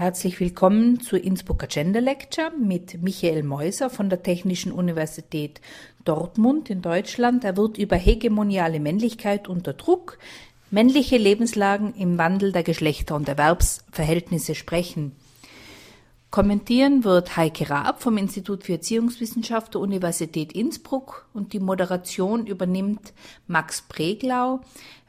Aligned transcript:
Herzlich 0.00 0.40
willkommen 0.40 0.98
zur 1.00 1.22
Innsbrucker 1.22 1.66
Gender 1.66 2.00
Lecture 2.00 2.50
mit 2.58 3.02
Michael 3.02 3.42
Meuser 3.42 3.90
von 3.90 4.08
der 4.08 4.22
Technischen 4.22 4.72
Universität 4.72 5.60
Dortmund 6.06 6.70
in 6.70 6.80
Deutschland. 6.80 7.44
Er 7.44 7.58
wird 7.58 7.76
über 7.76 7.96
hegemoniale 7.96 8.80
Männlichkeit 8.80 9.46
unter 9.46 9.74
Druck, 9.74 10.16
männliche 10.70 11.18
Lebenslagen 11.18 11.92
im 11.96 12.16
Wandel 12.16 12.50
der 12.50 12.62
Geschlechter 12.62 13.14
und 13.14 13.28
Erwerbsverhältnisse 13.28 14.54
sprechen. 14.54 15.14
Kommentieren 16.30 17.04
wird 17.04 17.36
Heike 17.36 17.68
Raab 17.68 18.00
vom 18.02 18.16
Institut 18.16 18.64
für 18.64 18.72
Erziehungswissenschaft 18.72 19.74
der 19.74 19.82
Universität 19.82 20.54
Innsbruck 20.54 21.28
und 21.34 21.52
die 21.52 21.60
Moderation 21.60 22.46
übernimmt 22.46 23.12
Max 23.48 23.82
Preglau, 23.82 24.60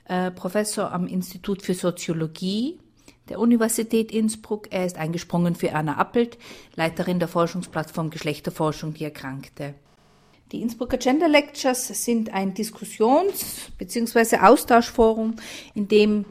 äh, 0.10 0.32
Professor 0.32 0.92
am 0.92 1.08
Institut 1.08 1.62
für 1.62 1.76
Soziologie 1.76 2.81
der 3.32 3.40
Universität 3.40 4.12
Innsbruck. 4.12 4.68
Er 4.72 4.86
ist 4.86 4.98
eingesprungen 4.98 5.56
für 5.56 5.70
Erna 5.70 5.98
Appelt, 5.98 6.38
Leiterin 6.76 7.20
der 7.20 7.28
Forschungsplattform 7.28 8.10
Geschlechterforschung, 8.10 8.94
die 8.94 9.06
Erkrankte. 9.06 9.74
Die 10.52 10.62
Innsbrucker 10.62 10.98
Gender 10.98 11.30
Lectures 11.30 11.88
sind 11.88 12.34
ein 12.34 12.54
Diskussions- 12.54 13.72
bzw. 13.78 14.38
Austauschforum, 14.38 15.36
in 15.74 15.88
dem 15.88 16.26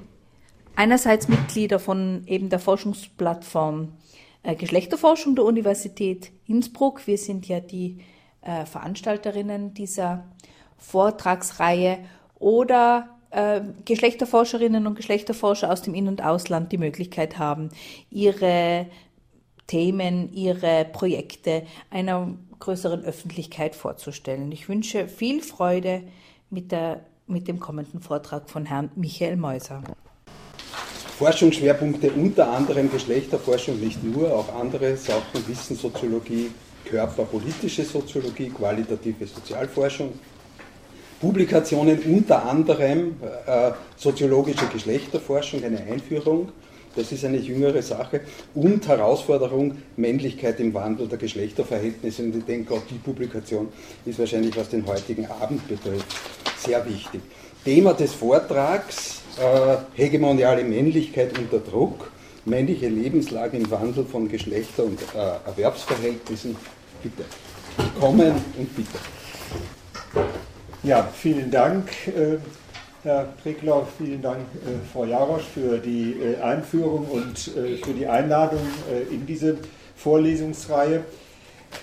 einerseits 0.76 1.26
Mitglieder 1.26 1.78
von 1.78 2.22
eben 2.26 2.50
der 2.50 2.58
Forschungsplattform 2.58 3.94
äh, 4.42 4.54
Geschlechterforschung 4.54 5.34
der 5.34 5.44
Universität 5.44 6.30
Innsbruck, 6.46 7.06
wir 7.06 7.18
sind 7.18 7.48
ja 7.48 7.60
die 7.60 7.98
äh, 8.42 8.66
Veranstalterinnen 8.66 9.74
dieser 9.74 10.24
Vortragsreihe, 10.76 11.98
oder 12.40 13.19
äh, 13.30 13.60
Geschlechterforscherinnen 13.84 14.86
und 14.86 14.94
Geschlechterforscher 14.94 15.70
aus 15.70 15.82
dem 15.82 15.94
In- 15.94 16.08
und 16.08 16.22
Ausland 16.22 16.72
die 16.72 16.78
Möglichkeit 16.78 17.38
haben, 17.38 17.70
ihre 18.10 18.86
Themen, 19.66 20.32
ihre 20.32 20.84
Projekte 20.84 21.62
einer 21.90 22.34
größeren 22.58 23.04
Öffentlichkeit 23.04 23.74
vorzustellen. 23.74 24.50
Ich 24.52 24.68
wünsche 24.68 25.08
viel 25.08 25.42
Freude 25.42 26.02
mit, 26.50 26.72
der, 26.72 27.04
mit 27.26 27.48
dem 27.48 27.60
kommenden 27.60 28.00
Vortrag 28.00 28.50
von 28.50 28.66
Herrn 28.66 28.90
Michael 28.96 29.36
Meuser. 29.36 29.82
Forschungsschwerpunkte 31.18 32.10
unter 32.12 32.50
anderem 32.50 32.90
Geschlechterforschung, 32.90 33.78
nicht 33.78 34.02
nur, 34.02 34.34
auch 34.34 34.54
andere 34.54 34.96
Sachen, 34.96 35.46
Wissenssoziologie, 35.46 36.50
körperpolitische 36.84 37.84
Soziologie, 37.84 38.48
qualitative 38.48 39.26
Sozialforschung, 39.26 40.18
Publikationen 41.20 41.98
unter 42.00 42.46
anderem 42.46 43.16
äh, 43.46 43.72
soziologische 43.96 44.66
Geschlechterforschung, 44.72 45.62
eine 45.62 45.78
Einführung, 45.78 46.48
das 46.96 47.12
ist 47.12 47.24
eine 47.24 47.36
jüngere 47.36 47.82
Sache, 47.82 48.22
und 48.54 48.88
Herausforderung 48.88 49.76
Männlichkeit 49.96 50.58
im 50.60 50.74
Wandel 50.74 51.06
der 51.06 51.18
Geschlechterverhältnisse. 51.18 52.22
Und 52.24 52.36
ich 52.36 52.44
denke, 52.44 52.74
auch 52.74 52.82
die 52.90 52.94
Publikation 52.94 53.68
ist 54.06 54.18
wahrscheinlich, 54.18 54.56
was 54.56 54.70
den 54.70 54.86
heutigen 54.86 55.26
Abend 55.26 55.66
betrifft, 55.68 56.06
sehr 56.58 56.84
wichtig. 56.88 57.20
Thema 57.64 57.92
des 57.92 58.14
Vortrags, 58.14 59.20
äh, 59.38 59.76
hegemoniale 59.94 60.64
Männlichkeit 60.64 61.38
unter 61.38 61.58
Druck, 61.58 62.10
männliche 62.44 62.88
Lebenslage 62.88 63.58
im 63.58 63.70
Wandel 63.70 64.04
von 64.04 64.28
Geschlechter- 64.28 64.84
und 64.84 65.00
äh, 65.14 65.48
Erwerbsverhältnissen. 65.48 66.56
Bitte. 67.02 67.24
Kommen 68.00 68.32
und 68.58 68.76
bitte. 68.76 68.98
Ja, 70.82 71.06
vielen 71.12 71.50
Dank, 71.50 71.90
äh, 72.06 72.38
Herr 73.02 73.28
Prickler, 73.42 73.86
vielen 73.98 74.22
Dank, 74.22 74.38
äh, 74.64 74.70
Frau 74.90 75.04
Jarosch, 75.04 75.44
für 75.52 75.76
die 75.76 76.16
äh, 76.18 76.40
Einführung 76.40 77.04
und 77.04 77.38
für 77.38 77.92
die 77.92 78.06
Einladung 78.06 78.60
in 79.10 79.26
diese 79.26 79.58
Vorlesungsreihe. 79.96 81.04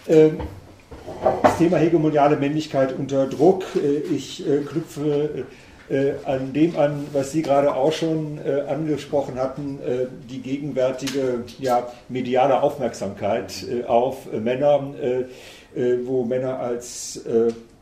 Ähm, 0.08 0.40
das 1.44 1.60
Thema 1.60 1.78
hegemoniale 1.78 2.38
Männlichkeit 2.38 2.98
unter 2.98 3.28
Druck. 3.28 3.64
Ich 4.12 4.44
knüpfe 4.68 5.46
an 6.26 6.54
dem 6.54 6.78
an, 6.78 7.08
was 7.14 7.32
Sie 7.32 7.42
gerade 7.42 7.74
auch 7.74 7.94
schon 7.94 8.40
angesprochen 8.68 9.36
hatten, 9.36 9.80
die 10.30 10.42
gegenwärtige 10.42 11.44
ja, 11.60 11.88
mediale 12.10 12.62
Aufmerksamkeit 12.62 13.66
auf 13.88 14.32
Männer, 14.32 14.94
wo 16.04 16.26
Männer 16.26 16.60
als 16.60 17.22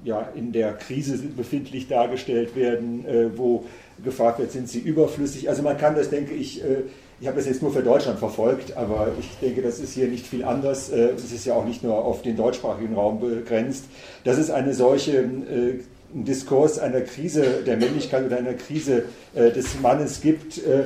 ja, 0.05 0.29
in 0.35 0.51
der 0.51 0.73
Krise 0.73 1.17
befindlich 1.17 1.87
dargestellt 1.87 2.55
werden, 2.55 3.05
äh, 3.05 3.37
wo 3.37 3.65
gefragt 4.03 4.39
wird, 4.39 4.51
sind 4.51 4.69
sie 4.69 4.79
überflüssig. 4.79 5.49
Also 5.49 5.63
man 5.63 5.77
kann 5.77 5.95
das, 5.95 6.09
denke 6.09 6.33
ich, 6.33 6.63
äh, 6.63 6.83
ich 7.19 7.27
habe 7.27 7.37
das 7.37 7.47
jetzt 7.47 7.61
nur 7.61 7.71
für 7.71 7.81
Deutschland 7.81 8.19
verfolgt, 8.19 8.77
aber 8.77 9.11
ich 9.19 9.29
denke, 9.41 9.61
das 9.61 9.79
ist 9.79 9.93
hier 9.93 10.07
nicht 10.07 10.27
viel 10.27 10.43
anders. 10.43 10.89
Äh, 10.89 11.11
es 11.15 11.31
ist 11.31 11.45
ja 11.45 11.55
auch 11.55 11.65
nicht 11.65 11.83
nur 11.83 11.95
auf 11.95 12.21
den 12.21 12.37
deutschsprachigen 12.37 12.93
Raum 12.93 13.19
begrenzt. 13.19 13.85
Dass 14.23 14.37
es 14.37 14.51
eine 14.51 14.73
solche 14.73 15.17
äh, 15.17 15.79
Diskurs 16.13 16.77
einer 16.77 17.01
Krise 17.01 17.63
der 17.65 17.77
Männlichkeit 17.77 18.25
oder 18.25 18.37
einer 18.37 18.53
Krise 18.53 19.05
äh, 19.33 19.51
des 19.51 19.79
Mannes 19.81 20.21
gibt. 20.21 20.59
Äh, 20.59 20.85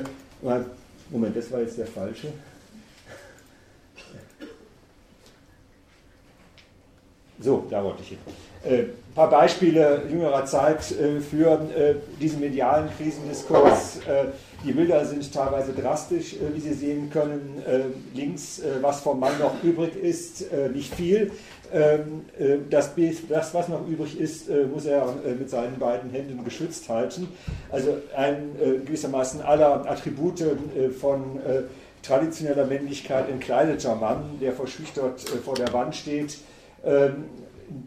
Moment, 1.09 1.35
das 1.35 1.51
war 1.51 1.59
jetzt 1.59 1.77
der 1.77 1.87
falsche. 1.87 2.27
So, 7.41 7.65
da 7.69 7.83
wollte 7.83 8.01
ich 8.03 8.09
hin. 8.09 8.89
Äh, 9.19 9.21
paar 9.21 9.29
Beispiele 9.29 10.03
jüngerer 10.09 10.45
Zeit 10.45 10.91
äh, 10.91 11.19
für 11.19 11.59
äh, 11.75 11.95
diesen 12.21 12.39
medialen 12.39 12.89
Krisendiskurs. 12.97 13.99
Die 14.65 14.71
Bilder 14.71 15.05
sind 15.05 15.33
teilweise 15.33 15.73
drastisch, 15.73 16.35
wie 16.53 16.59
Sie 16.59 16.73
sehen 16.73 17.09
können. 17.09 17.63
Links, 18.13 18.61
was 18.81 18.99
vom 18.99 19.19
Mann 19.19 19.39
noch 19.39 19.63
übrig 19.63 19.95
ist, 19.95 20.45
nicht 20.73 20.93
viel. 20.93 21.31
Ähm, 21.71 22.25
das, 22.69 22.91
das, 23.29 23.53
was 23.53 23.69
noch 23.69 23.87
übrig 23.87 24.19
ist, 24.19 24.49
muss 24.73 24.85
er 24.85 25.15
mit 25.39 25.49
seinen 25.49 25.79
beiden 25.79 26.09
Händen 26.11 26.43
geschützt 26.43 26.89
halten. 26.89 27.29
Also 27.71 27.95
ein 28.17 28.51
gewissermaßen 28.85 29.41
aller 29.41 29.89
Attribute 29.89 30.43
von 30.99 31.39
traditioneller 32.03 32.65
Männlichkeit 32.65 33.29
entkleideter 33.29 33.95
Mann, 33.95 34.39
der 34.41 34.51
verschüchtert 34.51 35.21
vor 35.21 35.55
der 35.55 35.71
Wand 35.71 35.95
steht, 35.95 36.37
ähm, 36.83 37.25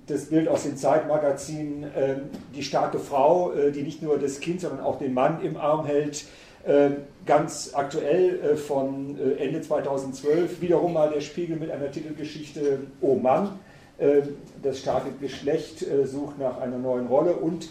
das 0.07 0.27
Bild 0.27 0.49
aus 0.49 0.65
dem 0.65 0.77
Zeitmagazin, 0.77 1.85
äh, 1.85 2.17
die 2.55 2.63
starke 2.63 2.99
Frau, 2.99 3.53
äh, 3.53 3.73
die 3.73 3.83
nicht 3.83 4.03
nur 4.03 4.19
das 4.19 4.41
Kind, 4.41 4.61
sondern 4.61 4.81
auch 4.81 4.99
den 4.99 5.15
Mann 5.15 5.43
im 5.43 5.57
Arm 5.57 5.87
hält. 5.87 6.25
Äh, 6.65 6.91
ganz 7.27 7.73
aktuell 7.75 8.39
äh, 8.39 8.57
von 8.57 9.19
äh, 9.19 9.45
Ende 9.45 9.61
2012 9.61 10.61
wiederum 10.61 10.93
mal 10.93 11.11
der 11.11 11.21
Spiegel 11.21 11.57
mit 11.57 11.73
einer 11.73 11.91
Titelgeschichte 11.91 12.79
Oh 13.01 13.17
Mann. 13.17 13.59
Äh, 13.99 14.23
das 14.63 14.79
starke 14.79 15.11
Geschlecht 15.21 15.85
sucht 16.05 16.39
nach 16.39 16.61
einer 16.61 16.79
neuen 16.79 17.07
Rolle 17.07 17.35
und 17.35 17.71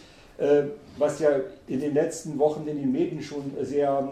was 0.98 1.20
ja 1.20 1.30
in 1.68 1.80
den 1.80 1.94
letzten 1.94 2.40
Wochen 2.40 2.68
in 2.68 2.78
den 2.78 2.92
Medien 2.92 3.22
schon 3.22 3.52
sehr 3.62 4.10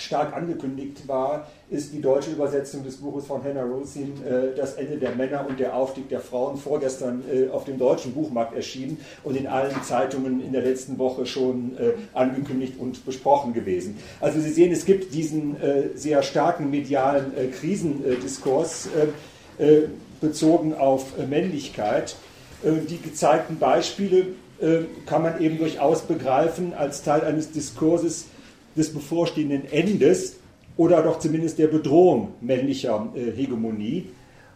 stark 0.00 0.34
angekündigt 0.34 1.06
war, 1.06 1.46
ist 1.70 1.92
die 1.92 2.00
deutsche 2.00 2.30
Übersetzung 2.30 2.84
des 2.84 2.96
Buches 2.96 3.26
von 3.26 3.42
Hannah 3.44 3.62
Rosin, 3.62 4.14
äh, 4.24 4.56
Das 4.56 4.74
Ende 4.74 4.96
der 4.96 5.14
Männer 5.14 5.46
und 5.48 5.60
der 5.60 5.74
Aufstieg 5.74 6.08
der 6.08 6.20
Frauen, 6.20 6.56
vorgestern 6.56 7.22
äh, 7.32 7.48
auf 7.48 7.64
dem 7.64 7.78
deutschen 7.78 8.12
Buchmarkt 8.12 8.54
erschienen 8.54 8.98
und 9.22 9.36
in 9.36 9.46
allen 9.46 9.82
Zeitungen 9.84 10.44
in 10.44 10.52
der 10.52 10.62
letzten 10.62 10.98
Woche 10.98 11.26
schon 11.26 11.76
äh, 11.78 11.92
angekündigt 12.12 12.74
und 12.78 13.04
besprochen 13.04 13.52
gewesen. 13.54 13.98
Also 14.20 14.40
Sie 14.40 14.50
sehen, 14.50 14.72
es 14.72 14.84
gibt 14.84 15.14
diesen 15.14 15.60
äh, 15.60 15.90
sehr 15.94 16.22
starken 16.22 16.70
medialen 16.70 17.36
äh, 17.36 17.46
Krisendiskurs 17.46 18.88
äh, 19.58 19.82
bezogen 20.20 20.74
auf 20.74 21.16
Männlichkeit. 21.28 22.16
die 22.62 23.00
gezeigten 23.00 23.58
Beispiele 23.58 24.26
kann 25.06 25.22
man 25.22 25.40
eben 25.40 25.58
durchaus 25.58 26.02
begreifen 26.02 26.74
als 26.74 27.02
Teil 27.02 27.22
eines 27.24 27.52
Diskurses, 27.52 28.26
des 28.76 28.92
bevorstehenden 28.92 29.70
Endes 29.70 30.36
oder 30.76 31.02
doch 31.02 31.18
zumindest 31.18 31.58
der 31.58 31.68
Bedrohung 31.68 32.34
männlicher 32.40 33.12
äh, 33.14 33.30
Hegemonie. 33.32 34.06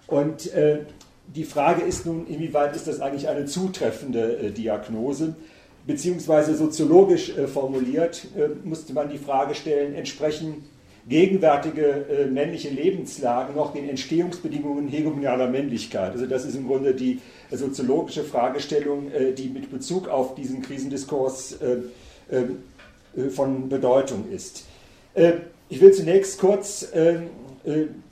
Und 0.06 0.52
äh, 0.54 0.80
die 1.26 1.44
Frage 1.44 1.82
ist 1.82 2.06
nun, 2.06 2.26
inwieweit 2.26 2.76
ist 2.76 2.86
das 2.86 3.00
eigentlich 3.00 3.28
eine 3.28 3.46
zutreffende 3.46 4.38
äh, 4.38 4.50
Diagnose? 4.50 5.34
Beziehungsweise 5.86 6.54
soziologisch 6.54 7.36
äh, 7.36 7.46
formuliert 7.46 8.26
äh, 8.36 8.48
musste 8.66 8.92
man 8.92 9.10
die 9.10 9.18
Frage 9.18 9.54
stellen, 9.54 9.94
entsprechen 9.94 10.64
gegenwärtige 11.06 12.06
äh, 12.08 12.26
männliche 12.26 12.70
Lebenslagen 12.70 13.54
noch 13.54 13.74
den 13.74 13.86
Entstehungsbedingungen 13.88 14.88
hegemonialer 14.88 15.48
Männlichkeit? 15.48 16.12
Also 16.12 16.26
das 16.26 16.46
ist 16.46 16.54
im 16.54 16.66
Grunde 16.66 16.94
die 16.94 17.20
soziologische 17.50 18.24
Fragestellung, 18.24 19.12
die 19.36 19.48
mit 19.48 19.70
Bezug 19.70 20.08
auf 20.08 20.34
diesen 20.34 20.62
Krisendiskurs 20.62 21.58
ähm, 21.62 21.84
äh, 22.30 22.44
von 23.30 23.68
Bedeutung 23.68 24.30
ist. 24.30 24.64
Äh, 25.14 25.32
ich 25.68 25.80
will 25.80 25.92
zunächst 25.92 26.38
kurz 26.38 26.82
äh, 26.92 27.16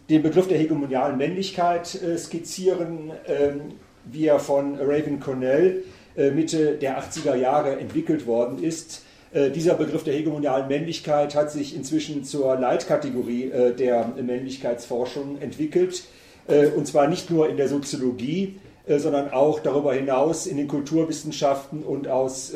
den 0.09 0.23
Begriff 0.23 0.49
der 0.49 0.59
hegemonialen 0.59 1.17
Männlichkeit 1.19 1.99
skizzieren, 2.17 3.13
ähm, 3.27 3.61
wie 4.05 4.27
er 4.27 4.39
von 4.39 4.77
Raven 4.77 5.21
Cornell 5.21 5.85
Mitte 6.17 6.75
der 6.75 7.01
80er 7.01 7.37
Jahre 7.37 7.79
entwickelt 7.79 8.27
worden 8.27 8.63
ist. 8.63 9.03
Äh, 9.33 9.51
dieser 9.51 9.75
Begriff 9.75 10.05
der 10.05 10.15
hegemonialen 10.15 10.69
Männlichkeit 10.69 11.35
hat 11.35 11.51
sich 11.51 11.75
inzwischen 11.75 12.25
zur 12.25 12.57
Leitkategorie 12.57 13.51
äh, 13.51 13.75
der 13.75 14.13
Männlichkeitsforschung 14.21 15.41
entwickelt. 15.41 16.05
Äh, 16.49 16.67
und 16.67 16.87
zwar 16.87 17.09
nicht 17.09 17.31
nur 17.31 17.49
in 17.49 17.57
der 17.57 17.69
Soziologie, 17.69 18.57
sondern 18.87 19.31
auch 19.31 19.61
darüber 19.61 19.95
hinaus 19.95 20.47
in 20.47 20.57
den 20.57 20.67
Kulturwissenschaften 20.67 21.85
und 21.85 22.09
aus 22.09 22.53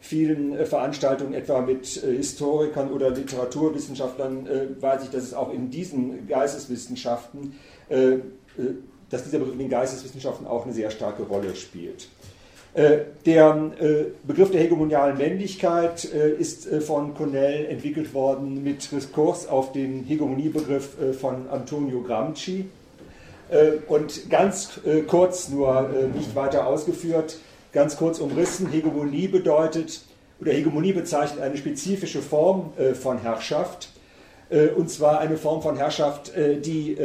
vielen 0.00 0.66
Veranstaltungen, 0.66 1.34
etwa 1.34 1.62
mit 1.62 1.86
Historikern 1.86 2.92
oder 2.92 3.10
Literaturwissenschaftlern, 3.10 4.48
weiß 4.80 5.02
ich, 5.02 5.10
dass 5.10 5.24
es 5.24 5.34
auch 5.34 5.52
in 5.52 5.70
diesen 5.70 6.28
Geisteswissenschaften, 6.28 7.54
dass 7.88 9.24
dieser 9.24 9.38
Begriff 9.38 9.54
in 9.54 9.58
den 9.58 9.68
Geisteswissenschaften 9.68 10.46
auch 10.46 10.64
eine 10.64 10.72
sehr 10.72 10.92
starke 10.92 11.24
Rolle 11.24 11.56
spielt. 11.56 12.06
Äh, 12.74 13.04
der 13.24 13.70
äh, 13.80 14.04
Begriff 14.26 14.50
der 14.50 14.60
hegemonialen 14.60 15.16
Männlichkeit 15.16 16.12
äh, 16.12 16.30
ist 16.30 16.66
von 16.84 17.14
Cornell 17.14 17.66
entwickelt 17.66 18.12
worden 18.14 18.64
mit 18.64 18.90
Diskurs 18.90 19.46
auf 19.46 19.70
den 19.70 20.02
Hegemoniebegriff 20.02 20.96
von 21.20 21.48
Antonio 21.50 22.02
Gramsci. 22.02 22.66
Und 23.88 24.30
ganz 24.30 24.80
kurz, 25.06 25.48
nur 25.48 25.90
nicht 26.14 26.34
weiter 26.34 26.66
ausgeführt, 26.66 27.36
ganz 27.72 27.96
kurz 27.96 28.18
umrissen, 28.18 28.68
Hegemonie 28.70 29.28
bedeutet, 29.28 30.02
oder 30.40 30.52
Hegemonie 30.52 30.92
bezeichnet 30.92 31.42
eine 31.42 31.56
spezifische 31.56 32.22
Form 32.22 32.72
von 33.00 33.18
Herrschaft, 33.18 33.90
und 34.50 34.90
zwar 34.90 35.20
eine 35.20 35.36
Form 35.36 35.60
von 35.60 35.76
Herrschaft, 35.76 36.32
die 36.36 36.96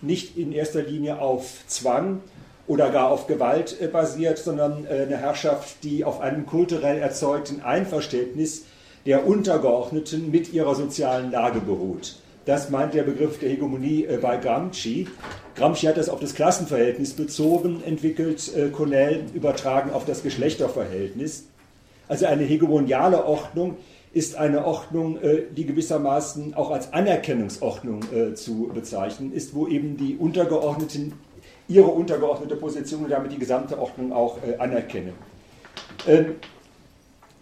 nicht 0.00 0.38
in 0.38 0.52
erster 0.52 0.82
Linie 0.82 1.20
auf 1.20 1.62
Zwang, 1.66 2.22
oder 2.66 2.90
gar 2.90 3.10
auf 3.10 3.26
Gewalt 3.26 3.80
äh, 3.80 3.86
basiert, 3.86 4.38
sondern 4.38 4.86
äh, 4.86 5.02
eine 5.02 5.16
Herrschaft, 5.16 5.84
die 5.84 6.04
auf 6.04 6.20
einem 6.20 6.46
kulturell 6.46 6.98
erzeugten 6.98 7.62
Einverständnis 7.62 8.64
der 9.04 9.26
Untergeordneten 9.26 10.30
mit 10.30 10.52
ihrer 10.52 10.74
sozialen 10.74 11.30
Lage 11.30 11.60
beruht. 11.60 12.16
Das 12.46 12.70
meint 12.70 12.94
der 12.94 13.02
Begriff 13.02 13.38
der 13.38 13.50
Hegemonie 13.50 14.04
äh, 14.04 14.16
bei 14.16 14.38
Gramsci. 14.38 15.06
Gramsci 15.54 15.86
hat 15.86 15.98
das 15.98 16.08
auf 16.08 16.20
das 16.20 16.34
Klassenverhältnis 16.34 17.12
bezogen, 17.12 17.82
entwickelt 17.84 18.50
Cornell 18.72 19.24
übertragen 19.34 19.90
auf 19.90 20.04
das 20.04 20.22
Geschlechterverhältnis. 20.22 21.46
Also 22.08 22.26
eine 22.26 22.44
hegemoniale 22.44 23.24
Ordnung 23.24 23.76
ist 24.12 24.36
eine 24.36 24.66
Ordnung, 24.66 25.18
die 25.56 25.64
gewissermaßen 25.64 26.54
auch 26.54 26.70
als 26.70 26.92
Anerkennungsordnung 26.92 28.34
zu 28.34 28.70
bezeichnen 28.74 29.32
ist, 29.32 29.54
wo 29.54 29.66
eben 29.66 29.96
die 29.96 30.16
Untergeordneten 30.16 31.14
ihre 31.68 31.88
untergeordnete 31.88 32.56
Position 32.56 33.04
und 33.04 33.10
damit 33.10 33.32
die 33.32 33.38
gesamte 33.38 33.78
Ordnung 33.78 34.12
auch 34.12 34.38
äh, 34.42 34.56
anerkennen. 34.56 35.12
Ähm, 36.06 36.36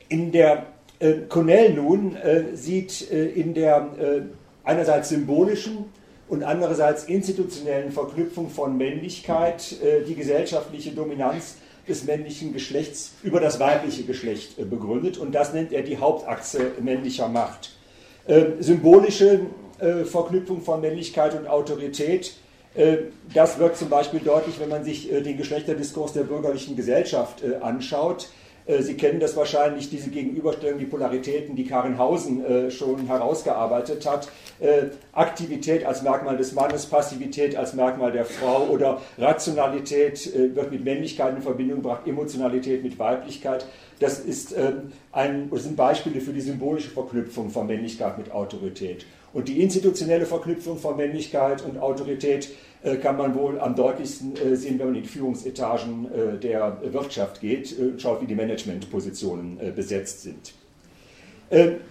in 0.09 0.33
der 0.33 0.67
äh, 0.99 1.15
Cornell 1.29 1.75
nun 1.75 2.17
äh, 2.17 2.55
sieht 2.55 3.11
äh, 3.11 3.27
in 3.27 3.55
der 3.55 3.89
äh, 3.99 4.21
einerseits 4.65 5.11
symbolischen 5.11 5.87
und 6.29 6.43
andererseits 6.43 7.05
institutionellen 7.05 7.93
Verknüpfung 7.93 8.51
von 8.51 8.77
Männlichkeit 8.77 9.77
äh, 9.83 10.03
die 10.05 10.15
gesellschaftliche 10.15 10.93
Dominanz 10.93 11.57
des 11.87 12.05
männlichen 12.05 12.53
Geschlechts 12.53 13.13
über 13.23 13.41
das 13.41 13.61
weibliche 13.61 14.05
Geschlecht 14.05 14.57
begründet 14.71 15.19
und 15.19 15.35
das 15.35 15.53
nennt 15.53 15.73
er 15.73 15.83
die 15.83 15.99
Hauptachse 15.99 16.73
männlicher 16.81 17.29
Macht. 17.29 17.77
Ähm, 18.27 18.55
symbolische 18.61 19.41
Verknüpfung 20.05 20.63
von 20.63 20.81
Männlichkeit 20.81 21.35
und 21.35 21.49
Autorität 21.49 22.37
äh, 22.75 22.97
das 23.33 23.59
wird 23.59 23.77
zum 23.77 23.89
Beispiel 23.89 24.21
deutlich, 24.21 24.59
wenn 24.59 24.69
man 24.69 24.85
sich 24.85 25.13
äh, 25.13 25.21
den 25.21 25.37
Geschlechterdiskurs 25.37 26.13
der 26.13 26.25
bürgerlichen 26.25 26.77
Gesellschaft 26.77 27.43
äh, 27.43 27.57
anschaut. 27.57 28.29
Sie 28.67 28.95
kennen 28.95 29.21
das 29.21 29.37
wahrscheinlich, 29.37 29.91
diese 29.91 30.09
Gegenüberstellung, 30.09 30.79
die 30.79 30.87
Polaritäten, 30.87 31.55
die 31.55 31.67
Karin 31.67 31.99
Hausen 31.99 32.71
schon 32.71 33.07
herausgearbeitet 33.07 34.07
hat. 34.07 34.29
Aktivität 35.13 35.85
als 35.85 36.03
Merkmal 36.03 36.39
des 36.39 36.55
Mannes, 36.55 36.87
Passivität 36.87 37.57
als 37.57 37.75
Merkmal 37.75 38.13
der 38.13 38.25
Frau 38.25 38.69
oder 38.69 39.03
Rationalität 39.19 40.33
wird 40.55 40.71
mit 40.71 40.83
Männlichkeit 40.83 41.37
in 41.37 41.43
Verbindung 41.43 41.83
gebracht, 41.83 42.07
Emotionalität 42.07 42.83
mit 42.83 42.99
Weiblichkeit. 42.99 43.67
Das 44.01 44.19
ist 44.19 44.55
ein, 45.13 45.51
das 45.51 45.63
sind 45.63 45.77
Beispiele 45.77 46.21
für 46.21 46.33
die 46.33 46.41
symbolische 46.41 46.91
Verknüpfung 46.91 47.51
von 47.51 47.67
Männlichkeit 47.67 48.19
mit 48.19 48.33
Autorität. 48.33 49.07
Und 49.35 49.49
die 49.49 49.61
institutionelle 49.61 50.27
Verknüpfung 50.27 50.79
von 50.79 50.97
Männlichkeit 50.97 51.63
und 51.65 51.79
Autorität 51.79 52.51
äh, 52.85 52.97
kann 52.97 53.17
man 53.17 53.35
wohl 53.35 53.59
am 53.59 53.75
deutlichsten 53.75 54.37
äh, 54.37 54.55
sehen, 54.55 54.79
wenn 54.79 54.87
man 54.87 54.95
in 54.95 55.03
die 55.03 55.09
Führungsetagen 55.09 56.07
äh, 56.07 56.39
der 56.39 56.79
Wirtschaft 56.93 57.41
geht 57.41 57.77
und 57.79 58.01
schaut, 58.01 58.23
wie 58.23 58.27
die 58.27 58.37
Managementpositionen 58.37 59.75
besetzt 59.75 60.23
sind. 60.23 60.55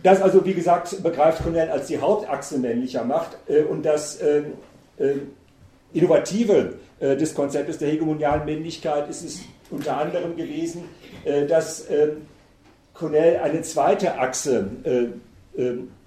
Das 0.02 0.22
also, 0.22 0.44
wie 0.46 0.56
gesagt, 0.56 1.02
begreift 1.04 1.44
Cornell 1.44 1.70
als 1.70 1.88
die 1.88 2.00
Hauptachse 2.00 2.58
männlicher 2.58 3.06
Macht 3.06 3.38
und 3.70 3.86
das 3.86 4.20
Innovative 5.94 6.74
des 7.00 7.36
Konzeptes 7.36 7.78
der 7.78 7.90
hegemonialen 7.92 8.46
Männlichkeit 8.46 9.10
ist 9.10 9.24
es 9.24 9.42
unter 9.72 9.98
anderem 9.98 10.36
gewesen, 10.36 10.84
dass 11.48 11.88
Cornell 12.94 13.38
eine 13.38 13.62
zweite 13.62 14.20
Achse 14.20 14.70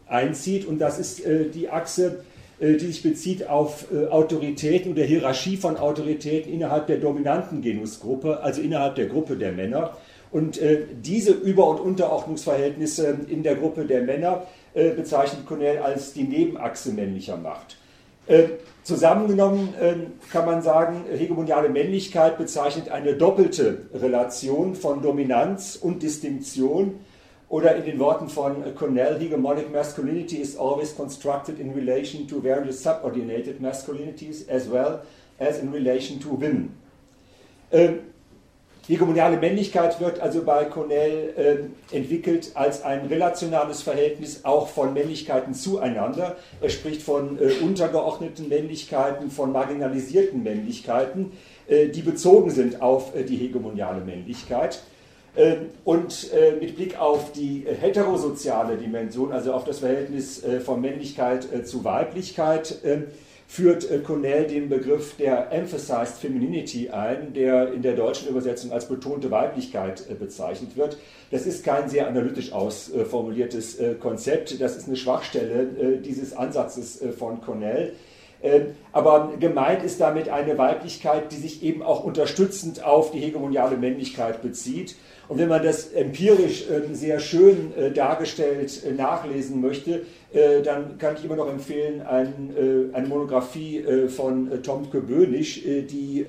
einzieht 0.06 0.67
und 0.67 0.79
das 0.79 0.99
ist 0.99 1.25
äh, 1.25 1.49
die 1.49 1.69
Achse, 1.69 2.25
äh, 2.61 2.75
die 2.75 2.87
sich 2.87 3.03
bezieht 3.03 3.49
auf 3.49 3.87
äh, 3.93 4.06
Autoritäten 4.06 4.93
oder 4.93 5.03
Hierarchie 5.03 5.56
von 5.56 5.76
Autoritäten 5.76 6.53
innerhalb 6.53 6.87
der 6.87 6.99
dominanten 6.99 7.62
Genusgruppe, 7.62 8.41
also 8.41 8.61
innerhalb 8.61 8.94
der 8.94 9.06
Gruppe 9.06 9.37
der 9.37 9.53
Männer. 9.53 9.97
Und 10.31 10.59
äh, 10.59 10.82
diese 11.02 11.32
Über- 11.32 11.69
und 11.69 11.81
Unterordnungsverhältnisse 11.81 13.17
in 13.29 13.43
der 13.43 13.56
Gruppe 13.56 13.85
der 13.85 14.02
Männer 14.02 14.47
äh, 14.75 14.91
bezeichnet 14.91 15.47
Cornell 15.47 15.79
als 15.79 16.12
die 16.12 16.25
Nebenachse 16.25 16.93
männlicher 16.93 17.37
Macht. 17.37 17.79
Zusammengenommen 18.87 19.75
kann 20.31 20.47
man 20.47 20.62
sagen, 20.62 21.06
hegemoniale 21.11 21.69
Männlichkeit 21.69 22.38
bezeichnet 22.38 22.88
eine 22.88 23.15
doppelte 23.15 23.88
Relation 23.93 24.77
von 24.77 25.03
Dominanz 25.03 25.75
und 25.75 26.05
Distinktion 26.05 27.00
oder 27.49 27.75
in 27.75 27.85
den 27.85 27.99
Worten 27.99 28.29
von 28.29 28.62
Cornell, 28.77 29.19
hegemonic 29.19 29.73
masculinity 29.73 30.37
is 30.37 30.56
always 30.56 30.94
constructed 30.94 31.59
in 31.59 31.73
relation 31.73 32.29
to 32.29 32.41
various 32.41 32.81
subordinated 32.81 33.61
masculinities 33.61 34.49
as 34.49 34.71
well 34.71 35.00
as 35.41 35.59
in 35.59 35.73
relation 35.73 36.21
to 36.21 36.41
women. 36.41 36.77
Ähm, 38.88 38.94
hegemoniale 38.94 39.37
Männlichkeit 39.37 40.00
wird 40.00 40.21
also 40.21 40.43
bei 40.43 40.65
Cornell 40.65 41.69
äh, 41.93 41.97
entwickelt 41.97 42.53
als 42.55 42.83
ein 42.83 43.06
relationales 43.06 43.83
Verhältnis 43.83 44.44
auch 44.44 44.69
von 44.69 44.94
Männlichkeiten 44.94 45.55
zueinander. 45.55 46.37
Er 46.61 46.71
spricht 46.71 47.03
von 47.03 47.38
äh, 47.38 47.65
untergeordneten 47.65 48.49
Männlichkeiten, 48.49 49.31
von 49.31 49.53
marginalisierten 49.53 50.43
Männlichkeiten, 50.43 51.33
äh, 51.69 51.88
die 51.88 52.02
bezogen 52.02 52.50
sind 52.50 52.81
auf 52.83 53.14
äh, 53.14 53.25
die 53.25 53.37
hegemoniale 53.37 54.00
Männlichkeit. 54.05 54.83
Ähm, 55.37 55.66
und 55.85 56.33
äh, 56.33 56.52
mit 56.59 56.76
Blick 56.76 56.99
auf 56.99 57.33
die 57.33 57.66
heterosoziale 57.69 58.76
Dimension, 58.76 59.33
also 59.33 59.52
auf 59.52 59.64
das 59.64 59.81
Verhältnis 59.81 60.43
äh, 60.43 60.61
von 60.61 60.81
Männlichkeit 60.81 61.66
zu 61.66 61.85
Weiblichkeit, 61.85 62.76
ähm, 63.47 63.57
führt 63.57 64.05
Cornell 64.05 64.47
den 64.47 64.69
Begriff 64.69 65.17
der 65.17 65.53
Emphasized 65.53 66.19
Femininity 66.19 66.91
ein, 66.91 67.33
der 67.33 67.73
in 67.73 67.83
der 67.83 67.95
deutschen 67.95 68.29
Übersetzung 68.29 68.73
als 68.73 68.87
betonte 68.87 69.31
Weiblichkeit 69.31 70.05
bezeichnet 70.19 70.76
wird. 70.76 70.99
Das 71.31 71.47
ist 71.47 71.65
kein 71.65 71.88
sehr 71.88 72.09
analytisch 72.09 72.53
ausformuliertes 72.53 73.79
Konzept, 74.00 74.61
das 74.61 74.76
ist 74.76 74.88
eine 74.88 74.97
Schwachstelle 74.97 75.99
dieses 75.99 76.37
Ansatzes 76.37 77.03
von 77.19 77.41
Cornell. 77.41 77.93
Ähm, 78.43 78.75
aber 78.93 79.33
gemeint 79.41 79.83
ist 79.83 80.00
damit 80.00 80.29
eine 80.29 80.59
Weiblichkeit, 80.59 81.33
die 81.33 81.37
sich 81.37 81.62
eben 81.62 81.83
auch 81.83 82.05
unterstützend 82.05 82.85
auf 82.85 83.11
die 83.11 83.19
hegemoniale 83.19 83.76
Männlichkeit 83.76 84.43
bezieht 84.43 84.97
und 85.29 85.38
wenn 85.38 85.49
man 85.49 85.62
das 85.62 85.93
empirisch 85.93 86.69
äh, 86.71 86.95
sehr 86.95 87.19
schön 87.19 87.76
äh, 87.76 87.91
dargestellt 87.91 88.83
äh, 88.85 88.93
nachlesen 88.93 89.61
möchte, 89.61 90.03
dann 90.64 90.99
kann 90.99 91.16
ich 91.16 91.25
immer 91.25 91.37
noch 91.37 91.49
empfehlen 91.49 92.02
ein, 92.02 92.90
eine 92.93 93.09
Monographie 93.09 93.83
von 94.09 94.62
Tomke 94.62 95.00
Böhnisch, 95.00 95.62
die 95.62 96.26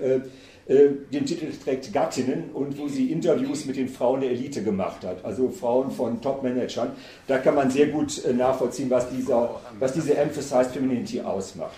den 0.67 1.25
Titel 1.25 1.47
trägt 1.63 1.91
Gattinnen 1.93 2.51
und 2.53 2.77
wo 2.77 2.87
sie 2.87 3.11
Interviews 3.11 3.65
mit 3.65 3.75
den 3.75 3.89
Frauen 3.89 4.21
der 4.21 4.31
Elite 4.31 4.63
gemacht 4.63 5.05
hat, 5.05 5.23
also 5.23 5.49
Frauen 5.49 5.91
von 5.91 6.21
Top-Managern. 6.21 6.91
Da 7.27 7.37
kann 7.37 7.55
man 7.55 7.69
sehr 7.69 7.87
gut 7.87 8.21
nachvollziehen, 8.33 8.89
was, 8.89 9.09
dieser, 9.09 9.59
was 9.79 9.93
diese 9.93 10.15
Emphasized 10.15 10.71
Femininity 10.71 11.21
ausmacht. 11.21 11.75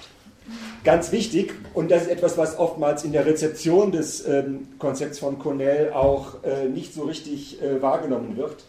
Ganz 0.83 1.12
wichtig, 1.12 1.53
und 1.74 1.91
das 1.91 2.03
ist 2.03 2.09
etwas, 2.09 2.38
was 2.38 2.57
oftmals 2.57 3.03
in 3.03 3.12
der 3.12 3.25
Rezeption 3.25 3.91
des 3.91 4.25
ähm, 4.27 4.67
Konzepts 4.79 5.19
von 5.19 5.38
Cornell 5.38 5.91
auch 5.91 6.43
äh, 6.43 6.67
nicht 6.69 6.93
so 6.93 7.03
richtig 7.03 7.62
äh, 7.62 7.81
wahrgenommen 7.81 8.38
wird, 8.38 8.53
äh, 8.53 8.68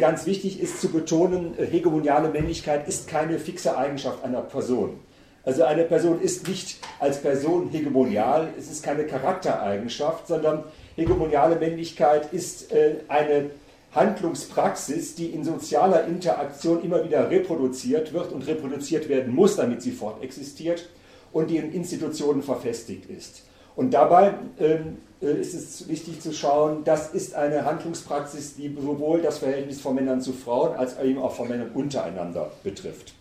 ganz 0.00 0.26
wichtig 0.26 0.60
ist 0.60 0.80
zu 0.80 0.88
betonen, 0.90 1.56
äh, 1.58 1.66
hegemoniale 1.66 2.28
Männlichkeit 2.28 2.88
ist 2.88 3.08
keine 3.08 3.38
fixe 3.38 3.76
Eigenschaft 3.76 4.24
einer 4.24 4.42
Person. 4.42 5.00
Also 5.44 5.64
eine 5.64 5.84
Person 5.84 6.20
ist 6.20 6.48
nicht 6.48 6.78
als 6.98 7.22
Person 7.22 7.70
hegemonial, 7.70 8.48
es 8.58 8.70
ist 8.70 8.82
keine 8.82 9.04
Charaktereigenschaft, 9.04 10.26
sondern 10.26 10.64
hegemoniale 10.96 11.56
Männlichkeit 11.56 12.32
ist 12.32 12.72
äh, 12.72 12.96
eine 13.08 13.50
Handlungspraxis, 13.94 15.14
die 15.14 15.26
in 15.26 15.44
sozialer 15.44 16.06
Interaktion 16.06 16.84
immer 16.84 17.04
wieder 17.04 17.30
reproduziert 17.30 18.12
wird 18.12 18.32
und 18.32 18.46
reproduziert 18.46 19.08
werden 19.08 19.34
muss, 19.34 19.56
damit 19.56 19.80
sie 19.80 19.92
fortexistiert 19.92 20.88
und 21.32 21.48
die 21.48 21.56
in 21.56 21.72
Institutionen 21.72 22.42
verfestigt 22.42 23.08
ist. 23.08 23.47
Und 23.78 23.94
dabei 23.94 24.34
ähm, 24.58 24.96
äh, 25.22 25.40
ist 25.40 25.54
es 25.54 25.88
wichtig 25.88 26.20
zu 26.20 26.32
schauen, 26.32 26.82
das 26.82 27.14
ist 27.14 27.36
eine 27.36 27.64
Handlungspraxis, 27.64 28.56
die 28.56 28.74
sowohl 28.74 29.22
das 29.22 29.38
Verhältnis 29.38 29.80
von 29.80 29.94
Männern 29.94 30.20
zu 30.20 30.32
Frauen 30.32 30.76
als 30.76 30.98
eben 30.98 31.20
auch 31.20 31.36
von 31.36 31.46
Männern 31.46 31.70
untereinander 31.72 32.50
betrifft. 32.64 33.14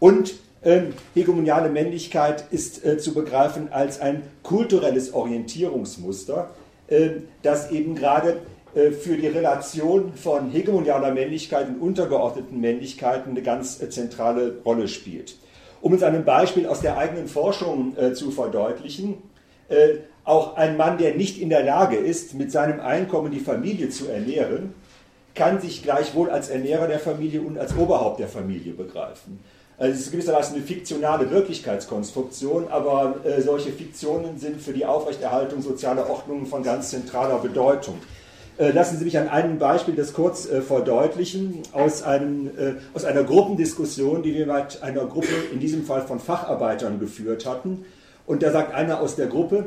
Und 0.00 0.34
ähm, 0.64 0.94
hegemoniale 1.14 1.70
Männlichkeit 1.70 2.44
ist 2.50 2.84
äh, 2.84 2.98
zu 2.98 3.14
begreifen 3.14 3.72
als 3.72 4.00
ein 4.00 4.22
kulturelles 4.42 5.14
Orientierungsmuster, 5.14 6.50
äh, 6.88 7.10
das 7.42 7.70
eben 7.70 7.94
gerade 7.94 8.38
äh, 8.74 8.90
für 8.90 9.16
die 9.16 9.28
Relation 9.28 10.12
von 10.14 10.50
hegemonialer 10.50 11.14
Männlichkeit 11.14 11.68
und 11.68 11.80
untergeordneten 11.80 12.60
Männlichkeiten 12.60 13.30
eine 13.30 13.42
ganz 13.42 13.80
äh, 13.80 13.88
zentrale 13.90 14.58
Rolle 14.64 14.88
spielt. 14.88 15.36
Um 15.80 15.92
uns 15.92 16.02
einem 16.02 16.24
Beispiel 16.24 16.66
aus 16.66 16.80
der 16.80 16.98
eigenen 16.98 17.26
Forschung 17.28 17.96
äh, 17.96 18.12
zu 18.12 18.30
verdeutlichen, 18.30 19.22
auch 20.24 20.56
ein 20.56 20.76
Mann, 20.76 20.98
der 20.98 21.14
nicht 21.14 21.40
in 21.40 21.48
der 21.48 21.62
Lage 21.62 21.96
ist, 21.96 22.34
mit 22.34 22.50
seinem 22.50 22.80
Einkommen 22.80 23.30
die 23.30 23.38
Familie 23.38 23.88
zu 23.88 24.08
ernähren, 24.08 24.74
kann 25.34 25.60
sich 25.60 25.82
gleichwohl 25.82 26.30
als 26.30 26.48
Ernährer 26.48 26.88
der 26.88 26.98
Familie 26.98 27.40
und 27.40 27.58
als 27.58 27.76
Oberhaupt 27.76 28.20
der 28.20 28.28
Familie 28.28 28.72
begreifen. 28.72 29.40
Also 29.78 29.94
es 29.94 30.00
ist 30.00 30.12
gewissermaßen 30.12 30.56
eine 30.56 30.64
fiktionale 30.64 31.30
Wirklichkeitskonstruktion, 31.30 32.68
aber 32.68 33.16
äh, 33.24 33.40
solche 33.40 33.70
Fiktionen 33.70 34.38
sind 34.38 34.60
für 34.60 34.74
die 34.74 34.84
Aufrechterhaltung 34.84 35.62
sozialer 35.62 36.10
Ordnungen 36.10 36.44
von 36.44 36.62
ganz 36.62 36.90
zentraler 36.90 37.38
Bedeutung. 37.38 37.94
Äh, 38.58 38.70
lassen 38.70 38.98
Sie 38.98 39.04
mich 39.04 39.18
an 39.18 39.28
einem 39.28 39.58
Beispiel 39.58 39.94
das 39.94 40.12
kurz 40.12 40.48
äh, 40.48 40.60
verdeutlichen, 40.60 41.62
aus, 41.72 42.02
einem, 42.02 42.46
äh, 42.58 42.74
aus 42.94 43.04
einer 43.04 43.24
Gruppendiskussion, 43.24 44.22
die 44.22 44.34
wir 44.34 44.46
mit 44.46 44.82
einer 44.82 45.06
Gruppe, 45.06 45.34
in 45.52 45.60
diesem 45.60 45.84
Fall 45.84 46.02
von 46.02 46.20
Facharbeitern, 46.20 47.00
geführt 47.00 47.46
hatten. 47.46 47.84
Und 48.26 48.42
da 48.42 48.52
sagt 48.52 48.74
einer 48.74 49.00
aus 49.00 49.16
der 49.16 49.26
Gruppe, 49.26 49.66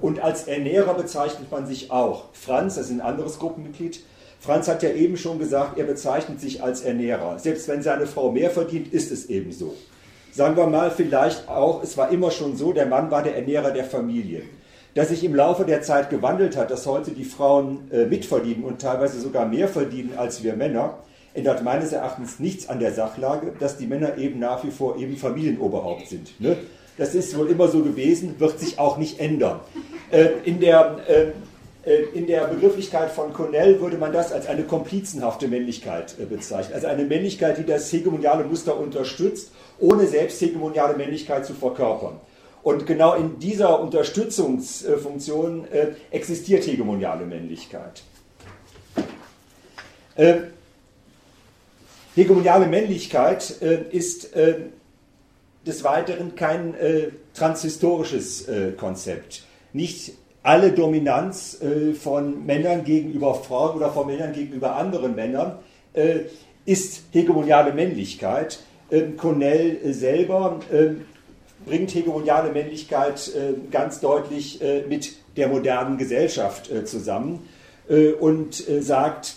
und 0.00 0.20
als 0.20 0.46
Ernährer 0.46 0.94
bezeichnet 0.94 1.50
man 1.50 1.66
sich 1.66 1.90
auch. 1.90 2.26
Franz, 2.32 2.74
das 2.74 2.86
ist 2.86 2.92
ein 2.92 3.00
anderes 3.00 3.38
Gruppenmitglied, 3.38 4.00
Franz 4.38 4.68
hat 4.68 4.82
ja 4.82 4.90
eben 4.90 5.16
schon 5.16 5.38
gesagt, 5.38 5.78
er 5.78 5.84
bezeichnet 5.84 6.40
sich 6.40 6.62
als 6.62 6.82
Ernährer. 6.82 7.38
Selbst 7.38 7.68
wenn 7.68 7.82
seine 7.82 8.06
Frau 8.06 8.30
mehr 8.30 8.50
verdient, 8.50 8.92
ist 8.92 9.10
es 9.10 9.26
eben 9.26 9.50
so. 9.50 9.74
Sagen 10.32 10.56
wir 10.56 10.66
mal 10.66 10.90
vielleicht 10.90 11.48
auch, 11.48 11.82
es 11.82 11.96
war 11.96 12.10
immer 12.10 12.30
schon 12.30 12.56
so, 12.56 12.72
der 12.72 12.86
Mann 12.86 13.10
war 13.10 13.22
der 13.22 13.36
Ernährer 13.36 13.70
der 13.70 13.84
Familie. 13.84 14.42
Dass 14.96 15.10
sich 15.10 15.22
im 15.24 15.34
Laufe 15.34 15.64
der 15.64 15.82
Zeit 15.82 16.08
gewandelt 16.08 16.56
hat, 16.56 16.70
dass 16.70 16.86
heute 16.86 17.10
die 17.10 17.24
Frauen 17.24 17.90
äh, 17.92 18.06
mitverdienen 18.06 18.64
und 18.64 18.80
teilweise 18.80 19.20
sogar 19.20 19.46
mehr 19.46 19.68
verdienen 19.68 20.14
als 20.16 20.42
wir 20.42 20.54
Männer, 20.56 20.94
ändert 21.34 21.62
meines 21.62 21.92
Erachtens 21.92 22.40
nichts 22.40 22.68
an 22.70 22.80
der 22.80 22.94
Sachlage, 22.94 23.52
dass 23.60 23.76
die 23.76 23.86
Männer 23.86 24.16
eben 24.16 24.38
nach 24.38 24.64
wie 24.64 24.70
vor 24.70 24.96
eben 24.96 25.18
Familienoberhaupt 25.18 26.08
sind. 26.08 26.40
Ne? 26.40 26.56
Das 26.96 27.14
ist 27.14 27.36
wohl 27.36 27.48
immer 27.48 27.68
so 27.68 27.82
gewesen, 27.82 28.36
wird 28.38 28.58
sich 28.58 28.78
auch 28.78 28.96
nicht 28.96 29.20
ändern. 29.20 29.60
Äh, 30.10 30.28
in 30.46 30.60
der 30.60 30.96
äh, 31.06 31.26
äh, 31.86 32.02
in 32.14 32.26
der 32.26 32.46
Begrifflichkeit 32.48 33.10
von 33.10 33.32
Cornell 33.32 33.80
würde 33.80 33.96
man 33.96 34.12
das 34.14 34.32
als 34.32 34.46
eine 34.48 34.64
komplizenhafte 34.64 35.46
Männlichkeit 35.46 36.16
äh, 36.18 36.24
bezeichnen. 36.24 36.74
Also 36.74 36.88
eine 36.88 37.04
Männlichkeit, 37.04 37.58
die 37.58 37.64
das 37.64 37.92
hegemoniale 37.92 38.44
Muster 38.44 38.78
unterstützt, 38.78 39.52
ohne 39.78 40.06
selbst 40.06 40.40
hegemoniale 40.40 40.96
Männlichkeit 40.96 41.46
zu 41.46 41.54
verkörpern. 41.54 42.18
Und 42.66 42.84
genau 42.84 43.14
in 43.14 43.38
dieser 43.38 43.78
Unterstützungsfunktion 43.78 45.68
äh, 45.70 45.92
existiert 46.10 46.66
hegemoniale 46.66 47.24
Männlichkeit. 47.24 48.02
Hegemoniale 52.14 52.66
Männlichkeit 52.66 53.50
ist 53.50 54.30
des 54.34 55.84
Weiteren 55.84 56.34
kein 56.34 56.74
transhistorisches 57.34 58.46
Konzept. 58.78 59.44
Nicht 59.74 60.14
alle 60.46 60.70
Dominanz 60.70 61.60
äh, 61.60 61.92
von 61.92 62.46
Männern 62.46 62.84
gegenüber 62.84 63.34
Frauen 63.34 63.76
oder 63.76 63.90
von 63.90 64.06
Männern 64.06 64.32
gegenüber 64.32 64.76
anderen 64.76 65.16
Männern 65.16 65.58
äh, 65.92 66.20
ist 66.64 67.02
hegemoniale 67.10 67.74
Männlichkeit. 67.74 68.60
Ähm, 68.90 69.16
Cornell 69.16 69.76
äh, 69.84 69.92
selber 69.92 70.60
ähm, 70.72 71.04
bringt 71.66 71.94
hegemoniale 71.94 72.52
Männlichkeit 72.52 73.30
äh, 73.34 73.54
ganz 73.70 74.00
deutlich 74.00 74.62
äh, 74.62 74.82
mit 74.88 75.16
der 75.36 75.48
modernen 75.48 75.98
Gesellschaft 75.98 76.70
äh, 76.70 76.84
zusammen 76.86 77.46
und 78.18 78.64
sagt, 78.80 79.36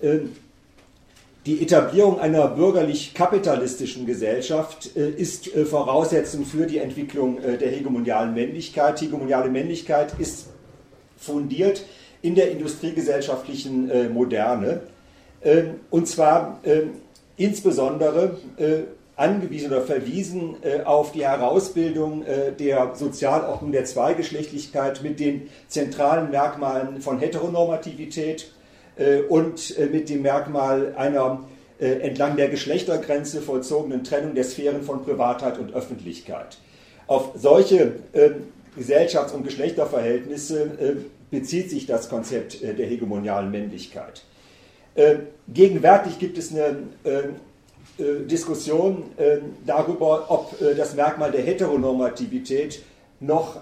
die 0.00 1.60
Etablierung 1.60 2.20
einer 2.20 2.46
bürgerlich-kapitalistischen 2.46 4.06
Gesellschaft 4.06 4.86
ist 4.86 5.48
Voraussetzung 5.48 6.44
für 6.44 6.66
die 6.66 6.78
Entwicklung 6.78 7.40
der 7.42 7.68
hegemonialen 7.68 8.34
Männlichkeit. 8.34 9.00
Hegemoniale 9.00 9.50
Männlichkeit 9.50 10.12
ist 10.20 10.46
fundiert 11.16 11.84
in 12.22 12.36
der 12.36 12.52
industriegesellschaftlichen 12.52 14.14
Moderne. 14.14 14.82
Und 15.90 16.06
zwar 16.06 16.60
insbesondere 17.36 18.36
angewiesen 19.18 19.68
oder 19.68 19.82
verwiesen 19.82 20.56
äh, 20.62 20.82
auf 20.84 21.12
die 21.12 21.26
Herausbildung 21.26 22.24
äh, 22.24 22.52
der 22.52 22.94
Sozialordnung 22.94 23.72
der 23.72 23.84
Zweigeschlechtlichkeit 23.84 25.02
mit 25.02 25.18
den 25.20 25.50
zentralen 25.66 26.30
Merkmalen 26.30 27.02
von 27.02 27.18
Heteronormativität 27.18 28.52
äh, 28.96 29.20
und 29.22 29.76
äh, 29.76 29.86
mit 29.86 30.08
dem 30.08 30.22
Merkmal 30.22 30.94
einer 30.96 31.44
entlang 31.80 32.36
der 32.36 32.48
Geschlechtergrenze 32.48 33.40
vollzogenen 33.40 34.02
Trennung 34.02 34.34
der 34.34 34.42
Sphären 34.42 34.82
von 34.82 35.04
Privatheit 35.04 35.58
und 35.58 35.72
Öffentlichkeit. 35.74 36.58
Auf 37.06 37.30
solche 37.36 37.92
ähm, 38.14 38.48
Gesellschafts- 38.76 39.32
und 39.32 39.44
Geschlechterverhältnisse 39.44 40.62
äh, 40.62 40.96
bezieht 41.30 41.70
sich 41.70 41.86
das 41.86 42.08
Konzept 42.08 42.62
äh, 42.62 42.74
der 42.74 42.86
hegemonialen 42.86 43.52
Männlichkeit. 43.52 44.24
Äh, 44.96 45.18
gegenwärtig 45.46 46.18
gibt 46.18 46.36
es 46.36 46.52
eine 46.52 46.78
Diskussion 47.98 49.04
darüber, 49.66 50.30
ob 50.30 50.56
das 50.76 50.94
Merkmal 50.94 51.32
der 51.32 51.42
Heteronormativität 51.42 52.82
noch 53.18 53.60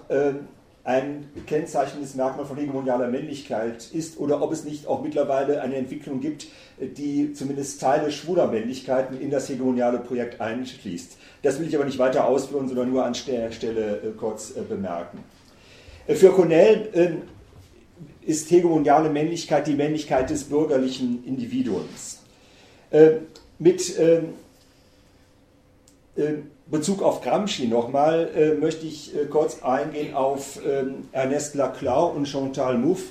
ein 0.87 1.29
kennzeichnendes 1.47 2.15
Merkmal 2.15 2.45
von 2.45 2.55
hegemonialer 2.55 3.09
Männlichkeit 3.09 3.89
ist 3.91 4.17
oder 4.19 4.41
ob 4.41 4.53
es 4.53 4.63
nicht 4.63 4.87
auch 4.87 5.03
mittlerweile 5.03 5.61
eine 5.61 5.75
Entwicklung 5.75 6.21
gibt, 6.21 6.47
die 6.79 7.33
zumindest 7.33 7.81
Teile 7.81 8.09
schwuler 8.09 8.47
Männlichkeiten 8.47 9.19
in 9.19 9.29
das 9.29 9.49
hegemoniale 9.49 9.99
Projekt 9.99 10.39
einschließt. 10.39 11.17
Das 11.41 11.59
will 11.59 11.67
ich 11.67 11.75
aber 11.75 11.83
nicht 11.83 11.99
weiter 11.99 12.25
ausführen, 12.25 12.69
sondern 12.69 12.89
nur 12.89 13.03
an 13.03 13.13
der 13.27 13.51
Stelle 13.51 13.97
äh, 13.97 14.11
kurz 14.17 14.55
äh, 14.55 14.61
bemerken. 14.61 15.25
Äh, 16.07 16.15
für 16.15 16.31
Cornell 16.31 17.17
ist 18.25 18.49
hegemoniale 18.49 19.09
Männlichkeit 19.09 19.67
die 19.67 19.75
Männlichkeit 19.75 20.29
des 20.29 20.45
bürgerlichen 20.45 21.25
Individuums. 21.25 22.21
Mit 23.59 23.95
Bezug 26.67 27.01
auf 27.01 27.21
Gramsci 27.21 27.67
nochmal 27.67 28.57
möchte 28.59 28.85
ich 28.85 29.13
kurz 29.29 29.63
eingehen 29.63 30.13
auf 30.13 30.59
Ernest 31.11 31.55
Laclau 31.55 32.07
und 32.07 32.27
Chantal 32.27 32.77
Mouffe, 32.77 33.05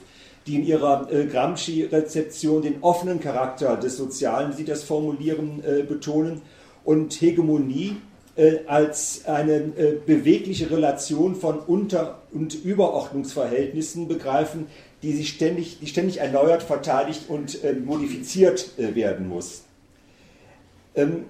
die 0.46 0.56
in 0.56 0.66
ihrer 0.66 1.06
Gramsci-Rezeption 1.06 2.62
den 2.62 2.82
offenen 2.82 3.18
Charakter 3.20 3.76
des 3.76 3.96
Sozialen, 3.96 4.52
wie 4.52 4.56
sie 4.58 4.64
das 4.64 4.84
formulieren, 4.84 5.62
betonen 5.88 6.42
und 6.84 7.12
Hegemonie 7.20 7.96
äh, 8.36 8.66
als 8.66 9.24
eine 9.24 9.54
äh, 9.54 9.96
bewegliche 10.04 10.70
Relation 10.70 11.36
von 11.36 11.58
Unter- 11.58 12.18
und 12.32 12.54
Überordnungsverhältnissen 12.54 14.08
begreifen, 14.08 14.66
die 15.02 15.14
sich 15.14 15.30
ständig, 15.30 15.78
die 15.80 15.86
ständig 15.86 16.18
erneuert, 16.18 16.62
verteidigt 16.62 17.28
und 17.28 17.64
äh, 17.64 17.72
modifiziert 17.72 18.72
werden 18.76 19.28
muss. 19.30 19.62
Ähm, 20.96 21.26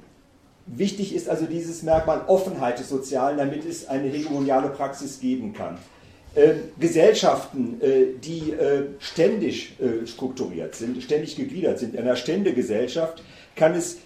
wichtig 0.66 1.14
ist 1.14 1.28
also 1.28 1.46
dieses 1.46 1.82
Merkmal 1.82 2.22
Offenheit 2.26 2.78
des 2.78 2.88
Sozialen, 2.88 3.38
damit 3.38 3.64
es 3.64 3.88
eine 3.88 4.08
hegemoniale 4.08 4.68
Praxis 4.68 5.20
geben 5.20 5.52
kann. 5.52 5.78
Ähm, 6.34 6.60
Gesellschaften, 6.78 7.80
die 8.22 8.52
ständig 8.98 9.76
strukturiert 10.04 10.74
sind, 10.74 11.02
ständig 11.02 11.36
gegliedert 11.36 11.78
sind, 11.78 11.94
in 11.94 12.00
einer 12.00 12.16
Ständegesellschaft, 12.16 13.22
kann 13.54 13.74
es 13.74 13.98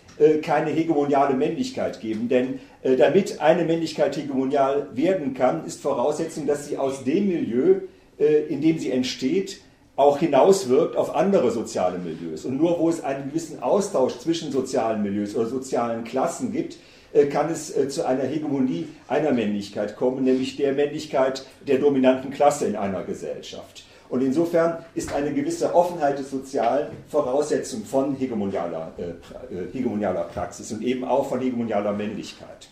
keine 0.43 0.71
hegemoniale 0.71 1.35
Männlichkeit 1.35 2.01
geben, 2.01 2.29
denn 2.29 2.61
äh, 2.83 2.97
damit 2.97 3.41
eine 3.41 3.65
Männlichkeit 3.65 4.17
hegemonial 4.17 4.89
werden 4.95 5.35
kann, 5.35 5.67
ist 5.67 5.83
Voraussetzung, 5.83 6.47
dass 6.47 6.67
sie 6.67 6.79
aus 6.79 7.05
dem 7.05 7.29
Milieu, 7.29 7.81
äh, 8.19 8.45
in 8.49 8.61
dem 8.63 8.79
sie 8.79 8.91
entsteht, 8.91 9.61
auch 10.01 10.19
hinauswirkt 10.19 10.97
auf 10.97 11.15
andere 11.15 11.51
soziale 11.51 11.99
Milieus. 11.99 12.45
Und 12.45 12.57
nur 12.57 12.79
wo 12.79 12.89
es 12.89 13.05
einen 13.05 13.29
gewissen 13.29 13.63
Austausch 13.63 14.19
zwischen 14.19 14.51
sozialen 14.51 15.03
Milieus 15.03 15.37
oder 15.37 15.47
sozialen 15.47 16.05
Klassen 16.05 16.53
gibt, 16.53 16.79
äh, 17.13 17.27
kann 17.27 17.51
es 17.51 17.75
zu 17.89 18.07
einer 18.07 18.25
Hegemonie 18.25 18.89
einer 19.09 19.33
Männlichkeit 19.33 19.97
kommen, 19.97 20.25
nämlich 20.25 20.57
der 20.57 20.73
Männlichkeit 20.73 21.47
der 21.67 21.79
dominanten 21.79 22.31
Klasse 22.31 22.67
in 22.67 22.77
einer 22.77 23.03
Gesellschaft. 23.03 23.85
Und 24.11 24.23
insofern 24.23 24.85
ist 24.97 25.13
eine 25.13 25.33
gewisse 25.33 25.73
Offenheit 25.73 26.19
des 26.19 26.31
Sozialen 26.31 26.89
Voraussetzung 27.09 27.85
von 27.85 28.17
hegemonialer, 28.17 28.93
äh, 28.99 29.03
äh, 29.03 29.73
hegemonialer 29.73 30.25
Praxis 30.25 30.73
und 30.73 30.83
eben 30.83 31.05
auch 31.05 31.29
von 31.29 31.41
hegemonialer 31.41 31.93
Männlichkeit. 31.93 32.69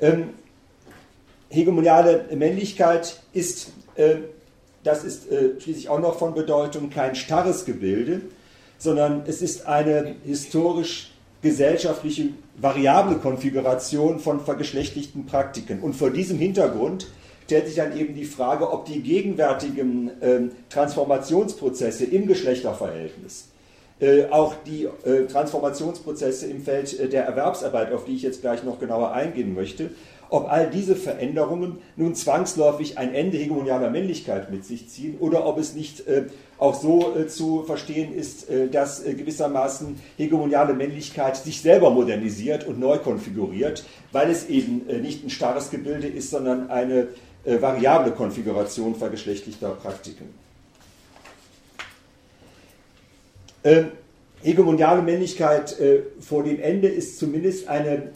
Ähm, 0.00 0.30
hegemoniale 1.50 2.24
Männlichkeit 2.34 3.20
ist, 3.34 3.72
äh, 3.96 4.16
das 4.86 5.04
ist 5.04 5.30
äh, 5.30 5.60
schließlich 5.60 5.88
auch 5.88 5.98
noch 5.98 6.18
von 6.18 6.34
Bedeutung, 6.34 6.90
kein 6.90 7.14
starres 7.14 7.64
Gebilde, 7.64 8.20
sondern 8.78 9.22
es 9.26 9.42
ist 9.42 9.66
eine 9.66 10.14
historisch 10.24 11.12
gesellschaftliche 11.42 12.30
variable 12.56 13.16
Konfiguration 13.16 14.20
von 14.20 14.40
vergeschlechtlichten 14.40 15.26
Praktiken. 15.26 15.80
Und 15.80 15.94
vor 15.94 16.10
diesem 16.10 16.38
Hintergrund 16.38 17.08
stellt 17.44 17.66
sich 17.66 17.76
dann 17.76 17.96
eben 17.96 18.14
die 18.14 18.24
Frage, 18.24 18.70
ob 18.70 18.86
die 18.86 19.02
gegenwärtigen 19.02 20.10
äh, 20.20 20.40
Transformationsprozesse 20.68 22.04
im 22.04 22.26
Geschlechterverhältnis, 22.26 23.48
äh, 24.00 24.26
auch 24.26 24.54
die 24.66 24.88
äh, 25.04 25.26
Transformationsprozesse 25.26 26.46
im 26.46 26.62
Feld 26.62 26.98
äh, 26.98 27.08
der 27.08 27.24
Erwerbsarbeit, 27.24 27.92
auf 27.92 28.04
die 28.04 28.16
ich 28.16 28.22
jetzt 28.22 28.40
gleich 28.40 28.64
noch 28.64 28.80
genauer 28.80 29.12
eingehen 29.12 29.54
möchte, 29.54 29.90
ob 30.28 30.50
all 30.50 30.70
diese 30.70 30.96
Veränderungen 30.96 31.78
nun 31.96 32.14
zwangsläufig 32.14 32.98
ein 32.98 33.14
Ende 33.14 33.38
hegemonialer 33.38 33.90
Männlichkeit 33.90 34.50
mit 34.50 34.64
sich 34.64 34.88
ziehen 34.88 35.16
oder 35.20 35.46
ob 35.46 35.58
es 35.58 35.74
nicht 35.74 36.06
äh, 36.06 36.24
auch 36.58 36.74
so 36.74 37.16
äh, 37.16 37.28
zu 37.28 37.62
verstehen 37.62 38.14
ist, 38.14 38.48
äh, 38.48 38.68
dass 38.68 39.04
gewissermaßen 39.04 40.00
hegemoniale 40.16 40.74
Männlichkeit 40.74 41.36
sich 41.36 41.60
selber 41.60 41.90
modernisiert 41.90 42.66
und 42.66 42.80
neu 42.80 42.98
konfiguriert, 42.98 43.84
weil 44.12 44.30
es 44.30 44.48
eben 44.48 44.86
nicht 45.02 45.24
ein 45.24 45.30
starres 45.30 45.70
Gebilde 45.70 46.08
ist, 46.08 46.30
sondern 46.30 46.70
eine 46.70 47.08
variable 47.44 48.10
Konfiguration 48.10 48.96
vergeschlechtlichter 48.96 49.70
Praktiken. 49.70 50.34
Ähm, 53.62 53.92
hegemoniale 54.42 55.02
Männlichkeit 55.02 55.76
vor 56.18 56.42
dem 56.42 56.60
Ende 56.60 56.88
ist 56.88 57.18
zumindest 57.18 57.68
eine 57.68 58.10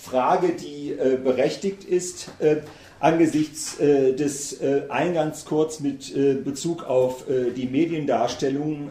Frage, 0.00 0.54
die 0.54 0.92
äh, 0.92 1.18
berechtigt 1.22 1.84
ist 1.84 2.30
äh, 2.38 2.56
angesichts 3.00 3.78
äh, 3.78 4.14
des 4.14 4.58
eingangs 4.90 5.46
kurz 5.46 5.80
mit 5.80 6.12
Bezug 6.44 6.84
auf 6.84 7.24
die 7.56 7.64
Mediendarstellung 7.64 8.90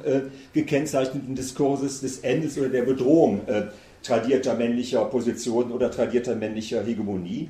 gekennzeichneten 0.52 1.36
Diskurses 1.36 2.02
des 2.02 2.20
Endes 2.20 2.58
oder 2.58 2.70
der 2.70 2.82
Bedrohung 2.84 3.42
tradierter 4.02 4.56
männlicher 4.56 5.06
Positionen 5.06 5.72
oder 5.72 5.92
tradierter 5.92 6.36
männlicher 6.36 6.84
Hegemonie. 6.84 7.50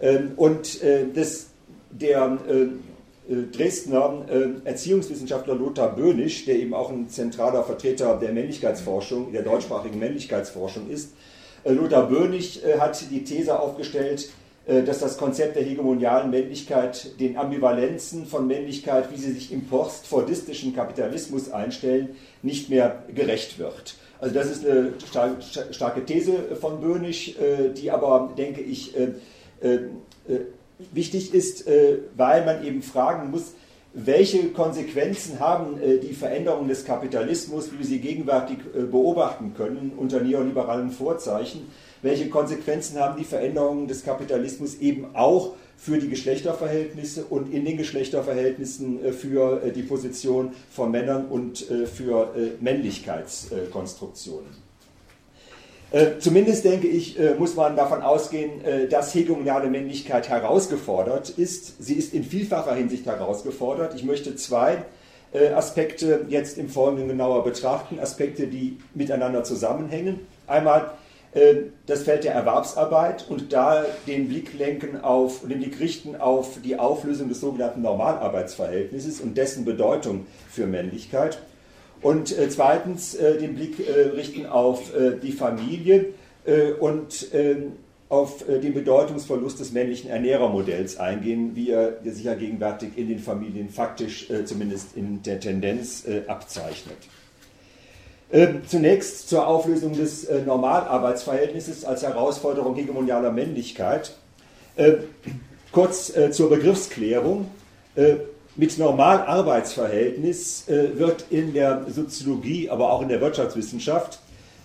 Ähm, 0.00 0.32
und 0.36 0.82
äh, 0.82 1.06
das, 1.12 1.48
der 1.90 2.38
äh, 2.48 3.32
äh, 3.32 3.42
Dresdner 3.52 4.24
Erziehungswissenschaftler 4.64 5.54
Lothar 5.54 5.96
Böhnisch, 5.96 6.44
der 6.44 6.56
eben 6.56 6.74
auch 6.74 6.90
ein 6.90 7.08
zentraler 7.08 7.64
Vertreter 7.64 8.18
der 8.18 8.32
Männlichkeitsforschung, 8.32 9.32
der 9.32 9.42
deutschsprachigen 9.42 9.98
Männlichkeitsforschung 9.98 10.88
ist, 10.90 11.12
Lothar 11.68 12.08
Böhnisch 12.08 12.60
hat 12.78 13.10
die 13.10 13.24
These 13.24 13.58
aufgestellt, 13.58 14.30
dass 14.66 14.98
das 15.00 15.16
Konzept 15.16 15.56
der 15.56 15.62
hegemonialen 15.62 16.30
Männlichkeit 16.30 17.20
den 17.20 17.36
Ambivalenzen 17.36 18.26
von 18.26 18.46
Männlichkeit, 18.46 19.12
wie 19.12 19.16
sie 19.16 19.32
sich 19.32 19.52
im 19.52 19.66
postfordistischen 19.66 20.74
Kapitalismus 20.74 21.50
einstellen, 21.50 22.16
nicht 22.42 22.68
mehr 22.68 23.04
gerecht 23.14 23.58
wird. 23.58 23.94
Also 24.20 24.34
das 24.34 24.50
ist 24.50 24.66
eine 24.66 24.92
starke 25.70 26.04
These 26.04 26.56
von 26.60 26.80
Böhnisch, 26.80 27.36
die 27.76 27.90
aber, 27.90 28.32
denke 28.36 28.60
ich, 28.60 28.92
äh, 28.96 29.80
äh, 30.28 30.40
wichtig 30.92 31.32
ist, 31.32 31.66
äh, 31.66 31.98
weil 32.16 32.44
man 32.44 32.64
eben 32.66 32.82
fragen 32.82 33.30
muss, 33.30 33.54
welche 33.98 34.50
Konsequenzen 34.50 35.40
haben 35.40 35.80
die 36.02 36.12
Veränderungen 36.12 36.68
des 36.68 36.84
Kapitalismus, 36.84 37.72
wie 37.72 37.78
wir 37.78 37.86
sie 37.86 37.98
gegenwärtig 37.98 38.58
beobachten 38.90 39.54
können, 39.56 39.92
unter 39.96 40.20
neoliberalen 40.20 40.90
Vorzeichen, 40.90 41.68
welche 42.02 42.28
Konsequenzen 42.28 43.00
haben 43.00 43.18
die 43.18 43.24
Veränderungen 43.24 43.88
des 43.88 44.04
Kapitalismus 44.04 44.80
eben 44.80 45.06
auch 45.14 45.54
für 45.78 45.96
die 45.96 46.10
Geschlechterverhältnisse 46.10 47.24
und 47.24 47.52
in 47.52 47.64
den 47.64 47.78
Geschlechterverhältnissen 47.78 49.00
für 49.14 49.62
die 49.74 49.82
Position 49.82 50.52
von 50.70 50.90
Männern 50.90 51.26
und 51.28 51.58
für 51.58 52.34
Männlichkeitskonstruktionen. 52.60 54.65
Äh, 55.96 56.18
zumindest 56.18 56.66
denke 56.66 56.88
ich, 56.88 57.18
äh, 57.18 57.36
muss 57.36 57.54
man 57.54 57.74
davon 57.74 58.02
ausgehen, 58.02 58.62
äh, 58.62 58.86
dass 58.86 59.14
hegemoniale 59.14 59.70
Männlichkeit 59.70 60.28
herausgefordert 60.28 61.30
ist. 61.30 61.82
Sie 61.82 61.94
ist 61.94 62.12
in 62.12 62.22
vielfacher 62.22 62.74
Hinsicht 62.74 63.06
herausgefordert. 63.06 63.94
Ich 63.94 64.04
möchte 64.04 64.36
zwei 64.36 64.84
Aspekte 65.54 66.24
jetzt 66.28 66.56
im 66.56 66.70
Folgenden 66.70 67.08
genauer 67.08 67.44
betrachten, 67.44 67.98
Aspekte, 67.98 68.46
die 68.46 68.78
miteinander 68.94 69.44
zusammenhängen. 69.44 70.20
Einmal 70.46 70.92
das 71.84 72.04
Feld 72.04 72.24
der 72.24 72.32
Erwerbsarbeit 72.32 73.26
und 73.28 73.52
da 73.52 73.84
den 74.06 74.28
Blick 74.28 74.56
lenken 74.56 74.98
auf, 75.02 75.40
den 75.42 75.58
Blick 75.58 75.78
richten 75.78 76.16
auf 76.16 76.60
die 76.64 76.78
Auflösung 76.78 77.28
des 77.28 77.40
sogenannten 77.40 77.82
Normalarbeitsverhältnisses 77.82 79.20
und 79.20 79.36
dessen 79.36 79.66
Bedeutung 79.66 80.26
für 80.48 80.66
Männlichkeit. 80.66 81.38
Und 82.02 82.36
äh, 82.36 82.48
zweitens 82.48 83.14
äh, 83.14 83.38
den 83.38 83.54
Blick 83.54 83.80
äh, 83.80 84.08
richten 84.08 84.46
auf 84.46 84.92
die 85.22 85.32
Familie 85.32 86.06
und 86.78 87.26
ähm, 87.32 87.72
auf 88.08 88.44
den 88.44 88.72
Bedeutungsverlust 88.72 89.58
des 89.58 89.72
männlichen 89.72 90.08
Ernährermodells 90.10 90.96
eingehen, 90.96 91.56
wie 91.56 91.70
er 91.70 91.94
sich 92.04 92.22
ja 92.22 92.34
gegenwärtig 92.34 92.90
in 92.94 93.08
den 93.08 93.18
Familien 93.18 93.68
faktisch 93.68 94.28
zumindest 94.44 94.96
in 94.96 95.24
der 95.24 95.40
Tendenz 95.40 96.06
abzeichnet. 96.28 96.98
Ähm, 98.30 98.62
zunächst 98.68 99.28
zur 99.28 99.48
Auflösung 99.48 99.96
des 99.96 100.28
Normalarbeitsverhältnisses 100.46 101.84
als 101.84 102.04
Herausforderung 102.04 102.76
hegemonialer 102.76 103.32
Männlichkeit. 103.32 104.14
Ähm, 104.76 104.98
kurz 105.72 106.12
zur 106.30 106.48
Begriffsklärung. 106.48 107.50
Mit 108.58 108.78
Normalarbeitsverhältnis 108.78 110.66
äh, 110.68 110.98
wird 110.98 111.26
in 111.28 111.52
der 111.52 111.84
Soziologie, 111.90 112.70
aber 112.70 112.90
auch 112.90 113.02
in 113.02 113.08
der 113.08 113.20
Wirtschaftswissenschaft 113.20 114.18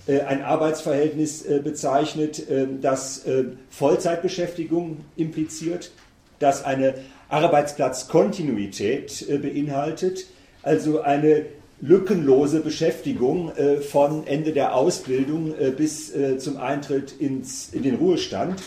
äh, 0.08 0.22
ein 0.22 0.44
Arbeitsverhältnis 0.44 1.46
äh, 1.46 1.60
bezeichnet, 1.62 2.50
äh, 2.50 2.68
das 2.82 3.26
äh, 3.26 3.44
Vollzeitbeschäftigung 3.70 5.02
impliziert, 5.18 5.92
das 6.40 6.64
eine 6.64 6.96
Arbeitsplatzkontinuität 7.28 9.28
äh, 9.28 9.38
beinhaltet, 9.38 10.26
also 10.64 11.02
eine 11.02 11.48
lückenlose 11.82 12.60
Beschäftigung 12.60 13.52
von 13.90 14.28
Ende 14.28 14.54
der 14.54 14.76
Ausbildung 14.76 15.56
bis 15.76 16.14
zum 16.38 16.58
Eintritt 16.58 17.20
ins, 17.20 17.70
in 17.74 17.82
den 17.82 17.96
Ruhestand 17.96 18.62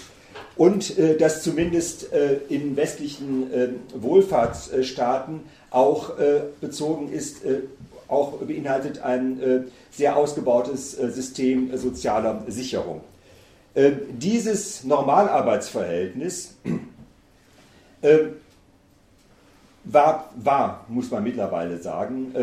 und 0.56 0.98
äh, 0.98 1.16
dass 1.16 1.42
zumindest 1.42 2.12
äh, 2.12 2.38
in 2.48 2.76
westlichen 2.76 3.52
äh, 3.52 3.68
Wohlfahrtsstaaten 3.94 5.40
auch 5.70 6.18
äh, 6.18 6.42
bezogen 6.60 7.12
ist, 7.12 7.44
äh, 7.44 7.60
auch 8.06 8.32
beinhaltet 8.38 9.00
ein 9.00 9.42
äh, 9.42 9.60
sehr 9.90 10.16
ausgebautes 10.16 10.92
System 10.92 11.76
sozialer 11.76 12.42
Sicherung. 12.48 13.00
dieses 13.76 14.84
Normalarbeitsverhältnis 14.84 16.56
war, 19.84 20.30
war, 20.36 20.84
muss 20.88 21.10
man 21.10 21.24
mittlerweile 21.24 21.78
sagen, 21.78 22.34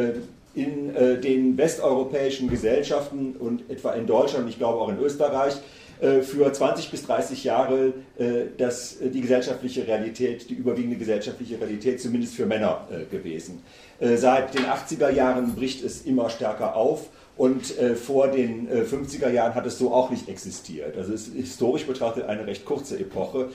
in 0.55 0.93
den 0.93 1.57
westeuropäischen 1.57 2.49
Gesellschaften 2.49 3.35
und 3.37 3.69
etwa 3.69 3.91
in 3.93 4.07
Deutschland, 4.07 4.49
ich 4.49 4.57
glaube 4.57 4.79
auch 4.79 4.89
in 4.89 4.99
Österreich, 4.99 5.55
für 6.01 6.51
20 6.51 6.89
bis 6.89 7.05
30 7.05 7.43
Jahre 7.43 7.93
äh, 8.17 8.45
das, 8.57 8.99
äh, 8.99 9.09
die 9.09 9.21
gesellschaftliche 9.21 9.85
Realität, 9.85 10.49
die 10.49 10.55
überwiegende 10.55 10.97
gesellschaftliche 10.97 11.59
Realität, 11.59 12.01
zumindest 12.01 12.33
für 12.33 12.45
Männer 12.47 12.87
gewesen. 13.11 13.63
Seit 13.99 14.55
den 14.55 14.65
80er 14.65 15.11
Jahren 15.11 15.53
bricht 15.53 15.83
es 15.83 16.01
immer 16.01 16.29
stärker 16.29 16.75
auf 16.75 17.09
und 17.37 17.75
vor 18.03 18.29
den 18.29 18.67
50er 18.67 19.29
Jahren 19.29 19.53
hat 19.53 19.65
es 19.67 19.77
so 19.77 19.93
auch 19.93 20.09
nicht 20.09 20.27
existiert. 20.27 20.97
Also 20.97 21.13
es 21.13 21.27
ist 21.27 21.35
historisch 21.35 21.85
betrachtet 21.85 22.25
eine 22.25 22.47
recht 22.47 22.65
kurze 22.65 22.97
Epoche, 22.97 23.49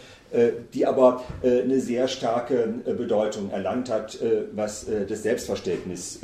die 0.72 0.86
aber 0.86 1.24
eine 1.42 1.80
sehr 1.80 2.06
starke 2.06 2.74
Bedeutung 2.84 3.50
erlangt 3.50 3.90
hat, 3.90 4.18
was 4.52 4.86
das 5.08 5.22
Selbstverständnis 5.24 6.20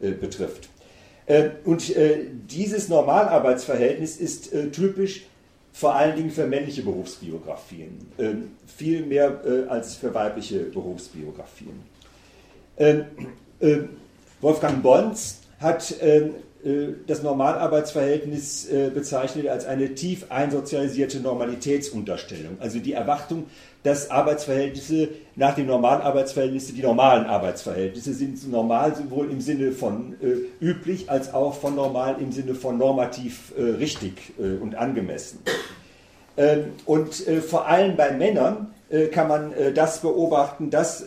betrifft. 0.00 0.68
Und 1.64 1.94
dieses 2.50 2.88
Normalarbeitsverhältnis 2.88 4.16
ist 4.16 4.50
typisch 4.72 5.26
vor 5.74 5.96
allen 5.96 6.14
Dingen 6.14 6.30
für 6.30 6.46
männliche 6.46 6.82
Berufsbiografien, 6.82 7.98
ähm, 8.20 8.52
viel 8.64 9.04
mehr 9.04 9.40
äh, 9.44 9.68
als 9.68 9.96
für 9.96 10.14
weibliche 10.14 10.60
Berufsbiografien. 10.60 11.82
Ähm, 12.78 13.06
äh, 13.58 13.78
Wolfgang 14.40 14.84
Bons 14.84 15.40
hat 15.58 15.92
ähm, 16.00 16.36
äh, 16.64 16.92
das 17.08 17.24
Normalarbeitsverhältnis 17.24 18.68
äh, 18.68 18.90
bezeichnet 18.94 19.48
als 19.48 19.66
eine 19.66 19.96
tief 19.96 20.26
einsozialisierte 20.30 21.18
Normalitätsunterstellung. 21.18 22.56
Also 22.60 22.78
die 22.78 22.92
Erwartung, 22.92 23.46
dass 23.84 24.10
Arbeitsverhältnisse 24.10 25.10
nach 25.36 25.54
dem 25.54 25.66
Normalarbeitsverhältnisse 25.66 26.72
die 26.72 26.82
normalen 26.82 27.26
Arbeitsverhältnisse 27.26 28.12
sind, 28.12 28.50
normal 28.50 28.96
sowohl 28.96 29.30
im 29.30 29.40
Sinne 29.40 29.70
von 29.70 30.16
äh, 30.20 30.64
üblich 30.64 31.08
als 31.08 31.32
auch 31.32 31.54
von 31.54 31.76
normal 31.76 32.16
im 32.18 32.32
Sinne 32.32 32.56
von 32.56 32.76
normativ 32.76 33.52
äh, 33.56 33.62
richtig 33.62 34.32
äh, 34.38 34.60
und 34.60 34.74
angemessen. 34.74 35.38
Ähm, 36.36 36.72
und 36.84 37.28
äh, 37.28 37.40
vor 37.40 37.68
allem 37.68 37.96
bei 37.96 38.10
Männern 38.10 38.70
kann 39.12 39.28
man 39.28 39.54
das 39.74 40.02
beobachten, 40.02 40.70
dass 40.70 41.04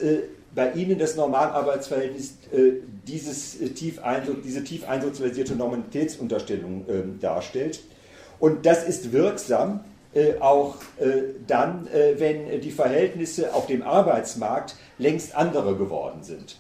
bei 0.58 0.72
ihnen 0.72 0.98
das 0.98 1.16
Normalarbeitsverhältnis 1.16 2.32
äh, 2.52 2.82
dieses, 3.08 3.62
äh, 3.62 3.70
tief 3.70 4.02
diese 4.44 4.64
tief 4.64 4.90
einsozialisierte 4.90 5.56
Normalitätsunterstellung 5.56 6.86
äh, 6.90 7.22
darstellt. 7.22 7.80
Und 8.40 8.66
das 8.66 8.84
ist 8.84 9.14
wirksam 9.14 9.82
äh, 10.18 10.40
auch 10.40 10.78
äh, 11.00 11.36
dann, 11.46 11.88
äh, 11.88 12.20
wenn 12.20 12.60
die 12.60 12.72
Verhältnisse 12.72 13.54
auf 13.54 13.68
dem 13.68 13.84
Arbeitsmarkt 13.84 14.76
längst 14.98 15.36
andere 15.36 15.76
geworden 15.76 16.24
sind. 16.24 16.58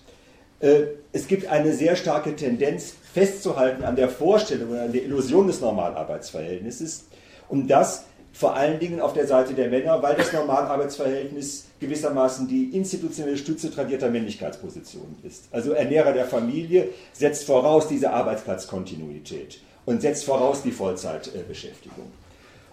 es 1.11 1.27
gibt 1.27 1.45
eine 1.45 1.71
sehr 1.71 1.95
starke 1.95 2.35
Tendenz 2.35 2.95
festzuhalten 3.13 3.83
an 3.83 3.95
der 3.95 4.09
Vorstellung, 4.09 4.75
an 4.75 4.91
der 4.91 5.03
Illusion 5.03 5.45
des 5.45 5.61
Normalarbeitsverhältnisses 5.61 7.05
und 7.47 7.67
das 7.67 8.05
vor 8.33 8.55
allen 8.55 8.79
Dingen 8.79 8.99
auf 8.99 9.13
der 9.13 9.27
Seite 9.27 9.53
der 9.53 9.69
Männer, 9.69 10.01
weil 10.01 10.15
das 10.15 10.33
Normalarbeitsverhältnis 10.33 11.65
gewissermaßen 11.79 12.47
die 12.47 12.75
institutionelle 12.75 13.37
Stütze 13.37 13.69
tradierter 13.69 14.09
Männlichkeitspositionen 14.09 15.17
ist. 15.23 15.45
Also 15.51 15.73
Ernährer 15.73 16.13
der 16.13 16.25
Familie 16.25 16.89
setzt 17.13 17.45
voraus 17.45 17.87
diese 17.87 18.11
Arbeitsplatzkontinuität 18.11 19.59
und 19.85 20.01
setzt 20.01 20.25
voraus 20.25 20.63
die 20.63 20.71
Vollzeitbeschäftigung. 20.71 22.07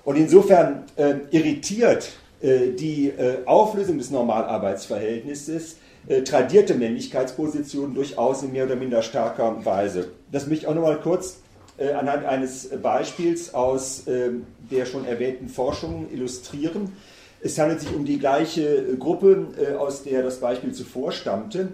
Und 0.05 0.17
insofern 0.17 0.85
äh, 0.97 1.15
irritiert 1.31 2.13
äh, 2.41 2.71
die 2.71 3.09
äh, 3.09 3.39
Auflösung 3.47 3.99
des 3.99 4.11
Normalarbeitsverhältnisses 4.11 5.77
äh, 6.07 6.23
tradierte 6.23 6.75
Männlichkeitspositionen 6.75 7.95
durchaus 7.95 8.43
in 8.43 8.53
mehr 8.53 8.67
oder 8.67 8.77
minder 8.77 9.03
starker 9.03 9.65
Weise. 9.65 10.11
Das 10.31 10.47
möchte 10.47 10.65
ich 10.65 10.69
auch 10.69 10.75
nochmal 10.75 11.01
kurz 11.01 11.39
äh, 11.79 11.93
anhand 11.93 12.27
eines 12.27 12.69
Beispiels 12.83 13.55
aus 13.55 14.05
ähm, 14.07 14.47
der 14.71 14.85
schon 14.85 15.07
erwähnten 15.07 15.49
Forschung 15.49 16.07
illustrieren. 16.13 16.93
Es 17.41 17.59
handelt 17.59 17.81
sich 17.81 17.95
um 17.95 18.05
die 18.05 18.19
gleiche 18.19 18.97
Gruppe, 18.99 19.49
äh, 19.59 19.75
aus 19.75 20.03
der 20.03 20.23
das 20.23 20.39
Beispiel 20.39 20.73
zuvor 20.73 21.13
stammte. 21.13 21.71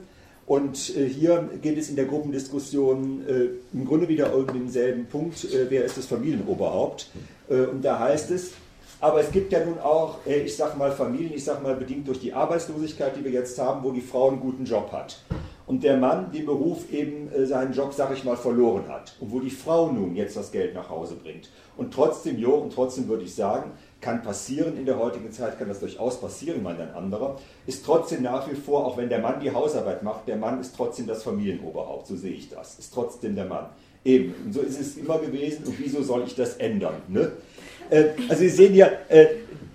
Und 0.50 0.96
äh, 0.96 1.08
hier 1.08 1.48
geht 1.62 1.78
es 1.78 1.90
in 1.90 1.94
der 1.94 2.06
Gruppendiskussion 2.06 3.22
im 3.72 3.84
Grunde 3.86 4.08
wieder 4.08 4.34
um 4.34 4.48
denselben 4.48 5.06
Punkt, 5.06 5.46
wer 5.68 5.84
ist 5.84 5.96
das 5.96 6.06
Familienoberhaupt. 6.06 7.08
Und 7.48 7.84
da 7.84 8.00
heißt 8.00 8.32
es, 8.32 8.50
aber 9.00 9.20
es 9.20 9.30
gibt 9.30 9.52
ja 9.52 9.64
nun 9.64 9.78
auch, 9.78 10.18
ich 10.26 10.56
sage 10.56 10.76
mal 10.76 10.90
Familien, 10.90 11.32
ich 11.34 11.44
sage 11.44 11.62
mal 11.62 11.76
bedingt 11.76 12.08
durch 12.08 12.18
die 12.18 12.32
Arbeitslosigkeit, 12.32 13.16
die 13.16 13.22
wir 13.22 13.30
jetzt 13.30 13.60
haben, 13.60 13.84
wo 13.84 13.92
die 13.92 14.00
Frau 14.00 14.28
einen 14.28 14.40
guten 14.40 14.64
Job 14.64 14.90
hat 14.90 15.22
und 15.70 15.84
der 15.84 15.96
Mann 15.98 16.32
den 16.32 16.46
Beruf 16.46 16.90
eben 16.90 17.32
äh, 17.32 17.46
seinen 17.46 17.72
Job, 17.72 17.94
sag 17.94 18.12
ich 18.12 18.24
mal, 18.24 18.36
verloren 18.36 18.88
hat 18.88 19.14
und 19.20 19.30
wo 19.30 19.38
die 19.38 19.50
Frau 19.50 19.92
nun 19.92 20.16
jetzt 20.16 20.36
das 20.36 20.50
Geld 20.50 20.74
nach 20.74 20.90
Hause 20.90 21.14
bringt. 21.14 21.48
Und 21.76 21.94
trotzdem, 21.94 22.38
jo, 22.38 22.54
und 22.54 22.74
trotzdem 22.74 23.06
würde 23.06 23.22
ich 23.22 23.36
sagen, 23.36 23.70
kann 24.00 24.22
passieren, 24.22 24.76
in 24.76 24.86
der 24.86 24.98
heutigen 24.98 25.30
Zeit 25.32 25.58
kann 25.58 25.68
das 25.68 25.80
durchaus 25.80 26.20
passieren, 26.20 26.62
meint 26.62 26.80
ein 26.80 26.94
anderer, 26.94 27.38
ist 27.66 27.84
trotzdem 27.84 28.22
nach 28.22 28.50
wie 28.50 28.54
vor, 28.54 28.86
auch 28.86 28.96
wenn 28.96 29.08
der 29.08 29.18
Mann 29.18 29.40
die 29.40 29.52
Hausarbeit 29.52 30.02
macht, 30.02 30.26
der 30.26 30.36
Mann 30.36 30.60
ist 30.60 30.74
trotzdem 30.76 31.06
das 31.06 31.22
Familienoberhaupt, 31.22 32.06
so 32.06 32.16
sehe 32.16 32.32
ich 32.32 32.48
das, 32.48 32.78
ist 32.78 32.94
trotzdem 32.94 33.34
der 33.34 33.44
Mann. 33.44 33.66
Eben, 34.04 34.34
und 34.46 34.54
so 34.54 34.60
ist 34.60 34.80
es 34.80 34.96
immer 34.96 35.18
gewesen 35.18 35.64
und 35.66 35.78
wieso 35.78 36.02
soll 36.02 36.24
ich 36.26 36.34
das 36.34 36.56
ändern? 36.56 36.94
Ne? 37.08 37.32
Äh, 37.90 38.10
also 38.28 38.40
Sie 38.40 38.48
sehen 38.48 38.72
hier, 38.72 38.90
äh, 39.08 39.26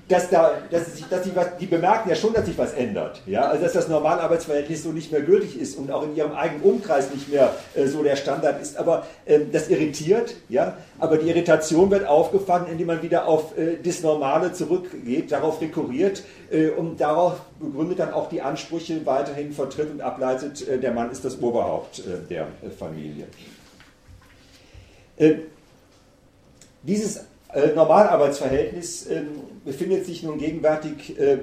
dass, 0.08 0.30
da, 0.30 0.54
dass, 0.70 0.96
sich, 0.96 1.06
dass 1.08 1.24
die, 1.24 1.36
was, 1.36 1.58
die 1.60 1.66
bemerken 1.66 2.10
ja 2.10 2.16
schon, 2.16 2.32
dass 2.34 2.46
sich 2.46 2.58
was 2.58 2.74
ändert. 2.74 3.22
Ja? 3.26 3.48
Also 3.48 3.64
dass 3.64 3.74
das 3.74 3.88
Normalarbeitsverhältnis 3.88 4.84
so 4.84 4.92
nicht 4.92 5.12
mehr 5.12 5.22
gültig 5.22 5.60
ist 5.60 5.78
und 5.78 5.92
auch 5.92 6.04
in 6.04 6.16
ihrem 6.16 6.34
eigenen 6.34 6.62
Umkreis 6.62 7.12
nicht 7.12 7.30
mehr 7.30 7.56
äh, 7.74 7.88
so 7.88 8.04
der 8.04 8.16
Standard 8.16 8.62
ist. 8.62 8.78
Aber 8.78 9.08
ähm, 9.26 9.52
das 9.52 9.68
irritiert, 9.70 10.36
ja? 10.48 10.78
aber 11.00 11.18
die 11.18 11.28
Irritation 11.28 11.90
wird 11.90 12.06
aufgefangen, 12.06 12.68
indem 12.72 12.88
man 12.88 13.02
wieder 13.02 13.28
auf 13.28 13.58
äh, 13.58 13.78
das 13.84 14.04
Normale 14.04 14.54
zurückgeht, 14.54 15.32
darauf 15.32 15.60
rekurriert 15.60 16.24
äh, 16.52 16.70
und 16.70 17.02
darauf 17.02 17.42
begründet 17.60 18.00
dann 18.00 18.14
auch 18.14 18.30
die 18.30 18.42
Ansprüche 18.42 19.06
weiterhin 19.06 19.54
vertritt 19.54 19.90
und 19.90 20.02
ableitet, 20.02 20.68
äh, 20.68 20.78
der 20.78 20.92
Mann 20.92 21.10
ist 21.10 21.26
das 21.26 21.42
Oberhaupt 21.42 22.00
äh, 22.00 22.28
der 22.30 22.44
äh, 22.44 22.70
Familie. 22.70 23.26
dieses 26.84 27.18
äh, 27.18 27.22
Normalarbeitsverhältnis 27.76 29.08
äh, 29.08 29.22
befindet 29.64 30.06
sich 30.06 30.24
nun 30.24 30.38
gegenwärtig 30.38 31.20
äh, 31.20 31.38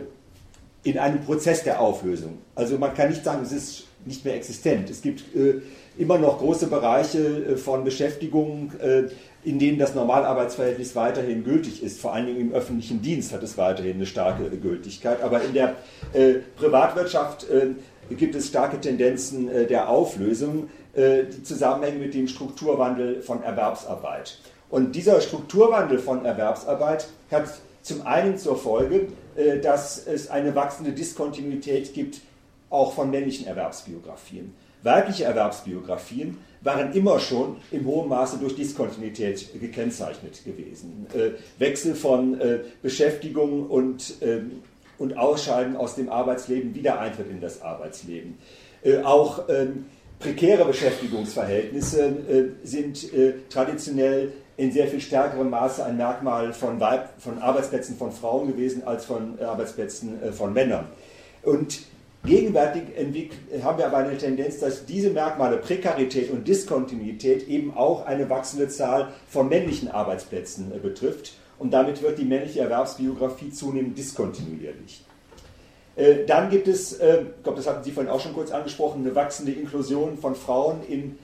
in 0.84 0.98
einem 0.98 1.24
Prozess 1.24 1.62
der 1.62 1.80
Auflösung. 1.80 2.38
Also 2.54 2.76
man 2.78 2.94
kann 2.94 3.10
nicht 3.10 3.24
sagen, 3.24 3.42
es 3.42 3.52
ist 3.52 3.86
nicht 4.04 4.24
mehr 4.24 4.34
existent. 4.34 4.90
Es 4.90 5.02
gibt 5.02 5.34
äh, 5.34 5.60
immer 5.96 6.18
noch 6.18 6.38
große 6.38 6.66
Bereiche 6.66 7.18
äh, 7.18 7.56
von 7.56 7.84
Beschäftigung, 7.84 8.72
äh, 8.80 9.04
in 9.44 9.58
denen 9.58 9.78
das 9.78 9.94
Normalarbeitsverhältnis 9.94 10.94
weiterhin 10.96 11.44
gültig 11.44 11.82
ist. 11.82 12.00
Vor 12.00 12.12
allen 12.14 12.26
Dingen 12.26 12.40
im 12.40 12.52
öffentlichen 12.52 13.02
Dienst 13.02 13.32
hat 13.32 13.42
es 13.42 13.58
weiterhin 13.58 13.96
eine 13.96 14.06
starke 14.06 14.48
Gültigkeit. 14.56 15.20
Aber 15.20 15.42
in 15.42 15.52
der 15.52 15.74
Privatwirtschaft 16.54 17.48
gibt 18.10 18.36
es 18.36 18.46
starke 18.46 18.80
Tendenzen 18.80 19.50
der 19.68 19.88
Auflösung, 19.88 20.68
die 20.94 21.42
zusammenhängen 21.42 21.98
mit 21.98 22.14
dem 22.14 22.28
Strukturwandel 22.28 23.20
von 23.20 23.42
Erwerbsarbeit. 23.42 24.38
Und 24.72 24.96
dieser 24.96 25.20
Strukturwandel 25.20 25.98
von 25.98 26.24
Erwerbsarbeit 26.24 27.06
hat 27.30 27.44
zum 27.82 28.06
einen 28.06 28.38
zur 28.38 28.56
Folge, 28.56 29.08
äh, 29.36 29.58
dass 29.58 30.06
es 30.06 30.30
eine 30.30 30.54
wachsende 30.54 30.92
Diskontinuität 30.92 31.92
gibt, 31.92 32.22
auch 32.70 32.94
von 32.94 33.10
männlichen 33.10 33.46
Erwerbsbiografien. 33.46 34.54
Weibliche 34.82 35.24
Erwerbsbiografien 35.24 36.38
waren 36.62 36.94
immer 36.94 37.20
schon 37.20 37.56
im 37.70 37.84
hohen 37.84 38.08
Maße 38.08 38.38
durch 38.38 38.56
Diskontinuität 38.56 39.60
gekennzeichnet 39.60 40.42
gewesen. 40.42 41.06
Äh, 41.12 41.32
Wechsel 41.58 41.94
von 41.94 42.40
äh, 42.40 42.60
Beschäftigung 42.80 43.68
und, 43.68 44.14
ähm, 44.22 44.62
und 44.96 45.18
Ausscheiden 45.18 45.76
aus 45.76 45.96
dem 45.96 46.08
Arbeitsleben, 46.08 46.74
Wiedereintritt 46.74 47.28
in 47.30 47.42
das 47.42 47.60
Arbeitsleben. 47.60 48.38
Auch 49.04 49.48
ähm, 49.48 49.84
prekäre 50.18 50.64
Beschäftigungsverhältnisse 50.64 52.54
sind 52.64 53.08
traditionell 53.48 54.32
in 54.62 54.70
sehr 54.70 54.86
viel 54.86 55.00
stärkerem 55.00 55.50
Maße 55.50 55.84
ein 55.84 55.96
Merkmal 55.96 56.52
von, 56.52 56.78
Weib, 56.78 57.08
von 57.18 57.38
Arbeitsplätzen 57.38 57.96
von 57.96 58.12
Frauen 58.12 58.46
gewesen 58.46 58.84
als 58.86 59.04
von 59.04 59.36
äh, 59.40 59.42
Arbeitsplätzen 59.42 60.22
äh, 60.22 60.30
von 60.30 60.52
Männern. 60.52 60.86
Und 61.42 61.80
gegenwärtig 62.24 62.84
haben 63.64 63.78
wir 63.78 63.86
aber 63.86 63.96
eine 63.96 64.16
Tendenz, 64.16 64.60
dass 64.60 64.86
diese 64.86 65.10
Merkmale 65.10 65.56
Prekarität 65.56 66.30
und 66.30 66.46
Diskontinuität 66.46 67.48
eben 67.48 67.76
auch 67.76 68.06
eine 68.06 68.30
wachsende 68.30 68.68
Zahl 68.68 69.08
von 69.26 69.48
männlichen 69.48 69.90
Arbeitsplätzen 69.90 70.70
äh, 70.72 70.78
betrifft. 70.78 71.32
Und 71.58 71.72
damit 71.72 72.00
wird 72.00 72.20
die 72.20 72.24
männliche 72.24 72.60
Erwerbsbiografie 72.60 73.50
zunehmend 73.50 73.96
diskontinuierlich. 73.96 75.04
Dann 76.26 76.48
gibt 76.48 76.66
es, 76.66 76.94
ich 76.94 76.98
glaube, 77.44 77.58
das 77.58 77.66
hatten 77.68 77.84
Sie 77.84 77.92
vorhin 77.92 78.10
auch 78.10 78.18
schon 78.18 78.32
kurz 78.32 78.50
angesprochen, 78.50 79.02
eine 79.04 79.14
wachsende 79.14 79.52
Inklusion 79.52 80.16
von 80.16 80.34
Frauen 80.34 80.80
in 80.88 81.18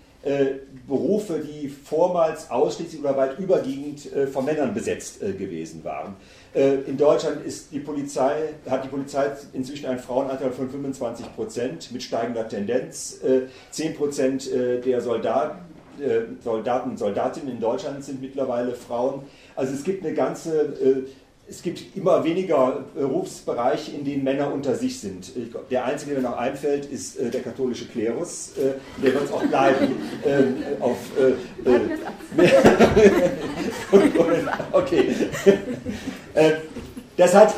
Berufe, 0.86 1.38
die 1.38 1.68
vormals 1.68 2.50
ausschließlich 2.50 3.00
oder 3.00 3.16
weit 3.16 3.38
überwiegend 3.38 4.12
äh, 4.12 4.26
von 4.26 4.44
Männern 4.44 4.74
besetzt 4.74 5.22
äh, 5.22 5.32
gewesen 5.32 5.84
waren. 5.84 6.16
in 6.54 6.96
Deutschland 6.96 7.44
ist 7.44 7.70
die 7.72 7.78
Polizei, 7.78 8.54
hat 8.68 8.82
die 8.82 8.88
Polizei 8.88 9.30
inzwischen 9.52 9.86
einen 9.86 10.00
Frauenanteil 10.00 10.50
von 10.50 10.70
25 10.70 11.36
Prozent 11.36 11.92
mit 11.92 12.02
steigender 12.02 12.48
Tendenz. 12.48 13.20
10 13.70 13.94
Prozent 13.94 14.50
der 14.50 15.00
Soldaten, 15.02 15.58
Soldaten 16.42 16.90
und 16.90 16.98
Soldatinnen 16.98 17.50
in 17.50 17.60
Deutschland 17.60 18.02
sind 18.02 18.22
mittlerweile 18.22 18.74
Frauen. 18.74 19.22
Also 19.54 19.74
es 19.74 19.84
gibt 19.84 20.04
eine 20.04 20.14
ganze 20.14 21.04
es 21.50 21.62
gibt 21.62 21.96
immer 21.96 22.22
weniger 22.24 22.84
Berufsbereiche, 22.94 23.92
in 23.92 24.04
denen 24.04 24.22
Männer 24.22 24.52
unter 24.52 24.74
sich 24.74 25.00
sind. 25.00 25.32
Der 25.70 25.86
einzige, 25.86 26.12
der 26.12 26.22
noch 26.22 26.36
einfällt, 26.36 26.84
ist 26.86 27.18
äh, 27.18 27.30
der 27.30 27.40
katholische 27.40 27.86
Klerus. 27.86 28.52
Äh, 28.56 28.74
der 29.02 29.14
wird 29.14 29.24
es 29.24 29.32
auch 29.32 29.42
bleiben. 29.42 29.96
Ähm, 30.26 30.56
auf, 30.80 30.98
äh, 31.18 31.32
okay. 34.72 35.08
das, 37.16 37.34
hat, 37.34 37.54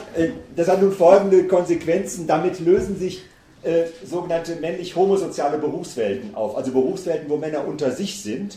das 0.55 0.68
hat 0.68 0.81
nun 0.81 0.92
folgende 0.92 1.46
Konsequenzen. 1.46 2.26
Damit 2.26 2.61
lösen 2.61 2.98
sich 2.98 3.24
sogenannte 4.05 4.57
männlich-homosoziale 4.57 5.59
Berufswelten 5.59 6.35
auf. 6.35 6.57
Also 6.57 6.72
Berufswelten, 6.72 7.29
wo 7.29 7.37
Männer 7.37 7.66
unter 7.66 7.90
sich 7.90 8.22
sind. 8.22 8.57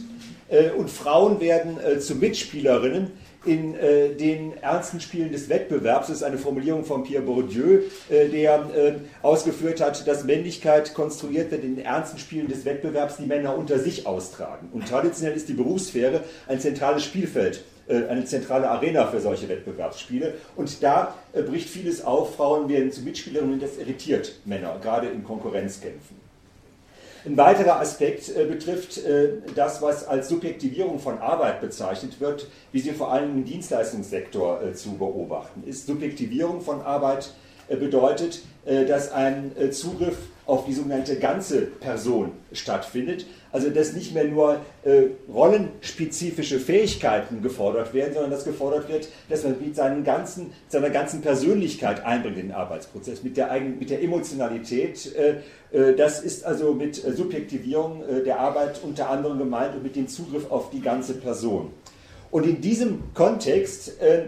und 0.78 0.90
Frauen 0.90 1.42
werden 1.42 1.78
zu 2.00 2.16
Mitspielerinnen 2.16 3.12
in 3.46 3.76
äh, 3.76 4.10
den 4.10 4.58
ernsten 4.58 5.02
Spielen 5.02 5.32
des 5.32 5.50
Wettbewerbs, 5.50 6.08
das 6.08 6.18
ist 6.18 6.24
eine 6.24 6.38
Formulierung 6.38 6.86
von 6.86 7.04
Pierre 7.04 7.24
Bourdieu, 7.24 7.82
äh, 8.10 8.30
der 8.30 8.70
äh, 8.76 8.94
ausgeführt 9.22 9.82
hat, 9.82 10.08
dass 10.08 10.24
Männlichkeit 10.24 10.94
konstruiert 10.94 11.52
wird 11.52 11.64
in 11.64 11.76
den 11.76 11.86
ernsten 11.86 12.18
Spielen 12.18 12.48
des 12.48 12.66
Wettbewerbs, 12.66 13.18
die 13.18 13.26
Männer 13.26 13.58
unter 13.58 13.80
sich 13.80 14.08
austragen. 14.08 14.70
Und 14.72 14.88
traditionell 14.88 15.36
ist 15.36 15.50
die 15.50 15.54
Berufssphäre 15.54 16.22
ein 16.48 16.60
zentrales 16.60 17.04
Spielfeld 17.04 17.64
äh, 17.88 18.06
eine 18.08 18.24
zentrale 18.24 18.70
Arena 18.70 19.08
für 19.08 19.20
solche 19.20 19.50
Wettbewerbsspiele. 19.50 20.36
Und 20.56 20.82
da 20.84 21.16
äh, 21.34 21.42
bricht 21.42 21.70
vieles 21.70 22.04
auf. 22.04 22.36
Frauen 22.36 22.70
werden 22.70 22.92
zu 22.92 23.02
Mitspielerinnen 23.02 23.60
das 23.60 23.78
irritiert 23.78 24.40
Männer, 24.46 24.80
gerade 24.82 25.08
in 25.08 25.24
Konkurrenzkämpfen. 25.24 26.23
Ein 27.26 27.38
weiterer 27.38 27.80
Aspekt 27.80 28.30
äh, 28.36 28.46
betrifft 28.46 29.00
das, 29.56 29.82
was 29.82 30.06
als 30.06 30.28
Subjektivierung 30.28 31.00
von 31.00 31.20
Arbeit 31.20 31.62
bezeichnet 31.62 32.20
wird, 32.20 32.48
wie 32.72 32.80
sie 32.80 32.92
vor 32.92 33.12
allem 33.12 33.32
im 33.32 33.46
Dienstleistungssektor 33.46 34.74
zu 34.74 34.98
beobachten 34.98 35.64
ist. 35.66 35.88
Subjektivierung 35.88 36.62
von 36.62 36.82
Arbeit 36.82 37.32
bedeutet, 37.70 38.42
dass 38.66 39.12
ein 39.12 39.52
Zugriff 39.72 40.18
auf 40.46 40.66
die 40.66 40.74
sogenannte 40.74 41.18
ganze 41.18 41.62
Person 41.62 42.32
stattfindet. 42.52 43.26
Also 43.52 43.70
dass 43.70 43.94
nicht 43.94 44.14
mehr 44.14 44.26
nur 44.26 44.62
äh, 44.84 45.04
rollenspezifische 45.32 46.60
Fähigkeiten 46.60 47.42
gefordert 47.42 47.94
werden, 47.94 48.14
sondern 48.14 48.32
dass 48.32 48.46
gefordert 48.46 48.90
wird, 48.90 49.08
dass 49.30 49.44
man 49.44 49.56
mit 49.62 49.76
seinen 49.76 50.04
ganzen, 50.04 50.52
seiner 50.68 50.90
ganzen 50.90 51.22
Persönlichkeit 51.22 52.04
einbringt 52.04 52.38
in 52.38 52.48
den 52.48 52.56
Arbeitsprozess, 52.56 53.24
mit 53.24 53.38
der, 53.38 53.52
eigenen, 53.52 53.80
mit 53.80 53.90
der 53.90 54.02
Emotionalität. 54.02 55.16
Äh, 55.16 55.36
äh, 55.72 55.96
das 55.96 56.22
ist 56.22 56.46
also 56.46 56.74
mit 56.74 57.04
äh, 57.04 57.14
Subjektivierung 57.14 58.04
äh, 58.04 58.24
der 58.24 58.40
Arbeit 58.40 58.82
unter 58.84 59.10
anderem 59.10 59.38
gemeint 59.38 59.76
und 59.76 59.84
mit 59.84 59.96
dem 59.96 60.08
Zugriff 60.08 60.50
auf 60.52 60.70
die 60.70 60.82
ganze 60.82 61.14
Person. 61.14 61.72
Und 62.32 62.46
in 62.46 62.60
diesem 62.60 63.14
Kontext 63.14 64.02
äh, 64.02 64.24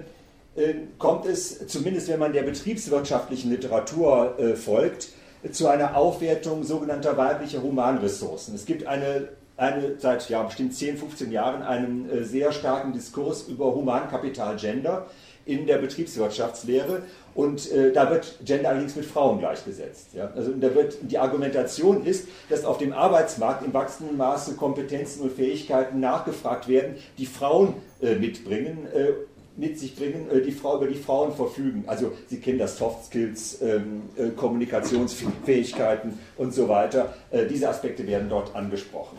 kommt 0.99 1.25
es, 1.25 1.67
zumindest 1.67 2.07
wenn 2.07 2.19
man 2.19 2.31
der 2.31 2.43
betriebswirtschaftlichen 2.43 3.51
Literatur 3.51 4.37
folgt, 4.55 5.09
zu 5.51 5.67
einer 5.67 5.95
Aufwertung 5.95 6.63
sogenannter 6.63 7.17
weiblicher 7.17 7.61
Humanressourcen. 7.61 8.55
Es 8.55 8.65
gibt 8.65 8.87
eine, 8.87 9.29
eine 9.57 9.99
seit 9.99 10.29
ja, 10.29 10.43
bestimmt 10.43 10.73
10, 10.73 10.97
15 10.97 11.31
Jahren 11.31 11.61
einen 11.61 12.09
äh, 12.09 12.23
sehr 12.23 12.51
starken 12.51 12.93
Diskurs 12.93 13.47
über 13.47 13.73
Humankapital 13.73 14.55
Gender 14.55 15.07
in 15.45 15.67
der 15.67 15.77
Betriebswirtschaftslehre 15.77 17.03
und 17.35 17.71
äh, 17.71 17.91
da 17.91 18.09
wird 18.09 18.39
Gender 18.43 18.69
allerdings 18.69 18.95
mit 18.95 19.05
Frauen 19.05 19.39
gleichgesetzt. 19.39 20.13
Ja? 20.13 20.31
Also 20.35 20.51
da 20.53 20.73
wird, 20.73 20.97
die 21.01 21.19
Argumentation 21.19 22.05
ist, 22.05 22.27
dass 22.49 22.65
auf 22.65 22.77
dem 22.77 22.93
Arbeitsmarkt 22.93 23.63
im 23.65 23.73
wachsenden 23.73 24.17
Maße 24.17 24.55
Kompetenzen 24.55 25.21
und 25.21 25.33
Fähigkeiten 25.33 25.99
nachgefragt 25.99 26.67
werden, 26.67 26.95
die 27.17 27.25
Frauen 27.25 27.75
äh, 28.01 28.15
mitbringen 28.15 28.87
äh, 28.93 29.09
mit 29.57 29.79
sich 29.79 29.95
bringen, 29.95 30.29
äh, 30.29 30.41
die 30.41 30.51
Frau, 30.51 30.77
über 30.77 30.87
die 30.87 30.99
Frauen 30.99 31.33
verfügen. 31.33 31.83
Also 31.87 32.11
Sie 32.27 32.39
kennen 32.39 32.59
das 32.59 32.77
Soft 32.77 33.05
Skills, 33.05 33.61
ähm, 33.61 34.03
äh, 34.17 34.29
Kommunikationsfähigkeiten 34.29 36.19
und 36.37 36.53
so 36.53 36.67
weiter. 36.67 37.13
Äh, 37.31 37.45
diese 37.45 37.69
Aspekte 37.69 38.05
werden 38.07 38.29
dort 38.29 38.55
angesprochen. 38.55 39.17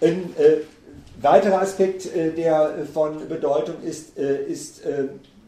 Ein 0.00 0.30
weiterer 1.20 1.62
Aspekt, 1.62 2.08
der 2.36 2.86
von 2.92 3.28
Bedeutung 3.28 3.76
ist, 3.84 4.18
ist 4.18 4.82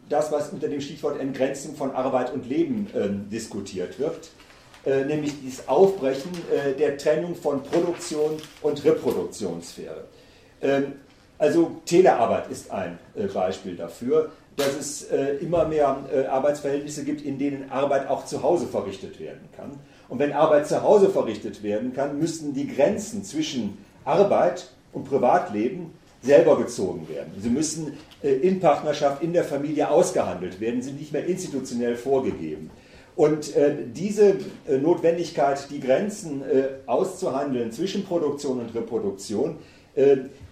das, 0.07 0.31
was 0.31 0.53
unter 0.53 0.69
dem 0.69 0.79
Stichwort 0.79 1.19
Entgrenzung 1.19 1.75
von 1.75 1.91
Arbeit 1.91 2.33
und 2.33 2.47
Leben 2.47 2.87
ähm, 2.95 3.29
diskutiert 3.29 3.99
wird, 3.99 4.29
nämlich 4.85 5.33
das 5.45 5.67
Aufbrechen 5.67 6.31
der 6.79 6.97
Trennung 6.97 7.35
von 7.35 7.63
Produktion 7.63 8.37
und 8.61 8.85
Reproduktionssphäre. 8.85 10.05
Also 11.37 11.81
Telearbeit 11.85 12.49
ist 12.49 12.71
ein 12.71 12.97
äh, 13.15 13.25
Beispiel 13.27 13.75
dafür, 13.75 14.31
dass 14.55 14.73
es 14.79 15.03
äh, 15.11 15.35
immer 15.41 15.65
mehr 15.65 15.97
äh, 16.13 16.25
Arbeitsverhältnisse 16.27 17.03
gibt, 17.03 17.21
in 17.21 17.37
denen 17.37 17.69
Arbeit 17.69 18.09
auch 18.09 18.25
zu 18.25 18.41
Hause 18.41 18.67
verrichtet 18.67 19.19
werden 19.19 19.49
kann. 19.55 19.71
Und 20.07 20.19
wenn 20.19 20.31
Arbeit 20.31 20.67
zu 20.67 20.81
Hause 20.81 21.09
verrichtet 21.09 21.61
werden 21.61 21.93
kann, 21.93 22.17
müssten 22.19 22.53
die 22.53 22.67
Grenzen 22.67 23.23
zwischen 23.23 23.77
Arbeit 24.05 24.69
und 24.93 25.09
Privatleben 25.09 25.93
selber 26.21 26.57
gezogen 26.57 27.07
werden. 27.09 27.33
Sie 27.39 27.49
müssen 27.49 27.97
in 28.21 28.59
Partnerschaft, 28.59 29.21
in 29.21 29.33
der 29.33 29.43
Familie 29.43 29.89
ausgehandelt 29.89 30.59
werden, 30.59 30.81
sind 30.81 30.99
nicht 30.99 31.11
mehr 31.11 31.25
institutionell 31.25 31.95
vorgegeben. 31.95 32.71
Und 33.15 33.51
diese 33.93 34.37
Notwendigkeit, 34.67 35.67
die 35.69 35.79
Grenzen 35.79 36.43
auszuhandeln 36.85 37.71
zwischen 37.71 38.05
Produktion 38.05 38.59
und 38.59 38.73
Reproduktion, 38.73 39.57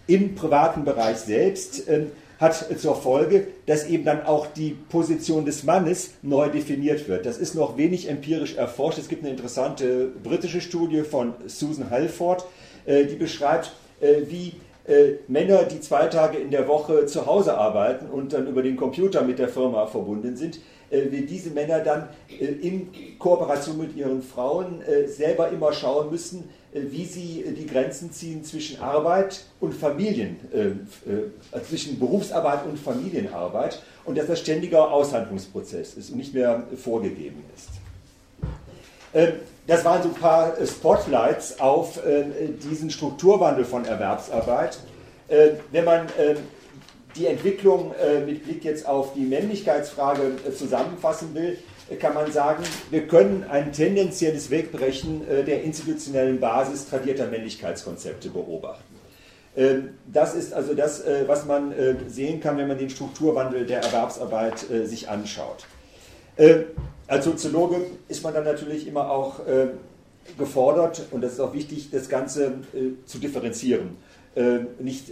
im 0.08 0.36
privaten 0.36 0.84
Bereich 0.84 1.18
selbst 1.18 1.88
äh, 1.88 2.08
hat 2.40 2.80
zur 2.80 2.96
Folge, 2.96 3.48
dass 3.68 3.88
eben 3.88 4.04
dann 4.04 4.26
auch 4.26 4.48
die 4.48 4.72
Position 4.90 5.46
des 5.46 5.64
Mannes 5.64 6.12
neu 6.22 6.50
definiert 6.50 7.08
wird. 7.08 7.26
Das 7.26 7.38
ist 7.38 7.56
noch 7.56 7.78
wenig 7.78 8.10
empirisch 8.10 8.56
erforscht. 8.56 8.98
Es 8.98 9.08
gibt 9.08 9.24
eine 9.24 9.32
interessante 9.32 10.12
britische 10.24 10.60
Studie 10.60 11.04
von 11.04 11.34
Susan 11.48 11.90
Halford, 11.90 12.46
äh, 12.86 13.06
die 13.06 13.16
beschreibt, 13.16 13.72
äh, 14.02 14.24
wie 14.28 14.54
äh, 14.86 15.14
Männer, 15.30 15.64
die 15.64 15.80
zwei 15.80 16.08
Tage 16.08 16.38
in 16.38 16.52
der 16.52 16.68
Woche 16.68 17.06
zu 17.06 17.26
Hause 17.26 17.58
arbeiten 17.58 18.08
und 18.08 18.34
dann 18.34 18.48
über 18.48 18.62
den 18.62 18.76
Computer 18.76 19.22
mit 19.22 19.40
der 19.40 19.48
Firma 19.48 19.86
verbunden 19.86 20.36
sind, 20.36 20.60
äh, 20.90 21.04
wie 21.10 21.22
diese 21.22 21.52
Männer 21.52 21.80
dann 21.80 22.10
äh, 22.30 22.46
in 22.46 22.90
Kooperation 23.18 23.78
mit 23.78 23.96
ihren 23.96 24.22
Frauen 24.22 24.82
selber 25.06 25.50
immer 25.50 25.72
schauen 25.72 26.12
müssen, 26.12 26.50
wie 26.74 27.06
sie 27.06 27.46
die 27.56 27.68
Grenzen 27.68 28.12
ziehen 28.12 28.44
zwischen 28.44 28.82
Arbeit 28.82 29.46
und 29.60 29.74
Familien, 29.74 30.38
äh, 30.52 31.62
zwischen 31.62 32.00
Berufsarbeit 32.00 32.66
und 32.66 32.80
Familienarbeit 32.80 33.82
und 34.06 34.18
dass 34.18 34.28
das 34.28 34.40
ständiger 34.40 34.92
Aushandlungsprozess 34.92 35.94
ist 35.94 36.10
und 36.10 36.18
nicht 36.18 36.34
mehr 36.34 36.64
vorgegeben 36.76 37.44
ist. 37.56 37.70
Ähm, 39.14 39.34
das 39.68 39.86
waren 39.86 40.02
so 40.02 40.10
ein 40.10 40.16
paar 40.16 40.54
Spotlights 40.66 41.62
auf 41.62 41.98
diesen 42.70 42.90
Strukturwandel 42.90 43.64
von 43.64 43.86
Erwerbsarbeit. 43.86 44.78
Wenn 45.72 45.86
man 45.86 46.08
die 47.16 47.28
Entwicklung 47.28 47.94
mit 48.26 48.44
Blick 48.44 48.66
jetzt 48.66 48.86
auf 48.86 49.14
die 49.14 49.22
Männlichkeitsfrage 49.22 50.34
zusammenfassen 50.54 51.34
will, 51.34 51.58
kann 52.00 52.14
man 52.14 52.32
sagen, 52.32 52.64
wir 52.90 53.08
können 53.08 53.46
ein 53.50 53.72
tendenzielles 53.72 54.50
Wegbrechen 54.50 55.28
äh, 55.28 55.44
der 55.44 55.64
institutionellen 55.64 56.40
Basis 56.40 56.88
tradierter 56.90 57.28
Männlichkeitskonzepte 57.28 58.30
beobachten. 58.30 58.94
Ähm, 59.56 59.90
das 60.12 60.34
ist 60.34 60.54
also 60.54 60.74
das, 60.74 61.02
äh, 61.02 61.24
was 61.28 61.46
man 61.46 61.72
äh, 61.72 61.96
sehen 62.08 62.40
kann, 62.40 62.58
wenn 62.58 62.68
man 62.68 62.78
den 62.78 62.90
Strukturwandel 62.90 63.66
der 63.66 63.82
Erwerbsarbeit 63.82 64.60
sich 64.86 65.10
anschaut. 65.10 65.66
Ähm, 66.38 66.66
als 67.08 67.26
Soziologe 67.26 67.82
ist 68.08 68.24
man 68.24 68.34
dann 68.34 68.46
natürlich 68.46 68.88
immer 68.88 69.12
auch 69.12 69.42
gefordert, 70.38 71.04
und 71.12 71.22
das 71.22 71.34
ist 71.34 71.40
auch 71.42 71.54
wichtig, 71.54 71.92
das 71.92 72.08
Ganze 72.08 72.60
zu 73.06 73.18
differenzieren. 73.20 73.98
Nicht 74.80 75.12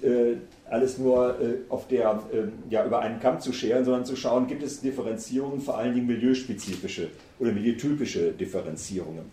alles 0.72 0.98
nur 0.98 1.40
äh, 1.42 1.56
auf 1.70 1.88
der, 1.90 2.24
äh, 2.32 2.44
ja, 2.70 2.86
über 2.86 3.00
einen 3.00 3.20
Kamm 3.20 3.42
zu 3.42 3.52
scheren, 3.52 3.84
sondern 3.84 4.06
zu 4.06 4.16
schauen, 4.16 4.48
gibt 4.48 4.64
es 4.64 4.80
Differenzierungen, 4.80 5.60
vor 5.60 5.78
allen 5.78 5.94
Dingen 5.94 6.08
milieuspezifische 6.08 7.10
oder 7.40 7.52
milieutypische 7.52 8.32
Differenzierungen. 8.32 9.26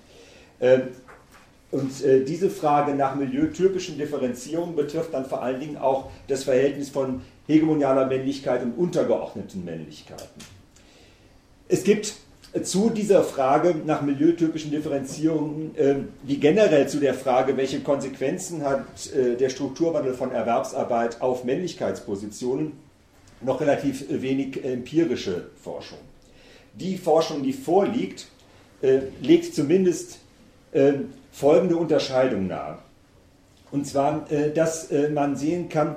Ähm, 0.60 0.82
und 1.70 2.02
äh, 2.02 2.24
diese 2.24 2.50
Frage 2.50 2.94
nach 2.94 3.14
milieutypischen 3.14 3.98
Differenzierungen 3.98 4.74
betrifft 4.74 5.14
dann 5.14 5.26
vor 5.26 5.42
allen 5.42 5.60
Dingen 5.60 5.76
auch 5.76 6.10
das 6.26 6.42
Verhältnis 6.42 6.88
von 6.88 7.20
hegemonialer 7.46 8.06
Männlichkeit 8.06 8.62
und 8.62 8.72
untergeordneten 8.72 9.64
Männlichkeiten. 9.64 10.42
Es 11.68 11.84
gibt 11.84 12.14
zu 12.62 12.90
dieser 12.90 13.24
Frage 13.24 13.74
nach 13.84 14.00
milieutypischen 14.02 14.70
Differenzierungen, 14.70 15.76
äh, 15.76 15.96
wie 16.22 16.38
generell 16.38 16.88
zu 16.88 16.98
der 16.98 17.14
Frage, 17.14 17.56
welche 17.56 17.80
Konsequenzen 17.80 18.64
hat 18.64 18.84
äh, 19.14 19.36
der 19.36 19.50
Strukturwandel 19.50 20.14
von 20.14 20.32
Erwerbsarbeit 20.32 21.20
auf 21.20 21.44
Männlichkeitspositionen, 21.44 22.72
noch 23.40 23.60
relativ 23.60 24.04
wenig 24.08 24.64
empirische 24.64 25.48
Forschung. 25.62 25.98
Die 26.74 26.96
Forschung, 26.96 27.42
die 27.42 27.52
vorliegt, 27.52 28.28
äh, 28.82 29.00
legt 29.20 29.54
zumindest 29.54 30.18
folgende 31.32 31.78
Unterscheidung 31.78 32.46
nahe. 32.46 32.76
Und 33.70 33.86
zwar, 33.86 34.26
dass 34.54 34.88
man 35.14 35.34
sehen 35.34 35.70
kann, 35.70 35.96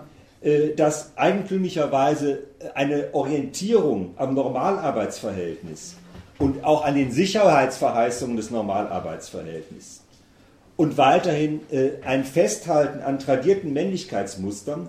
dass 0.77 1.11
eigentümlicherweise 1.17 2.43
eine 2.73 3.13
Orientierung 3.13 4.13
am 4.15 4.33
Normalarbeitsverhältnis 4.33 5.97
und 6.41 6.63
auch 6.63 6.83
an 6.83 6.95
den 6.95 7.11
Sicherheitsverheißungen 7.11 8.35
des 8.35 8.49
Normalarbeitsverhältnisses. 8.49 10.01
Und 10.75 10.97
weiterhin 10.97 11.61
äh, 11.71 11.91
ein 12.03 12.23
Festhalten 12.23 13.01
an 13.01 13.19
tradierten 13.19 13.71
Männlichkeitsmustern, 13.73 14.87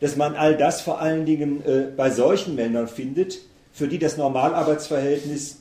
dass 0.00 0.16
man 0.16 0.34
all 0.34 0.56
das 0.56 0.80
vor 0.80 1.00
allen 1.00 1.26
Dingen 1.26 1.64
äh, 1.64 1.86
bei 1.96 2.10
solchen 2.10 2.56
Männern 2.56 2.88
findet, 2.88 3.38
für 3.72 3.86
die 3.86 3.98
das 3.98 4.16
Normalarbeitsverhältnis 4.16 5.58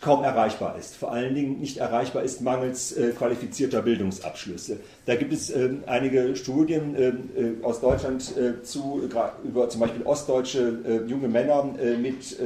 kaum 0.00 0.22
erreichbar 0.22 0.76
ist. 0.78 0.96
Vor 0.96 1.12
allen 1.12 1.34
Dingen 1.34 1.58
nicht 1.60 1.78
erreichbar 1.78 2.22
ist 2.22 2.42
mangels 2.42 2.92
äh, 2.92 3.12
qualifizierter 3.16 3.80
Bildungsabschlüsse. 3.80 4.80
Da 5.06 5.16
gibt 5.16 5.32
es 5.32 5.48
äh, 5.48 5.70
einige 5.86 6.36
Studien 6.36 6.94
äh, 6.94 7.64
aus 7.64 7.80
Deutschland 7.80 8.36
äh, 8.36 8.62
zu, 8.62 9.08
über 9.44 9.68
zum 9.70 9.80
Beispiel 9.80 10.02
ostdeutsche 10.02 10.78
äh, 10.86 11.10
junge 11.10 11.28
Männer 11.28 11.74
äh, 11.80 11.96
mit 11.96 12.36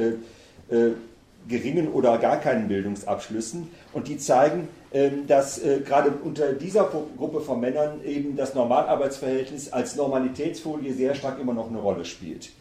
geringen 1.47 1.91
oder 1.91 2.17
gar 2.17 2.37
keinen 2.37 2.67
Bildungsabschlüssen 2.67 3.69
und 3.93 4.07
die 4.07 4.17
zeigen, 4.17 4.67
ähm, 4.93 5.27
dass 5.27 5.59
gerade 5.85 6.11
unter 6.23 6.53
dieser 6.53 6.89
Gruppe 7.17 7.41
von 7.41 7.59
Männern 7.59 8.03
eben 8.05 8.35
das 8.35 8.53
Normalarbeitsverhältnis 8.53 9.71
als 9.73 9.95
Normalitätsfolie 9.95 10.93
sehr 10.93 11.15
stark 11.15 11.39
immer 11.39 11.53
noch 11.53 11.69
eine 11.69 11.79
Rolle 11.79 12.05
spielt. 12.05 12.51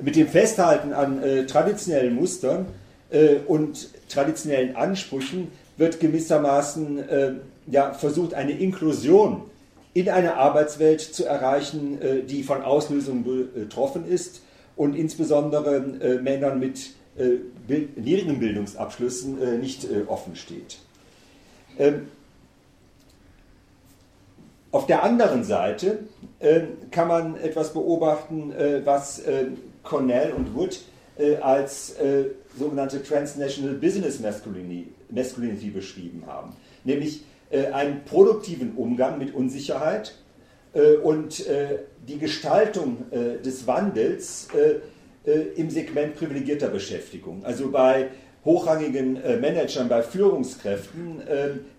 Mit 0.00 0.16
dem 0.16 0.28
Festhalten 0.28 0.92
an 0.92 1.22
traditionellen 1.46 2.14
Mustern 2.14 2.66
äh, 3.14 3.36
und 3.46 3.90
traditionellen 4.08 4.76
Ansprüchen 4.76 5.48
wird 5.76 6.00
gewissermaßen 6.00 7.08
äh, 7.08 7.32
ja, 7.66 7.92
versucht, 7.94 8.34
eine 8.34 8.52
Inklusion 8.52 9.42
in 9.92 10.08
eine 10.08 10.36
Arbeitswelt 10.36 11.00
zu 11.00 11.24
erreichen, 11.24 12.00
äh, 12.00 12.22
die 12.22 12.42
von 12.42 12.62
Auslösungen 12.62 13.24
betroffen 13.54 14.06
ist 14.06 14.42
und 14.76 14.96
insbesondere 14.96 15.76
äh, 15.76 16.18
Männern 16.20 16.58
mit 16.58 16.78
äh, 16.78 16.90
niedrigen 17.16 18.40
Bildungsabschlüssen 18.40 19.40
äh, 19.40 19.58
nicht 19.58 19.86
offen 20.06 20.36
steht. 20.36 20.78
Ähm, 21.78 22.08
auf 24.72 24.86
der 24.86 25.04
anderen 25.04 25.44
Seite 25.44 26.00
kann 26.90 27.06
man 27.06 27.36
etwas 27.36 27.72
beobachten, 27.72 28.52
was 28.84 29.22
Cornell 29.84 30.32
und 30.32 30.52
Wood 30.56 30.80
als 31.40 31.94
sogenannte 32.58 33.00
Transnational 33.00 33.74
Business 33.74 34.18
Masculinity, 34.18 34.88
Masculinity 35.10 35.70
beschrieben 35.70 36.24
haben. 36.26 36.56
Nämlich 36.82 37.22
äh, 37.50 37.66
einen 37.66 38.04
produktiven 38.04 38.74
Umgang 38.74 39.18
mit 39.18 39.34
Unsicherheit 39.34 40.14
äh, 40.72 40.94
und 40.96 41.46
äh, 41.46 41.78
die 42.06 42.18
Gestaltung 42.18 43.04
äh, 43.10 43.40
des 43.42 43.66
Wandels 43.66 44.48
äh, 44.54 44.58
äh, 44.58 44.80
im 45.56 45.70
Segment 45.70 46.16
privilegierter 46.16 46.68
Beschäftigung. 46.68 47.44
Also 47.44 47.70
bei 47.70 48.08
hochrangigen 48.44 49.14
Managern, 49.40 49.88
bei 49.88 50.02
Führungskräften, 50.02 51.22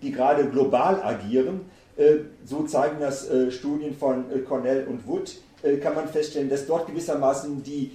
die 0.02 0.12
gerade 0.12 0.46
global 0.46 1.02
agieren, 1.04 1.62
so 2.44 2.64
zeigen 2.64 2.98
das 3.00 3.30
Studien 3.52 3.96
von 3.96 4.26
Cornell 4.48 4.88
und 4.88 5.08
Wood, 5.08 5.36
kann 5.82 5.94
man 5.94 6.08
feststellen, 6.08 6.50
dass 6.50 6.66
dort 6.66 6.88
gewissermaßen 6.88 7.62
die 7.64 7.92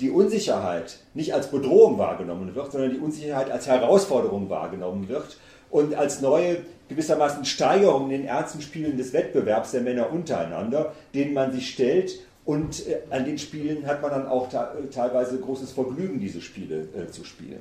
die 0.00 0.10
Unsicherheit 0.10 0.98
nicht 1.14 1.34
als 1.34 1.50
Bedrohung 1.50 1.98
wahrgenommen 1.98 2.54
wird, 2.54 2.72
sondern 2.72 2.90
die 2.90 2.98
Unsicherheit 2.98 3.50
als 3.50 3.66
Herausforderung 3.66 4.48
wahrgenommen 4.48 5.08
wird 5.08 5.36
und 5.70 5.94
als 5.94 6.20
neue 6.20 6.58
gewissermaßen 6.88 7.44
Steigerung 7.44 8.04
in 8.04 8.22
den 8.22 8.24
ernsten 8.24 8.62
Spielen 8.62 8.96
des 8.96 9.12
Wettbewerbs 9.12 9.72
der 9.72 9.82
Männer 9.82 10.10
untereinander, 10.10 10.94
denen 11.14 11.34
man 11.34 11.52
sich 11.52 11.70
stellt 11.70 12.18
und 12.44 12.86
äh, 12.86 13.00
an 13.10 13.24
den 13.24 13.38
Spielen 13.38 13.86
hat 13.86 14.02
man 14.02 14.10
dann 14.10 14.26
auch 14.26 14.48
teilweise 14.90 15.38
großes 15.38 15.72
Vergnügen, 15.72 16.20
diese 16.20 16.40
Spiele 16.40 16.88
äh, 16.96 17.10
zu 17.10 17.24
spielen. 17.24 17.60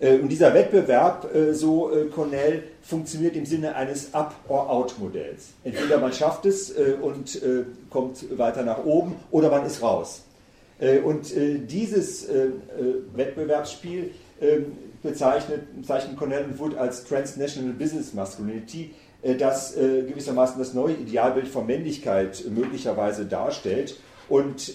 Äh, 0.00 0.18
und 0.18 0.28
dieser 0.28 0.52
Wettbewerb, 0.52 1.34
äh, 1.34 1.54
so 1.54 1.94
äh, 1.94 2.06
Cornell, 2.06 2.64
funktioniert 2.82 3.36
im 3.36 3.46
Sinne 3.46 3.74
eines 3.76 4.12
Up-or-Out-Modells. 4.12 5.50
Entweder 5.64 5.98
man 5.98 6.12
schafft 6.12 6.46
es 6.46 6.76
äh, 6.76 6.96
und 7.00 7.40
kommt 7.90 8.36
weiter 8.38 8.62
nach 8.62 8.84
oben 8.84 9.16
oder 9.30 9.50
man 9.50 9.64
ist 9.64 9.82
raus. 9.82 10.22
Äh, 10.82 10.98
und 10.98 11.34
äh, 11.36 11.58
dieses 11.58 12.28
äh, 12.28 12.48
Wettbewerbsspiel 13.14 14.10
ähm, 14.40 14.72
bezeichnet, 15.02 15.62
bezeichnet 15.80 16.16
Cornell 16.16 16.44
und 16.44 16.58
Wood 16.58 16.76
als 16.76 17.04
Transnational 17.04 17.72
Business 17.72 18.12
Masculinity, 18.12 18.90
das 19.22 19.74
gewissermaßen 19.74 20.58
das 20.58 20.74
neue 20.74 20.94
Idealbild 20.94 21.46
von 21.46 21.64
Männlichkeit 21.66 22.44
möglicherweise 22.50 23.24
darstellt 23.24 24.00
und 24.28 24.74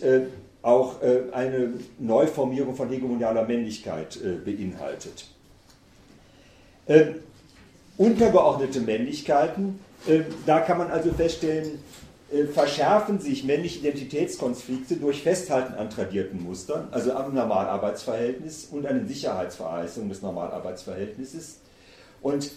auch 0.61 1.01
eine 1.33 1.73
Neuformierung 1.99 2.73
von 2.75 2.89
hegemonialer 2.89 3.45
Männlichkeit 3.45 4.17
beinhaltet. 4.45 5.25
Ähm, 6.87 7.15
untergeordnete 7.97 8.79
Männlichkeiten, 8.79 9.79
da 10.45 10.61
kann 10.61 10.77
man 10.77 10.91
also 10.91 11.11
feststellen, 11.11 11.79
äh, 12.29 12.43
verschärfen 12.45 13.19
sich 13.19 13.45
männliche 13.45 13.79
Identitätskonflikte 13.79 14.97
durch 14.97 15.23
Festhalten 15.23 15.75
an 15.75 15.89
tradierten 15.89 16.43
Mustern, 16.43 16.89
also 16.91 17.13
am 17.13 17.33
Normalarbeitsverhältnis 17.33 18.65
und 18.65 18.85
an 18.85 18.97
den 18.97 19.07
Sicherheitsvereisungen 19.07 20.09
des 20.09 20.21
Normalarbeitsverhältnisses. 20.21 21.59
Und 22.21 22.45
äh, 22.45 22.49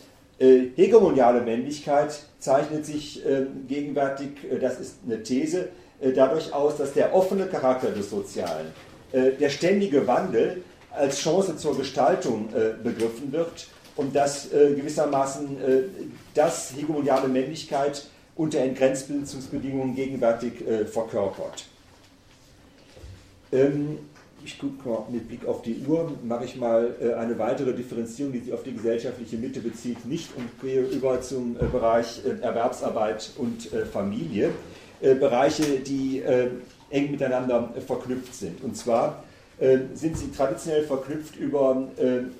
hegemoniale 0.46 1.42
Männlichkeit 1.42 2.18
zeichnet 2.38 2.86
sich 2.86 3.24
äh, 3.26 3.46
gegenwärtig, 3.68 4.30
äh, 4.50 4.58
das 4.58 4.80
ist 4.80 4.96
eine 5.06 5.22
These, 5.22 5.68
äh, 6.00 6.12
dadurch 6.12 6.52
aus, 6.52 6.76
dass 6.76 6.94
der 6.94 7.14
offene 7.14 7.46
Charakter 7.46 7.90
des 7.90 8.10
Sozialen, 8.10 8.68
äh, 9.12 9.32
der 9.32 9.50
ständige 9.50 10.06
Wandel 10.06 10.62
als 10.92 11.20
Chance 11.20 11.56
zur 11.56 11.76
Gestaltung 11.76 12.48
begriffen 12.82 13.30
wird 13.30 13.68
und 13.94 14.16
dass 14.16 14.50
gewissermaßen 14.50 15.56
das 16.34 16.72
hegemoniale 16.76 17.28
Männlichkeit 17.28 18.06
unter 18.40 18.60
Entgrenzbildungsbedingungen 18.60 19.94
gegenwärtig 19.94 20.66
äh, 20.66 20.86
verkörpert. 20.86 21.66
Ähm, 23.52 23.98
ich 24.44 24.58
gucke 24.58 24.88
mal 24.88 25.04
mit 25.10 25.28
Blick 25.28 25.46
auf 25.46 25.62
die 25.62 25.82
Uhr, 25.86 26.12
mache 26.22 26.44
ich 26.44 26.56
mal 26.56 26.94
äh, 27.00 27.14
eine 27.14 27.38
weitere 27.38 27.72
Differenzierung, 27.72 28.32
die 28.32 28.40
sich 28.40 28.52
auf 28.52 28.62
die 28.62 28.72
gesellschaftliche 28.72 29.36
Mitte 29.36 29.60
bezieht, 29.60 30.04
nicht 30.06 30.30
und 30.36 30.48
gehe 30.60 30.82
über 30.82 31.20
zum 31.20 31.56
äh, 31.56 31.64
Bereich 31.66 32.22
äh, 32.24 32.42
Erwerbsarbeit 32.42 33.30
und 33.36 33.68
Familie. 33.92 34.50
Bereiche, 35.00 35.78
die 35.78 36.22
eng 36.90 37.10
miteinander 37.10 37.72
verknüpft 37.86 38.34
sind. 38.34 38.62
Und 38.62 38.76
zwar 38.76 39.24
sind 39.94 40.18
sie 40.18 40.30
traditionell 40.30 40.82
verknüpft 40.82 41.36
über 41.36 41.88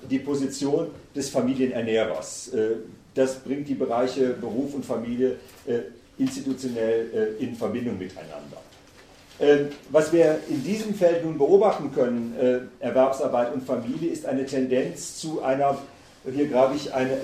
die 0.07 0.19
Position 0.19 0.89
des 1.15 1.29
Familienernährers 1.29 2.51
das 3.15 3.39
bringt 3.39 3.67
die 3.67 3.73
Bereiche 3.73 4.35
Beruf 4.39 4.75
und 4.75 4.85
Familie 4.85 5.37
institutionell 6.19 7.35
in 7.39 7.55
Verbindung 7.55 7.97
miteinander. 7.97 8.61
Ähm, 9.41 9.69
was 9.89 10.13
wir 10.13 10.39
in 10.49 10.63
diesem 10.63 10.93
Feld 10.93 11.25
nun 11.25 11.37
beobachten 11.37 11.91
können, 11.93 12.35
äh, 12.39 12.83
Erwerbsarbeit 12.83 13.53
und 13.53 13.65
Familie, 13.65 14.11
ist 14.11 14.25
eine 14.25 14.45
Tendenz 14.45 15.17
zu 15.17 15.41
einer, 15.41 15.77
hier 16.31 16.47
grabe 16.47 16.75
ich 16.75 16.93
eine, 16.93 17.17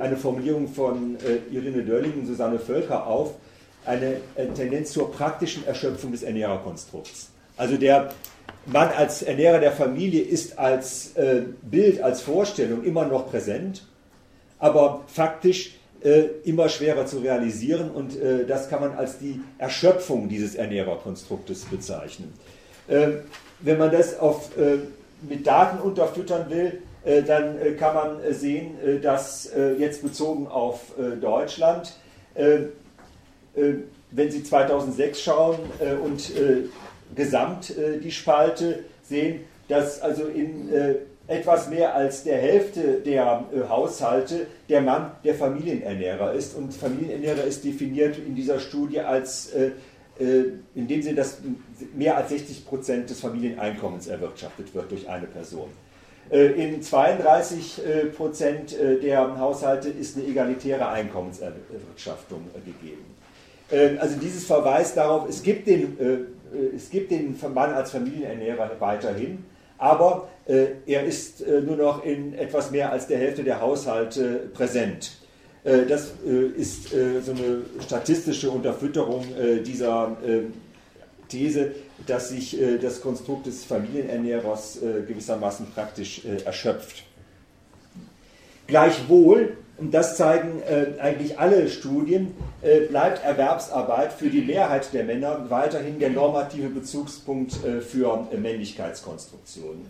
eine 0.00 0.16
Formulierung 0.18 0.68
von 0.68 1.16
Irene 1.50 1.82
Dörling 1.82 2.12
und 2.12 2.26
Susanne 2.26 2.58
Völker 2.58 3.06
auf, 3.06 3.32
eine 3.86 4.16
Tendenz 4.54 4.92
zur 4.92 5.10
praktischen 5.10 5.66
Erschöpfung 5.66 6.12
des 6.12 6.22
Ernährerkonstrukts. 6.24 7.30
Also 7.56 7.78
der 7.78 8.10
Mann 8.66 8.90
als 8.90 9.22
Ernährer 9.22 9.60
der 9.60 9.72
Familie 9.72 10.20
ist 10.20 10.58
als 10.58 11.14
Bild, 11.62 12.02
als 12.02 12.20
Vorstellung 12.20 12.84
immer 12.84 13.06
noch 13.06 13.30
präsent 13.30 13.82
aber 14.58 15.04
faktisch 15.06 15.68
äh, 15.68 15.78
immer 16.44 16.68
schwerer 16.68 17.06
zu 17.06 17.18
realisieren 17.18 17.90
und 17.90 18.20
äh, 18.20 18.46
das 18.46 18.68
kann 18.68 18.80
man 18.80 18.92
als 18.92 19.18
die 19.18 19.40
Erschöpfung 19.58 20.28
dieses 20.28 20.54
Ernährerkonstruktes 20.54 21.64
bezeichnen. 21.64 22.32
Äh, 22.86 23.08
wenn 23.60 23.78
man 23.78 23.90
das 23.90 24.18
auf, 24.18 24.56
äh, 24.56 24.78
mit 25.28 25.46
Daten 25.46 25.80
unterfüttern 25.80 26.48
will, 26.48 26.82
äh, 27.04 27.22
dann 27.22 27.58
äh, 27.60 27.72
kann 27.72 27.94
man 27.94 28.18
sehen, 28.32 28.76
dass 29.02 29.50
jetzt 29.78 30.02
bezogen 30.02 30.46
auf 30.46 30.92
Deutschland, 31.20 31.94
wenn 32.34 34.30
Sie 34.30 34.42
2006 34.42 35.20
schauen 35.20 35.58
und 36.04 36.32
gesamt 37.14 37.74
die 38.02 38.10
Spalte 38.10 38.84
sehen, 39.02 39.40
dass 39.68 40.00
also 40.00 40.26
in 40.26 40.68
etwas 41.28 41.68
mehr 41.68 41.94
als 41.94 42.24
der 42.24 42.38
Hälfte 42.38 43.00
der 43.04 43.44
äh, 43.54 43.68
Haushalte 43.68 44.46
der 44.68 44.80
Mann 44.80 45.12
der 45.22 45.34
Familienernährer 45.34 46.32
ist. 46.32 46.56
Und 46.56 46.72
Familienernährer 46.72 47.44
ist 47.44 47.64
definiert 47.64 48.16
in 48.18 48.34
dieser 48.34 48.58
Studie 48.58 49.00
als, 49.00 49.52
äh, 49.52 49.72
äh 50.18 50.52
in 50.74 50.88
dem 50.88 51.02
Sinne, 51.02 51.16
dass 51.16 51.38
mehr 51.94 52.16
als 52.16 52.30
60 52.30 52.66
Prozent 52.66 53.10
des 53.10 53.20
Familieneinkommens 53.20 54.06
erwirtschaftet 54.06 54.74
wird 54.74 54.90
durch 54.90 55.08
eine 55.08 55.26
Person. 55.26 55.68
In 56.30 56.82
32 56.82 57.80
äh, 57.86 58.04
Prozent 58.06 58.76
der 58.78 59.38
Haushalte 59.38 59.88
ist 59.88 60.18
eine 60.18 60.26
egalitäre 60.26 60.86
Einkommenserwirtschaftung 60.86 62.42
gegeben. 62.66 63.16
Also 63.98 64.16
dieses 64.18 64.44
verweist 64.44 64.98
darauf, 64.98 65.26
es 65.26 65.42
gibt 65.42 65.66
den, 65.66 65.96
es 66.76 66.90
gibt 66.90 67.12
den 67.12 67.34
Mann 67.54 67.72
als 67.72 67.92
Familienernährer 67.92 68.72
weiterhin, 68.78 69.42
aber 69.78 70.28
er 70.48 71.04
ist 71.04 71.42
äh, 71.42 71.60
nur 71.60 71.76
noch 71.76 72.04
in 72.04 72.32
etwas 72.32 72.70
mehr 72.70 72.90
als 72.90 73.06
der 73.06 73.18
Hälfte 73.18 73.44
der 73.44 73.60
Haushalte 73.60 74.48
präsent. 74.54 75.18
Äh, 75.62 75.84
das 75.86 76.12
ist 76.56 76.88
so 76.88 77.32
eine 77.32 77.62
statistische 77.84 78.50
Unterfütterung 78.50 79.24
dieser 79.64 80.16
These, 81.28 81.72
dass 82.06 82.30
sich 82.30 82.58
das 82.80 83.00
Konstrukt 83.00 83.46
des 83.46 83.64
Familienernährers 83.64 84.78
gewissermaßen 85.06 85.66
praktisch 85.74 86.22
erschöpft. 86.44 87.04
Gleichwohl, 88.68 89.56
und 89.78 89.94
das 89.94 90.16
zeigen 90.16 90.60
äh, 90.62 91.00
eigentlich 91.00 91.38
alle 91.38 91.68
Studien, 91.68 92.34
äh, 92.60 92.80
bleibt 92.80 93.24
Erwerbsarbeit 93.24 94.12
für 94.12 94.28
die 94.28 94.42
Mehrheit 94.42 94.92
der 94.92 95.04
Männer 95.04 95.46
weiterhin 95.48 95.98
der 95.98 96.10
normative 96.10 96.68
Bezugspunkt 96.68 97.64
äh, 97.64 97.80
für 97.80 98.28
äh, 98.30 98.36
Männlichkeitskonstruktionen. 98.36 99.86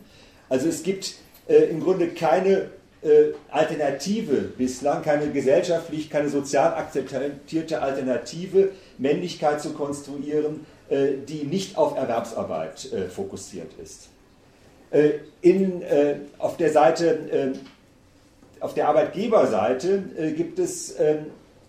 Also 0.49 0.69
es 0.69 0.83
gibt 0.83 1.15
äh, 1.49 1.65
im 1.71 1.81
Grunde 1.81 2.09
keine 2.09 2.71
äh, 3.03 3.33
Alternative 3.51 4.35
bislang, 4.57 5.03
keine 5.03 5.31
gesellschaftlich, 5.31 6.11
keine 6.11 6.29
sozial 6.29 6.75
akzeptierte 6.75 7.81
Alternative, 7.81 8.71
Männlichkeit 8.99 9.61
zu 9.61 9.73
konstruieren, 9.73 10.67
äh, 10.89 11.13
die 11.27 11.45
nicht 11.45 11.77
auf 11.79 11.97
Erwerbsarbeit 11.97 12.93
äh, 12.93 13.09
fokussiert 13.09 13.71
ist. 13.83 14.09
Äh, 14.91 15.11
in, 15.43 15.83
äh, 15.83 16.17
auf 16.39 16.57
der 16.57 16.73
Seite, 16.73 17.55
auf 18.61 18.75
der 18.75 18.89
Arbeitgeberseite 18.89 20.03
gibt 20.37 20.59
es 20.59 20.97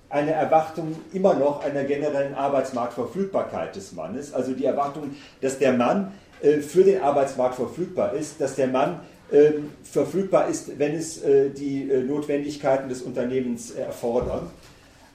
eine 0.09 0.31
Erwartung 0.31 0.95
immer 1.13 1.35
noch 1.35 1.63
einer 1.63 1.83
generellen 1.83 2.33
Arbeitsmarktverfügbarkeit 2.33 3.75
des 3.75 3.91
Mannes, 3.91 4.33
also 4.33 4.53
die 4.53 4.65
Erwartung, 4.65 5.15
dass 5.41 5.59
der 5.59 5.73
Mann 5.73 6.13
für 6.41 6.83
den 6.83 7.01
Arbeitsmarkt 7.01 7.55
verfügbar 7.55 8.13
ist, 8.13 8.39
dass 8.39 8.55
der 8.55 8.67
Mann 8.67 9.01
ähm, 9.31 9.73
verfügbar 9.83 10.47
ist, 10.47 10.79
wenn 10.79 10.95
es 10.95 11.21
äh, 11.21 11.51
die 11.51 11.87
äh, 11.87 12.01
Notwendigkeiten 12.01 12.89
des 12.89 13.03
Unternehmens 13.03 13.69
erfordern. 13.69 14.49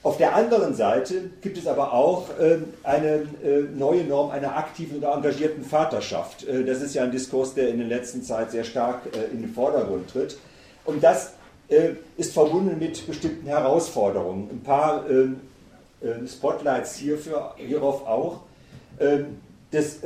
Auf 0.05 0.18
der 0.18 0.37
anderen 0.37 0.75
Seite 0.75 1.31
gibt 1.41 1.59
es 1.59 1.66
aber 1.66 1.93
auch 1.93 2.29
ähm, 2.41 2.66
eine 2.85 3.22
äh, 3.43 3.62
neue 3.75 4.05
Norm 4.05 4.31
einer 4.31 4.57
aktiven 4.57 4.99
oder 4.99 5.14
engagierten 5.14 5.64
Vaterschaft. 5.64 6.47
Das 6.47 6.81
ist 6.81 6.95
ja 6.95 7.03
ein 7.03 7.11
Diskurs, 7.11 7.55
der 7.55 7.70
in 7.70 7.79
der 7.79 7.89
letzten 7.89 8.22
Zeit 8.22 8.53
sehr 8.53 8.62
stark 8.62 9.01
in 9.33 9.41
den 9.41 9.53
Vordergrund 9.53 10.11
tritt. 10.11 10.39
Und 10.85 11.03
das 11.03 11.33
ist 12.16 12.35
verbunden 12.35 12.79
mit 12.79 13.07
bestimmten 13.07 13.47
Herausforderungen. 13.47 14.51
Ein 14.53 14.61
paar 14.62 15.09
ähm, 15.09 15.41
Spotlights 16.29 16.97
hierfür, 16.97 17.55
hierauf 17.57 18.07
auch. 18.07 18.41
Das 19.70 19.97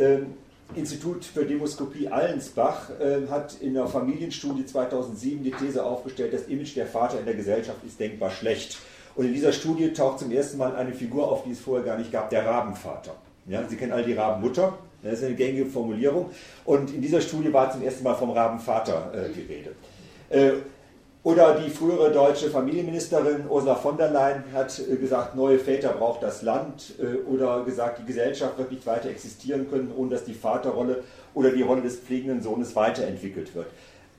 Institut 0.74 1.24
für 1.24 1.44
Demoskopie 1.44 2.08
Allensbach 2.08 2.90
äh, 3.00 3.26
hat 3.28 3.60
in 3.60 3.76
einer 3.76 3.86
Familienstudie 3.86 4.66
2007 4.66 5.42
die 5.42 5.50
These 5.50 5.84
aufgestellt, 5.84 6.34
das 6.34 6.46
Image 6.46 6.76
der 6.76 6.86
Vater 6.86 7.18
in 7.18 7.24
der 7.24 7.34
Gesellschaft 7.34 7.78
ist 7.86 7.98
denkbar 7.98 8.30
schlecht. 8.30 8.78
Und 9.16 9.26
in 9.26 9.32
dieser 9.32 9.52
Studie 9.52 9.92
taucht 9.92 10.20
zum 10.20 10.30
ersten 10.30 10.58
Mal 10.58 10.76
eine 10.76 10.92
Figur 10.92 11.30
auf, 11.30 11.44
die 11.44 11.52
es 11.52 11.60
vorher 11.60 11.84
gar 11.84 11.98
nicht 11.98 12.12
gab, 12.12 12.30
der 12.30 12.46
Rabenvater. 12.46 13.16
Ja, 13.46 13.66
Sie 13.66 13.76
kennen 13.76 13.92
alle 13.92 14.04
die 14.04 14.12
Rabenmutter, 14.12 14.78
das 15.02 15.14
ist 15.14 15.24
eine 15.24 15.34
gängige 15.34 15.66
Formulierung. 15.66 16.30
Und 16.64 16.92
in 16.92 17.00
dieser 17.00 17.20
Studie 17.20 17.52
war 17.52 17.72
zum 17.72 17.82
ersten 17.82 18.04
Mal 18.04 18.14
vom 18.14 18.30
Rabenvater 18.30 19.12
äh, 19.14 19.32
die 19.32 19.40
Rede. 19.42 19.74
Äh, 20.28 20.60
oder 21.24 21.58
die 21.58 21.70
frühere 21.70 22.12
deutsche 22.12 22.48
Familienministerin 22.48 23.48
Ursula 23.48 23.74
von 23.74 23.96
der 23.96 24.10
Leyen 24.10 24.44
hat 24.52 24.78
äh, 24.78 24.96
gesagt, 24.96 25.34
neue 25.34 25.58
Väter 25.58 25.90
braucht 25.90 26.22
das 26.22 26.42
Land 26.42 26.94
äh, 27.00 27.28
oder 27.28 27.64
gesagt, 27.64 27.98
die 28.00 28.06
Gesellschaft 28.06 28.56
wird 28.58 28.70
nicht 28.70 28.86
weiter 28.86 29.10
existieren 29.10 29.68
können, 29.68 29.92
ohne 29.96 30.10
dass 30.10 30.24
die 30.24 30.34
Vaterrolle 30.34 31.02
oder 31.34 31.50
die 31.50 31.62
Rolle 31.62 31.82
des 31.82 31.96
pflegenden 31.96 32.42
Sohnes 32.42 32.76
weiterentwickelt 32.76 33.54
wird. 33.54 33.66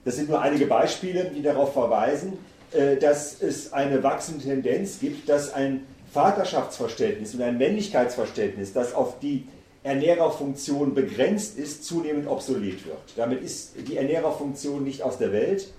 Das 0.06 0.16
sind 0.16 0.30
nur 0.30 0.42
einige 0.42 0.66
Beispiele, 0.66 1.32
die 1.36 1.42
darauf 1.42 1.74
verweisen, 1.74 2.38
äh, 2.72 2.98
dass 2.98 3.42
es 3.42 3.72
eine 3.74 4.04
wachsende 4.04 4.44
Tendenz 4.44 5.00
gibt, 5.00 5.30
dass 5.30 5.54
ein 5.54 5.86
Vaterschaftsverständnis 6.12 7.34
und 7.34 7.42
ein 7.42 7.58
Männlichkeitsverständnis, 7.58 8.74
das 8.74 8.94
auf 8.94 9.20
die 9.20 9.48
Ernährerfunktion 9.84 10.94
begrenzt 10.94 11.58
ist, 11.58 11.86
zunehmend 11.86 12.28
obsolet 12.28 12.86
wird. 12.86 12.98
Damit 13.16 13.42
ist 13.42 13.74
die 13.88 13.96
Ernährerfunktion 13.96 14.84
nicht 14.84 15.04
aus 15.04 15.18
der 15.18 15.32
Welt, 15.32 15.70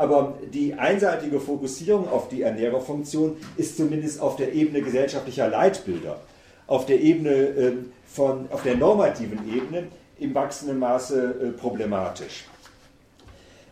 aber 0.00 0.38
die 0.54 0.72
einseitige 0.72 1.40
Fokussierung 1.40 2.08
auf 2.08 2.30
die 2.30 2.40
Ernährerfunktion 2.40 3.36
ist 3.58 3.76
zumindest 3.76 4.18
auf 4.22 4.36
der 4.36 4.54
Ebene 4.54 4.80
gesellschaftlicher 4.80 5.46
Leitbilder, 5.46 6.18
auf 6.66 6.86
der 6.86 7.00
Ebene 7.00 7.30
ähm, 7.30 7.92
von, 8.06 8.46
auf 8.50 8.62
der 8.62 8.76
normativen 8.76 9.40
Ebene 9.54 9.88
im 10.18 10.34
wachsenden 10.34 10.78
Maße 10.78 11.34
äh, 11.42 11.50
problematisch. 11.50 12.46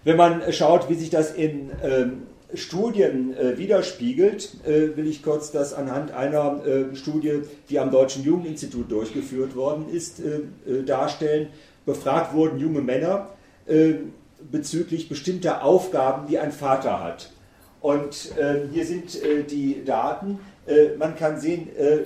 Wenn 0.04 0.18
man 0.18 0.52
schaut, 0.52 0.90
wie 0.90 0.96
sich 0.96 1.08
das 1.08 1.32
in 1.32 1.70
ähm, 1.82 2.24
Studien 2.52 3.34
äh, 3.34 3.56
widerspiegelt, 3.56 4.66
äh, 4.66 4.98
will 4.98 5.06
ich 5.06 5.22
kurz 5.22 5.50
das 5.50 5.72
anhand 5.72 6.10
einer 6.10 6.60
Studie, 6.92 7.40
die 7.70 7.78
am 7.78 7.90
Deutschen 7.90 8.22
Jugendinstitut 8.22 8.92
durchgeführt 8.92 9.56
worden 9.56 9.86
ist, 9.90 10.20
darstellen. 10.84 11.48
Befragt 11.86 12.34
wurden 12.34 12.58
junge 12.58 12.82
Männer 12.82 13.30
bezüglich 14.50 15.08
bestimmter 15.08 15.64
Aufgaben, 15.64 16.26
die 16.28 16.38
ein 16.38 16.52
Vater 16.52 17.02
hat. 17.02 17.30
Und 17.80 18.36
äh, 18.36 18.66
hier 18.72 18.84
sind 18.84 19.22
äh, 19.22 19.44
die 19.44 19.84
Daten. 19.84 20.40
Äh, 20.66 20.96
man 20.98 21.16
kann 21.16 21.40
sehen, 21.40 21.68
äh, 21.76 22.00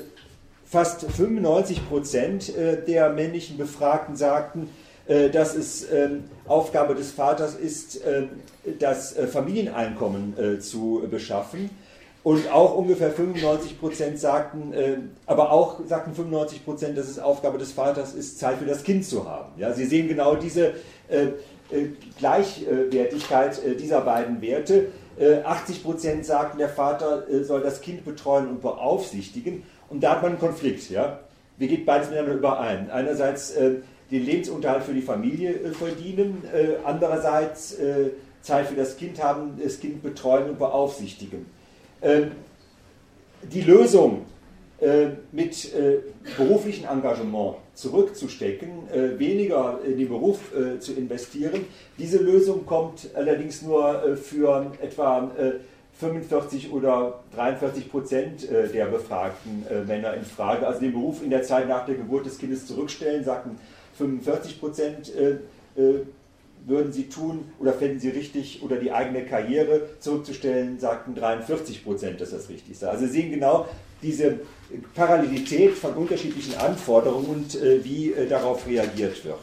fast 0.64 1.02
95 1.02 1.88
Prozent 1.88 2.56
äh, 2.56 2.82
der 2.82 3.10
männlichen 3.10 3.56
Befragten 3.56 4.16
sagten, 4.16 4.68
äh, 5.06 5.30
dass 5.30 5.54
es 5.54 5.90
ähm, 5.90 6.24
Aufgabe 6.46 6.94
des 6.94 7.12
Vaters 7.12 7.54
ist, 7.54 8.00
das 8.78 9.14
Familieneinkommen 9.32 10.60
zu 10.60 11.02
beschaffen. 11.10 11.70
Und 12.22 12.50
auch 12.52 12.76
ungefähr 12.76 13.10
95 13.10 13.80
Prozent 13.80 14.18
sagten, 14.18 14.72
aber 15.26 15.50
auch 15.50 15.80
sagten 15.86 16.14
95 16.14 16.64
Prozent, 16.64 16.98
dass 16.98 17.08
es 17.08 17.18
Aufgabe 17.18 17.58
des 17.58 17.72
Vaters 17.72 18.14
ist, 18.14 18.38
Zeit 18.38 18.58
für 18.58 18.64
das 18.64 18.84
Kind 18.84 19.04
zu 19.04 19.28
haben. 19.28 19.52
Ja, 19.56 19.72
Sie 19.72 19.86
sehen 19.86 20.08
genau 20.08 20.36
diese 20.36 20.74
äh, 21.08 21.28
Gleichwertigkeit 22.18 23.64
äh, 23.64 23.74
dieser 23.74 24.00
beiden 24.02 24.40
Werte. 24.40 24.88
80 25.44 25.76
äh, 25.76 25.80
Prozent 25.80 26.24
sagten, 26.26 26.58
der 26.58 26.68
Vater 26.68 27.24
soll 27.42 27.60
das 27.60 27.80
Kind 27.82 28.04
betreuen 28.04 28.48
und 28.48 28.62
beaufsichtigen. 28.62 29.62
Und 29.90 30.02
da 30.02 30.12
hat 30.12 30.22
man 30.22 30.32
einen 30.32 30.40
Konflikt. 30.40 30.88
Ja? 30.90 31.20
Wie 31.58 31.68
geht 31.68 31.84
beides 31.84 32.08
miteinander 32.08 32.36
überein? 32.36 32.90
Einerseits 32.90 33.54
den 33.54 34.24
Lebensunterhalt 34.24 34.84
für 34.84 34.94
die 34.94 35.02
Familie 35.02 35.74
verdienen, 35.74 36.42
andererseits 36.84 37.76
Zeit 38.40 38.66
für 38.66 38.74
das 38.74 38.96
Kind 38.96 39.22
haben, 39.22 39.60
das 39.62 39.80
Kind 39.80 40.02
betreuen 40.02 40.48
und 40.48 40.58
beaufsichtigen. 40.58 41.44
Ähm, 42.00 42.32
die 43.42 43.60
Lösung 43.60 44.24
mit 45.30 45.72
beruflichem 46.36 46.88
Engagement 46.88 47.56
zurückzustecken, 47.74 48.68
äh, 48.92 49.18
weniger 49.18 49.80
in 49.84 49.98
den 49.98 50.08
Beruf 50.08 50.54
äh, 50.54 50.78
zu 50.78 50.92
investieren. 50.92 51.64
Diese 51.98 52.18
Lösung 52.18 52.66
kommt 52.66 53.08
allerdings 53.14 53.62
nur 53.62 54.04
äh, 54.04 54.16
für 54.16 54.72
etwa 54.80 55.30
45 55.98 56.72
oder 56.72 57.20
43 57.34 57.90
Prozent 57.90 58.48
der 58.50 58.86
befragten 58.86 59.64
Männer 59.86 60.14
in 60.14 60.24
Frage. 60.24 60.66
Also 60.66 60.80
den 60.80 60.92
Beruf 60.92 61.22
in 61.22 61.30
der 61.30 61.42
Zeit 61.42 61.68
nach 61.68 61.84
der 61.84 61.96
Geburt 61.96 62.24
des 62.24 62.38
Kindes 62.38 62.66
zurückstellen, 62.66 63.22
sagten 63.22 63.58
45 63.98 64.58
Prozent 64.58 65.12
würden 65.76 66.92
sie 66.92 67.08
tun 67.08 67.44
oder 67.60 67.74
fänden 67.74 68.00
sie 68.00 68.08
richtig 68.08 68.62
oder 68.62 68.76
die 68.76 68.90
eigene 68.90 69.26
Karriere 69.26 69.82
zurückzustellen, 70.00 70.80
sagten 70.80 71.14
43 71.14 71.84
Prozent, 71.84 72.20
dass 72.20 72.30
das 72.30 72.48
richtig 72.48 72.78
sei. 72.78 72.88
Also 72.88 73.06
Sie 73.06 73.12
sehen 73.12 73.30
genau 73.30 73.66
diese 74.02 74.40
Parallelität 74.94 75.74
von 75.74 75.94
unterschiedlichen 75.94 76.56
Anforderungen 76.56 77.26
und 77.26 77.54
äh, 77.54 77.84
wie 77.84 78.12
äh, 78.12 78.26
darauf 78.26 78.66
reagiert 78.66 79.24
wird. 79.24 79.38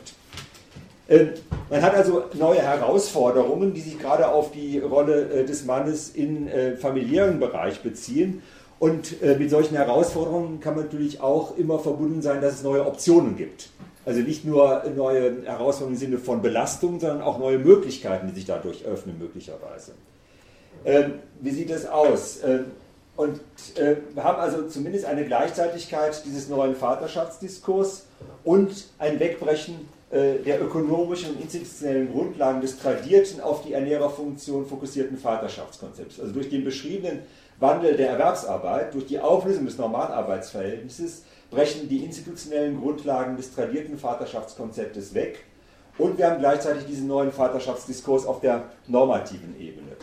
Ähm, 1.08 1.30
man 1.70 1.82
hat 1.82 1.96
also 1.96 2.24
neue 2.34 2.62
Herausforderungen, 2.62 3.74
die 3.74 3.82
sich 3.82 4.00
gerade 4.00 4.28
auf 4.28 4.52
die 4.52 4.80
Rolle 4.80 5.30
äh, 5.30 5.46
des 5.46 5.66
Mannes 5.66 6.10
im 6.10 6.48
äh, 6.48 6.76
familiären 6.78 7.40
Bereich 7.40 7.82
beziehen. 7.82 8.42
Und 8.80 9.22
äh, 9.22 9.36
mit 9.36 9.50
solchen 9.50 9.76
Herausforderungen 9.76 10.60
kann 10.60 10.76
man 10.76 10.86
natürlich 10.86 11.20
auch 11.20 11.58
immer 11.58 11.80
verbunden 11.80 12.22
sein, 12.22 12.42
dass 12.42 12.54
es 12.54 12.64
neue 12.64 12.86
Optionen 12.86 13.36
gibt. 13.36 13.70
Also 14.06 14.22
nicht 14.22 14.46
nur 14.46 14.84
neue 14.96 15.44
Herausforderungen 15.44 15.96
im 15.96 16.00
Sinne 16.00 16.18
von 16.18 16.42
Belastung, 16.42 17.00
sondern 17.00 17.22
auch 17.22 17.38
neue 17.40 17.60
Möglichkeiten, 17.60 18.28
die 18.28 18.36
sich 18.36 18.46
dadurch 18.46 18.86
öffnen, 18.86 19.20
möglicherweise. 19.20 19.92
Ähm, 20.86 21.16
wie 21.42 21.52
sieht 21.52 21.70
es 21.72 21.86
aus? 21.86 22.40
Ähm, 22.46 22.66
und 23.20 23.42
äh, 23.76 23.98
wir 24.14 24.24
haben 24.24 24.40
also 24.40 24.70
zumindest 24.70 25.04
eine 25.04 25.26
Gleichzeitigkeit 25.26 26.24
dieses 26.26 26.48
neuen 26.48 26.74
Vaterschaftsdiskurs 26.74 28.06
und 28.46 28.72
ein 28.98 29.20
Wegbrechen 29.20 29.90
äh, 30.10 30.36
der 30.36 30.62
ökonomischen 30.62 31.32
und 31.32 31.42
institutionellen 31.42 32.14
Grundlagen 32.14 32.62
des 32.62 32.80
tradierten, 32.80 33.42
auf 33.42 33.62
die 33.66 33.74
Ernährerfunktion 33.74 34.66
fokussierten 34.66 35.18
Vaterschaftskonzepts. 35.18 36.18
Also 36.22 36.32
durch 36.32 36.50
den 36.50 36.64
beschriebenen 36.64 37.24
Wandel 37.60 37.98
der 37.98 38.12
Erwerbsarbeit, 38.12 38.94
durch 38.94 39.08
die 39.08 39.20
Auflösung 39.20 39.66
des 39.66 39.78
Normalarbeitsverhältnisses 39.78 41.24
brechen 41.52 41.90
die 41.90 42.06
institutionellen 42.06 42.80
Grundlagen 42.80 43.36
des 43.36 43.54
tradierten 43.54 43.98
Vaterschaftskonzeptes 43.98 45.14
weg 45.14 45.44
und 45.98 46.18
wir 46.18 46.30
haben 46.30 46.40
gleichzeitig 46.40 46.86
diesen 46.86 47.08
neuen 47.08 47.34
Vaterschaftsdiskurs 47.34 48.26
auf 48.26 48.40
der 48.40 48.64
normativen 48.88 49.60
Ebene. 49.60 49.98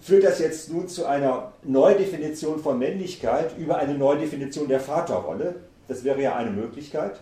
Führt 0.00 0.24
das 0.24 0.38
jetzt 0.38 0.72
nun 0.72 0.88
zu 0.88 1.04
einer 1.04 1.52
Neudefinition 1.62 2.58
von 2.60 2.78
Männlichkeit 2.78 3.56
über 3.58 3.76
eine 3.76 3.94
Neudefinition 3.94 4.66
der 4.66 4.80
Vaterrolle? 4.80 5.56
Das 5.88 6.04
wäre 6.04 6.22
ja 6.22 6.36
eine 6.36 6.50
Möglichkeit. 6.50 7.20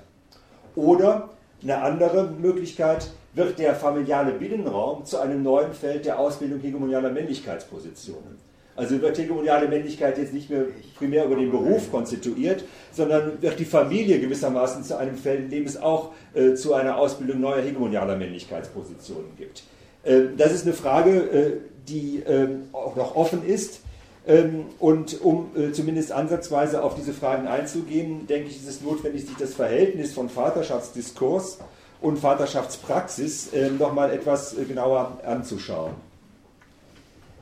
Oder 0.77 1.31
eine 1.63 1.83
andere 1.83 2.29
Möglichkeit, 2.29 3.11
wird 3.35 3.59
der 3.59 3.75
familiale 3.75 4.33
Binnenraum 4.33 5.05
zu 5.05 5.19
einem 5.19 5.43
neuen 5.43 5.73
Feld 5.73 6.05
der 6.05 6.19
Ausbildung 6.19 6.61
hegemonialer 6.61 7.11
Männlichkeitspositionen. 7.11 8.39
Also 8.77 9.01
wird 9.03 9.19
hegemoniale 9.19 9.67
Männlichkeit 9.67 10.19
jetzt 10.19 10.33
nicht 10.33 10.51
mehr 10.51 10.67
primär 10.97 11.25
über 11.25 11.35
den 11.35 11.51
Beruf 11.51 11.91
konstituiert, 11.91 12.65
sondern 12.93 13.43
wird 13.43 13.59
die 13.59 13.65
Familie 13.65 14.21
gewissermaßen 14.21 14.85
zu 14.85 14.97
einem 14.97 15.17
Feld, 15.17 15.41
in 15.41 15.51
dem 15.51 15.65
es 15.65 15.77
auch 15.77 16.13
äh, 16.33 16.55
zu 16.55 16.75
einer 16.75 16.97
Ausbildung 16.97 17.41
neuer 17.41 17.61
hegemonialer 17.61 18.17
Männlichkeitspositionen 18.17 19.33
gibt. 19.37 19.65
Äh, 20.05 20.27
das 20.37 20.53
ist 20.53 20.65
eine 20.65 20.75
Frage, 20.75 21.11
äh, 21.11 21.53
die 21.89 22.23
ähm, 22.27 22.69
auch 22.73 22.97
noch 22.97 23.17
offen 23.17 23.45
ist. 23.47 23.81
Ähm, 24.27 24.67
und 24.79 25.23
um 25.23 25.51
äh, 25.57 25.73
zumindest 25.73 26.13
ansatzweise 26.13 26.83
auf 26.83 26.95
diese 26.95 27.15
Fragen 27.15 27.47
einzugehen, 27.47 28.27
denke 28.27 28.51
ich, 28.51 28.59
ist 28.59 28.69
es 28.69 28.83
notwendig, 28.83 29.27
sich 29.27 29.37
das 29.39 29.55
Verhältnis 29.55 30.13
von 30.13 30.29
Vaterschaftsdiskurs 30.29 31.59
und 32.03 32.19
Vaterschaftspraxis 32.19 33.55
äh, 33.55 33.71
nochmal 33.71 34.13
etwas 34.13 34.55
genauer 34.69 35.19
anzuschauen. 35.25 35.93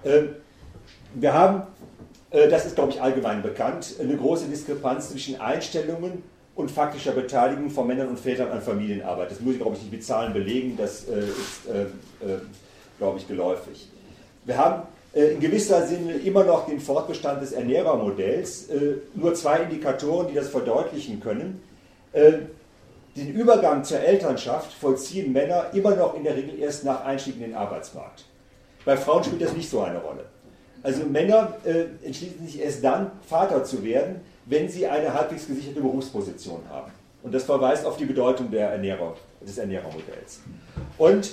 Ähm, 0.04 0.28
wir 1.14 1.34
haben, 1.34 1.62
äh, 2.30 2.48
das 2.48 2.66
ist 2.66 2.76
glaube 2.76 2.92
ich 2.92 3.02
allgemein 3.02 3.42
bekannt, 3.42 3.96
eine 4.00 4.16
große 4.16 4.46
Diskrepanz 4.46 5.10
zwischen 5.10 5.40
Einstellungen 5.40 6.22
und 6.54 6.70
faktischer 6.70 7.12
Beteiligung 7.12 7.68
von 7.70 7.88
Männern 7.88 8.08
und 8.08 8.20
Vätern 8.20 8.50
an 8.52 8.62
Familienarbeit. 8.62 9.32
Das 9.32 9.40
muss 9.40 9.54
ich 9.54 9.60
glaube 9.60 9.74
ich 9.74 9.82
nicht 9.82 9.92
mit 9.92 10.04
Zahlen 10.04 10.32
belegen, 10.32 10.76
das 10.76 11.04
äh, 11.08 11.18
ist 11.18 11.68
glaube 12.98 13.18
ich 13.18 13.28
geläufig. 13.28 13.88
Wir 14.46 14.56
haben 14.56 14.82
in 15.12 15.40
gewisser 15.40 15.86
Sinne 15.86 16.14
immer 16.14 16.44
noch 16.44 16.66
den 16.66 16.80
Fortbestand 16.80 17.42
des 17.42 17.52
Ernährermodells, 17.52 18.68
nur 19.14 19.34
zwei 19.34 19.58
Indikatoren, 19.58 20.28
die 20.28 20.34
das 20.34 20.48
verdeutlichen 20.48 21.20
können. 21.20 21.60
Den 23.16 23.32
Übergang 23.32 23.82
zur 23.82 24.00
Elternschaft 24.00 24.72
vollziehen 24.72 25.32
Männer 25.32 25.70
immer 25.72 25.96
noch 25.96 26.14
in 26.14 26.24
der 26.24 26.36
Regel 26.36 26.58
erst 26.58 26.84
nach 26.84 27.04
Einstieg 27.04 27.36
in 27.36 27.42
den 27.42 27.54
Arbeitsmarkt. 27.54 28.24
Bei 28.84 28.96
Frauen 28.96 29.24
spielt 29.24 29.42
das 29.42 29.54
nicht 29.54 29.68
so 29.68 29.80
eine 29.80 29.98
Rolle. 29.98 30.24
Also 30.82 31.04
Männer 31.04 31.56
äh, 31.64 31.86
entschließen 32.04 32.46
sich 32.46 32.62
erst 32.62 32.84
dann, 32.84 33.10
Vater 33.26 33.64
zu 33.64 33.82
werden, 33.82 34.20
wenn 34.44 34.68
sie 34.68 34.86
eine 34.86 35.12
halbwegs 35.12 35.48
gesicherte 35.48 35.80
Berufsposition 35.80 36.60
haben. 36.70 36.92
Und 37.24 37.34
das 37.34 37.42
verweist 37.42 37.84
auf 37.84 37.96
die 37.96 38.04
Bedeutung 38.04 38.50
der 38.50 38.68
Ernährer, 38.68 39.16
des 39.40 39.58
Ernährermodells. 39.58 40.40
Und 40.98 41.26
äh, 41.26 41.30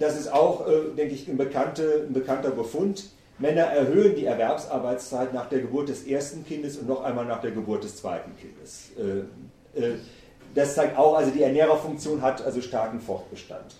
das 0.00 0.18
ist 0.18 0.32
auch, 0.32 0.66
äh, 0.66 0.94
denke 0.96 1.14
ich, 1.14 1.28
ein, 1.28 1.36
bekannte, 1.36 2.06
ein 2.08 2.12
bekannter 2.12 2.50
Befund. 2.50 3.10
Männer 3.38 3.62
erhöhen 3.62 4.14
die 4.14 4.26
Erwerbsarbeitszeit 4.26 5.34
nach 5.34 5.48
der 5.48 5.60
Geburt 5.60 5.88
des 5.88 6.06
ersten 6.06 6.46
Kindes 6.46 6.78
und 6.78 6.88
noch 6.88 7.02
einmal 7.02 7.24
nach 7.24 7.40
der 7.40 7.50
Geburt 7.50 7.84
des 7.84 7.96
zweiten 7.96 8.32
Kindes. 8.36 8.90
Äh, 8.96 9.80
äh, 9.80 9.94
das 10.54 10.74
zeigt 10.74 10.96
auch, 10.96 11.16
also 11.16 11.30
die 11.30 11.42
Ernährerfunktion 11.42 12.22
hat 12.22 12.42
also 12.42 12.60
starken 12.60 13.00
Fortbestand. 13.00 13.74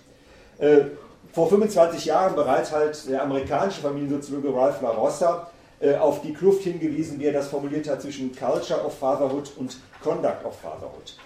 Äh, 0.57 0.81
vor 1.31 1.49
25 1.49 2.05
Jahren 2.05 2.35
bereits 2.35 2.71
halt 2.71 3.09
der 3.09 3.23
amerikanische 3.23 3.81
Familiensoziologe 3.81 4.53
Ralph 4.53 4.81
LaRossa 4.81 5.49
äh, 5.79 5.95
auf 5.95 6.21
die 6.21 6.33
Kluft 6.33 6.63
hingewiesen, 6.63 7.19
wie 7.19 7.25
er 7.25 7.33
das 7.33 7.47
formuliert 7.47 7.89
hat, 7.89 8.01
zwischen 8.01 8.35
Culture 8.35 8.83
of 8.85 8.97
Fatherhood 8.97 9.51
und 9.57 9.77
Conduct 10.03 10.45
of 10.45 10.59
Fatherhood. 10.59 11.17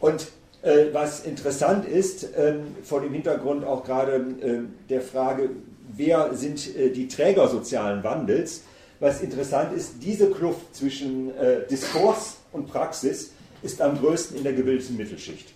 Und 0.00 0.22
äh, 0.22 0.26
was 0.62 1.24
interessant 1.24 1.86
ist, 1.86 2.34
äh, 2.34 2.54
vor 2.82 3.00
dem 3.00 3.12
Hintergrund 3.12 3.64
auch 3.64 3.84
gerade 3.84 4.16
äh, 4.16 4.60
der 4.88 5.00
Frage, 5.00 5.50
wer 5.96 6.34
sind 6.34 6.76
äh, 6.76 6.90
die 6.90 7.08
Träger 7.08 7.48
sozialen 7.48 8.02
Wandels, 8.02 8.62
was 9.00 9.22
interessant 9.22 9.76
ist, 9.76 9.94
diese 10.02 10.30
Kluft 10.30 10.74
zwischen 10.74 11.36
äh, 11.36 11.66
Diskurs 11.70 12.38
und 12.52 12.66
Praxis 12.66 13.32
ist 13.62 13.80
am 13.80 13.98
größten 13.98 14.36
in 14.36 14.42
der 14.42 14.52
gebildeten 14.52 14.96
Mittelschicht. 14.96 15.54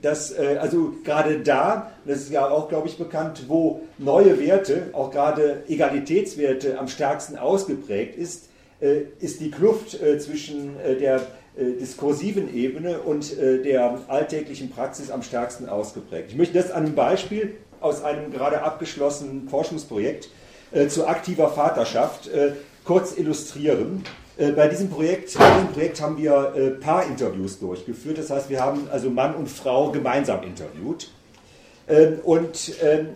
Das, 0.00 0.32
äh, 0.32 0.58
also 0.60 0.94
gerade 1.02 1.40
da, 1.40 1.92
das 2.06 2.18
ist 2.18 2.30
ja 2.30 2.48
auch, 2.48 2.68
glaube 2.68 2.88
ich, 2.88 2.96
bekannt, 2.96 3.44
wo 3.48 3.82
neue 3.98 4.38
Werte, 4.40 4.90
auch 4.92 5.10
gerade 5.10 5.64
Egalitätswerte 5.66 6.78
am 6.78 6.88
stärksten 6.88 7.36
ausgeprägt 7.36 8.16
ist, 8.16 8.48
äh, 8.80 9.02
ist 9.20 9.40
die 9.40 9.50
Kluft 9.50 10.00
äh, 10.00 10.18
zwischen 10.18 10.76
der 11.00 11.26
diskursiven 11.56 12.52
Ebene 12.52 13.00
und 13.00 13.36
der 13.38 14.00
alltäglichen 14.08 14.70
Praxis 14.70 15.10
am 15.10 15.22
stärksten 15.22 15.68
ausgeprägt. 15.68 16.30
Ich 16.30 16.36
möchte 16.36 16.54
das 16.54 16.70
an 16.72 16.86
einem 16.86 16.94
Beispiel 16.96 17.54
aus 17.80 18.02
einem 18.02 18.32
gerade 18.32 18.62
abgeschlossenen 18.62 19.48
Forschungsprojekt 19.48 20.30
zu 20.88 21.06
aktiver 21.06 21.50
Vaterschaft 21.50 22.28
kurz 22.84 23.16
illustrieren. 23.16 24.04
Äh, 24.36 24.52
bei 24.52 24.68
diesem 24.68 24.90
Projekt, 24.90 25.36
bei 25.38 25.50
diesem 25.54 25.72
Projekt 25.72 26.00
haben 26.00 26.16
wir 26.18 26.54
äh, 26.56 26.70
Paarinterviews 26.70 27.58
durchgeführt. 27.58 28.18
Das 28.18 28.30
heißt, 28.30 28.50
wir 28.50 28.60
haben 28.60 28.88
also 28.90 29.10
Mann 29.10 29.34
und 29.34 29.48
Frau 29.48 29.90
gemeinsam 29.90 30.42
interviewt. 30.42 31.10
Ähm, 31.88 32.18
und 32.24 32.74
ähm, 32.82 33.08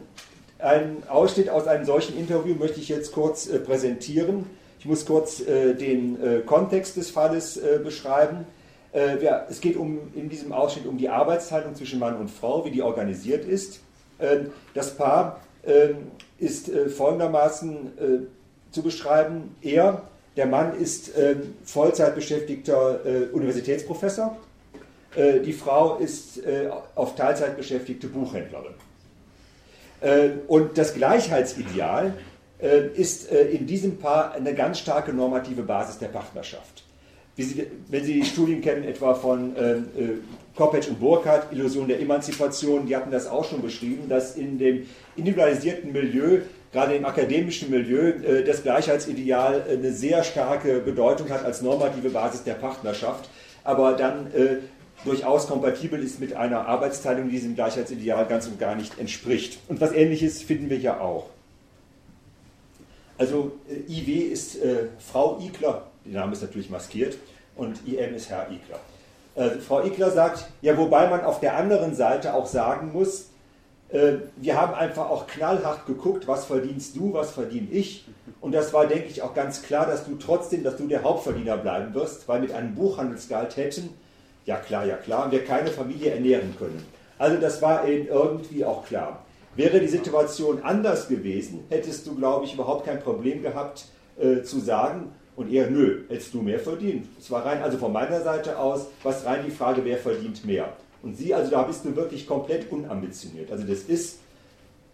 ein 0.58 1.02
Ausschnitt 1.08 1.48
aus 1.48 1.66
einem 1.66 1.84
solchen 1.84 2.18
Interview 2.18 2.54
möchte 2.54 2.80
ich 2.80 2.88
jetzt 2.88 3.12
kurz 3.12 3.48
äh, 3.48 3.58
präsentieren. 3.58 4.46
Ich 4.78 4.86
muss 4.86 5.04
kurz 5.04 5.42
den 5.44 6.44
Kontext 6.46 6.96
des 6.96 7.10
Falles 7.10 7.60
beschreiben. 7.82 8.46
Es 8.92 9.60
geht 9.60 9.76
um, 9.76 9.98
in 10.14 10.28
diesem 10.28 10.52
Ausschnitt 10.52 10.86
um 10.86 10.96
die 10.98 11.08
Arbeitsteilung 11.08 11.74
zwischen 11.74 11.98
Mann 11.98 12.16
und 12.16 12.30
Frau, 12.30 12.64
wie 12.64 12.70
die 12.70 12.82
organisiert 12.82 13.44
ist. 13.44 13.80
Ähm, 14.20 14.52
das 14.74 14.96
Paar 14.96 15.40
ist 16.38 16.70
folgendermaßen 16.70 18.28
zu 18.70 18.82
beschreiben. 18.82 19.56
Er 19.62 20.02
der 20.38 20.46
Mann 20.46 20.78
ist 20.78 21.16
äh, 21.16 21.34
Vollzeitbeschäftigter 21.64 23.04
äh, 23.04 23.24
Universitätsprofessor. 23.32 24.36
Äh, 25.16 25.40
die 25.40 25.52
Frau 25.52 25.96
ist 25.96 26.38
äh, 26.46 26.70
auf 26.94 27.16
Teilzeit 27.16 27.56
beschäftigte 27.56 28.06
Buchhändlerin. 28.06 28.74
Äh, 30.00 30.28
und 30.46 30.78
das 30.78 30.94
Gleichheitsideal 30.94 32.06
äh, 32.06 32.10
ist 32.60 33.30
in 33.30 33.66
diesem 33.66 33.98
Paar 33.98 34.32
eine 34.32 34.52
ganz 34.52 34.80
starke 34.80 35.12
normative 35.12 35.62
Basis 35.62 35.98
der 35.98 36.08
Partnerschaft. 36.08 36.82
Sie, 37.36 37.68
wenn 37.88 38.02
Sie 38.02 38.14
die 38.14 38.24
Studien 38.24 38.60
kennen, 38.60 38.82
etwa 38.82 39.14
von 39.14 39.54
Kopetsch 40.56 40.88
und 40.88 40.98
Burkhardt, 40.98 41.52
Illusion 41.52 41.86
der 41.86 42.00
Emanzipation, 42.00 42.86
die 42.86 42.96
hatten 42.96 43.12
das 43.12 43.28
auch 43.28 43.44
schon 43.44 43.62
beschrieben, 43.62 44.08
dass 44.08 44.34
in 44.34 44.58
dem 44.58 44.86
individualisierten 45.14 45.92
Milieu 45.92 46.40
gerade 46.72 46.94
im 46.94 47.04
akademischen 47.04 47.70
Milieu 47.70 48.10
äh, 48.10 48.44
das 48.44 48.62
Gleichheitsideal 48.62 49.64
äh, 49.68 49.72
eine 49.74 49.92
sehr 49.92 50.22
starke 50.24 50.80
Bedeutung 50.80 51.30
hat 51.30 51.44
als 51.44 51.62
normative 51.62 52.10
Basis 52.10 52.44
der 52.44 52.54
Partnerschaft, 52.54 53.28
aber 53.64 53.92
dann 53.92 54.26
äh, 54.34 54.56
durchaus 55.04 55.46
kompatibel 55.46 56.02
ist 56.02 56.20
mit 56.20 56.34
einer 56.34 56.66
Arbeitsteilung, 56.66 57.26
die 57.26 57.36
diesem 57.36 57.54
Gleichheitsideal 57.54 58.26
ganz 58.26 58.46
und 58.46 58.58
gar 58.58 58.74
nicht 58.74 58.98
entspricht. 58.98 59.60
Und 59.68 59.80
was 59.80 59.92
ähnliches 59.92 60.42
finden 60.42 60.70
wir 60.70 60.76
hier 60.76 61.00
auch. 61.00 61.30
Also 63.18 63.52
IW 63.88 64.12
ist 64.12 64.62
äh, 64.62 64.86
Frau 64.98 65.38
Igler, 65.40 65.88
der 66.04 66.20
Name 66.20 66.32
ist 66.32 66.42
natürlich 66.42 66.70
maskiert, 66.70 67.18
und 67.56 67.86
IM 67.86 68.14
ist 68.14 68.30
Herr 68.30 68.46
Igler. 68.48 68.78
Äh, 69.34 69.58
Frau 69.58 69.84
Igler 69.84 70.12
sagt, 70.12 70.46
ja, 70.62 70.78
wobei 70.78 71.10
man 71.10 71.24
auf 71.24 71.40
der 71.40 71.56
anderen 71.56 71.94
Seite 71.96 72.32
auch 72.34 72.46
sagen 72.46 72.92
muss, 72.92 73.26
äh, 73.90 74.14
wir 74.36 74.60
haben 74.60 74.74
einfach 74.74 75.10
auch 75.10 75.26
knallhart 75.26 75.86
geguckt, 75.86 76.28
was 76.28 76.44
verdienst 76.44 76.96
du, 76.96 77.12
was 77.12 77.32
verdiene 77.32 77.68
ich. 77.70 78.04
Und 78.40 78.52
das 78.52 78.72
war, 78.72 78.86
denke 78.86 79.08
ich, 79.08 79.22
auch 79.22 79.34
ganz 79.34 79.62
klar, 79.62 79.86
dass 79.86 80.04
du 80.04 80.14
trotzdem, 80.14 80.62
dass 80.62 80.76
du 80.76 80.86
der 80.86 81.02
Hauptverdiener 81.02 81.56
bleiben 81.56 81.94
wirst, 81.94 82.28
weil 82.28 82.40
mit 82.40 82.52
einem 82.52 82.74
Buchhandelsgehalt 82.76 83.56
hätten, 83.56 83.90
ja 84.46 84.56
klar, 84.56 84.84
ja 84.84 84.96
klar, 84.96 85.30
wir 85.32 85.44
keine 85.44 85.70
Familie 85.70 86.12
ernähren 86.12 86.54
können. 86.56 86.86
Also 87.18 87.38
das 87.38 87.60
war 87.60 87.86
eben 87.88 88.06
irgendwie 88.06 88.64
auch 88.64 88.86
klar. 88.86 89.24
Wäre 89.58 89.80
die 89.80 89.88
Situation 89.88 90.62
anders 90.62 91.08
gewesen, 91.08 91.64
hättest 91.68 92.06
du, 92.06 92.14
glaube 92.14 92.44
ich, 92.44 92.54
überhaupt 92.54 92.86
kein 92.86 93.00
Problem 93.00 93.42
gehabt 93.42 93.86
äh, 94.16 94.42
zu 94.42 94.60
sagen, 94.60 95.10
und 95.34 95.52
eher, 95.52 95.68
nö, 95.68 96.04
hättest 96.08 96.32
du 96.32 96.42
mehr 96.42 96.60
verdient. 96.60 97.06
Es 97.18 97.28
war 97.32 97.44
rein, 97.44 97.60
also 97.60 97.76
von 97.76 97.92
meiner 97.92 98.20
Seite 98.20 98.56
aus, 98.56 98.86
was 99.02 99.24
rein 99.24 99.40
die 99.44 99.50
Frage, 99.50 99.84
wer 99.84 99.96
verdient 99.96 100.44
mehr. 100.44 100.74
Und 101.02 101.16
sie, 101.16 101.34
also 101.34 101.50
da 101.50 101.62
bist 101.62 101.84
du 101.84 101.96
wirklich 101.96 102.24
komplett 102.24 102.70
unambitioniert. 102.70 103.50
Also 103.50 103.64
das 103.64 103.80
ist 103.80 104.20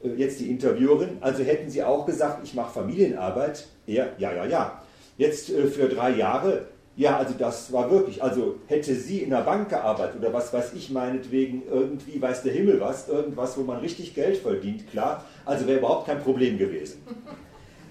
äh, 0.02 0.08
jetzt 0.16 0.40
die 0.40 0.48
Interviewerin, 0.48 1.18
also 1.20 1.42
hätten 1.42 1.68
sie 1.68 1.82
auch 1.82 2.06
gesagt, 2.06 2.40
ich 2.42 2.54
mache 2.54 2.72
Familienarbeit, 2.72 3.66
er, 3.86 4.12
ja, 4.16 4.32
ja, 4.32 4.46
ja. 4.46 4.82
Jetzt 5.18 5.50
äh, 5.50 5.66
für 5.66 5.90
drei 5.90 6.10
Jahre, 6.10 6.68
ja, 6.96 7.16
also 7.16 7.34
das 7.36 7.72
war 7.72 7.90
wirklich, 7.90 8.22
also 8.22 8.56
hätte 8.66 8.94
sie 8.94 9.18
in 9.18 9.30
der 9.30 9.42
Bank 9.42 9.68
gearbeitet 9.68 10.20
oder 10.20 10.32
was 10.32 10.52
weiß 10.52 10.72
ich 10.74 10.90
meinetwegen, 10.90 11.62
irgendwie 11.68 12.20
weiß 12.20 12.42
der 12.42 12.52
Himmel 12.52 12.80
was, 12.80 13.08
irgendwas, 13.08 13.58
wo 13.58 13.62
man 13.62 13.80
richtig 13.80 14.14
Geld 14.14 14.38
verdient, 14.38 14.90
klar, 14.90 15.24
also 15.44 15.66
wäre 15.66 15.78
überhaupt 15.78 16.06
kein 16.06 16.20
Problem 16.20 16.58
gewesen. 16.58 17.02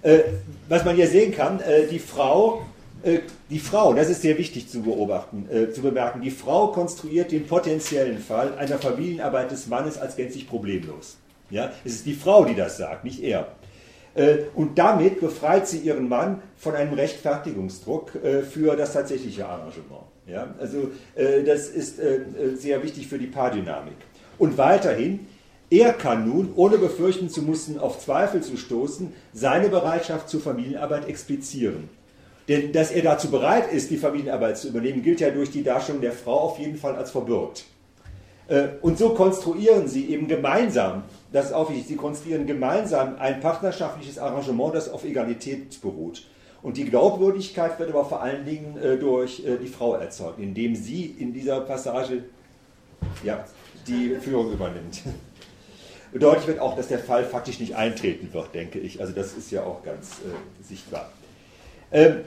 Äh, 0.06 0.20
was 0.68 0.84
man 0.84 0.98
hier 0.98 1.08
sehen 1.08 1.34
kann, 1.34 1.62
äh, 1.62 1.88
die 1.88 1.98
Frau 1.98 2.64
äh, 3.04 3.20
die 3.50 3.60
Frau, 3.60 3.94
das 3.94 4.10
ist 4.10 4.22
sehr 4.22 4.38
wichtig 4.38 4.70
zu 4.70 4.82
beobachten, 4.82 5.48
äh, 5.52 5.72
zu 5.72 5.82
bemerken, 5.82 6.22
die 6.22 6.32
Frau 6.32 6.68
konstruiert 6.68 7.32
den 7.32 7.46
potenziellen 7.46 8.18
Fall 8.18 8.58
einer 8.58 8.80
Familienarbeit 8.80 9.52
des 9.52 9.68
Mannes 9.68 9.98
als 9.98 10.16
gänzlich 10.16 10.48
problemlos. 10.48 11.18
Ja? 11.50 11.72
Es 11.84 11.96
ist 11.96 12.06
die 12.06 12.14
Frau, 12.14 12.46
die 12.46 12.56
das 12.56 12.78
sagt, 12.78 13.04
nicht 13.04 13.22
er. 13.22 13.48
Äh, 14.16 14.38
und 14.54 14.78
damit 14.78 15.20
befreit 15.20 15.68
sie 15.68 15.80
ihren 15.80 16.08
Mann 16.08 16.42
von 16.56 16.76
einem 16.76 16.94
Rechtfertigungsdruck 16.94 18.16
äh, 18.16 18.42
für 18.44 18.76
das 18.76 18.94
tatsächliche 18.94 19.46
Arrangement. 19.46 20.04
Ja? 20.28 20.54
Also 20.60 20.92
äh, 21.16 21.44
das 21.44 21.68
ist 21.68 22.00
sehr 22.56 22.84
wichtig 22.84 23.08
für 23.08 23.18
die 23.18 23.28
Paardynamik. 23.28 23.96
Und 24.38 24.58
weiterhin, 24.58 25.28
Er 25.70 25.94
kann 25.94 26.30
nun, 26.30 26.54
ohne 26.56 26.78
befürchten 26.78 27.30
zu 27.30 27.42
müssen, 27.42 27.80
auf 27.80 28.00
Zweifel 28.00 28.42
zu 28.42 28.58
stoßen, 28.58 29.12
seine 29.34 29.70
Bereitschaft 29.70 30.30
zur 30.30 30.40
Familienarbeit 30.40 31.10
explizieren. 31.10 31.90
Denn 32.48 32.72
dass 32.74 32.92
er 32.92 33.02
dazu 33.02 33.32
bereit 33.32 33.74
ist, 33.74 33.90
die 33.90 33.98
Familienarbeit 33.98 34.60
zu 34.60 34.68
übernehmen, 34.68 35.02
gilt 35.02 35.20
ja 35.20 35.32
durch 35.32 35.50
die 35.50 35.64
Darstellung 35.64 36.02
der 36.02 36.12
Frau 36.12 36.42
auf 36.42 36.60
jeden 36.60 36.78
Fall 36.78 36.96
als 36.96 37.10
verbürgt. 37.10 37.66
Und 38.82 39.00
so 39.00 39.16
konstruieren 39.16 39.88
sie 39.88 40.10
eben 40.10 40.28
gemeinsam, 40.28 41.04
das 41.34 41.48
ist 41.48 41.54
auch 41.54 41.70
wichtig, 41.70 41.88
sie 41.88 41.96
konstruieren 41.96 42.46
gemeinsam 42.46 43.18
ein 43.18 43.42
partnerschaftliches 43.42 44.20
Arrangement, 44.20 44.76
das 44.76 44.88
auf 44.88 45.04
Egalität 45.04 45.82
beruht. 45.82 46.28
Und 46.62 46.78
die 46.78 46.86
Glaubwürdigkeit 46.86 47.78
wird 47.80 47.90
aber 47.90 48.06
vor 48.06 48.22
allen 48.22 48.46
Dingen 48.46 48.78
äh, 48.78 48.98
durch 48.98 49.44
äh, 49.46 49.58
die 49.58 49.68
Frau 49.68 49.96
erzeugt, 49.96 50.40
indem 50.40 50.76
sie 50.76 51.06
in 51.06 51.34
dieser 51.34 51.60
Passage 51.62 52.24
ja, 53.24 53.44
die 53.88 54.16
Führung 54.22 54.54
übernimmt. 54.54 55.02
Deutlich 56.14 56.48
wird 56.48 56.60
auch, 56.60 56.76
dass 56.76 56.88
der 56.88 57.00
Fall 57.00 57.26
faktisch 57.26 57.60
nicht 57.60 57.76
eintreten 57.76 58.32
wird, 58.32 58.54
denke 58.54 58.78
ich. 58.78 59.02
Also 59.02 59.12
das 59.14 59.34
ist 59.34 59.50
ja 59.50 59.64
auch 59.64 59.84
ganz 59.84 60.20
äh, 60.20 60.64
sichtbar. 60.64 61.10
Ähm, 61.92 62.22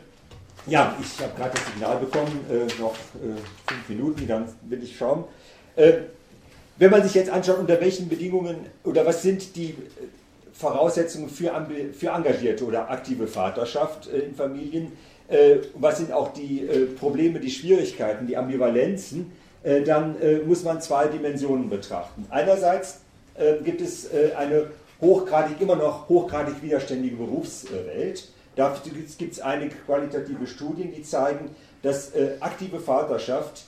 ja, 0.67 0.97
ich 1.01 1.23
habe 1.23 1.33
gerade 1.37 1.53
das 1.53 1.65
Signal 1.67 1.99
bekommen, 1.99 2.45
äh, 2.51 2.81
noch 2.81 2.95
äh, 2.95 3.39
fünf 3.69 3.89
Minuten, 3.89 4.27
dann 4.27 4.49
will 4.63 4.83
ich 4.83 4.97
schauen. 4.97 5.25
Wenn 6.79 6.91
man 6.91 7.03
sich 7.03 7.15
jetzt 7.15 7.31
anschaut, 7.31 7.59
unter 7.59 7.81
welchen 7.81 8.09
Bedingungen 8.09 8.67
oder 8.85 9.07
was 9.07 9.23
sind 9.23 9.57
die 9.57 9.71
äh, 9.71 9.75
Voraussetzungen 10.53 11.31
für, 11.31 11.51
für 11.93 12.09
engagierte 12.09 12.65
oder 12.65 12.91
aktive 12.91 13.27
Vaterschaft 13.27 14.09
äh, 14.13 14.19
in 14.19 14.35
Familien, 14.35 14.93
äh, 15.29 15.57
was 15.75 15.99
sind 15.99 16.13
auch 16.13 16.33
die 16.33 16.69
Probleme, 16.99 17.41
die 17.41 17.51
Schwierigkeiten, 17.51 18.27
die 18.27 18.37
Ambivalenzen, 18.37 19.33
dann 19.85 20.15
muss 20.47 20.63
man 20.63 20.81
zwei 20.81 21.09
Dimensionen 21.09 21.69
betrachten. 21.69 22.25
Einerseits 22.31 23.01
gibt 23.65 23.81
es 23.81 24.09
eine 24.37 24.69
hochgradig, 25.01 25.61
immer 25.61 25.75
noch 25.75 26.09
hochgradig 26.09 26.63
widerständige 26.63 27.17
Berufswelt. 27.17 28.29
Da 28.55 28.77
gibt 29.19 29.33
es 29.33 29.41
einige 29.41 29.75
qualitative 29.75 30.47
Studien, 30.47 30.93
die 30.95 31.03
zeigen, 31.03 31.51
dass 31.83 32.13
aktive 32.39 32.79
Vaterschaft 32.79 33.65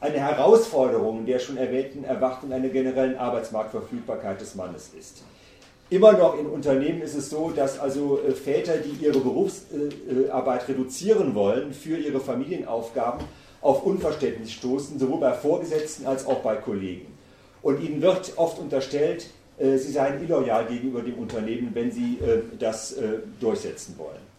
eine 0.00 0.18
Herausforderung 0.18 1.26
der 1.26 1.38
schon 1.38 1.56
erwähnten 1.56 2.04
Erwartung 2.04 2.52
einer 2.52 2.68
generellen 2.68 3.16
Arbeitsmarktverfügbarkeit 3.16 4.40
des 4.40 4.54
Mannes 4.54 4.90
ist. 4.98 5.22
Immer 5.90 6.12
noch 6.12 6.38
in 6.38 6.46
Unternehmen 6.46 7.02
ist 7.02 7.16
es 7.16 7.30
so, 7.30 7.50
dass 7.50 7.78
also 7.78 8.20
äh, 8.20 8.30
Väter, 8.30 8.76
die 8.78 9.04
ihre 9.04 9.18
Berufsarbeit 9.18 10.68
reduzieren 10.68 11.34
wollen 11.34 11.72
für 11.72 11.96
ihre 11.96 12.20
Familienaufgaben, 12.20 13.26
auf 13.60 13.84
Unverständnis 13.84 14.52
stoßen, 14.52 14.98
sowohl 14.98 15.20
bei 15.20 15.32
Vorgesetzten 15.32 16.06
als 16.06 16.26
auch 16.26 16.38
bei 16.38 16.56
Kollegen. 16.56 17.06
Und 17.60 17.82
ihnen 17.82 18.00
wird 18.00 18.32
oft 18.36 18.58
unterstellt, 18.58 19.26
äh, 19.58 19.76
sie 19.76 19.92
seien 19.92 20.22
illoyal 20.22 20.64
gegenüber 20.66 21.02
dem 21.02 21.16
Unternehmen, 21.16 21.70
wenn 21.74 21.90
sie 21.90 22.18
äh, 22.20 22.42
das 22.58 22.96
durchsetzen 23.38 23.96
wollen. 23.98 24.30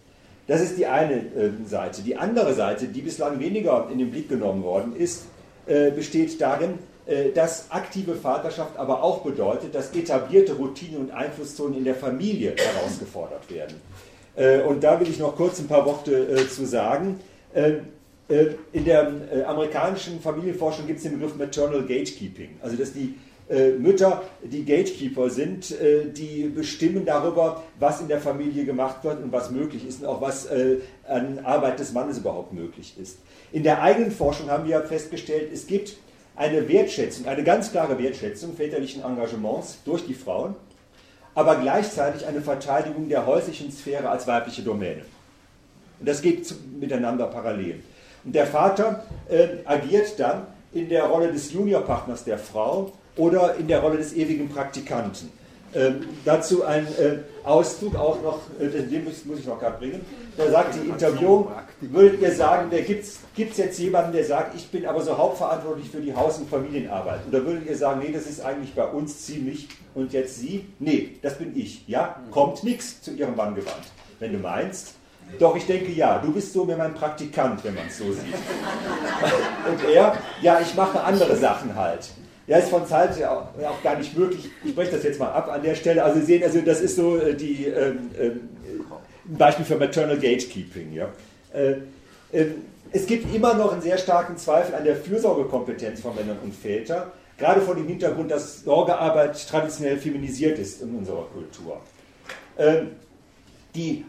Das 0.47 0.59
ist 0.59 0.77
die 0.77 0.87
eine 0.87 1.23
Seite. 1.65 2.01
Die 2.01 2.17
andere 2.17 2.53
Seite, 2.53 2.87
die 2.87 3.01
bislang 3.01 3.39
weniger 3.39 3.87
in 3.91 3.99
den 3.99 4.09
Blick 4.09 4.27
genommen 4.27 4.63
worden 4.63 4.95
ist, 4.95 5.23
äh, 5.23 5.40
besteht 5.65 6.41
darin, 6.41 6.79
äh, 7.07 7.31
dass 7.31 7.71
aktive 7.71 8.15
Vaterschaft 8.15 8.77
aber 8.77 9.01
auch 9.01 9.21
bedeutet, 9.21 9.73
dass 9.73 9.93
etablierte 9.93 10.53
Routinen 10.53 11.01
und 11.01 11.11
Einflusszonen 11.11 11.77
in 11.77 11.83
der 11.83 11.95
Familie 11.95 12.53
herausgefordert 12.55 13.49
werden. 13.49 13.81
Äh, 14.35 14.61
und 14.61 14.83
da 14.83 14.99
will 14.99 15.09
ich 15.09 15.17
noch 15.17 15.35
kurz 15.35 15.59
ein 15.59 15.67
paar 15.67 15.85
Worte 15.85 16.47
zu 16.47 16.65
sagen. 16.65 17.19
In 17.53 18.85
der 18.85 19.11
amerikanischen 19.45 20.21
Familienforschung 20.21 20.87
gibt 20.87 20.99
es 20.99 21.03
den 21.03 21.19
Begriff 21.19 21.35
Maternal 21.35 21.81
Gatekeeping, 21.81 22.51
also 22.61 22.77
dass 22.77 22.93
die 22.93 23.15
Mütter 23.79 24.23
die 24.43 24.63
Gatekeeper 24.63 25.29
sind, 25.29 25.75
die 26.15 26.43
bestimmen 26.55 27.05
darüber, 27.05 27.63
was 27.79 27.99
in 27.99 28.07
der 28.07 28.21
Familie 28.21 28.63
gemacht 28.63 29.03
wird 29.03 29.21
und 29.21 29.31
was 29.31 29.51
möglich 29.51 29.85
ist 29.85 30.01
und 30.01 30.07
auch 30.07 30.21
was 30.21 30.47
an 31.07 31.39
Arbeit 31.43 31.79
des 31.79 31.91
Mannes 31.91 32.19
überhaupt 32.19 32.53
möglich 32.53 32.95
ist. 33.01 33.17
In 33.51 33.63
der 33.63 33.81
eigenen 33.81 34.11
Forschung 34.11 34.49
haben 34.49 34.67
wir 34.67 34.81
festgestellt, 34.83 35.49
es 35.53 35.67
gibt 35.67 35.97
eine 36.35 36.67
Wertschätzung, 36.69 37.27
eine 37.27 37.43
ganz 37.43 37.71
klare 37.71 37.99
Wertschätzung 37.99 38.55
väterlichen 38.55 39.03
Engagements 39.03 39.79
durch 39.83 40.05
die 40.05 40.13
Frauen, 40.13 40.55
aber 41.35 41.57
gleichzeitig 41.57 42.25
eine 42.25 42.41
Verteidigung 42.41 43.09
der 43.09 43.25
häuslichen 43.25 43.71
Sphäre 43.71 44.09
als 44.09 44.27
weibliche 44.27 44.61
Domäne. 44.61 45.03
Und 45.99 46.07
das 46.07 46.21
geht 46.21 46.53
miteinander 46.79 47.27
parallel. 47.27 47.83
Und 48.23 48.33
der 48.33 48.47
Vater 48.47 49.03
äh, 49.29 49.47
agiert 49.65 50.19
dann 50.19 50.47
in 50.73 50.89
der 50.89 51.03
Rolle 51.03 51.31
des 51.31 51.51
Juniorpartners 51.51 52.23
der 52.23 52.37
Frau 52.37 52.91
oder 53.15 53.55
in 53.55 53.67
der 53.67 53.79
Rolle 53.79 53.97
des 53.97 54.13
ewigen 54.13 54.49
Praktikanten. 54.49 55.31
Ähm, 55.73 56.01
dazu 56.25 56.65
ein 56.65 56.85
äh, 56.85 57.19
Auszug 57.45 57.95
auch 57.95 58.21
noch, 58.21 58.39
äh, 58.59 58.67
den 58.67 59.05
muss, 59.05 59.23
muss 59.23 59.39
ich 59.39 59.45
noch 59.45 59.57
gerade 59.57 59.77
bringen. 59.77 60.01
Da 60.35 60.49
sagt 60.49 60.75
die 60.75 60.89
Interview, 60.89 61.45
würdet 61.79 62.21
ihr 62.21 62.31
sagen, 62.33 62.69
gibt 62.71 63.51
es 63.51 63.57
jetzt 63.57 63.79
jemanden, 63.79 64.11
der 64.11 64.25
sagt, 64.25 64.55
ich 64.55 64.69
bin 64.69 64.85
aber 64.85 65.01
so 65.01 65.17
hauptverantwortlich 65.17 65.89
für 65.89 66.01
die 66.01 66.13
Haus- 66.13 66.39
und 66.39 66.49
Familienarbeit? 66.49 67.21
Oder 67.29 67.45
würdet 67.45 67.69
ihr 67.69 67.77
sagen, 67.77 68.01
nee, 68.03 68.11
das 68.11 68.27
ist 68.27 68.41
eigentlich 68.41 68.73
bei 68.75 68.85
uns 68.85 69.25
ziemlich 69.25 69.69
und 69.95 70.11
jetzt 70.11 70.39
Sie? 70.39 70.65
Nee, 70.79 71.17
das 71.21 71.37
bin 71.37 71.57
ich. 71.57 71.87
Ja, 71.87 72.17
kommt 72.31 72.63
nichts 72.65 73.01
zu 73.01 73.11
Ihrem 73.11 73.37
Mann 73.37 73.55
gewandt. 73.55 73.87
Wenn 74.19 74.33
du 74.33 74.39
meinst, 74.39 74.95
doch, 75.39 75.55
ich 75.55 75.65
denke 75.65 75.91
ja, 75.91 76.19
du 76.19 76.33
bist 76.33 76.51
so 76.51 76.67
wie 76.67 76.75
mein 76.75 76.93
Praktikant, 76.93 77.63
wenn 77.63 77.75
man 77.75 77.87
es 77.87 77.97
so 77.97 78.11
sieht. 78.11 78.33
Und 79.69 79.89
er, 79.89 80.17
ja, 80.41 80.59
ich 80.59 80.75
mache 80.75 81.01
andere 81.01 81.35
Sachen 81.37 81.73
halt. 81.75 82.09
Ja, 82.47 82.57
ist 82.57 82.69
von 82.69 82.85
Zeit 82.87 83.23
auch, 83.23 83.47
auch 83.63 83.83
gar 83.83 83.97
nicht 83.97 84.17
möglich. 84.17 84.49
Ich 84.63 84.75
breche 84.75 84.91
das 84.91 85.03
jetzt 85.03 85.19
mal 85.19 85.31
ab 85.31 85.49
an 85.51 85.61
der 85.61 85.75
Stelle. 85.75 86.03
Also 86.03 86.19
Sie 86.19 86.25
sehen, 86.25 86.43
also 86.43 86.59
das 86.61 86.81
ist 86.81 86.95
so 86.95 87.17
äh, 87.17 87.35
die, 87.35 87.65
ähm, 87.65 88.09
ähm, 88.19 88.39
ein 89.29 89.37
Beispiel 89.37 89.65
für 89.65 89.77
Maternal 89.77 90.17
Gatekeeping. 90.17 90.93
Ja. 90.93 91.09
Äh, 91.53 91.75
äh, 92.31 92.47
es 92.91 93.05
gibt 93.05 93.33
immer 93.33 93.53
noch 93.53 93.71
einen 93.71 93.81
sehr 93.81 93.97
starken 93.97 94.37
Zweifel 94.37 94.75
an 94.75 94.83
der 94.83 94.95
Fürsorgekompetenz 94.95 96.01
von 96.01 96.15
Männern 96.15 96.39
und 96.43 96.53
Vätern, 96.53 97.11
gerade 97.37 97.61
vor 97.61 97.75
dem 97.75 97.87
Hintergrund, 97.87 98.31
dass 98.31 98.63
Sorgearbeit 98.63 99.47
traditionell 99.47 99.97
feminisiert 99.97 100.59
ist 100.59 100.81
in 100.81 100.97
unserer 100.97 101.23
Kultur. 101.27 101.79
Ähm, 102.57 102.89
die, 103.75 104.03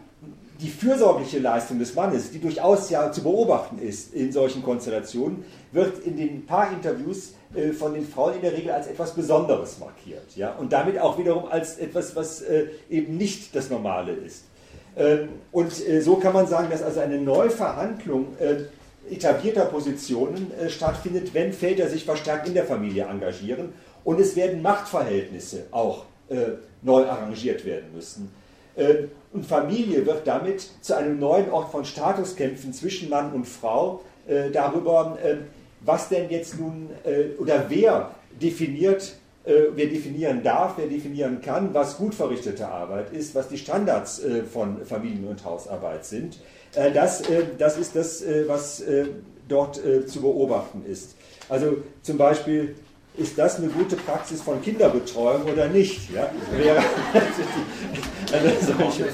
die 0.59 0.69
fürsorgliche 0.69 1.39
Leistung 1.39 1.79
des 1.79 1.95
Mannes, 1.95 2.31
die 2.31 2.39
durchaus 2.39 2.89
ja 2.89 3.11
zu 3.11 3.23
beobachten 3.23 3.79
ist 3.79 4.13
in 4.13 4.31
solchen 4.31 4.63
Konstellationen, 4.63 5.43
wird 5.71 6.05
in 6.05 6.17
den 6.17 6.45
paar 6.45 6.71
Interviews 6.71 7.33
äh, 7.55 7.71
von 7.71 7.93
den 7.93 8.07
Frauen 8.07 8.35
in 8.35 8.41
der 8.41 8.53
Regel 8.53 8.71
als 8.71 8.87
etwas 8.87 9.13
Besonderes 9.13 9.79
markiert. 9.79 10.35
Ja? 10.35 10.53
Und 10.53 10.73
damit 10.73 10.99
auch 10.99 11.17
wiederum 11.17 11.45
als 11.45 11.77
etwas, 11.77 12.15
was 12.15 12.41
äh, 12.41 12.67
eben 12.89 13.17
nicht 13.17 13.55
das 13.55 13.69
Normale 13.69 14.13
ist. 14.13 14.45
Ähm, 14.95 15.29
und 15.51 15.87
äh, 15.87 16.01
so 16.01 16.15
kann 16.15 16.33
man 16.33 16.47
sagen, 16.47 16.69
dass 16.69 16.81
also 16.81 16.99
eine 16.99 17.17
Neuverhandlung 17.17 18.27
etablierter 19.09 19.65
Positionen 19.65 20.49
stattfindet, 20.69 21.33
wenn 21.33 21.51
Väter 21.51 21.89
sich 21.89 22.05
verstärkt 22.05 22.47
in 22.47 22.53
der 22.53 22.63
Familie 22.63 23.03
engagieren. 23.03 23.73
Und 24.05 24.19
es 24.19 24.35
werden 24.37 24.61
Machtverhältnisse 24.61 25.65
auch 25.71 26.05
neu 26.81 27.05
arrangiert 27.05 27.65
werden 27.65 27.93
müssen. 27.93 28.31
Und 29.33 29.45
Familie 29.45 30.05
wird 30.05 30.27
damit 30.27 30.69
zu 30.81 30.95
einem 30.95 31.19
neuen 31.19 31.49
Ort 31.51 31.71
von 31.71 31.83
Statuskämpfen 31.83 32.71
zwischen 32.71 33.09
Mann 33.09 33.33
und 33.33 33.45
Frau 33.45 34.01
darüber, 34.53 35.17
was 35.85 36.09
denn 36.09 36.29
jetzt 36.29 36.59
nun 36.59 36.89
äh, 37.03 37.39
oder 37.39 37.65
wer 37.69 38.11
definiert, 38.41 39.15
äh, 39.45 39.63
wer 39.75 39.87
definieren 39.87 40.43
darf, 40.43 40.73
wer 40.77 40.87
definieren 40.87 41.41
kann, 41.41 41.73
was 41.73 41.97
gut 41.97 42.15
verrichtete 42.15 42.67
Arbeit 42.67 43.11
ist, 43.11 43.35
was 43.35 43.49
die 43.49 43.57
Standards 43.57 44.23
äh, 44.23 44.43
von 44.43 44.85
Familien- 44.85 45.27
und 45.27 45.43
Hausarbeit 45.43 46.05
sind. 46.05 46.39
Äh, 46.75 46.91
das, 46.91 47.21
äh, 47.29 47.43
das 47.57 47.77
ist 47.77 47.95
das, 47.95 48.21
äh, 48.21 48.47
was 48.47 48.83
dort 49.49 49.75
zu 50.05 50.21
beobachten 50.21 50.85
ist. 50.89 51.15
Also 51.49 51.77
zum 52.01 52.17
Beispiel 52.17 52.75
ist 53.15 53.37
das 53.37 53.57
eine 53.57 53.67
gute 53.67 53.95
Praxis 53.95 54.41
von 54.41 54.59
Kinderbetreuung 54.61 55.43
oder 55.43 55.67
nicht? 55.67 56.11
Ja? 56.11 56.31
Wäre 56.51 56.77
also 58.33 58.73
solche. 58.73 59.07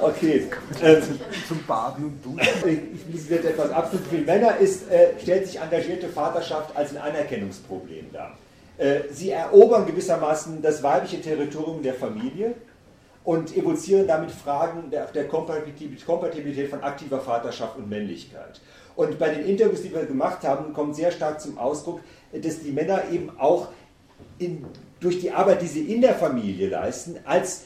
Okay. 0.00 0.48
Ähm, 0.80 1.02
Zum 1.48 1.64
Baden 1.66 2.04
und 2.04 2.24
Duschen. 2.24 2.94
Ich 2.94 3.12
muss 3.12 3.28
jetzt 3.28 3.44
etwas 3.44 3.70
absolut 3.70 4.06
Für 4.06 4.18
Männer 4.18 4.56
ist, 4.58 4.90
äh, 4.90 5.18
stellt 5.20 5.46
sich 5.46 5.60
engagierte 5.60 6.08
Vaterschaft 6.08 6.76
als 6.76 6.92
ein 6.92 6.98
Anerkennungsproblem 6.98 8.12
dar. 8.12 8.36
Äh, 8.76 9.00
sie 9.10 9.30
erobern 9.30 9.86
gewissermaßen 9.86 10.62
das 10.62 10.82
weibliche 10.82 11.20
Territorium 11.20 11.82
der 11.82 11.94
Familie 11.94 12.54
und 13.24 13.56
evozieren 13.56 14.06
damit 14.06 14.30
Fragen 14.30 14.90
der, 14.90 15.06
der 15.06 15.26
Kompatibilität 15.26 16.70
von 16.70 16.82
aktiver 16.82 17.20
Vaterschaft 17.20 17.76
und 17.76 17.88
Männlichkeit. 17.88 18.60
Und 18.98 19.16
bei 19.16 19.28
den 19.28 19.46
Interviews, 19.46 19.82
die 19.82 19.94
wir 19.94 20.06
gemacht 20.06 20.42
haben, 20.42 20.72
kommt 20.72 20.96
sehr 20.96 21.12
stark 21.12 21.40
zum 21.40 21.56
Ausdruck, 21.56 22.00
dass 22.32 22.58
die 22.58 22.72
Männer 22.72 23.04
eben 23.12 23.30
auch 23.38 23.68
in, 24.40 24.66
durch 24.98 25.20
die 25.20 25.30
Arbeit, 25.30 25.62
die 25.62 25.68
sie 25.68 25.82
in 25.82 26.00
der 26.00 26.16
Familie 26.16 26.68
leisten, 26.68 27.16
als 27.24 27.62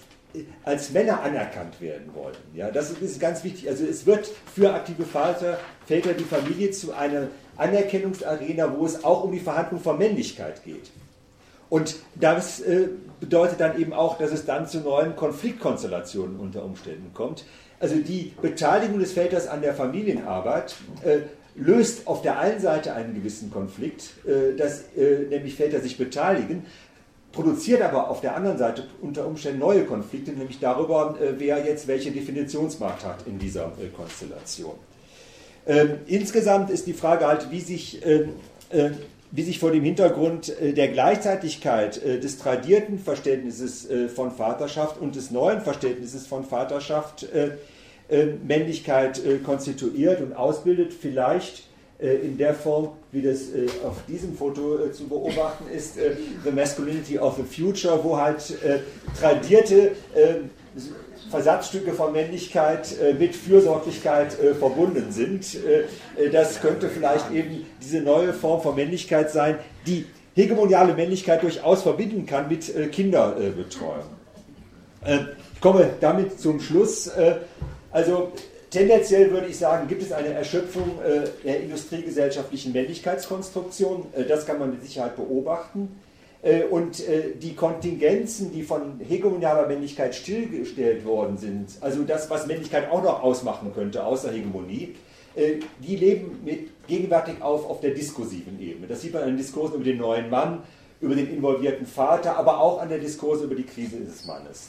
als 0.64 0.90
Männer 0.90 1.22
anerkannt 1.22 1.80
werden 1.80 2.10
wollen. 2.14 2.36
Ja, 2.54 2.70
das 2.70 2.90
ist 2.90 3.20
ganz 3.20 3.44
wichtig. 3.44 3.68
Also 3.68 3.84
es 3.84 4.06
wird 4.06 4.30
für 4.54 4.72
aktive 4.72 5.04
Vater, 5.04 5.58
Väter 5.86 6.14
die 6.14 6.24
Familie 6.24 6.70
zu 6.70 6.94
einer 6.94 7.28
Anerkennungsarena, 7.56 8.74
wo 8.76 8.86
es 8.86 9.02
auch 9.02 9.24
um 9.24 9.32
die 9.32 9.40
Verhandlung 9.40 9.80
von 9.80 9.98
Männlichkeit 9.98 10.64
geht. 10.64 10.90
Und 11.68 11.96
das 12.14 12.60
äh, 12.60 12.88
bedeutet 13.22 13.60
dann 13.60 13.80
eben 13.80 13.92
auch, 13.92 14.18
dass 14.18 14.32
es 14.32 14.44
dann 14.46 14.66
zu 14.66 14.80
neuen 14.80 15.14
Konfliktkonstellationen 15.14 16.40
unter 16.40 16.64
Umständen 16.64 17.14
kommt. 17.14 17.44
Also 17.78 17.94
die 17.94 18.32
Beteiligung 18.42 18.98
des 18.98 19.12
Väters 19.12 19.46
an 19.46 19.62
der 19.62 19.74
Familienarbeit 19.74 20.74
äh, 21.04 21.18
löst 21.54 22.08
auf 22.08 22.22
der 22.22 22.40
einen 22.40 22.60
Seite 22.60 22.94
einen 22.94 23.14
gewissen 23.14 23.52
Konflikt, 23.52 24.10
äh, 24.26 24.56
dass 24.56 24.82
äh, 24.96 25.26
nämlich 25.30 25.54
Väter 25.54 25.80
sich 25.80 25.96
beteiligen, 25.96 26.66
produziert 27.30 27.80
aber 27.82 28.10
auf 28.10 28.20
der 28.20 28.34
anderen 28.34 28.58
Seite 28.58 28.88
unter 29.00 29.24
Umständen 29.24 29.60
neue 29.60 29.84
Konflikte, 29.84 30.32
nämlich 30.32 30.58
darüber, 30.58 31.16
äh, 31.20 31.34
wer 31.38 31.64
jetzt 31.64 31.86
welche 31.86 32.10
Definitionsmacht 32.10 33.04
hat 33.04 33.24
in 33.28 33.38
dieser 33.38 33.66
äh, 33.66 33.86
Konstellation. 33.96 34.74
Ähm, 35.64 35.98
insgesamt 36.06 36.70
ist 36.70 36.88
die 36.88 36.92
Frage 36.92 37.24
halt, 37.24 37.52
wie 37.52 37.60
sich 37.60 38.02
wie 39.32 39.42
sich 39.42 39.58
vor 39.58 39.72
dem 39.72 39.82
Hintergrund 39.82 40.50
äh, 40.60 40.74
der 40.74 40.88
Gleichzeitigkeit 40.88 42.02
äh, 42.02 42.20
des 42.20 42.38
tradierten 42.38 42.98
Verständnisses 42.98 43.90
äh, 43.90 44.08
von 44.08 44.30
Vaterschaft 44.30 45.00
und 45.00 45.16
des 45.16 45.30
neuen 45.30 45.62
Verständnisses 45.62 46.26
von 46.26 46.44
Vaterschaft 46.44 47.26
Männlichkeit 48.46 49.22
konstituiert 49.42 50.20
und 50.20 50.34
ausbildet, 50.34 50.92
vielleicht 50.92 51.64
in 51.98 52.36
der 52.36 52.52
Form, 52.52 52.90
wie 53.10 53.22
das 53.22 53.44
auf 53.86 54.04
diesem 54.06 54.36
Foto 54.36 54.90
zu 54.90 55.08
beobachten 55.08 55.64
ist, 55.72 55.94
The 56.44 56.50
Masculinity 56.50 57.18
of 57.18 57.36
the 57.38 57.42
Future, 57.42 58.04
wo 58.04 58.18
halt 58.18 58.58
tradierte 59.18 59.92
Versatzstücke 61.30 61.92
von 61.92 62.12
Männlichkeit 62.12 62.98
äh, 63.00 63.14
mit 63.14 63.34
Fürsorglichkeit 63.34 64.38
äh, 64.38 64.54
verbunden 64.54 65.12
sind. 65.12 65.56
Äh, 65.56 66.30
das 66.30 66.60
könnte 66.60 66.88
vielleicht 66.88 67.30
eben 67.30 67.66
diese 67.82 68.00
neue 68.00 68.32
Form 68.32 68.60
von 68.60 68.74
Männlichkeit 68.74 69.30
sein, 69.30 69.58
die 69.86 70.06
hegemoniale 70.34 70.94
Männlichkeit 70.94 71.42
durchaus 71.42 71.82
verbinden 71.82 72.26
kann 72.26 72.48
mit 72.48 72.72
Kinderbetreuung. 72.92 74.04
ich 75.04 75.60
komme 75.60 75.90
damit 76.00 76.40
zum 76.40 76.58
Schluss. 76.58 77.10
also 77.90 78.32
tendenziell 78.70 79.30
würde 79.30 79.48
ich 79.48 79.58
sagen, 79.58 79.88
gibt 79.88 80.00
es 80.00 80.10
eine 80.10 80.28
Erschöpfung 80.28 80.98
der 81.44 81.60
industriegesellschaftlichen 81.60 82.72
Männlichkeitskonstruktion. 82.72 84.06
das 84.26 84.46
kann 84.46 84.58
man 84.58 84.70
mit 84.70 84.82
Sicherheit 84.82 85.16
beobachten. 85.16 86.00
Äh, 86.42 86.64
und 86.64 87.06
äh, 87.08 87.36
die 87.40 87.54
Kontingenzen, 87.54 88.52
die 88.52 88.62
von 88.62 89.00
hegemonialer 89.00 89.68
Männlichkeit 89.68 90.14
stillgestellt 90.14 91.04
worden 91.04 91.38
sind, 91.38 91.70
also 91.80 92.02
das, 92.02 92.28
was 92.30 92.46
Männlichkeit 92.46 92.90
auch 92.90 93.02
noch 93.02 93.22
ausmachen 93.22 93.72
könnte, 93.72 94.04
außer 94.04 94.32
Hegemonie, 94.32 94.96
äh, 95.36 95.54
die 95.78 95.96
leben 95.96 96.40
mit, 96.44 96.86
gegenwärtig 96.88 97.40
auf 97.40 97.70
auf 97.70 97.80
der 97.80 97.92
diskursiven 97.92 98.60
Ebene. 98.60 98.88
Das 98.88 99.02
sieht 99.02 99.14
man 99.14 99.22
an 99.22 99.28
den 99.28 99.36
Diskursen 99.36 99.76
über 99.76 99.84
den 99.84 99.98
neuen 99.98 100.30
Mann, 100.30 100.64
über 101.00 101.14
den 101.14 101.32
involvierten 101.32 101.86
Vater, 101.86 102.36
aber 102.36 102.60
auch 102.60 102.80
an 102.80 102.88
der 102.88 102.98
Diskurse 102.98 103.44
über 103.44 103.54
die 103.54 103.64
Krise 103.64 104.00
des 104.00 104.24
Mannes. 104.26 104.68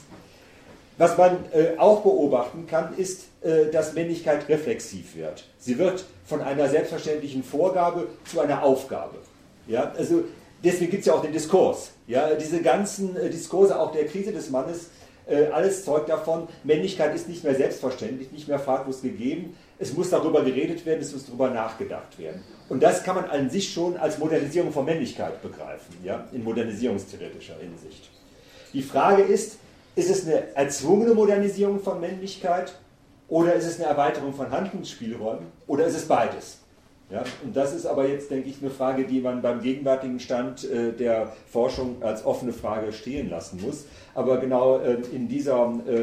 Was 0.96 1.18
man 1.18 1.38
auch 1.78 2.02
beobachten 2.02 2.68
kann, 2.68 2.96
ist, 2.96 3.26
dass 3.72 3.94
Männlichkeit 3.94 4.48
reflexiv 4.48 5.16
wird. 5.16 5.44
Sie 5.58 5.76
wird 5.78 6.04
von 6.24 6.40
einer 6.40 6.68
selbstverständlichen 6.68 7.42
Vorgabe 7.42 8.06
zu 8.24 8.40
einer 8.40 8.62
Aufgabe. 8.62 9.18
Ja, 9.66 9.92
also 9.96 10.24
deswegen 10.64 10.90
gibt 10.90 11.00
es 11.00 11.06
ja 11.06 11.14
auch 11.14 11.22
den 11.22 11.32
Diskurs. 11.32 11.92
Ja, 12.06 12.34
diese 12.34 12.62
ganzen 12.62 13.16
äh, 13.16 13.30
Diskurse 13.30 13.78
auch 13.78 13.92
der 13.92 14.06
Krise 14.06 14.32
des 14.32 14.50
Mannes, 14.50 14.90
äh, 15.26 15.46
alles 15.46 15.84
zeugt 15.84 16.08
davon, 16.08 16.48
Männlichkeit 16.64 17.14
ist 17.14 17.28
nicht 17.28 17.44
mehr 17.44 17.54
selbstverständlich, 17.54 18.30
nicht 18.32 18.48
mehr 18.48 18.58
fraglos 18.58 19.02
gegeben. 19.02 19.56
Es 19.78 19.92
muss 19.94 20.10
darüber 20.10 20.42
geredet 20.42 20.84
werden, 20.84 21.00
es 21.00 21.12
muss 21.12 21.26
darüber 21.26 21.50
nachgedacht 21.50 22.18
werden. 22.18 22.42
Und 22.68 22.82
das 22.82 23.02
kann 23.02 23.16
man 23.16 23.24
an 23.26 23.50
sich 23.50 23.72
schon 23.72 23.96
als 23.96 24.18
Modernisierung 24.18 24.72
von 24.72 24.84
Männlichkeit 24.84 25.40
begreifen, 25.42 25.96
ja, 26.02 26.28
in 26.32 26.44
modernisierungstheoretischer 26.44 27.56
Hinsicht. 27.58 28.10
Die 28.72 28.82
Frage 28.82 29.22
ist, 29.22 29.58
ist 29.96 30.10
es 30.10 30.26
eine 30.26 30.54
erzwungene 30.56 31.14
Modernisierung 31.14 31.80
von 31.80 32.00
Männlichkeit 32.00 32.74
oder 33.28 33.54
ist 33.54 33.66
es 33.66 33.76
eine 33.78 33.88
Erweiterung 33.88 34.34
von 34.34 34.50
Handlungsspielräumen 34.50 35.46
oder 35.66 35.86
ist 35.86 35.96
es 35.96 36.06
beides? 36.06 36.58
Ja, 37.10 37.22
und 37.44 37.54
das 37.54 37.74
ist 37.74 37.86
aber 37.86 38.08
jetzt, 38.08 38.30
denke 38.30 38.48
ich, 38.48 38.56
eine 38.60 38.70
Frage, 38.70 39.04
die 39.04 39.20
man 39.20 39.42
beim 39.42 39.60
gegenwärtigen 39.60 40.20
Stand 40.20 40.64
äh, 40.64 40.92
der 40.92 41.32
Forschung 41.50 42.02
als 42.02 42.24
offene 42.24 42.52
Frage 42.52 42.92
stehen 42.92 43.28
lassen 43.28 43.60
muss. 43.60 43.84
Aber 44.14 44.38
genau 44.38 44.78
äh, 44.78 44.96
in, 45.12 45.28
dieser, 45.28 45.74
äh, 45.86 46.00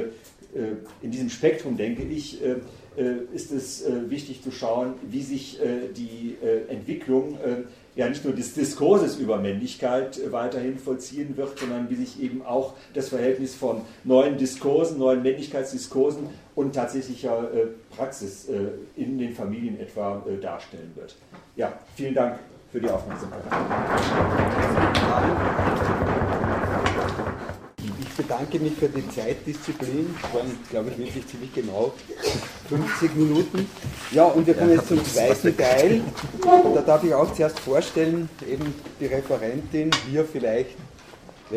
äh 0.58 0.76
in 1.02 1.10
diesem 1.10 1.30
Spektrum, 1.30 1.76
denke 1.76 2.04
ich, 2.04 2.44
äh, 2.44 2.58
äh, 2.98 3.24
ist 3.34 3.52
es 3.52 3.84
wichtig 4.10 4.44
zu 4.44 4.52
schauen, 4.52 4.96
wie 5.02 5.22
sich 5.22 5.60
die 5.96 6.36
Entwicklung 6.68 7.38
ja 7.96 8.10
nicht 8.10 8.26
nur 8.26 8.34
des 8.34 8.54
Diskurses 8.54 9.16
über 9.18 9.38
Männlichkeit 9.38 10.20
weiterhin 10.32 10.78
vollziehen 10.78 11.38
wird, 11.38 11.58
sondern 11.58 11.90
wie 11.90 11.96
sich 11.96 12.22
eben 12.22 12.42
auch 12.46 12.74
das 12.94 13.08
Verhältnis 13.08 13.56
von 13.56 13.82
neuen 14.04 14.38
Diskursen, 14.38 15.00
neuen 15.00 15.24
Männlichkeitsdiskursen 15.24 16.28
und 16.56 16.74
tatsächlicher 16.74 17.54
äh, 17.54 17.68
Praxis 17.96 18.50
äh, 18.50 18.70
in 18.96 19.18
den 19.18 19.34
Familien 19.34 19.80
etwa 19.80 20.24
äh, 20.28 20.40
darstellen 20.40 20.92
wird. 20.96 21.16
Ja, 21.56 21.74
vielen 21.96 22.14
Dank 22.14 22.40
für 22.72 22.80
die 22.80 22.90
Aufmerksamkeit. 22.90 23.42
Ich 28.00 28.18
bedanke 28.18 28.60
mich 28.60 28.74
für 28.74 28.90
die 28.90 29.08
Zeitdisziplin. 29.10 30.16
Das 30.22 30.34
waren, 30.34 30.58
glaube 30.70 30.90
ich, 30.90 30.98
wirklich 30.98 31.28
ziemlich 31.28 31.54
genau 31.54 31.94
50 32.70 33.16
Minuten. 33.16 33.70
Ja, 34.12 34.26
und 34.26 34.46
wir 34.46 34.54
kommen 34.54 34.72
jetzt 34.72 34.88
zum 34.88 35.04
zweiten 35.04 35.58
Teil. 35.58 36.02
Da 36.76 36.82
darf 36.82 37.04
ich 37.04 37.14
auch 37.14 37.34
zuerst 37.34 37.60
vorstellen, 37.60 38.30
eben 38.48 38.74
die 39.00 39.08
Referentin, 39.08 39.90
hier 40.10 40.26
vielleicht 40.26 40.78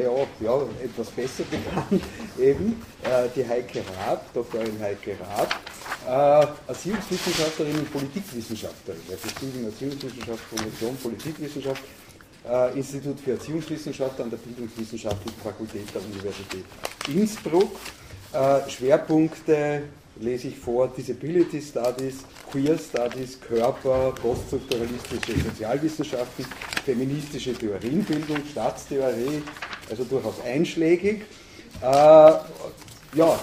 ja, 0.03 0.11
ja, 0.41 0.63
etwas 0.83 1.11
besser 1.11 1.45
bekannt, 1.45 2.03
eben 2.39 2.83
äh, 3.03 3.29
die 3.35 3.47
Heike 3.47 3.83
Raab, 3.97 4.33
Doktorin 4.33 4.79
Heike 4.81 5.17
Raab, 5.21 5.55
äh, 6.07 6.71
Erziehungswissenschaftlerin 6.71 7.79
und 7.79 7.93
Politikwissenschaftlerin, 7.93 9.01
also 9.11 9.29
Studium 9.29 9.65
Erziehungswissenschaft, 9.67 10.43
Promotion 10.51 10.97
Politikwissenschaft, 10.97 11.83
äh, 12.49 12.77
Institut 12.79 13.21
für 13.21 13.33
Erziehungswissenschaft 13.33 14.21
an 14.21 14.31
der 14.31 14.37
Bildungswissenschaftlichen 14.39 15.41
Fakultät 15.41 15.95
der 15.95 16.03
Universität 16.03 16.65
Innsbruck. 17.09 17.73
Äh, 18.33 18.69
Schwerpunkte 18.69 19.85
lese 20.21 20.49
ich 20.49 20.57
vor, 20.57 20.89
Disability 20.89 21.61
Studies, 21.61 22.25
Queer 22.51 22.79
Studies, 22.79 23.41
Körper, 23.41 24.13
poststrukturalistische 24.21 25.41
Sozialwissenschaften, 25.41 26.47
feministische 26.85 27.55
Theorienbildung, 27.55 28.39
Staatstheorie, 28.51 29.43
also 29.91 30.05
durchaus 30.05 30.41
einschlägig. 30.45 31.23
Äh, 31.81 31.85
ja, 31.85 33.39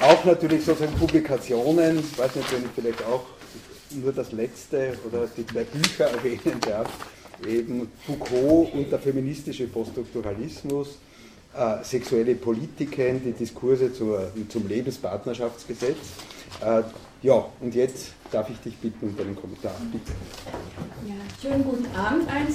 auch 0.00 0.24
natürlich 0.24 0.64
sozusagen 0.64 0.94
Publikationen, 0.94 1.98
ich 1.98 2.18
weiß 2.18 2.34
nicht, 2.36 2.52
wenn 2.52 2.64
ich 2.64 2.70
vielleicht 2.74 3.04
auch 3.04 3.24
nur 3.90 4.12
das 4.12 4.32
letzte 4.32 4.98
oder 5.06 5.28
die 5.36 5.46
zwei 5.46 5.64
Bücher 5.64 6.06
erwähnen 6.06 6.60
darf, 6.60 6.88
eben 7.46 7.90
Foucault 8.06 8.72
und 8.72 8.90
der 8.90 8.98
feministische 8.98 9.66
Poststrukturalismus, 9.66 10.98
äh, 11.56 11.84
sexuelle 11.84 12.34
Politiken, 12.34 13.22
die 13.24 13.32
Diskurse 13.32 13.92
zur, 13.92 14.30
zum 14.48 14.68
Lebenspartnerschaftsgesetz. 14.68 15.96
Äh, 16.60 16.82
ja, 17.22 17.44
und 17.60 17.74
jetzt 17.74 18.12
darf 18.30 18.48
ich 18.50 18.58
dich 18.58 18.76
bitten 18.76 19.08
um 19.08 19.16
deinen 19.16 19.34
Kommentar. 19.34 19.72
Bitte. 19.90 20.12
Ja, 21.06 21.14
schönen 21.40 21.64
guten 21.64 21.86
Abend 21.96 22.28
allen. 22.30 22.46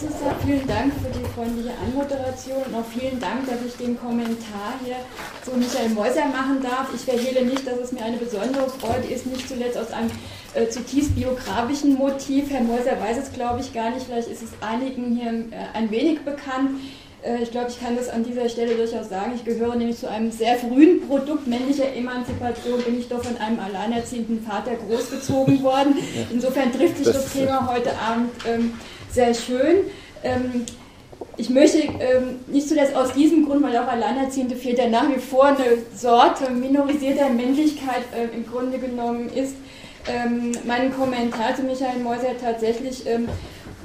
Vielen 0.45 0.67
Dank 0.67 0.93
für 0.93 1.09
die 1.17 1.25
freundliche 1.33 1.71
Anmoderation 1.83 2.63
und 2.67 2.75
auch 2.75 2.85
vielen 2.85 3.19
Dank, 3.19 3.47
dass 3.47 3.65
ich 3.65 3.75
den 3.75 3.99
Kommentar 3.99 4.75
hier 4.83 4.97
zu 5.43 5.57
Michael 5.57 5.89
Mäuser 5.89 6.25
machen 6.27 6.61
darf. 6.61 6.89
Ich 6.93 7.01
verhehle 7.01 7.45
nicht, 7.45 7.65
dass 7.65 7.79
es 7.79 7.91
mir 7.91 8.03
eine 8.03 8.17
besondere 8.17 8.69
Freude 8.69 9.07
ist, 9.07 9.25
nicht 9.25 9.47
zuletzt 9.47 9.77
aus 9.77 9.91
einem 9.91 10.11
äh, 10.53 10.67
zutiefst 10.67 11.15
biografischen 11.15 11.95
Motiv. 11.95 12.49
Herr 12.49 12.63
Mäuser 12.63 12.99
weiß 12.99 13.17
es, 13.17 13.33
glaube 13.33 13.61
ich, 13.61 13.73
gar 13.73 13.89
nicht. 13.91 14.05
Vielleicht 14.05 14.27
ist 14.27 14.43
es 14.43 14.51
einigen 14.61 15.15
hier 15.15 15.31
äh, 15.31 15.77
ein 15.77 15.89
wenig 15.91 16.21
bekannt. 16.21 16.71
Äh, 17.23 17.43
ich 17.43 17.51
glaube, 17.51 17.69
ich 17.69 17.79
kann 17.79 17.95
das 17.95 18.09
an 18.09 18.23
dieser 18.23 18.49
Stelle 18.49 18.75
durchaus 18.75 19.09
sagen. 19.09 19.33
Ich 19.35 19.45
gehöre 19.45 19.75
nämlich 19.75 19.97
zu 19.97 20.09
einem 20.09 20.31
sehr 20.31 20.55
frühen 20.57 21.07
Produkt 21.07 21.47
männlicher 21.47 21.93
Emanzipation, 21.95 22.81
bin 22.81 22.99
ich 22.99 23.07
doch 23.07 23.23
von 23.23 23.37
einem 23.37 23.59
alleinerziehenden 23.59 24.43
Vater 24.43 24.71
großgezogen 24.75 25.63
worden. 25.63 25.95
Insofern 26.31 26.71
trifft 26.71 26.97
sich 26.97 27.07
das, 27.07 27.31
Thema 27.31 27.71
heute 27.73 27.91
Abend 27.97 28.31
ähm, 28.47 28.73
sehr 29.09 29.33
schön. 29.33 29.85
Ähm, 30.23 30.65
ich 31.37 31.49
möchte 31.49 31.79
ähm, 31.79 32.39
nicht 32.47 32.67
zuletzt 32.67 32.95
aus 32.95 33.13
diesem 33.13 33.45
Grund, 33.45 33.63
weil 33.63 33.77
auch 33.77 33.87
alleinerziehende 33.87 34.55
Väter 34.55 34.87
nach 34.87 35.09
wie 35.09 35.19
vor 35.19 35.45
eine 35.45 35.77
Sorte 35.95 36.51
minorisierter 36.51 37.29
Männlichkeit 37.29 38.03
äh, 38.15 38.35
im 38.35 38.45
Grunde 38.45 38.79
genommen 38.79 39.29
ist, 39.29 39.55
ähm, 40.07 40.51
meinen 40.65 40.93
Kommentar 40.93 41.55
zu 41.55 41.63
Michael 41.63 41.99
Mäuser 41.99 42.37
tatsächlich 42.39 43.05
ähm, 43.07 43.29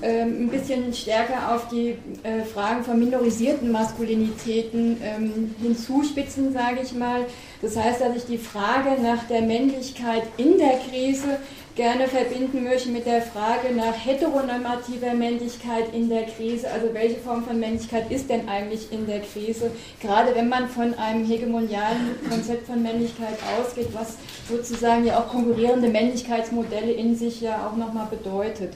ein 0.03 0.49
bisschen 0.49 0.93
stärker 0.93 1.55
auf 1.55 1.69
die 1.69 1.97
äh, 2.23 2.45
Fragen 2.45 2.85
von 2.85 2.99
minorisierten 2.99 3.73
Maskulinitäten 3.73 4.99
ähm, 5.03 5.55
hinzuspitzen, 5.61 6.53
sage 6.53 6.81
ich 6.83 6.93
mal. 6.93 7.25
Das 7.63 7.77
heißt, 7.77 8.01
dass 8.01 8.17
ich 8.17 8.27
die 8.27 8.39
Frage 8.39 9.01
nach 9.03 9.25
der 9.25 9.43
Männlichkeit 9.43 10.23
in 10.37 10.59
der 10.59 10.79
Krise 10.79 11.39
gerne 11.77 12.09
verbinden 12.09 12.65
möchte 12.65 12.89
mit 12.89 13.05
der 13.07 13.21
Frage 13.21 13.75
nach 13.75 13.95
heteronormativer 13.95 15.13
Männlichkeit 15.15 15.95
in 15.95 16.09
der 16.09 16.25
Krise. 16.25 16.71
Also 16.71 16.93
welche 16.93 17.17
Form 17.17 17.45
von 17.45 17.61
Männlichkeit 17.61 18.11
ist 18.11 18.31
denn 18.31 18.49
eigentlich 18.49 18.91
in 18.91 19.07
der 19.07 19.21
Krise? 19.21 19.71
Gerade 20.01 20.35
wenn 20.35 20.49
man 20.49 20.69
von 20.69 20.95
einem 20.95 21.27
hegemonialen 21.27 22.17
Konzept 22.29 22.67
von 22.67 22.83
Männlichkeit 22.83 23.37
ausgeht, 23.61 23.89
was 23.93 24.17
sozusagen 24.49 25.05
ja 25.05 25.19
auch 25.19 25.29
konkurrierende 25.29 25.89
Männlichkeitsmodelle 25.89 26.93
in 26.93 27.15
sich 27.15 27.43
ja 27.43 27.67
auch 27.67 27.77
nochmal 27.77 28.09
bedeutet. 28.11 28.73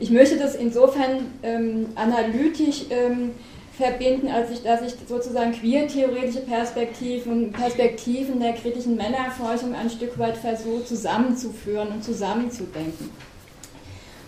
Ich 0.00 0.10
möchte 0.10 0.36
das 0.36 0.54
insofern 0.54 1.26
ähm, 1.42 1.86
analytisch 1.96 2.84
ähm, 2.90 3.32
verbinden, 3.76 4.28
als 4.28 4.50
ich, 4.50 4.62
dass 4.62 4.82
ich 4.82 4.94
sozusagen 5.08 5.52
queer-theoretische 5.52 6.40
Perspektiven, 6.40 7.52
Perspektiven 7.52 8.40
der 8.40 8.52
kritischen 8.52 8.96
Männerforschung 8.96 9.74
ein 9.74 9.90
Stück 9.90 10.18
weit 10.18 10.36
versuche 10.36 10.84
zusammenzuführen 10.84 11.88
und 11.88 12.04
zusammenzudenken. 12.04 13.10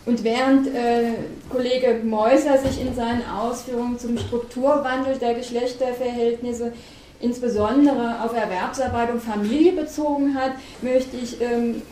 Und 0.07 0.25
während 0.25 0.69
äh, 0.69 1.13
Kollege 1.51 2.01
Meuser 2.03 2.59
sich 2.59 2.81
in 2.81 2.95
seinen 2.95 3.23
Ausführungen 3.29 3.99
zum 3.99 4.19
Strukturwandel 4.19 5.19
der 5.19 5.35
Geschlechterverhältnisse 5.35 6.73
insbesondere 7.21 8.25
auf 8.25 8.35
Erwerbsarbeit 8.35 9.11
und 9.13 9.21
Familie 9.21 9.73
bezogen 9.73 10.35
hat, 10.35 10.53
möchte 10.81 11.17
ich 11.17 11.41
ähm, 11.41 11.83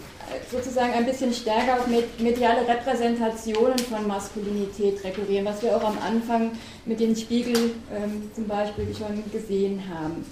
sozusagen 0.50 0.92
ein 0.92 1.06
bisschen 1.06 1.32
stärker 1.32 1.74
auf 1.74 1.86
mediale 1.86 2.66
Repräsentationen 2.66 3.78
von 3.78 4.06
Maskulinität 4.06 5.02
rekurrieren, 5.04 5.44
was 5.46 5.62
wir 5.62 5.76
auch 5.76 5.84
am 5.84 5.98
Anfang 5.98 6.52
mit 6.84 7.00
den 7.00 7.14
Spiegel 7.16 7.72
ähm, 7.94 8.30
zum 8.34 8.46
Beispiel 8.46 8.86
schon 8.94 9.22
gesehen 9.30 9.82
haben. 9.88 10.24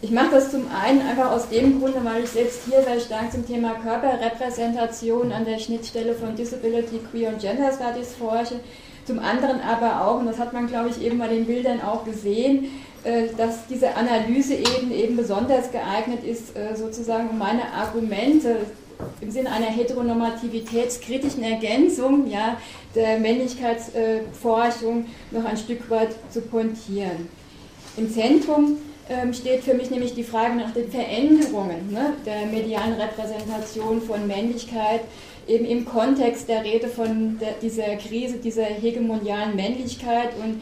Ich 0.00 0.12
mache 0.12 0.30
das 0.30 0.52
zum 0.52 0.66
einen 0.70 1.02
einfach 1.02 1.32
aus 1.32 1.48
dem 1.48 1.80
Grunde, 1.80 2.04
weil 2.04 2.22
ich 2.22 2.30
selbst 2.30 2.60
hier 2.66 2.82
sehr 2.84 3.00
stark 3.00 3.32
zum 3.32 3.44
Thema 3.44 3.74
Körperrepräsentation 3.74 5.32
an 5.32 5.44
der 5.44 5.58
Schnittstelle 5.58 6.14
von 6.14 6.36
Disability, 6.36 7.00
Queer 7.10 7.30
und 7.30 7.40
Gender 7.40 7.72
Studies 7.72 8.14
forsche. 8.14 8.60
Zum 9.06 9.18
anderen 9.18 9.60
aber 9.60 10.06
auch, 10.06 10.20
und 10.20 10.26
das 10.26 10.38
hat 10.38 10.52
man 10.52 10.68
glaube 10.68 10.90
ich 10.90 11.02
eben 11.02 11.18
bei 11.18 11.26
den 11.26 11.46
Bildern 11.46 11.80
auch 11.80 12.04
gesehen, 12.04 12.70
äh, 13.02 13.28
dass 13.36 13.66
diese 13.66 13.96
Analyse 13.96 14.54
eben, 14.54 14.92
eben 14.92 15.16
besonders 15.16 15.72
geeignet 15.72 16.22
ist, 16.24 16.56
äh, 16.56 16.76
sozusagen 16.76 17.30
um 17.30 17.38
meine 17.38 17.72
Argumente 17.72 18.56
im 19.20 19.30
Sinne 19.30 19.50
einer 19.50 19.66
heteronormativitätskritischen 19.66 21.42
Ergänzung 21.42 22.28
ja, 22.30 22.56
der 22.94 23.18
Männlichkeitsforschung 23.18 25.06
noch 25.30 25.44
ein 25.44 25.56
Stück 25.56 25.88
weit 25.90 26.10
zu 26.30 26.40
pointieren. 26.40 27.28
Im 27.96 28.10
Zentrum 28.10 28.78
ähm, 29.08 29.32
steht 29.32 29.64
für 29.64 29.74
mich 29.74 29.90
nämlich 29.90 30.14
die 30.14 30.22
Frage 30.22 30.56
nach 30.56 30.72
den 30.72 30.90
Veränderungen 30.90 31.90
ne, 31.90 32.12
der 32.26 32.46
medialen 32.46 32.94
Repräsentation 32.94 34.02
von 34.02 34.26
Männlichkeit, 34.26 35.00
eben 35.46 35.64
im 35.64 35.84
Kontext 35.84 36.48
der 36.48 36.62
Rede 36.62 36.88
von 36.88 37.38
der, 37.38 37.54
dieser 37.62 37.96
Krise, 37.96 38.36
dieser 38.36 38.64
hegemonialen 38.64 39.56
Männlichkeit 39.56 40.30
und 40.42 40.60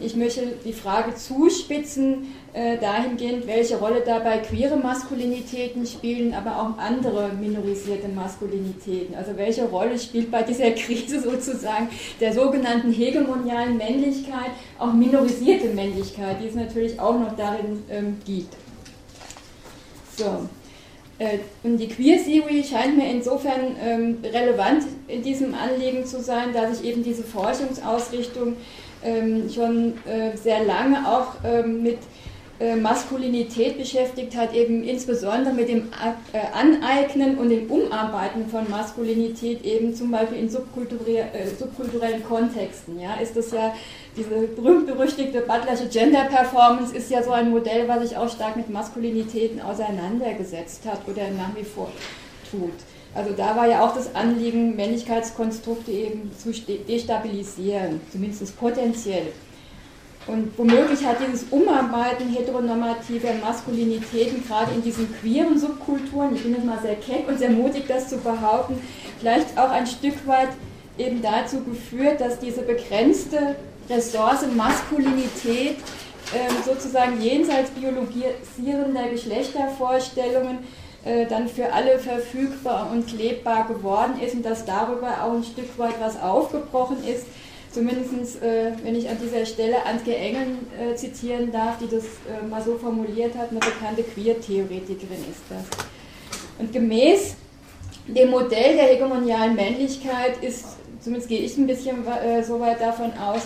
ich 0.00 0.16
möchte 0.16 0.42
die 0.64 0.72
Frage 0.72 1.14
zuspitzen, 1.14 2.34
äh, 2.52 2.78
dahingehend, 2.78 3.46
welche 3.46 3.78
Rolle 3.78 4.02
dabei 4.04 4.38
queere 4.38 4.76
Maskulinitäten 4.76 5.86
spielen, 5.86 6.34
aber 6.34 6.60
auch 6.60 6.78
andere 6.78 7.30
minorisierte 7.30 8.08
Maskulinitäten. 8.08 9.14
Also 9.14 9.36
welche 9.36 9.64
Rolle 9.64 9.98
spielt 9.98 10.30
bei 10.30 10.42
dieser 10.42 10.70
Krise 10.72 11.20
sozusagen 11.20 11.88
der 12.20 12.34
sogenannten 12.34 12.92
hegemonialen 12.92 13.76
Männlichkeit 13.76 14.50
auch 14.78 14.92
minorisierte 14.92 15.68
Männlichkeit, 15.68 16.36
die 16.42 16.48
es 16.48 16.54
natürlich 16.54 17.00
auch 17.00 17.18
noch 17.18 17.34
darin 17.36 17.82
ähm, 17.90 18.18
gibt. 18.26 18.54
So. 20.16 20.48
Äh, 21.18 21.38
und 21.62 21.78
die 21.78 21.88
Queer 21.88 22.22
Theory 22.22 22.62
scheint 22.62 22.98
mir 22.98 23.10
insofern 23.10 23.76
ähm, 23.82 24.18
relevant 24.22 24.84
in 25.08 25.22
diesem 25.22 25.54
Anliegen 25.54 26.04
zu 26.04 26.22
sein, 26.22 26.52
dass 26.52 26.80
ich 26.80 26.86
eben 26.86 27.02
diese 27.02 27.22
Forschungsausrichtung 27.22 28.56
ähm, 29.06 29.48
schon 29.48 29.94
äh, 30.06 30.36
sehr 30.36 30.64
lange 30.64 31.08
auch 31.08 31.34
ähm, 31.44 31.82
mit 31.82 31.98
äh, 32.58 32.74
Maskulinität 32.74 33.76
beschäftigt 33.76 34.34
hat, 34.34 34.54
eben 34.54 34.82
insbesondere 34.82 35.52
mit 35.52 35.68
dem 35.68 35.90
äh, 36.32 36.38
Aneignen 36.54 37.36
und 37.36 37.50
dem 37.50 37.70
Umarbeiten 37.70 38.48
von 38.48 38.70
Maskulinität, 38.70 39.62
eben 39.62 39.94
zum 39.94 40.10
Beispiel 40.10 40.38
in 40.38 40.48
subkulturellen 40.48 42.24
Kontexten. 42.24 42.98
Ja, 42.98 43.16
ist 43.20 43.36
das 43.36 43.50
ja 43.50 43.74
diese 44.16 44.48
berühmt-berüchtigte 44.48 45.42
Butlersche 45.42 45.88
Gender 45.88 46.24
Performance 46.24 46.96
ist 46.96 47.10
ja 47.10 47.22
so 47.22 47.32
ein 47.32 47.50
Modell, 47.50 47.86
was 47.88 48.08
sich 48.08 48.16
auch 48.16 48.30
stark 48.30 48.56
mit 48.56 48.70
Maskulinitäten 48.70 49.60
auseinandergesetzt 49.60 50.86
hat 50.86 51.00
oder 51.06 51.28
nach 51.36 51.54
wie 51.54 51.64
vor 51.64 51.92
tut. 52.50 52.72
Also 53.16 53.32
da 53.32 53.56
war 53.56 53.66
ja 53.66 53.82
auch 53.82 53.94
das 53.94 54.14
Anliegen, 54.14 54.76
Männlichkeitskonstrukte 54.76 55.90
eben 55.90 56.30
zu 56.36 56.52
destabilisieren, 56.52 58.00
zumindest 58.12 58.58
potenziell. 58.58 59.32
Und 60.26 60.52
womöglich 60.58 61.06
hat 61.06 61.16
dieses 61.26 61.44
Umarbeiten 61.50 62.28
heteronormativer 62.28 63.32
Maskulinitäten 63.42 64.46
gerade 64.46 64.72
in 64.74 64.82
diesen 64.82 65.08
queeren 65.20 65.58
Subkulturen, 65.58 66.34
ich 66.34 66.42
bin 66.42 66.54
jetzt 66.54 66.66
mal 66.66 66.80
sehr 66.82 66.96
keck 66.96 67.26
und 67.28 67.38
sehr 67.38 67.50
mutig, 67.50 67.84
das 67.88 68.08
zu 68.08 68.18
behaupten, 68.18 68.80
vielleicht 69.18 69.56
auch 69.56 69.70
ein 69.70 69.86
Stück 69.86 70.26
weit 70.26 70.48
eben 70.98 71.22
dazu 71.22 71.62
geführt, 71.62 72.20
dass 72.20 72.38
diese 72.38 72.62
begrenzte 72.62 73.56
Ressource 73.88 74.44
Maskulinität 74.54 75.76
äh, 76.34 76.64
sozusagen 76.64 77.22
jenseits 77.22 77.70
biologisierender 77.70 79.08
Geschlechtervorstellungen 79.08 80.58
dann 81.28 81.46
für 81.46 81.72
alle 81.72 82.00
verfügbar 82.00 82.90
und 82.90 83.06
klebbar 83.06 83.68
geworden 83.68 84.20
ist 84.20 84.34
und 84.34 84.44
dass 84.44 84.64
darüber 84.64 85.22
auch 85.22 85.34
ein 85.34 85.44
Stück 85.44 85.78
weit 85.78 85.94
was 86.00 86.20
aufgebrochen 86.20 86.96
ist. 87.06 87.26
Zumindest, 87.76 88.42
äh, 88.42 88.72
wenn 88.82 88.94
ich 88.94 89.08
an 89.08 89.18
dieser 89.22 89.44
Stelle 89.44 89.84
Antje 89.84 90.16
Engeln 90.16 90.66
äh, 90.80 90.94
zitieren 90.94 91.52
darf, 91.52 91.78
die 91.78 91.86
das 91.86 92.04
äh, 92.04 92.46
mal 92.48 92.62
so 92.62 92.78
formuliert 92.78 93.36
hat, 93.36 93.50
eine 93.50 93.60
bekannte 93.60 94.02
Queer-Theoretikerin 94.02 95.24
ist 95.30 95.42
das. 95.50 95.86
Und 96.58 96.72
gemäß 96.72 97.34
dem 98.06 98.30
Modell 98.30 98.76
der 98.76 98.86
hegemonialen 98.86 99.54
Männlichkeit 99.54 100.42
ist, 100.42 100.64
zumindest 101.00 101.28
gehe 101.28 101.40
ich 101.40 101.56
ein 101.58 101.66
bisschen 101.66 102.06
äh, 102.06 102.42
so 102.42 102.58
weit 102.60 102.80
davon 102.80 103.12
aus, 103.18 103.42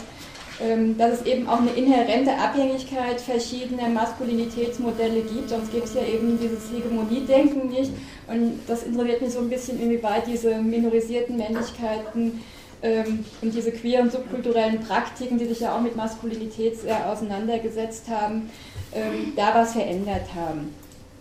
dass 0.98 1.20
es 1.20 1.26
eben 1.26 1.48
auch 1.48 1.60
eine 1.60 1.70
inhärente 1.70 2.36
Abhängigkeit 2.36 3.20
verschiedener 3.20 3.88
Maskulinitätsmodelle 3.88 5.22
gibt, 5.22 5.48
sonst 5.48 5.72
gibt 5.72 5.84
es 5.86 5.94
ja 5.94 6.02
eben 6.02 6.38
dieses 6.38 6.70
Hegemoniedenken 6.70 7.68
nicht. 7.68 7.92
Und 8.26 8.60
das 8.66 8.82
interessiert 8.82 9.22
mich 9.22 9.32
so 9.32 9.38
ein 9.38 9.48
bisschen, 9.48 9.80
inwieweit 9.80 10.26
diese 10.26 10.56
minorisierten 10.56 11.36
Männlichkeiten 11.36 12.42
ähm, 12.82 13.24
und 13.40 13.54
diese 13.54 13.72
queeren 13.72 14.10
subkulturellen 14.10 14.80
Praktiken, 14.80 15.38
die 15.38 15.46
sich 15.46 15.60
ja 15.60 15.74
auch 15.74 15.80
mit 15.80 15.96
Maskulinität 15.96 16.78
sehr 16.78 17.10
auseinandergesetzt 17.10 18.08
haben, 18.08 18.50
ähm, 18.94 19.32
da 19.36 19.54
was 19.54 19.72
verändert 19.72 20.34
haben. 20.34 20.74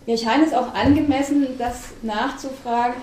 Mir 0.06 0.18
scheint 0.18 0.46
es 0.46 0.52
auch 0.52 0.74
angemessen, 0.74 1.46
das 1.58 1.90
nachzufragen 2.02 2.94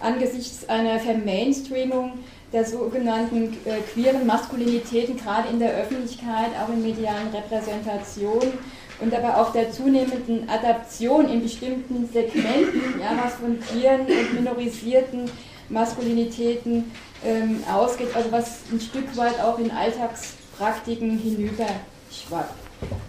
angesichts 0.00 0.68
einer 0.68 0.98
Vermainstreamung 1.00 2.12
der 2.56 2.64
sogenannten 2.64 3.52
äh, 3.66 3.82
queeren 3.92 4.26
Maskulinitäten, 4.26 5.18
gerade 5.18 5.50
in 5.50 5.58
der 5.58 5.74
Öffentlichkeit, 5.74 6.52
auch 6.58 6.72
in 6.72 6.80
medialen 6.80 7.28
Repräsentationen 7.28 8.54
und 8.98 9.14
aber 9.14 9.36
auch 9.36 9.52
der 9.52 9.70
zunehmenden 9.72 10.48
Adaption 10.48 11.28
in 11.28 11.42
bestimmten 11.42 12.08
Segmenten, 12.10 12.98
ja, 12.98 13.10
was 13.22 13.34
von 13.34 13.60
queeren 13.60 14.06
und 14.06 14.32
minorisierten 14.32 15.30
Maskulinitäten 15.68 16.90
ähm, 17.22 17.62
ausgeht, 17.70 18.08
also 18.14 18.32
was 18.32 18.60
ein 18.72 18.80
Stück 18.80 19.14
weit 19.18 19.38
auch 19.38 19.58
in 19.58 19.70
Alltagspraktiken 19.70 21.18
hinüberschwappt. 21.18 22.54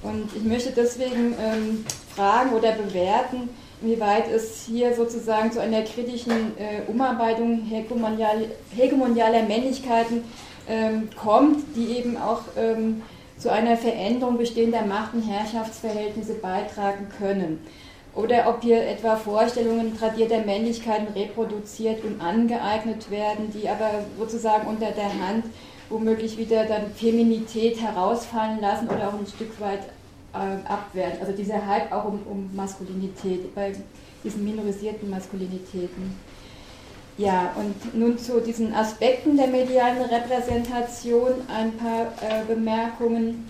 Und 0.04 0.30
ich 0.36 0.44
möchte 0.44 0.72
deswegen 0.72 1.36
ähm, 1.42 1.86
fragen 2.14 2.52
oder 2.52 2.74
bewerten, 2.74 3.48
inwieweit 3.82 4.32
es 4.32 4.66
hier 4.66 4.94
sozusagen 4.96 5.52
zu 5.52 5.62
einer 5.62 5.84
kritischen 5.84 6.58
äh, 6.58 6.82
Umarbeitung 6.88 7.62
hegemonial, 7.64 8.46
hegemonialer 8.76 9.44
Männlichkeiten 9.44 10.24
ähm, 10.68 11.10
kommt, 11.16 11.64
die 11.76 11.98
eben 11.98 12.18
auch 12.18 12.42
ähm, 12.58 13.02
zu 13.38 13.52
einer 13.52 13.78
Veränderung 13.78 14.38
bestehender 14.38 14.82
Macht- 14.82 15.14
und 15.14 15.22
Herrschaftsverhältnisse 15.22 16.36
beitragen 16.36 17.08
können. 17.18 17.60
Oder 18.16 18.50
ob 18.50 18.64
hier 18.64 18.84
etwa 18.88 19.16
Vorstellungen 19.16 19.96
tradierter 19.96 20.40
Männlichkeiten 20.40 21.14
reproduziert 21.14 22.04
und 22.04 22.20
angeeignet 22.20 23.12
werden, 23.12 23.52
die 23.54 23.70
aber 23.70 24.06
sozusagen 24.18 24.68
unter 24.68 24.90
der 24.90 25.14
Hand 25.28 25.46
womöglich 25.90 26.38
wieder 26.38 26.66
dann 26.66 26.92
Feminität 26.96 27.80
herausfallen 27.80 28.60
lassen 28.60 28.90
oder 28.90 29.10
auch 29.10 29.20
ein 29.20 29.28
Stück 29.28 29.62
weit 29.62 29.82
äh, 30.34 30.68
abwerten. 30.68 31.20
Also 31.22 31.34
dieser 31.34 31.66
Hype 31.66 31.92
auch 31.92 32.06
um, 32.06 32.22
um 32.30 32.56
Maskulinität, 32.56 33.54
bei 33.56 33.74
diesen 34.24 34.44
minorisierten 34.44 35.10
Maskulinitäten. 35.10 36.16
Ja, 37.18 37.52
und 37.56 37.96
nun 37.96 38.18
zu 38.20 38.40
diesen 38.40 38.74
Aspekten 38.76 39.38
der 39.38 39.48
medialen 39.48 40.04
Repräsentation 40.04 41.32
ein 41.48 41.76
paar 41.78 42.14
äh, 42.22 42.46
Bemerkungen. 42.48 43.50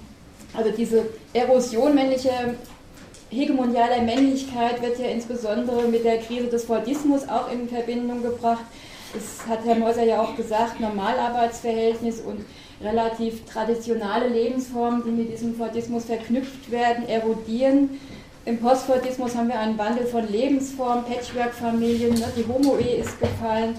Also 0.53 0.71
diese 0.71 1.09
Erosion 1.33 1.93
männlicher, 1.93 2.55
hegemonialer 3.29 4.01
Männlichkeit 4.03 4.81
wird 4.81 4.99
ja 4.99 5.07
insbesondere 5.07 5.85
mit 5.89 6.05
der 6.05 6.19
Krise 6.19 6.47
des 6.47 6.63
Fordismus 6.63 7.27
auch 7.27 7.51
in 7.51 7.67
Verbindung 7.67 8.23
gebracht. 8.23 8.63
das 9.13 9.45
hat 9.47 9.65
Herr 9.65 9.75
Meuser 9.75 10.03
ja 10.03 10.21
auch 10.21 10.37
gesagt, 10.37 10.79
Normalarbeitsverhältnis 10.79 12.21
und 12.21 12.45
relativ 12.81 13.45
traditionale 13.45 14.27
Lebensformen, 14.27 15.03
die 15.03 15.11
mit 15.11 15.31
diesem 15.31 15.55
Fordismus 15.55 16.05
verknüpft 16.05 16.69
werden, 16.69 17.07
erodieren. 17.07 17.99
Im 18.45 18.59
Postfordismus 18.59 19.35
haben 19.35 19.49
wir 19.49 19.59
einen 19.59 19.77
Wandel 19.77 20.05
von 20.05 20.29
Lebensformen, 20.31 21.03
Patchwork-Familien, 21.03 22.13
ne? 22.13 22.31
die 22.37 22.45
Homo-Ehe 22.47 22.97
ist 22.97 23.19
gefallen 23.19 23.75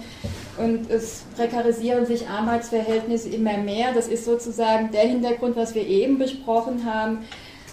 und 0.59 0.90
es 0.90 1.22
prekarisieren 1.36 2.05
sich 2.05 2.28
Arbeitsverhältnisse 2.28 3.30
immer 3.30 3.57
mehr. 3.57 3.92
Das 3.92 4.09
ist 4.09 4.24
sozusagen 4.24 4.90
der 4.90 5.03
Hintergrund, 5.03 5.57
was 5.57 5.74
wir 5.74 5.86
eben 5.86 6.18
besprochen 6.18 6.84
haben. 6.84 7.20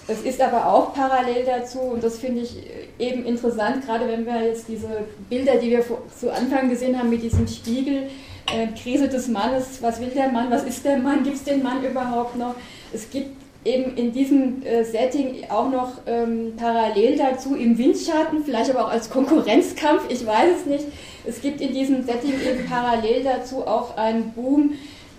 Es 0.07 0.21
ist 0.21 0.39
aber 0.39 0.71
auch 0.71 0.93
parallel 0.93 1.45
dazu, 1.45 1.79
und 1.79 2.03
das 2.03 2.19
finde 2.19 2.41
ich 2.41 2.55
eben 2.99 3.25
interessant, 3.25 3.85
gerade 3.85 4.07
wenn 4.07 4.25
wir 4.25 4.43
jetzt 4.43 4.67
diese 4.67 4.87
Bilder, 5.29 5.55
die 5.55 5.71
wir 5.71 5.83
zu 6.17 6.31
Anfang 6.31 6.69
gesehen 6.69 6.97
haben 6.97 7.09
mit 7.09 7.23
diesem 7.23 7.47
Spiegel, 7.47 8.03
äh, 8.47 8.67
Krise 8.81 9.07
des 9.07 9.27
Mannes, 9.27 9.81
was 9.81 9.99
will 9.99 10.09
der 10.09 10.29
Mann, 10.29 10.51
was 10.51 10.63
ist 10.63 10.85
der 10.85 10.97
Mann, 10.97 11.23
gibt 11.23 11.37
es 11.37 11.43
den 11.43 11.63
Mann 11.63 11.83
überhaupt 11.83 12.35
noch? 12.35 12.55
Es 12.93 13.09
gibt 13.09 13.35
eben 13.65 13.95
in 13.97 14.13
diesem 14.13 14.63
äh, 14.63 14.83
Setting 14.83 15.49
auch 15.49 15.69
noch 15.71 15.93
ähm, 16.05 16.53
parallel 16.55 17.17
dazu 17.17 17.55
im 17.55 17.77
Windschatten, 17.77 18.45
vielleicht 18.45 18.69
aber 18.69 18.85
auch 18.85 18.91
als 18.91 19.09
Konkurrenzkampf, 19.09 20.03
ich 20.09 20.25
weiß 20.25 20.59
es 20.59 20.65
nicht. 20.67 20.85
Es 21.25 21.41
gibt 21.41 21.59
in 21.61 21.73
diesem 21.73 22.03
Setting 22.03 22.33
eben 22.33 22.65
parallel 22.69 23.23
dazu 23.23 23.65
auch 23.65 23.97
einen 23.97 24.31
Boom 24.33 24.73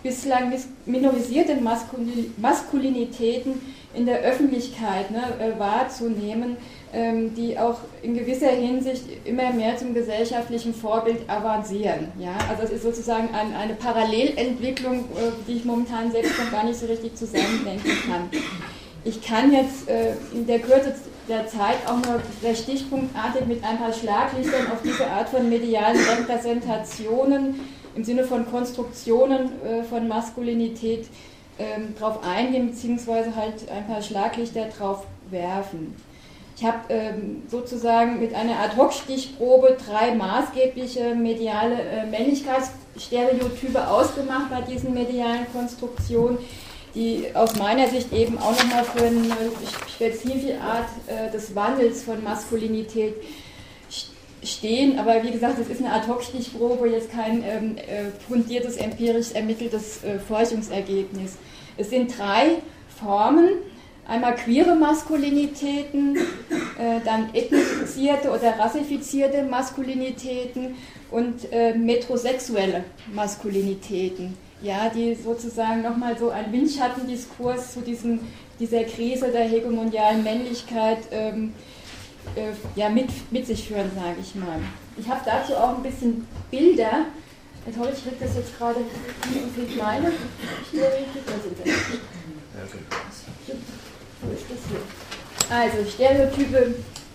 bislang 0.05 0.53
minorisierte 0.85 1.57
Maskulinitäten 2.37 3.55
in 3.95 4.07
der 4.07 4.21
Öffentlichkeit 4.21 5.11
ne, 5.11 5.23
äh, 5.41 5.59
wahrzunehmen, 5.59 6.57
die 7.37 7.59
auch 7.59 7.79
in 8.03 8.15
gewisser 8.15 8.49
Hinsicht 8.49 9.05
immer 9.25 9.53
mehr 9.53 9.77
zum 9.77 9.93
gesellschaftlichen 9.93 10.73
Vorbild 10.73 11.29
avancieren. 11.29 12.09
Ja? 12.19 12.37
Also 12.49 12.63
es 12.63 12.71
ist 12.71 12.83
sozusagen 12.85 13.29
ein, 13.35 13.55
eine 13.55 13.75
Parallelentwicklung, 13.75 15.01
äh, 15.01 15.33
die 15.47 15.55
ich 15.55 15.65
momentan 15.65 16.11
selbst 16.11 16.39
noch 16.39 16.51
gar 16.51 16.65
nicht 16.65 16.79
so 16.79 16.87
richtig 16.87 17.17
zusammendenken 17.17 17.91
kann. 18.09 18.31
Ich 19.05 19.21
kann 19.21 19.53
jetzt 19.53 19.89
äh, 19.89 20.15
in 20.33 20.47
der 20.47 20.61
Kürze 20.61 20.95
der 21.29 21.47
Zeit 21.47 21.77
auch 21.87 21.97
nur 21.97 22.21
sehr 22.41 22.55
stichpunktartig 22.55 23.47
mit 23.47 23.65
ein 23.65 23.79
paar 23.79 23.93
Schlaglichtern 23.93 24.71
auf 24.73 24.83
diese 24.83 25.07
Art 25.07 25.29
von 25.29 25.49
medialen 25.49 25.99
Repräsentationen 25.99 27.61
im 27.95 28.05
Sinne 28.05 28.25
von 28.25 28.47
Konstruktionen 28.49 29.51
äh, 29.63 29.83
von 29.83 30.07
Maskulinität 30.07 31.07
ähm, 31.59 31.95
drauf 31.99 32.21
eingehen, 32.23 32.71
beziehungsweise 32.71 33.35
halt 33.35 33.69
ein 33.71 33.87
paar 33.87 34.03
Schlaglichter 34.03 34.67
drauf 34.67 35.07
werfen. 35.31 35.95
Ich 36.57 36.65
habe 36.65 36.79
ähm, 36.89 37.43
sozusagen 37.51 38.19
mit 38.19 38.33
einer 38.35 38.59
Ad-Hoc-Stichprobe 38.59 39.77
drei 39.87 40.15
maßgebliche 40.15 41.15
mediale 41.15 41.83
äh, 41.83 42.07
Männlichkeitsstereotype 42.07 43.87
ausgemacht 43.87 44.51
bei 44.51 44.63
diesen 44.63 44.95
medialen 44.95 45.47
Konstruktionen, 45.53 46.39
die 46.95 47.27
aus 47.35 47.57
meiner 47.57 47.89
Sicht 47.89 48.11
eben 48.11 48.39
auch 48.39 48.53
nochmal 48.53 48.85
für 48.85 49.05
eine 49.05 49.53
spezifische 49.87 50.59
Art 50.59 50.89
äh, 51.09 51.31
des 51.31 51.55
Wandels 51.55 52.05
von 52.05 52.25
Maskulinität 52.25 53.17
stehen. 54.43 54.99
Aber 54.99 55.23
wie 55.23 55.33
gesagt, 55.33 55.59
es 55.59 55.69
ist 55.69 55.83
eine 55.85 55.93
Ad-Hoc-Stichprobe, 55.93 56.89
jetzt 56.89 57.13
kein 57.13 57.45
ähm, 57.45 57.77
äh, 57.77 58.07
fundiertes, 58.27 58.79
empirisch 58.79 59.33
ermitteltes 59.33 60.03
äh, 60.05 60.19
Forschungsergebnis. 60.19 61.37
Es 61.77 61.91
sind 61.91 62.17
drei 62.17 62.63
Formen 62.99 63.59
Einmal 64.09 64.37
queere 64.37 64.77
Maskulinitäten, 64.77 66.17
äh, 66.17 67.01
dann 67.05 67.35
ethnisierte 67.35 68.31
oder 68.31 68.57
rassifizierte 68.57 69.43
Maskulinitäten 69.43 70.77
und 71.11 71.51
äh, 71.53 71.75
metrosexuelle 71.75 72.85
Maskulinitäten, 73.13 74.37
ja, 74.63 74.89
die 74.91 75.17
sozusagen 75.17 75.83
nochmal 75.83 76.17
so 76.17 76.31
ein 76.31 76.53
Windschattendiskurs 76.53 77.73
zu 77.73 77.81
diesem, 77.81 78.21
dieser 78.61 78.85
Krise 78.85 79.33
der 79.33 79.49
hegemonialen 79.49 80.23
Männlichkeit 80.23 80.99
ähm, 81.11 81.53
äh, 82.37 82.53
ja, 82.79 82.89
mit, 82.89 83.09
mit 83.33 83.47
sich 83.47 83.67
führen, 83.67 83.91
sage 83.97 84.17
ich 84.21 84.37
mal. 84.37 84.61
Ich 84.97 85.09
habe 85.09 85.21
dazu 85.25 85.55
auch 85.57 85.77
ein 85.77 85.83
bisschen 85.83 86.27
Bilder. 86.51 87.07
Ich 87.69 87.77
hoffe, 87.77 87.91
ich 87.93 88.03
kriege 88.03 88.17
das 88.21 88.37
jetzt 88.37 88.57
gerade 88.57 88.79
nicht 88.79 89.43
so 89.43 89.61
viel 89.61 89.77
kleiner. 89.77 90.11
Wo 94.21 94.33
ist 94.33 94.45
das 94.49 94.59
hier? 94.69 95.57
Also 95.57 95.91
Stereotype 95.91 96.75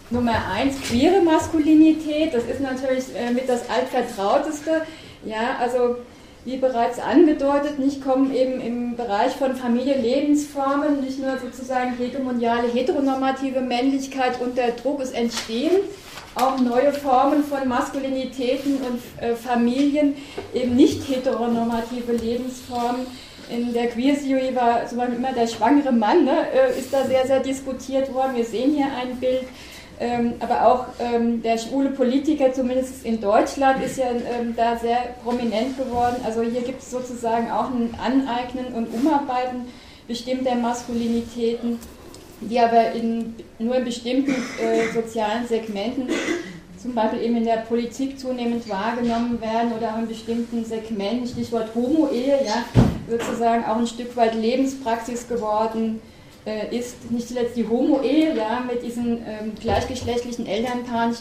Nummer 0.09 0.45
eins, 0.51 0.75
queere 0.81 1.21
Maskulinität, 1.21 2.33
das 2.33 2.43
ist 2.43 2.59
natürlich 2.59 3.05
äh, 3.15 3.31
mit 3.31 3.47
das 3.47 3.69
altvertrauteste. 3.69 4.81
Ja, 5.23 5.57
also 5.59 5.97
wie 6.43 6.57
bereits 6.57 6.99
angedeutet, 6.99 7.79
nicht 7.79 8.03
kommen 8.03 8.33
eben 8.33 8.59
im 8.59 8.95
Bereich 8.95 9.33
von 9.33 9.55
Familie 9.55 9.97
Lebensformen 9.97 11.01
nicht 11.01 11.19
nur 11.19 11.37
sozusagen 11.37 11.95
hegemoniale, 11.97 12.67
heteronormative 12.67 13.61
Männlichkeit 13.61 14.41
unter 14.41 14.71
Druck, 14.71 15.01
es 15.01 15.11
entstehen 15.11 15.81
auch 16.35 16.59
neue 16.59 16.93
Formen 16.93 17.43
von 17.43 17.67
Maskulinitäten 17.67 18.77
und 18.77 19.23
äh, 19.23 19.35
Familien, 19.35 20.15
eben 20.53 20.75
nicht 20.75 21.07
heteronormative 21.09 22.13
Lebensformen 22.13 23.05
in 23.51 23.73
der 23.73 23.87
Queer 23.87 24.15
Theory 24.17 24.55
war 24.55 24.85
zum 24.87 24.97
Beispiel 24.97 25.17
immer 25.17 25.33
der 25.33 25.47
schwangere 25.47 25.91
Mann, 25.91 26.25
ne, 26.25 26.47
äh, 26.53 26.79
ist 26.79 26.93
da 26.93 27.05
sehr, 27.05 27.25
sehr 27.27 27.39
diskutiert 27.39 28.13
worden. 28.13 28.35
Wir 28.35 28.45
sehen 28.45 28.73
hier 28.73 28.87
ein 28.99 29.17
Bild. 29.17 29.43
Ähm, 29.99 30.33
aber 30.39 30.65
auch 30.65 30.85
ähm, 30.99 31.43
der 31.43 31.59
schwule 31.59 31.91
Politiker, 31.91 32.51
zumindest 32.51 33.05
in 33.05 33.21
Deutschland, 33.21 33.83
ist 33.83 33.97
ja 33.97 34.05
ähm, 34.09 34.55
da 34.55 34.75
sehr 34.75 34.97
prominent 35.23 35.77
geworden. 35.77 36.15
Also 36.25 36.41
hier 36.41 36.61
gibt 36.61 36.81
es 36.81 36.89
sozusagen 36.89 37.51
auch 37.51 37.69
ein 37.69 37.93
Aneignen 38.03 38.73
und 38.73 38.91
Umarbeiten 38.91 39.67
bestimmter 40.07 40.55
Maskulinitäten, 40.55 41.77
die 42.41 42.59
aber 42.59 42.93
in, 42.93 43.35
nur 43.59 43.75
in 43.75 43.85
bestimmten 43.85 44.31
äh, 44.31 44.91
sozialen 44.91 45.47
Segmenten 45.47 46.09
zum 46.81 46.95
Beispiel 46.95 47.21
eben 47.21 47.37
in 47.37 47.45
der 47.45 47.57
Politik 47.57 48.19
zunehmend 48.19 48.67
wahrgenommen 48.67 49.39
werden 49.39 49.71
oder 49.77 49.93
auch 49.93 49.99
in 49.99 50.07
bestimmten 50.07 50.65
Segmenten, 50.65 51.27
Stichwort 51.27 51.69
Homo-Ehe, 51.75 52.39
ja, 52.45 52.65
sozusagen 53.07 53.63
auch 53.65 53.77
ein 53.77 53.87
Stück 53.87 54.15
weit 54.15 54.33
Lebenspraxis 54.33 55.27
geworden 55.27 56.01
äh, 56.45 56.75
ist. 56.75 57.11
Nicht 57.11 57.27
zuletzt 57.27 57.55
die 57.55 57.67
Homo-Ehe, 57.67 58.35
ja, 58.35 58.63
mit 58.67 58.83
diesen 58.83 59.17
ähm, 59.17 59.53
gleichgeschlechtlichen 59.59 60.47
Elternpaaren 60.47 61.15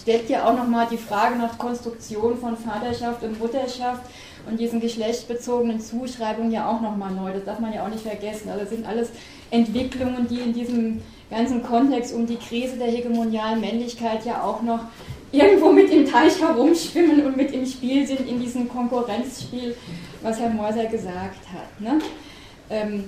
stellt 0.00 0.30
ja 0.30 0.48
auch 0.48 0.56
nochmal 0.56 0.86
die 0.90 0.96
Frage 0.96 1.36
nach 1.36 1.58
Konstruktion 1.58 2.38
von 2.38 2.56
Vaterschaft 2.56 3.22
und 3.22 3.38
Mutterschaft 3.38 4.02
und 4.48 4.58
diesen 4.58 4.80
geschlechtsbezogenen 4.80 5.80
Zuschreibungen 5.80 6.52
ja 6.52 6.68
auch 6.68 6.80
nochmal 6.80 7.12
neu. 7.12 7.32
Das 7.32 7.44
darf 7.44 7.58
man 7.60 7.72
ja 7.74 7.84
auch 7.84 7.90
nicht 7.90 8.02
vergessen. 8.02 8.48
Also 8.48 8.60
das 8.60 8.70
sind 8.70 8.86
alles 8.86 9.10
Entwicklungen, 9.50 10.26
die 10.26 10.40
in 10.40 10.54
diesem 10.54 11.02
ganzen 11.32 11.62
Kontext 11.62 12.14
um 12.14 12.26
die 12.26 12.36
Krise 12.36 12.76
der 12.76 12.88
hegemonialen 12.88 13.60
Männlichkeit 13.60 14.24
ja 14.24 14.42
auch 14.42 14.62
noch 14.62 14.80
irgendwo 15.32 15.72
mit 15.72 15.90
im 15.90 16.06
Teich 16.06 16.40
herumschwimmen 16.40 17.26
und 17.26 17.36
mit 17.36 17.52
im 17.52 17.66
Spiel 17.66 18.06
sind 18.06 18.28
in 18.28 18.38
diesem 18.40 18.68
Konkurrenzspiel, 18.68 19.74
was 20.22 20.38
Herr 20.38 20.50
Meuser 20.50 20.86
gesagt 20.86 21.40
hat. 21.52 21.80
Ne? 21.80 21.98
Ähm, 22.70 23.04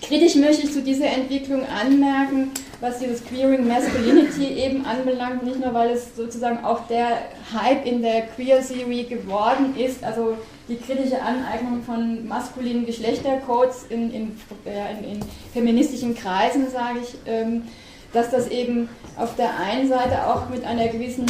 kritisch 0.00 0.36
möchte 0.36 0.62
ich 0.62 0.72
zu 0.72 0.82
dieser 0.82 1.06
Entwicklung 1.06 1.62
anmerken, 1.66 2.52
was 2.80 3.00
dieses 3.00 3.24
Queering 3.24 3.66
Masculinity 3.66 4.46
eben 4.46 4.86
anbelangt, 4.86 5.42
nicht 5.42 5.60
nur 5.60 5.74
weil 5.74 5.90
es 5.90 6.16
sozusagen 6.16 6.64
auch 6.64 6.86
der 6.86 7.18
Hype 7.52 7.84
in 7.84 8.00
der 8.00 8.22
Queer 8.28 8.64
Theory 8.66 9.04
geworden 9.04 9.74
ist, 9.76 10.02
also 10.04 10.36
die 10.70 10.76
kritische 10.76 11.20
Aneignung 11.20 11.82
von 11.82 12.26
maskulinen 12.28 12.86
Geschlechtercodes 12.86 13.86
in, 13.90 14.12
in, 14.12 14.40
in, 14.64 15.04
in 15.04 15.20
feministischen 15.52 16.14
Kreisen, 16.14 16.70
sage 16.70 17.00
ich, 17.02 17.14
ähm, 17.26 17.64
dass 18.12 18.30
das 18.30 18.48
eben 18.48 18.88
auf 19.16 19.36
der 19.36 19.58
einen 19.58 19.88
Seite 19.88 20.26
auch 20.26 20.48
mit 20.48 20.64
einer 20.64 20.88
gewissen 20.88 21.26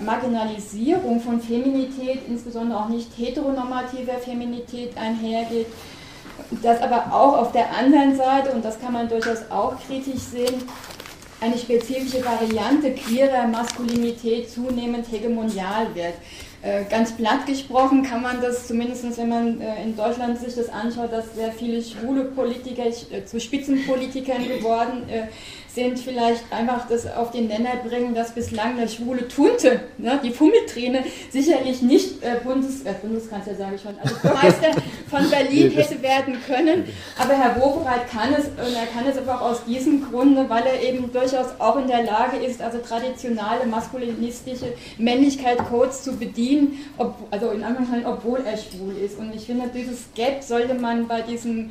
Marginalisierung 0.00 1.20
von 1.20 1.40
Feminität, 1.40 2.20
insbesondere 2.28 2.80
auch 2.80 2.88
nicht 2.88 3.08
heteronormativer 3.16 4.14
Feminität 4.14 4.96
einhergeht, 4.96 5.66
dass 6.62 6.80
aber 6.80 7.12
auch 7.12 7.38
auf 7.38 7.52
der 7.52 7.74
anderen 7.76 8.16
Seite, 8.16 8.52
und 8.52 8.64
das 8.64 8.80
kann 8.80 8.92
man 8.92 9.08
durchaus 9.08 9.50
auch 9.50 9.74
kritisch 9.86 10.20
sehen, 10.20 10.62
eine 11.40 11.56
spezifische 11.56 12.24
Variante 12.24 12.92
queerer 12.92 13.46
Maskulinität 13.46 14.50
zunehmend 14.50 15.10
hegemonial 15.10 15.94
wird. 15.94 16.14
Äh, 16.60 16.84
ganz 16.90 17.16
platt 17.16 17.46
gesprochen 17.46 18.02
kann 18.02 18.20
man 18.20 18.42
das, 18.42 18.66
zumindest 18.66 19.16
wenn 19.16 19.28
man 19.28 19.60
äh, 19.60 19.84
in 19.84 19.96
Deutschland 19.96 20.40
sich 20.40 20.56
das 20.56 20.68
anschaut, 20.68 21.12
dass 21.12 21.32
sehr 21.36 21.52
viele 21.52 21.80
schwule 21.80 22.24
Politiker 22.24 22.86
äh, 22.86 23.24
zu 23.24 23.38
Spitzenpolitikern 23.38 24.46
geworden 24.48 25.04
sind 25.78 26.00
vielleicht 26.00 26.42
einfach 26.50 26.88
das 26.88 27.06
auf 27.06 27.30
den 27.30 27.46
Nenner 27.46 27.76
bringen, 27.86 28.12
dass 28.12 28.32
bislang 28.32 28.76
der 28.76 28.88
schwule 28.88 29.28
Tunte, 29.28 29.80
ne, 29.96 30.18
die 30.24 30.30
Fummelträne, 30.30 31.04
sicherlich 31.30 31.82
nicht 31.82 32.20
äh, 32.24 32.40
Bundes, 32.42 32.82
äh, 32.82 32.94
Bundeskanzler, 33.00 33.54
sage 33.54 33.76
ich 33.76 33.82
schon, 33.82 33.94
also 34.02 34.16
Meister 34.42 34.70
von 35.08 35.30
Berlin 35.30 35.70
hätte 35.70 36.02
werden 36.02 36.36
können. 36.44 36.84
Aber 37.16 37.34
Herr 37.34 37.60
Wobereit 37.60 38.10
kann 38.10 38.34
es 38.34 38.46
und 38.46 38.74
er 38.74 38.86
kann 38.92 39.06
es 39.08 39.16
aber 39.18 39.40
auch 39.40 39.52
aus 39.52 39.64
diesem 39.66 40.10
Grunde, 40.10 40.50
weil 40.50 40.64
er 40.66 40.82
eben 40.82 41.12
durchaus 41.12 41.46
auch 41.60 41.76
in 41.76 41.86
der 41.86 42.02
Lage 42.02 42.38
ist, 42.38 42.60
also 42.60 42.78
traditionale 42.78 43.64
maskulinistische 43.66 44.72
Männlichkeit-Codes 44.98 46.02
zu 46.02 46.16
bedienen, 46.16 46.84
ob, 46.96 47.14
also 47.30 47.50
in 47.50 47.62
anderen 47.62 47.86
Fällen, 47.86 48.06
obwohl 48.06 48.40
er 48.44 48.56
schwul 48.56 48.96
ist. 48.96 49.16
Und 49.16 49.32
ich 49.32 49.46
finde, 49.46 49.70
dieses 49.72 50.08
Gap 50.16 50.42
sollte 50.42 50.74
man 50.74 51.06
bei 51.06 51.22
diesem 51.22 51.70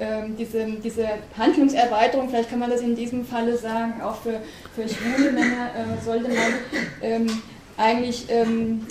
ähm, 0.00 0.36
diese, 0.36 0.66
diese 0.82 1.06
Handlungserweiterung, 1.36 2.28
vielleicht 2.28 2.50
kann 2.50 2.58
man 2.58 2.70
das 2.70 2.80
in 2.80 2.96
diesem 2.96 3.24
Falle 3.24 3.56
sagen, 3.56 4.00
auch 4.02 4.16
für, 4.16 4.40
für 4.74 4.88
schwule 4.88 5.32
Männer 5.32 5.70
äh, 5.74 6.04
sollte 6.04 6.28
man 6.28 6.52
ähm, 7.02 7.42
eigentlich 7.76 8.26
ähm, 8.28 8.86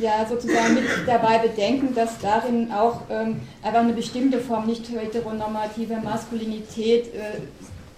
ja, 0.00 0.26
sozusagen 0.28 0.74
mit 0.74 0.84
dabei 1.06 1.38
bedenken, 1.38 1.94
dass 1.94 2.18
darin 2.18 2.72
auch 2.72 3.02
ähm, 3.10 3.40
einfach 3.62 3.80
eine 3.80 3.92
bestimmte 3.92 4.38
Form 4.38 4.66
nicht 4.66 4.88
heteronormative 4.88 5.96
Maskulinität 5.96 7.14
äh, 7.14 7.40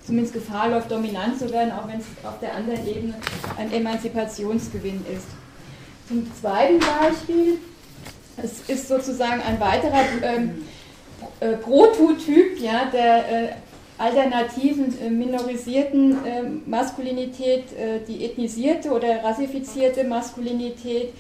zumindest 0.05 0.35
Gefahr 0.35 0.69
läuft, 0.69 0.91
dominant 0.91 1.39
zu 1.39 1.51
werden, 1.51 1.73
auch 1.73 1.89
wenn 1.89 2.01
es 2.01 2.07
auf 2.25 2.39
der 2.41 2.55
anderen 2.55 2.87
Ebene 2.87 3.15
ein 3.57 3.73
Emanzipationsgewinn 3.73 5.05
ist. 5.15 5.27
Zum 6.09 6.31
zweiten 6.41 6.79
Beispiel, 6.79 7.59
es 8.37 8.69
ist 8.69 8.89
sozusagen 8.89 9.41
ein 9.41 9.59
weiterer 9.59 10.03
ähm, 10.23 10.65
äh, 11.41 11.53
Prototyp 11.57 12.61
ja, 12.61 12.87
der 12.93 13.17
äh, 13.17 13.49
alternativen 13.99 14.93
äh, 15.01 15.11
minorisierten 15.11 16.13
äh, 16.25 16.43
Maskulinität, 16.67 17.73
äh, 17.73 18.01
die 18.07 18.25
ethnisierte 18.25 18.91
oder 18.91 19.23
rassifizierte 19.23 20.05
Maskulinität, 20.05 21.13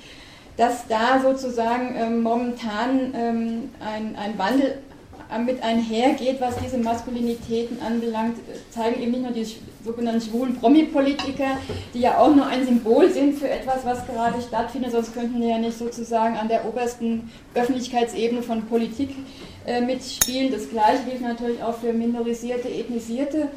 dass 0.56 0.86
da 0.86 1.20
sozusagen 1.20 2.22
momentan 2.22 3.12
ähm, 3.16 3.70
ein, 3.80 4.14
ein 4.14 4.38
Wandel 4.38 4.78
mit 5.44 5.60
einhergeht, 5.64 6.40
was 6.40 6.54
diese 6.64 6.78
Maskulinitäten 6.78 7.82
anbelangt, 7.82 8.36
zeigen 8.70 9.02
eben 9.02 9.10
nicht 9.10 9.22
nur 9.22 9.32
die 9.32 9.46
sogenannten 9.84 10.20
schwulen 10.20 10.54
Promi-Politiker, 10.56 11.58
die 11.92 12.00
ja 12.00 12.18
auch 12.18 12.32
nur 12.32 12.46
ein 12.46 12.64
Symbol 12.64 13.10
sind 13.10 13.36
für 13.36 13.48
etwas, 13.48 13.84
was 13.84 14.06
gerade 14.06 14.40
stattfindet, 14.40 14.92
sonst 14.92 15.12
könnten 15.12 15.40
die 15.40 15.48
ja 15.48 15.58
nicht 15.58 15.76
sozusagen 15.76 16.36
an 16.36 16.46
der 16.46 16.66
obersten 16.68 17.30
Öffentlichkeitsebene 17.54 18.42
von 18.42 18.62
Politik 18.66 19.10
äh, 19.66 19.80
mitspielen. 19.80 20.52
Das 20.52 20.68
gleiche 20.68 21.04
gilt 21.08 21.22
natürlich 21.22 21.62
auch 21.62 21.76
für 21.76 21.92
minorisierte, 21.92 22.68
ethnisierte 22.68 23.48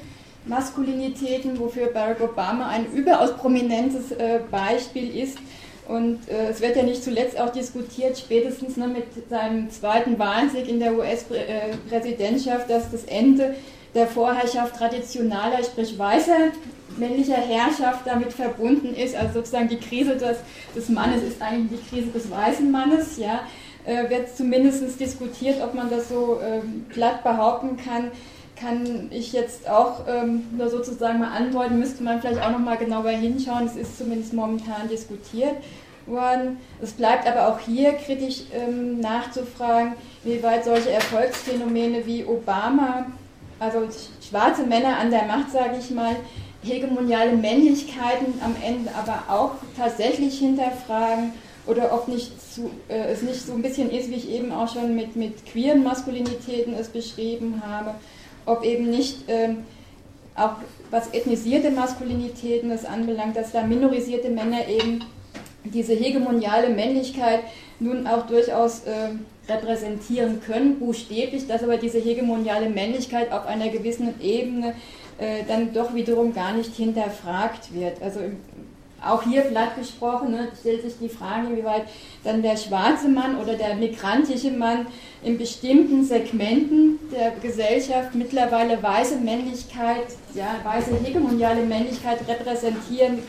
Maskulinitäten, 0.45 1.59
wofür 1.59 1.87
Barack 1.87 2.21
Obama 2.21 2.67
ein 2.67 2.85
überaus 2.93 3.35
prominentes 3.35 4.11
äh, 4.11 4.39
Beispiel 4.49 5.15
ist. 5.15 5.37
Und 5.87 6.27
äh, 6.27 6.49
es 6.49 6.61
wird 6.61 6.75
ja 6.75 6.83
nicht 6.83 7.03
zuletzt 7.03 7.39
auch 7.39 7.51
diskutiert, 7.51 8.17
spätestens 8.17 8.75
ne, 8.77 8.87
mit 8.87 9.05
seinem 9.29 9.69
zweiten 9.69 10.19
Wahlsieg 10.19 10.67
in 10.67 10.79
der 10.79 10.93
US-Präsidentschaft, 10.97 12.69
dass 12.69 12.91
das 12.91 13.05
Ende 13.05 13.55
der 13.95 14.07
Vorherrschaft 14.07 14.75
traditionaler, 14.75 15.63
sprich 15.63 15.97
weißer 15.97 16.51
männlicher 16.97 17.35
Herrschaft 17.37 18.05
damit 18.05 18.33
verbunden 18.33 18.95
ist. 18.95 19.15
Also 19.15 19.35
sozusagen 19.35 19.69
die 19.69 19.77
Krise 19.77 20.15
des, 20.15 20.37
des 20.75 20.89
Mannes 20.89 21.23
ist 21.23 21.41
eigentlich 21.41 21.79
die 21.79 21.95
Krise 21.95 22.11
des 22.11 22.29
weißen 22.29 22.69
Mannes. 22.69 23.17
Ja, 23.17 23.41
äh, 23.87 24.09
wird 24.09 24.35
zumindest 24.37 24.99
diskutiert, 24.99 25.61
ob 25.63 25.73
man 25.73 25.89
das 25.89 26.09
so 26.09 26.39
ähm, 26.43 26.85
platt 26.89 27.23
behaupten 27.23 27.77
kann 27.77 28.11
kann 28.59 29.09
ich 29.11 29.33
jetzt 29.33 29.69
auch 29.69 30.01
ähm, 30.07 30.45
nur 30.57 30.69
sozusagen 30.69 31.19
mal 31.19 31.31
andeuten, 31.31 31.79
müsste 31.79 32.03
man 32.03 32.19
vielleicht 32.19 32.41
auch 32.41 32.51
noch 32.51 32.59
mal 32.59 32.77
genauer 32.77 33.11
hinschauen. 33.11 33.67
Es 33.67 33.75
ist 33.75 33.97
zumindest 33.97 34.33
momentan 34.33 34.89
diskutiert 34.89 35.55
worden. 36.05 36.57
Es 36.81 36.93
bleibt 36.93 37.27
aber 37.27 37.49
auch 37.49 37.59
hier 37.59 37.93
kritisch 37.93 38.43
ähm, 38.53 38.99
nachzufragen, 38.99 39.93
wie 40.23 40.41
weit 40.41 40.65
solche 40.65 40.91
Erfolgsphänomene 40.91 42.05
wie 42.05 42.25
Obama, 42.25 43.05
also 43.59 43.87
schwarze 44.27 44.63
Männer 44.63 44.97
an 44.97 45.11
der 45.11 45.23
Macht, 45.23 45.51
sage 45.51 45.77
ich 45.79 45.91
mal, 45.91 46.15
hegemoniale 46.63 47.33
Männlichkeiten 47.33 48.41
am 48.43 48.55
Ende 48.63 48.89
aber 48.95 49.23
auch 49.29 49.51
tatsächlich 49.77 50.39
hinterfragen 50.39 51.33
oder 51.67 51.93
ob 51.93 52.07
nicht 52.07 52.31
zu, 52.41 52.71
äh, 52.87 53.11
es 53.11 53.21
nicht 53.21 53.45
so 53.45 53.53
ein 53.53 53.61
bisschen 53.61 53.91
ist, 53.91 54.09
wie 54.09 54.15
ich 54.15 54.29
eben 54.29 54.51
auch 54.51 54.71
schon 54.71 54.95
mit, 54.95 55.15
mit 55.15 55.45
queeren 55.45 55.83
Maskulinitäten 55.83 56.73
es 56.73 56.87
beschrieben 56.89 57.61
habe 57.65 57.95
ob 58.47 58.63
eben 58.63 58.89
nicht 58.89 59.25
ähm, 59.27 59.65
auch 60.35 60.53
was 60.89 61.13
ethnisierte 61.13 61.69
Maskulinitäten 61.69 62.69
das 62.69 62.85
anbelangt, 62.85 63.35
dass 63.35 63.51
da 63.51 63.63
minorisierte 63.63 64.29
Männer 64.29 64.67
eben 64.67 65.03
diese 65.65 65.93
hegemoniale 65.93 66.69
Männlichkeit 66.69 67.41
nun 67.79 68.07
auch 68.07 68.25
durchaus 68.25 68.83
äh, 68.85 69.09
repräsentieren 69.49 70.41
können, 70.41 70.79
buchstäblich, 70.79 71.47
dass 71.47 71.63
aber 71.63 71.77
diese 71.77 71.99
hegemoniale 71.99 72.69
Männlichkeit 72.69 73.31
auf 73.31 73.45
einer 73.45 73.69
gewissen 73.69 74.19
Ebene 74.21 74.75
äh, 75.17 75.43
dann 75.47 75.73
doch 75.73 75.93
wiederum 75.93 76.33
gar 76.33 76.53
nicht 76.53 76.73
hinterfragt 76.75 77.73
wird. 77.73 78.01
Also 78.01 78.21
auch 79.05 79.23
hier 79.23 79.41
platt 79.41 79.75
gesprochen, 79.77 80.31
ne, 80.31 80.47
stellt 80.59 80.81
sich 80.81 80.93
die 80.99 81.09
Frage, 81.09 81.55
wie 81.55 81.63
weit 81.63 81.83
dann 82.23 82.41
der 82.41 82.57
schwarze 82.57 83.07
Mann 83.07 83.37
oder 83.37 83.53
der 83.53 83.75
migrantische 83.75 84.51
Mann 84.51 84.87
in 85.23 85.37
bestimmten 85.37 86.03
Segmenten 86.03 86.99
der 87.11 87.31
Gesellschaft 87.41 88.15
mittlerweile 88.15 88.81
weiße 88.81 89.17
Männlichkeit, 89.17 90.07
ja, 90.33 90.55
weiße 90.63 90.95
hegemoniale 91.03 91.63
Männlichkeit 91.63 92.19
repräsentieren 92.27 93.19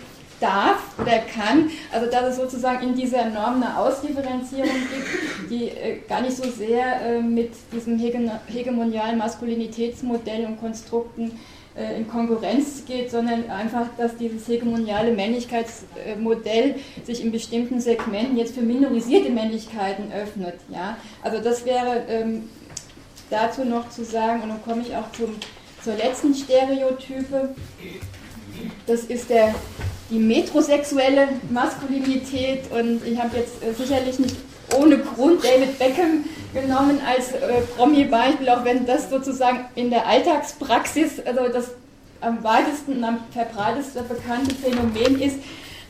darf 0.41 0.99
oder 0.99 1.19
kann. 1.19 1.71
Also 1.93 2.11
dass 2.11 2.31
es 2.31 2.37
sozusagen 2.37 2.89
in 2.89 2.95
dieser 2.95 3.27
Norm 3.27 3.63
eine 3.63 3.77
Ausdifferenzierung 3.77 4.69
gibt, 4.69 5.51
die 5.51 5.69
äh, 5.69 5.99
gar 6.09 6.23
nicht 6.23 6.37
so 6.37 6.49
sehr 6.51 7.03
äh, 7.03 7.21
mit 7.21 7.53
diesem 7.73 7.99
hegemonialen 7.99 9.19
Maskulinitätsmodell 9.19 10.47
und 10.47 10.61
Konstrukten 10.61 11.33
äh, 11.79 11.97
in 11.97 12.09
Konkurrenz 12.09 12.85
geht, 12.87 13.11
sondern 13.11 13.49
einfach, 13.51 13.87
dass 13.97 14.17
dieses 14.17 14.49
hegemoniale 14.49 15.13
Männlichkeitsmodell 15.13 16.77
sich 17.05 17.23
in 17.23 17.31
bestimmten 17.31 17.81
Segmenten 17.81 18.37
jetzt 18.37 18.55
für 18.55 18.63
minorisierte 18.63 19.31
Männlichkeiten 19.31 20.13
öffnet. 20.13 20.55
Ja? 20.71 20.97
Also 21.23 21.39
das 21.41 21.65
wäre 21.65 22.05
ähm, 22.09 22.49
dazu 23.31 23.65
noch 23.65 23.89
zu 23.91 24.05
sagen, 24.05 24.43
und 24.43 24.49
dann 24.49 24.63
komme 24.65 24.83
ich 24.83 24.97
auch 24.97 25.11
zum, 25.13 25.37
zur 25.85 25.95
letzten 25.95 26.35
Stereotype. 26.35 27.55
Das 28.87 29.05
ist 29.05 29.31
der, 29.31 29.55
die 30.11 30.19
metrosexuelle 30.19 31.29
Maskulinität 31.51 32.71
und 32.73 33.07
ich 33.07 33.19
habe 33.19 33.37
jetzt 33.37 33.63
äh, 33.63 33.73
sicherlich 33.73 34.19
nicht 34.19 34.37
ohne 34.77 34.99
Grund 34.99 35.45
David 35.45 35.79
Beckham 35.79 36.25
genommen 36.53 37.01
als 37.07 37.33
äh, 37.33 37.63
Promi-Beispiel, 37.77 38.49
auch 38.49 38.65
wenn 38.65 38.87
das 38.87 39.11
sozusagen 39.11 39.67
in 39.75 39.91
der 39.91 40.07
Alltagspraxis, 40.07 41.21
also 41.25 41.49
das 41.53 41.73
am 42.21 42.43
weitesten 42.43 42.97
und 42.97 43.05
am 43.05 43.19
verbreitesten 43.31 44.07
bekannte 44.09 44.55
Phänomen 44.55 45.21
ist, 45.21 45.39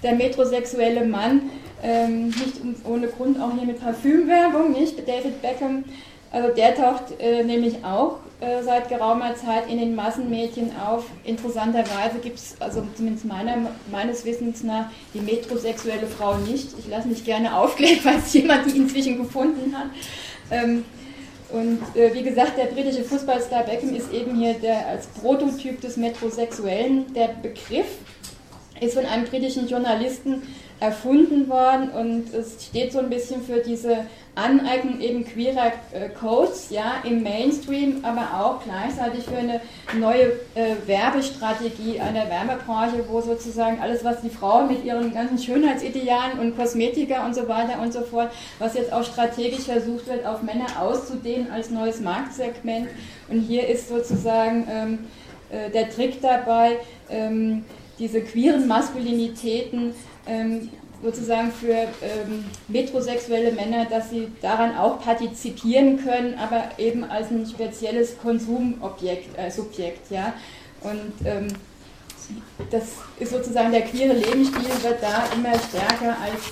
der 0.03 0.15
metrosexuelle 0.15 1.05
Mann, 1.05 1.51
ähm, 1.83 2.29
nicht 2.29 2.61
ohne 2.85 3.09
Grund 3.09 3.41
auch 3.41 3.53
hier 3.53 3.67
mit 3.67 3.81
Parfümwerbung, 3.81 4.73
nicht? 4.73 5.07
David 5.07 5.41
Beckham, 5.43 5.85
also 6.31 6.55
der 6.55 6.75
taucht 6.75 7.19
äh, 7.21 7.43
nämlich 7.45 7.85
auch 7.85 8.19
äh, 8.41 8.63
seit 8.63 8.89
geraumer 8.89 9.35
Zeit 9.35 9.69
in 9.69 9.79
den 9.79 9.97
Massenmedien 9.97 10.71
auf. 10.77 11.07
Interessanterweise 11.25 12.19
gibt 12.23 12.39
es, 12.39 12.55
also 12.61 12.87
zumindest 12.95 13.25
meiner, 13.25 13.57
meines 13.91 14.25
Wissens 14.25 14.63
nach, 14.63 14.91
die 15.13 15.21
metrosexuelle 15.21 16.07
Frau 16.07 16.37
nicht. 16.37 16.69
Ich 16.79 16.87
lasse 16.89 17.09
mich 17.09 17.25
gerne 17.25 17.57
aufklären, 17.57 17.99
falls 18.03 18.33
jemand 18.33 18.67
die 18.67 18.77
inzwischen 18.79 19.19
gefunden 19.19 19.77
hat. 19.77 19.89
Ähm, 20.51 20.85
und 21.51 21.81
äh, 21.97 22.15
wie 22.15 22.23
gesagt, 22.23 22.59
der 22.59 22.67
britische 22.67 23.03
Fußballstar 23.03 23.65
Beckham 23.65 23.95
ist 23.95 24.13
eben 24.13 24.37
hier 24.37 24.55
der 24.55 24.87
als 24.87 25.07
Prototyp 25.07 25.81
des 25.81 25.97
Metrosexuellen. 25.97 27.13
Der 27.15 27.29
Begriff 27.43 27.87
ist 28.81 28.95
von 28.95 29.07
einem 29.07 29.25
britischen 29.25 29.67
Journalisten 29.67 30.43
erfunden 30.81 31.49
worden 31.49 31.91
und 31.91 32.33
es 32.33 32.67
steht 32.67 32.93
so 32.93 33.01
ein 33.01 33.11
bisschen 33.11 33.43
für 33.43 33.61
diese 33.61 34.07
Aneignung 34.39 35.01
eben 35.01 35.25
queerer 35.25 35.73
äh, 35.93 36.09
Codes 36.09 36.71
ja, 36.71 37.03
im 37.05 37.23
Mainstream, 37.23 38.05
aber 38.05 38.41
auch 38.41 38.63
gleichzeitig 38.63 39.25
für 39.25 39.37
eine 39.37 39.61
neue 39.99 40.33
äh, 40.55 40.77
Werbestrategie 40.87 42.01
einer 42.01 42.29
Werbebranche, 42.31 43.05
wo 43.09 43.21
sozusagen 43.21 43.81
alles, 43.81 44.05
was 44.05 44.21
die 44.23 44.31
Frau 44.31 44.63
mit 44.67 44.85
ihren 44.85 45.13
ganzen 45.13 45.39
Schönheitsidealen 45.39 46.39
und 46.39 46.57
Kosmetika 46.57 47.27
und 47.27 47.35
so 47.35 47.49
weiter 47.49 47.81
und 47.83 47.93
so 47.93 48.03
fort, 48.03 48.31
was 48.59 48.75
jetzt 48.75 48.93
auch 48.93 49.05
strategisch 49.05 49.65
versucht 49.65 50.07
wird, 50.07 50.25
auf 50.25 50.43
Männer 50.43 50.67
auszudehnen 50.81 51.51
als 51.51 51.71
neues 51.71 52.01
Marktsegment. 52.01 52.89
Und 53.29 53.41
hier 53.41 53.69
ist 53.69 53.89
sozusagen 53.89 54.67
ähm, 54.71 54.99
äh, 55.51 55.71
der 55.71 55.91
Trick 55.91 56.21
dabei, 56.23 56.79
ähm, 57.11 57.65
diese 57.99 58.21
queeren 58.21 58.69
Maskulinitäten 58.69 59.95
ähm, 60.27 60.71
sozusagen 61.03 61.53
für 61.53 61.73
ähm, 61.73 62.45
metrosexuelle 62.67 63.53
Männer, 63.53 63.85
dass 63.87 64.11
sie 64.11 64.29
daran 64.43 64.77
auch 64.77 65.01
partizipieren 65.01 66.03
können, 66.05 66.39
aber 66.39 66.71
eben 66.79 67.05
als 67.05 67.31
ein 67.31 67.47
spezielles 67.47 68.19
Konsumobjekt, 68.19 69.39
äh, 69.39 69.51
Subjekt, 69.51 70.11
ja. 70.11 70.35
Und 70.81 71.27
ähm, 71.27 71.49
das 72.71 72.83
ist 73.19 73.33
sozusagen 73.33 73.73
der 73.73 73.83
queere 73.83 74.13
Lebensstil, 74.13 74.69
wird 74.83 75.03
da 75.03 75.25
immer 75.35 75.59
stärker 75.59 76.17
als 76.21 76.43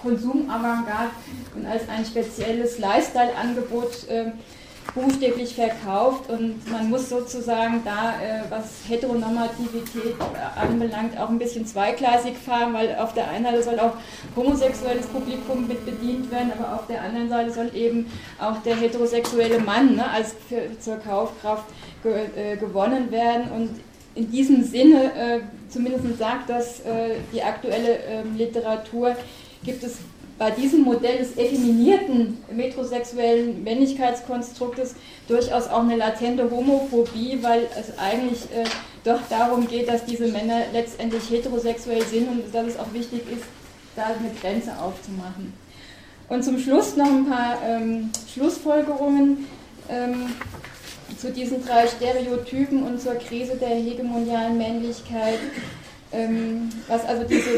Konsumavantgarde 0.00 1.10
und 1.54 1.66
als 1.66 1.88
ein 1.88 2.04
spezielles 2.04 2.78
Lifestyle-Angebot 2.78 4.08
äh, 4.08 4.32
buchstäblich 4.94 5.54
verkauft 5.54 6.28
und 6.28 6.70
man 6.70 6.90
muss 6.90 7.08
sozusagen 7.08 7.82
da, 7.84 8.20
äh, 8.20 8.42
was 8.50 8.88
Heteronormativität 8.88 10.14
anbelangt, 10.56 11.18
auch 11.18 11.30
ein 11.30 11.38
bisschen 11.38 11.66
zweigleisig 11.66 12.36
fahren, 12.36 12.74
weil 12.74 12.96
auf 12.96 13.14
der 13.14 13.28
einen 13.30 13.44
Seite 13.44 13.62
soll 13.62 13.80
auch 13.80 13.94
homosexuelles 14.36 15.06
Publikum 15.06 15.66
mit 15.66 15.84
bedient 15.86 16.30
werden, 16.30 16.52
aber 16.58 16.74
auf 16.74 16.86
der 16.86 17.02
anderen 17.02 17.28
Seite 17.28 17.52
soll 17.52 17.70
eben 17.74 18.06
auch 18.38 18.62
der 18.62 18.76
heterosexuelle 18.76 19.60
Mann 19.60 19.96
ne, 19.96 20.10
als 20.10 20.34
für, 20.48 20.78
zur 20.78 20.96
Kaufkraft 20.96 21.64
ge, 22.02 22.26
äh, 22.36 22.56
gewonnen 22.56 23.10
werden. 23.10 23.50
Und 23.50 23.70
in 24.14 24.30
diesem 24.30 24.62
Sinne, 24.62 25.12
äh, 25.14 25.40
zumindest 25.70 26.18
sagt 26.18 26.50
das 26.50 26.80
äh, 26.80 27.16
die 27.32 27.42
aktuelle 27.42 27.98
ähm, 28.08 28.36
Literatur, 28.36 29.16
gibt 29.64 29.82
es 29.84 29.98
bei 30.42 30.50
diesem 30.50 30.82
Modell 30.82 31.18
des 31.18 31.36
effeminierten 31.36 32.36
metrosexuellen 32.52 33.62
Männlichkeitskonstruktes 33.62 34.96
durchaus 35.28 35.68
auch 35.68 35.84
eine 35.84 35.94
latente 35.94 36.50
Homophobie, 36.50 37.38
weil 37.42 37.68
es 37.78 37.96
eigentlich 37.96 38.40
äh, 38.52 38.64
doch 39.04 39.20
darum 39.30 39.68
geht, 39.68 39.88
dass 39.88 40.04
diese 40.04 40.26
Männer 40.26 40.62
letztendlich 40.72 41.30
heterosexuell 41.30 42.02
sind 42.02 42.28
und 42.28 42.52
dass 42.52 42.66
es 42.66 42.76
auch 42.76 42.92
wichtig 42.92 43.20
ist, 43.30 43.44
da 43.94 44.06
eine 44.06 44.32
Grenze 44.40 44.72
aufzumachen. 44.80 45.52
Und 46.28 46.42
zum 46.42 46.58
Schluss 46.58 46.96
noch 46.96 47.06
ein 47.06 47.26
paar 47.26 47.58
ähm, 47.64 48.10
Schlussfolgerungen 48.34 49.46
ähm, 49.88 50.32
zu 51.18 51.30
diesen 51.30 51.64
drei 51.64 51.86
Stereotypen 51.86 52.82
und 52.82 53.00
zur 53.00 53.14
Krise 53.14 53.54
der 53.54 53.76
hegemonialen 53.76 54.58
Männlichkeit. 54.58 55.38
Ähm, 56.12 56.68
was 56.88 57.06
also 57.06 57.24
diese 57.24 57.50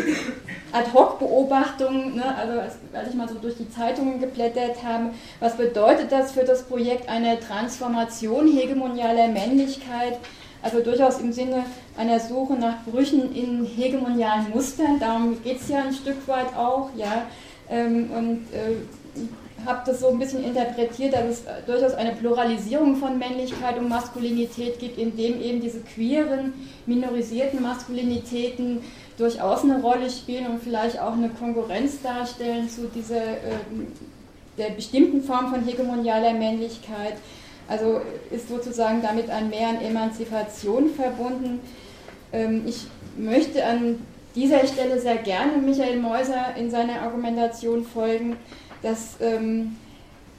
Ad-Hoc-Beobachtung, 0.72 2.14
ne, 2.14 2.36
also 2.36 2.60
als 2.92 3.08
ich 3.08 3.14
mal 3.14 3.28
so 3.28 3.34
durch 3.34 3.56
die 3.56 3.68
Zeitungen 3.68 4.20
geblättert 4.20 4.82
habe, 4.84 5.10
was 5.40 5.56
bedeutet 5.56 6.12
das 6.12 6.32
für 6.32 6.44
das 6.44 6.62
Projekt 6.62 7.08
einer 7.08 7.40
Transformation 7.40 8.46
hegemonialer 8.46 9.28
Männlichkeit? 9.28 10.18
Also 10.62 10.80
durchaus 10.80 11.20
im 11.20 11.32
Sinne 11.32 11.64
einer 11.96 12.20
Suche 12.20 12.54
nach 12.54 12.84
Brüchen 12.84 13.34
in 13.34 13.64
hegemonialen 13.64 14.50
Mustern, 14.50 14.98
darum 14.98 15.42
geht 15.42 15.60
es 15.60 15.68
ja 15.68 15.82
ein 15.82 15.92
Stück 15.92 16.26
weit 16.26 16.56
auch, 16.56 16.90
ja. 16.96 17.26
Ähm, 17.68 18.10
und 18.10 18.46
äh, 18.52 18.76
habe 19.64 19.82
das 19.86 20.00
so 20.00 20.08
ein 20.08 20.18
bisschen 20.18 20.44
interpretiert, 20.44 21.14
dass 21.14 21.24
es 21.24 21.42
durchaus 21.66 21.94
eine 21.94 22.12
Pluralisierung 22.12 22.96
von 22.96 23.18
Männlichkeit 23.18 23.78
und 23.78 23.88
Maskulinität 23.88 24.78
gibt, 24.78 24.98
indem 24.98 25.40
eben 25.40 25.60
diese 25.60 25.80
queeren, 25.80 26.52
minorisierten 26.86 27.62
Maskulinitäten 27.62 28.80
durchaus 29.16 29.62
eine 29.62 29.80
Rolle 29.80 30.10
spielen 30.10 30.46
und 30.46 30.62
vielleicht 30.62 31.00
auch 31.00 31.12
eine 31.12 31.28
Konkurrenz 31.28 32.02
darstellen 32.02 32.68
zu 32.68 32.88
dieser 32.88 33.22
äh, 33.22 33.58
der 34.58 34.70
bestimmten 34.70 35.22
Form 35.22 35.50
von 35.50 35.64
hegemonialer 35.64 36.32
Männlichkeit. 36.32 37.14
Also 37.68 38.00
ist 38.30 38.48
sozusagen 38.48 39.02
damit 39.02 39.30
ein 39.30 39.48
Mehr 39.48 39.68
an 39.68 39.80
Emanzipation 39.80 40.90
verbunden. 40.90 41.60
Ähm, 42.32 42.62
ich 42.66 42.86
möchte 43.16 43.64
an 43.64 44.00
dieser 44.34 44.66
Stelle 44.66 45.00
sehr 45.00 45.16
gerne 45.16 45.58
Michael 45.58 45.98
Meuser 46.00 46.56
in 46.58 46.70
seiner 46.70 47.02
Argumentation 47.02 47.84
folgen 47.84 48.36
dass 48.84 49.16
ähm, 49.20 49.76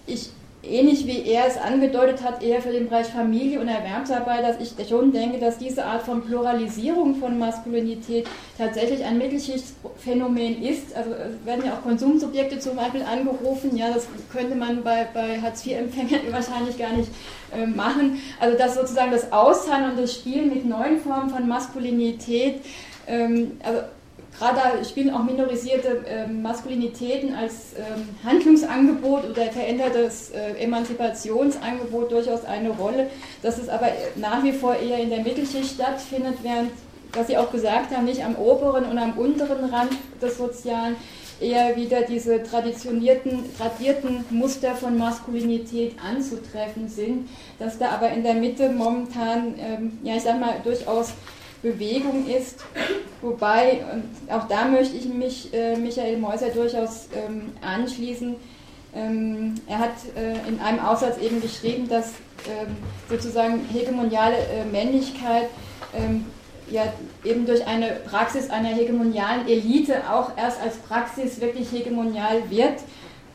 ich 0.07 0.29
ähnlich 0.67 1.05
wie 1.05 1.23
er 1.27 1.47
es 1.47 1.57
angedeutet 1.57 2.23
hat, 2.23 2.41
eher 2.41 2.61
für 2.61 2.71
den 2.71 2.89
Bereich 2.89 3.07
Familie 3.07 3.59
und 3.59 3.67
Erwerbsarbeit, 3.67 4.43
dass 4.43 4.59
ich 4.59 4.87
schon 4.87 5.11
denke, 5.11 5.39
dass 5.39 5.57
diese 5.57 5.85
Art 5.85 6.03
von 6.03 6.23
Pluralisierung 6.23 7.15
von 7.15 7.37
Maskulinität 7.37 8.27
tatsächlich 8.57 9.03
ein 9.03 9.17
Mittelschichtsphänomen 9.17 10.63
ist. 10.63 10.95
Also 10.95 11.11
werden 11.43 11.65
ja 11.65 11.73
auch 11.73 11.83
Konsumsubjekte 11.83 12.59
zum 12.59 12.75
Beispiel 12.75 13.03
angerufen, 13.03 13.75
ja, 13.77 13.93
das 13.93 14.07
könnte 14.31 14.55
man 14.55 14.83
bei, 14.83 15.07
bei 15.13 15.41
Hartz-IV-Empfängern 15.41 16.21
wahrscheinlich 16.31 16.77
gar 16.77 16.93
nicht 16.93 17.09
äh, 17.55 17.65
machen. 17.65 18.19
Also 18.39 18.57
dass 18.57 18.75
sozusagen 18.75 19.11
das 19.11 19.31
Aushandeln 19.31 19.91
und 19.91 20.01
das 20.01 20.13
Spielen 20.13 20.49
mit 20.49 20.65
neuen 20.65 20.99
Formen 20.99 21.29
von 21.29 21.47
Maskulinität, 21.47 22.61
ähm, 23.07 23.57
also 23.63 23.81
Gerade 24.37 24.83
spielen 24.83 25.13
auch 25.13 25.23
minorisierte 25.23 26.05
äh, 26.05 26.27
Maskulinitäten 26.27 27.33
als 27.35 27.73
ähm, 27.77 28.09
Handlungsangebot 28.23 29.29
oder 29.29 29.43
verändertes 29.43 30.31
äh, 30.31 30.61
Emanzipationsangebot 30.61 32.11
durchaus 32.11 32.43
eine 32.43 32.69
Rolle, 32.69 33.09
dass 33.41 33.57
es 33.57 33.69
aber 33.69 33.87
nach 34.15 34.43
wie 34.43 34.51
vor 34.51 34.75
eher 34.75 34.99
in 34.99 35.09
der 35.09 35.23
Mittelschicht 35.23 35.75
stattfindet, 35.75 36.35
während, 36.41 36.71
was 37.13 37.27
Sie 37.27 37.37
auch 37.37 37.49
gesagt 37.49 37.95
haben, 37.95 38.05
nicht 38.05 38.25
am 38.25 38.35
oberen 38.35 38.85
und 38.85 38.97
am 38.97 39.17
unteren 39.17 39.73
Rand 39.73 39.93
des 40.21 40.37
Sozialen 40.37 40.97
eher 41.39 41.75
wieder 41.75 42.01
diese 42.01 42.43
traditionierten, 42.43 43.43
tradierten 43.57 44.25
Muster 44.29 44.75
von 44.75 44.97
Maskulinität 44.97 45.95
anzutreffen 45.99 46.87
sind, 46.87 47.29
dass 47.59 47.77
da 47.77 47.89
aber 47.89 48.09
in 48.09 48.23
der 48.23 48.35
Mitte 48.35 48.69
momentan, 48.69 49.55
ähm, 49.57 49.99
ja 50.03 50.15
ich 50.15 50.23
sag 50.23 50.39
mal, 50.39 50.55
durchaus 50.63 51.13
Bewegung 51.65 52.27
ist. 52.27 52.63
Wobei, 53.21 53.83
und 53.91 54.31
auch 54.31 54.47
da 54.47 54.65
möchte 54.65 54.95
ich 54.95 55.05
mich 55.05 55.51
äh, 55.51 55.75
Michael 55.75 56.17
Meuser 56.17 56.49
durchaus 56.49 57.07
ähm, 57.15 57.53
anschließen. 57.61 58.35
Ähm, 58.93 59.55
er 59.67 59.79
hat 59.79 59.95
äh, 60.15 60.47
in 60.47 60.59
einem 60.59 60.79
Aufsatz 60.79 61.17
eben 61.17 61.41
geschrieben, 61.41 61.89
dass 61.89 62.13
ähm, 62.47 62.77
sozusagen 63.09 63.61
hegemoniale 63.73 64.35
äh, 64.37 64.63
Männlichkeit 64.71 65.49
ähm, 65.95 66.25
ja 66.69 66.83
eben 67.23 67.45
durch 67.45 67.65
eine 67.65 67.87
Praxis 68.09 68.49
einer 68.49 68.69
hegemonialen 68.69 69.47
Elite 69.47 70.03
auch 70.09 70.37
erst 70.37 70.61
als 70.61 70.77
Praxis 70.77 71.41
wirklich 71.41 71.71
hegemonial 71.71 72.49
wird. 72.49 72.79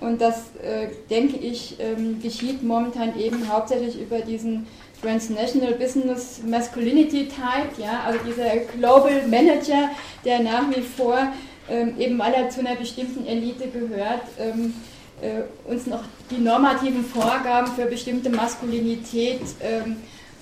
Und 0.00 0.20
das, 0.20 0.54
äh, 0.62 0.88
denke 1.10 1.36
ich, 1.36 1.76
ähm, 1.78 2.22
geschieht 2.22 2.62
momentan 2.62 3.18
eben 3.18 3.52
hauptsächlich 3.52 4.00
über 4.00 4.20
diesen 4.20 4.66
Transnational 5.02 5.74
Business 5.74 6.40
Masculinity 6.44 7.28
Type, 7.28 7.80
ja, 7.80 8.02
also 8.04 8.18
dieser 8.26 8.56
Global 8.76 9.26
Manager, 9.26 9.90
der 10.24 10.40
nach 10.40 10.68
wie 10.74 10.82
vor, 10.82 11.32
ähm, 11.68 11.98
eben 11.98 12.18
weil 12.18 12.34
er 12.34 12.50
zu 12.50 12.60
einer 12.60 12.76
bestimmten 12.76 13.26
Elite 13.26 13.68
gehört, 13.68 14.22
ähm, 14.38 14.74
äh, 15.22 15.42
uns 15.70 15.86
noch 15.86 16.04
die 16.30 16.38
normativen 16.38 17.04
Vorgaben 17.04 17.72
für 17.72 17.86
bestimmte 17.86 18.30
Maskulinität 18.30 19.40
ähm, 19.62 19.96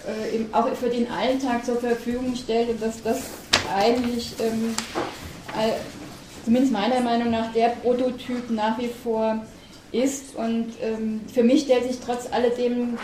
äh, 0.06 0.54
auch 0.54 0.68
für 0.74 0.88
den 0.88 1.10
Alltag 1.10 1.64
zur 1.64 1.76
Verfügung 1.76 2.34
stellt 2.36 2.70
und 2.70 2.82
dass 2.82 3.02
das 3.02 3.22
eigentlich, 3.76 4.34
ähm, 4.40 4.74
äh, 5.58 5.72
zumindest 6.44 6.72
meiner 6.72 7.00
Meinung 7.00 7.30
nach, 7.30 7.52
der 7.52 7.70
Prototyp 7.70 8.50
nach 8.50 8.78
wie 8.78 8.90
vor 9.02 9.44
ist. 9.92 10.34
Und 10.36 10.68
ähm, 10.82 11.20
für 11.32 11.42
mich 11.42 11.62
stellt 11.62 11.84
sich 11.84 11.98
trotz 12.04 12.30
alledem 12.30 12.98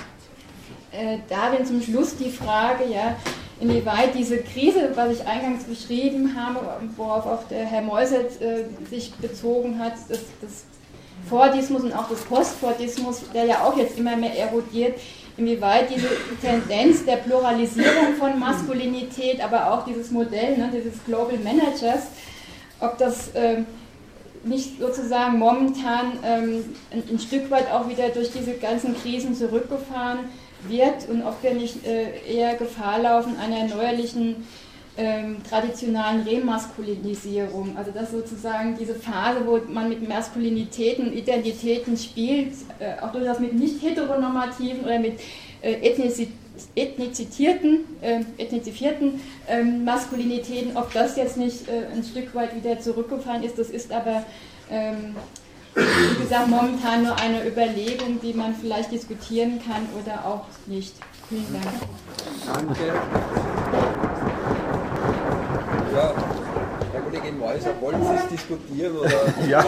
äh, 0.94 1.18
darin 1.28 1.66
zum 1.66 1.82
Schluss 1.82 2.16
die 2.16 2.30
Frage, 2.30 2.84
ja, 2.92 3.16
inwieweit 3.60 4.14
diese 4.14 4.38
Krise, 4.38 4.92
was 4.94 5.12
ich 5.12 5.26
eingangs 5.26 5.64
beschrieben 5.64 6.34
habe, 6.36 6.60
worauf 6.96 7.26
auch 7.26 7.44
der 7.48 7.64
Herr 7.64 7.82
Meuselt 7.82 8.40
äh, 8.40 8.64
sich 8.88 9.14
bezogen 9.14 9.78
hat, 9.78 9.94
das, 10.08 10.20
das 10.40 10.64
Fordismus 11.28 11.82
und 11.82 11.92
auch 11.92 12.08
das 12.08 12.20
Postfordismus, 12.22 13.22
der 13.32 13.44
ja 13.44 13.64
auch 13.64 13.76
jetzt 13.76 13.98
immer 13.98 14.16
mehr 14.16 14.36
erodiert, 14.38 14.98
inwieweit 15.36 15.88
diese 15.94 16.08
Tendenz 16.40 17.04
der 17.04 17.16
Pluralisierung 17.16 18.14
von 18.18 18.38
Maskulinität, 18.38 19.42
aber 19.42 19.72
auch 19.72 19.84
dieses 19.84 20.10
Modell, 20.10 20.56
ne, 20.56 20.70
dieses 20.72 21.02
Global 21.04 21.38
Managers, 21.38 22.08
ob 22.80 22.98
das 22.98 23.28
äh, 23.34 23.62
nicht 24.44 24.78
sozusagen 24.78 25.38
momentan 25.38 26.18
ähm, 26.22 26.64
ein, 26.90 27.02
ein, 27.10 27.18
Stück 27.18 27.50
weit 27.50 27.70
auch 27.72 27.88
wieder 27.88 28.10
durch 28.10 28.30
diese 28.30 28.54
ganzen 28.54 28.94
Krisen 28.94 29.34
zurückgefahren 29.34 30.18
wird 30.68 31.08
und 31.08 31.22
ob 31.22 31.42
wir 31.42 31.54
nicht 31.54 31.78
eher 31.86 32.54
Gefahr 32.56 33.00
laufen 33.00 33.36
einer 33.38 33.66
neuerlichen 33.74 34.46
ähm, 34.96 35.38
traditionalen 35.48 36.22
Remaskulinisierung. 36.22 37.76
Also 37.76 37.90
dass 37.90 38.12
sozusagen 38.12 38.76
diese 38.78 38.94
Phase, 38.94 39.40
wo 39.44 39.58
man 39.68 39.88
mit 39.88 40.08
Maskulinitäten, 40.08 41.12
Identitäten 41.12 41.96
spielt, 41.96 42.52
äh, 42.78 43.00
auch 43.02 43.10
durchaus 43.12 43.40
mit 43.40 43.54
nicht 43.54 43.82
heteronormativen 43.82 44.84
oder 44.84 45.00
mit 45.00 45.18
äh, 45.62 45.74
ethnizitierten, 46.76 47.80
äh, 48.00 48.20
ethnizifierten 48.38 49.20
ähm, 49.48 49.84
Maskulinitäten, 49.84 50.76
ob 50.76 50.92
das 50.92 51.16
jetzt 51.16 51.36
nicht 51.36 51.68
äh, 51.68 51.86
ein 51.92 52.04
Stück 52.04 52.34
weit 52.34 52.54
wieder 52.54 52.78
zurückgefallen 52.78 53.42
ist, 53.42 53.58
das 53.58 53.70
ist 53.70 53.90
aber 53.90 54.24
ähm, 54.70 55.16
wie 55.74 56.22
gesagt, 56.22 56.48
momentan 56.48 57.02
nur 57.02 57.16
eine 57.18 57.46
Überlegung, 57.46 58.20
die 58.20 58.32
man 58.32 58.54
vielleicht 58.54 58.92
diskutieren 58.92 59.60
kann 59.66 59.88
oder 60.00 60.24
auch 60.24 60.44
nicht. 60.66 60.94
Vielen 61.28 61.46
Dank. 61.52 61.66
Danke. 62.46 62.86
Ja, 65.94 66.14
Herr 66.92 67.00
Kollegin 67.00 67.38
Meuser, 67.38 67.70
wollen 67.80 68.02
Sie 68.02 68.14
es 68.14 68.28
diskutieren? 68.28 68.96
Oder? 68.96 69.10
Ja, 69.48 69.64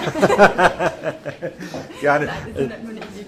gerne. 2.01 2.29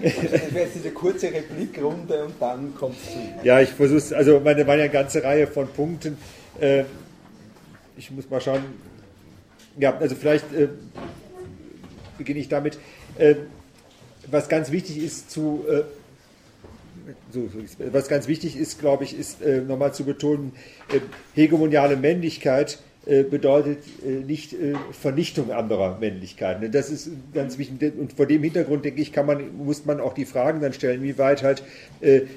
Das 0.01 0.53
wäre 0.53 0.65
jetzt 0.65 0.75
diese 0.75 0.91
kurze 0.91 1.27
Replikrunde 1.27 2.25
und 2.25 2.33
dann 2.39 2.73
kommt 2.75 2.95
es 2.97 3.13
zu. 3.13 3.19
Ja, 3.43 3.59
ich 3.59 3.69
versuche 3.69 3.97
es, 3.97 4.13
also 4.13 4.39
meine, 4.39 4.65
waren 4.67 4.77
ja 4.77 4.85
eine 4.85 4.93
ganze 4.93 5.23
Reihe 5.23 5.47
von 5.47 5.67
Punkten. 5.67 6.17
Äh, 6.59 6.83
ich 7.97 8.11
muss 8.11 8.29
mal 8.29 8.39
schauen. 8.39 8.63
Ja, 9.77 9.97
also 9.97 10.15
vielleicht 10.15 10.53
äh, 10.53 10.69
beginne 12.19 12.39
ich 12.39 12.49
damit. 12.49 12.77
Äh, 13.17 13.35
was 14.27 14.47
ganz 14.47 14.71
wichtig 14.71 14.99
ist 15.03 15.31
zu 15.31 15.65
äh, 15.67 15.81
so, 17.31 17.49
was 17.91 18.07
ganz 18.07 18.27
wichtig 18.27 18.55
ist, 18.55 18.79
glaube 18.79 19.03
ich, 19.03 19.17
ist 19.17 19.41
äh, 19.41 19.61
nochmal 19.61 19.93
zu 19.93 20.03
betonen, 20.03 20.51
äh, 20.93 20.99
hegemoniale 21.33 21.95
Männlichkeit 21.95 22.79
bedeutet 23.05 23.79
äh, 24.05 24.09
nicht 24.25 24.53
äh, 24.53 24.73
Vernichtung 24.91 25.51
anderer 25.51 25.97
Männlichkeiten. 25.99 26.71
Das 26.71 26.89
ist 26.89 27.09
ganz 27.33 27.57
wichtig. 27.57 27.93
Und 27.97 28.13
vor 28.13 28.25
dem 28.25 28.43
Hintergrund, 28.43 28.85
denke 28.85 29.01
ich, 29.01 29.13
kann 29.13 29.25
man, 29.25 29.57
muss 29.57 29.85
man 29.85 29.99
auch 29.99 30.13
die 30.13 30.25
Fragen 30.25 30.61
dann 30.61 30.73
stellen, 30.73 31.01
wie 31.03 31.17
weit 31.17 31.43
halt 31.43 31.63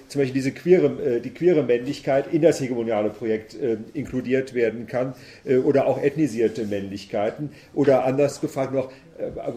zum 0.08 0.20
Beispiel 0.20 0.34
diese 0.34 0.52
queere, 0.52 1.20
die 1.20 1.30
queere 1.30 1.62
Männlichkeit 1.62 2.32
in 2.32 2.42
das 2.42 2.60
hegemoniale 2.60 3.10
Projekt 3.10 3.56
inkludiert 3.94 4.54
werden 4.54 4.86
kann 4.86 5.14
oder 5.64 5.86
auch 5.86 6.02
ethnisierte 6.02 6.66
Männlichkeiten. 6.66 7.50
Oder 7.74 8.04
anders 8.04 8.40
gefragt 8.40 8.72
noch, 8.72 8.90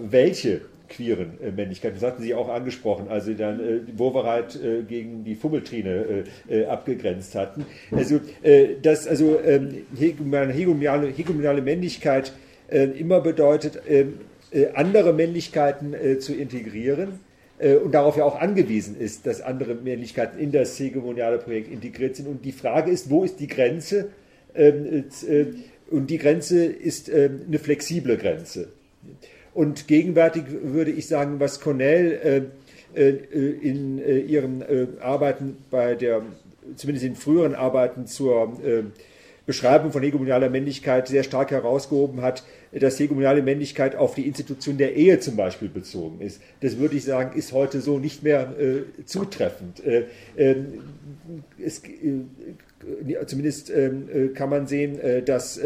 welche 0.09 0.61
queeren 0.87 1.39
äh, 1.41 1.51
Männlichkeit. 1.51 1.95
Das 1.95 2.03
hatten 2.03 2.21
Sie 2.21 2.33
auch 2.33 2.49
angesprochen, 2.49 3.07
als 3.09 3.25
Sie 3.25 3.35
dann 3.35 3.59
äh, 3.59 3.79
Wovereit 3.97 4.55
äh, 4.55 4.83
gegen 4.83 5.23
die 5.23 5.35
Fummeltrine 5.35 6.23
äh, 6.49 6.61
äh 6.61 6.65
abgegrenzt 6.65 7.35
hatten. 7.35 7.65
Also, 7.91 8.19
äh, 8.43 8.75
dass 8.81 9.07
also 9.07 9.39
ähm, 9.39 9.85
hegemoniale, 9.97 11.07
hegemoniale 11.07 11.61
Männlichkeit 11.61 12.33
äh, 12.69 12.83
immer 12.83 13.21
bedeutet, 13.21 13.81
ähm, 13.87 14.19
andere 14.73 15.11
Männlichkeiten 15.11 16.21
zu 16.21 16.33
integrieren 16.33 17.19
und 17.83 17.91
darauf 17.93 18.15
ja 18.15 18.23
auch 18.23 18.39
angewiesen 18.39 18.97
ist, 18.97 19.27
dass 19.27 19.41
andere 19.41 19.75
Männlichkeiten 19.75 20.39
in 20.39 20.53
das 20.53 20.79
hegemoniale 20.79 21.39
Projekt 21.39 21.69
integriert 21.69 22.15
sind. 22.15 22.27
Und 22.29 22.45
die 22.45 22.53
Frage 22.53 22.89
ist, 22.89 23.09
wo 23.09 23.25
ist 23.25 23.41
die 23.41 23.47
Grenze? 23.47 24.11
Ähm, 24.53 25.05
und 25.91 26.09
die 26.09 26.17
Grenze 26.17 26.63
ist 26.63 27.11
eine 27.11 27.59
flexible 27.59 28.15
Grenze. 28.15 28.69
Und 29.55 29.87
gegenwärtig 29.87 30.43
würde 30.63 30.91
ich 30.91 31.07
sagen, 31.07 31.39
was 31.39 31.61
Cornell 31.61 32.51
äh, 32.93 32.99
äh, 32.99 33.57
in 33.61 33.99
äh, 33.99 34.19
ihren 34.19 34.61
äh, 34.61 34.87
Arbeiten 34.99 35.57
bei 35.71 35.95
der, 35.95 36.23
zumindest 36.75 37.05
in 37.05 37.15
früheren 37.15 37.55
Arbeiten 37.55 38.05
zur 38.05 38.53
Beschreibung 39.45 39.91
von 39.91 40.01
hegemonialer 40.01 40.49
Männlichkeit 40.49 41.07
sehr 41.07 41.23
stark 41.23 41.51
herausgehoben 41.51 42.21
hat, 42.21 42.43
dass 42.71 42.99
hegemoniale 42.99 43.43
Männlichkeit 43.43 43.95
auf 43.95 44.15
die 44.15 44.27
Institution 44.27 44.77
der 44.77 44.95
Ehe 44.95 45.19
zum 45.19 45.35
Beispiel 45.35 45.69
bezogen 45.69 46.19
ist. 46.19 46.41
Das 46.61 46.79
würde 46.79 46.95
ich 46.95 47.03
sagen, 47.03 47.37
ist 47.37 47.53
heute 47.53 47.79
so 47.79 47.99
nicht 47.99 48.23
mehr 48.23 48.55
äh, 48.59 49.05
zutreffend. 49.05 49.85
Äh, 49.85 50.05
ähm, 50.35 50.79
es, 51.63 51.83
äh, 51.83 53.25
zumindest 53.27 53.69
ähm, 53.69 54.33
kann 54.33 54.49
man 54.49 54.67
sehen, 54.67 54.99
dass 55.25 55.59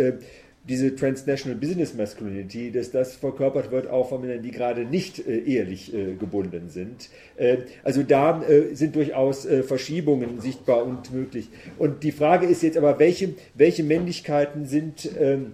diese 0.70 0.96
Transnational 0.96 1.58
Business 1.60 1.96
Masculinity, 1.96 2.72
dass 2.72 2.92
das 2.92 3.16
verkörpert 3.16 3.72
wird 3.72 3.88
auch 3.88 4.10
von 4.10 4.22
Männern, 4.22 4.44
die 4.44 4.52
gerade 4.52 4.86
nicht 4.86 5.28
äh, 5.28 5.40
ehelich 5.40 5.94
äh, 5.94 6.14
gebunden 6.14 6.70
sind. 6.70 7.10
Äh, 7.38 7.58
also 7.84 8.04
da 8.04 8.44
äh, 8.44 8.76
sind 8.76 8.96
durchaus 8.96 9.46
äh, 9.46 9.64
Verschiebungen 9.64 10.40
sichtbar 10.40 10.86
und 10.86 11.12
möglich. 11.12 11.50
Und 11.80 12.04
die 12.04 12.12
Frage 12.12 12.46
ist 12.46 12.62
jetzt 12.62 12.78
aber, 12.78 13.00
welche, 13.00 13.34
welche 13.56 13.84
Männlichkeiten 13.84 14.66
sind, 14.68 15.10
ähm, 15.20 15.54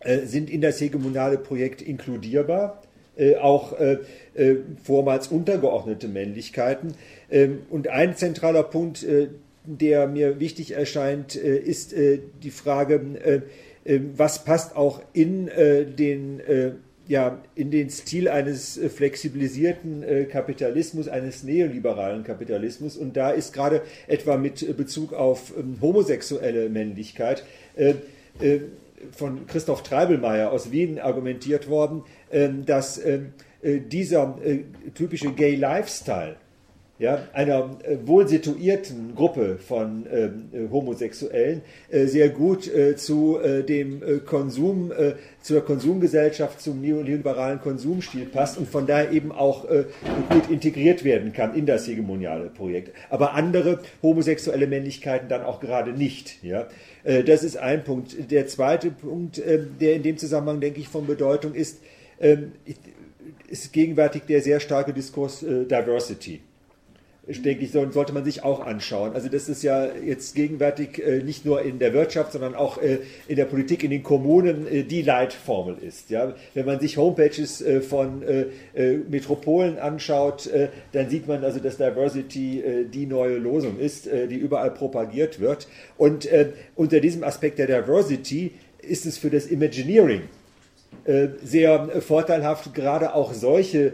äh, 0.00 0.20
sind 0.20 0.48
in 0.48 0.62
das 0.62 0.80
hegemonale 0.80 1.38
Projekt 1.38 1.82
inkludierbar? 1.82 2.82
auch 3.42 3.76
vormals 4.82 5.28
untergeordnete 5.28 6.08
Männlichkeiten. 6.08 6.94
Ähm, 7.30 7.58
und 7.68 7.88
ein 7.88 8.16
zentraler 8.16 8.62
Punkt, 8.62 9.04
der 9.64 10.06
mir 10.06 10.40
wichtig 10.40 10.70
erscheint, 10.70 11.34
ist 11.34 11.94
die 11.94 12.50
Frage, 12.50 13.42
was 13.84 14.44
passt 14.44 14.76
auch 14.76 15.00
in 15.12 15.48
äh, 15.48 15.84
den 15.84 16.40
äh, 16.40 16.72
ja, 17.08 17.42
in 17.56 17.72
den 17.72 17.90
Stil 17.90 18.28
eines 18.28 18.78
äh, 18.78 18.88
flexibilisierten 18.88 20.28
Kapitalismus, 20.30 21.08
eines 21.08 21.42
neoliberalen 21.42 22.22
Kapitalismus. 22.22 22.96
Und 22.96 23.16
da 23.16 23.30
ist 23.30 23.52
gerade 23.52 23.82
etwa 24.06 24.36
mit 24.36 24.76
Bezug 24.76 25.12
auf 25.12 25.52
ähm, 25.58 25.78
homosexuelle 25.80 26.68
Männlichkeit 26.68 27.44
von 29.12 29.46
Christoph 29.46 29.82
Treibelmeier 29.82 30.52
aus 30.52 30.70
Wien 30.70 30.98
argumentiert 30.98 31.68
worden, 31.68 32.02
ähm, 32.30 32.66
dass 32.66 33.00
dieser 33.62 34.38
typische 34.94 35.32
Gay 35.32 35.54
Lifestyle 35.54 36.36
ja, 37.00 37.26
einer 37.32 37.78
äh, 37.82 37.96
wohl 38.04 38.28
situierten 38.28 39.14
Gruppe 39.14 39.56
von 39.56 40.06
ähm, 40.12 40.50
äh, 40.52 40.70
Homosexuellen 40.70 41.62
äh, 41.88 42.04
sehr 42.04 42.28
gut 42.28 42.68
äh, 42.68 42.94
zu 42.94 43.38
äh, 43.40 43.64
dem 43.64 44.02
Konsum, 44.26 44.92
zur 45.40 45.64
Konsumgesellschaft, 45.64 46.60
zum 46.60 46.80
neoliberalen 46.82 47.60
Konsumstil 47.60 48.26
passt 48.26 48.58
und 48.58 48.68
von 48.68 48.86
daher 48.86 49.12
eben 49.12 49.32
auch 49.32 49.66
gut 50.28 50.50
integriert 50.50 51.04
werden 51.04 51.32
kann 51.32 51.54
in 51.54 51.64
das 51.64 51.86
hegemoniale 51.86 52.50
Projekt. 52.50 52.94
Aber 53.08 53.34
andere 53.34 53.80
homosexuelle 54.02 54.66
Männlichkeiten 54.66 55.28
dann 55.28 55.42
auch 55.42 55.60
gerade 55.60 55.92
nicht. 55.92 56.42
Ja. 56.42 56.68
das 57.04 57.44
ist 57.44 57.56
ein 57.56 57.84
Punkt. 57.84 58.30
Der 58.30 58.46
zweite 58.46 58.90
Punkt, 58.90 59.40
der 59.80 59.94
in 59.94 60.02
dem 60.02 60.18
Zusammenhang, 60.18 60.60
denke 60.60 60.80
ich, 60.80 60.88
von 60.88 61.06
Bedeutung 61.06 61.54
ist, 61.54 61.80
ähm, 62.20 62.52
ist 63.48 63.72
gegenwärtig 63.72 64.22
der 64.28 64.42
sehr 64.42 64.60
starke 64.60 64.92
Diskurs 64.92 65.40
Diversity 65.40 66.40
denke 67.38 67.64
ich, 67.64 67.72
sollte 67.72 68.12
man 68.12 68.24
sich 68.24 68.42
auch 68.42 68.60
anschauen. 68.60 69.12
Also 69.14 69.28
das 69.28 69.48
ist 69.48 69.62
ja 69.62 69.86
jetzt 69.94 70.34
gegenwärtig 70.34 70.98
äh, 70.98 71.22
nicht 71.22 71.44
nur 71.44 71.62
in 71.62 71.78
der 71.78 71.92
Wirtschaft, 71.92 72.32
sondern 72.32 72.54
auch 72.54 72.78
äh, 72.78 72.98
in 73.28 73.36
der 73.36 73.44
Politik, 73.44 73.84
in 73.84 73.90
den 73.90 74.02
Kommunen 74.02 74.66
äh, 74.66 74.82
die 74.82 75.02
Leitformel 75.02 75.76
ist. 75.80 76.10
Ja? 76.10 76.34
Wenn 76.54 76.66
man 76.66 76.80
sich 76.80 76.96
Homepages 76.96 77.64
von 77.88 78.22
Metropolen 79.08 79.78
anschaut, 79.78 80.48
dann 80.92 81.10
sieht 81.10 81.28
man 81.28 81.44
also, 81.44 81.60
dass 81.60 81.76
Diversity 81.76 82.62
die 82.92 83.06
neue 83.06 83.36
Losung 83.36 83.78
ist, 83.78 84.06
die 84.06 84.36
überall 84.36 84.70
propagiert 84.70 85.40
wird. 85.40 85.68
Und 85.96 86.28
unter 86.74 87.00
diesem 87.00 87.24
Aspekt 87.24 87.58
der 87.58 87.66
Diversity 87.66 88.52
ist 88.82 89.06
es 89.06 89.18
für 89.18 89.30
das 89.30 89.46
Imagineering 89.46 90.22
sehr 91.42 91.88
vorteilhaft, 92.00 92.74
gerade 92.74 93.14
auch 93.14 93.32
solche 93.32 93.92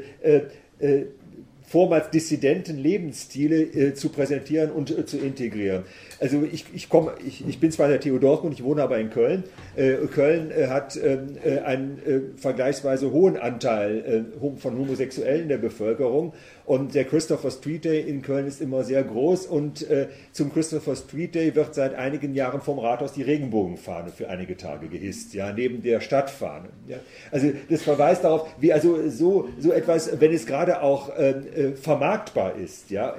vormals 1.66 2.10
dissidenten 2.10 2.78
Lebensstile 2.78 3.62
äh, 3.62 3.94
zu 3.94 4.09
präsentieren 4.09 4.70
und 4.70 4.97
äh, 4.97 5.05
zu 5.05 5.18
integrieren. 5.18 5.82
Also 6.20 6.44
ich, 6.51 6.64
ich, 6.72 6.88
komm, 6.88 7.10
ich, 7.26 7.47
ich 7.47 7.59
bin 7.59 7.72
zwar 7.72 7.88
der 7.88 8.01
TU 8.01 8.18
Dortmund, 8.18 8.55
ich 8.55 8.64
wohne 8.64 8.82
aber 8.82 8.98
in 8.98 9.10
Köln. 9.10 9.44
Äh, 9.74 9.94
Köln 10.06 10.51
äh, 10.51 10.68
hat 10.68 10.97
ähm, 10.97 11.36
äh, 11.44 11.59
einen 11.59 11.98
äh, 12.06 12.20
vergleichsweise 12.40 13.10
hohen 13.10 13.36
Anteil 13.36 14.26
von 14.59 14.78
Homosexuellen 14.78 15.43
in 15.43 15.48
der 15.48 15.59
Bevölkerung 15.59 16.32
und 16.66 16.94
der 16.94 17.05
Christopher 17.05 17.51
Street 17.51 17.84
Day 17.84 18.01
in 18.01 18.22
Köln 18.22 18.47
ist 18.47 18.60
immer 18.60 18.84
sehr 18.84 19.02
groß 19.02 19.47
und 19.47 19.86
zum 20.32 20.52
Christopher 20.52 20.97
Street 20.97 21.34
Day 21.34 21.55
wird 21.55 21.74
seit 21.74 21.94
einigen 21.94 22.34
Jahren 22.34 22.60
vom 22.60 22.78
Rathaus 22.78 23.12
die 23.12 23.22
Regenbogenfahne 23.22 24.10
für 24.10 24.28
einige 24.28 24.56
Tage 24.56 24.88
gehisst, 24.88 25.32
ja, 25.34 25.52
neben 25.52 25.82
der 25.82 26.01
Stadtfahne. 26.01 26.68
Ja. 26.88 26.97
Also 27.30 27.52
das 27.70 27.82
verweist 27.82 28.24
darauf, 28.24 28.48
wie 28.59 28.72
also 28.72 29.09
so, 29.09 29.48
so 29.59 29.72
etwas, 29.72 30.20
wenn 30.20 30.32
es 30.32 30.47
gerade 30.47 30.82
auch 30.82 31.10
ähm, 31.16 31.76
vermarktbar 31.76 32.56
ist, 32.56 32.90
ja, 32.90 33.14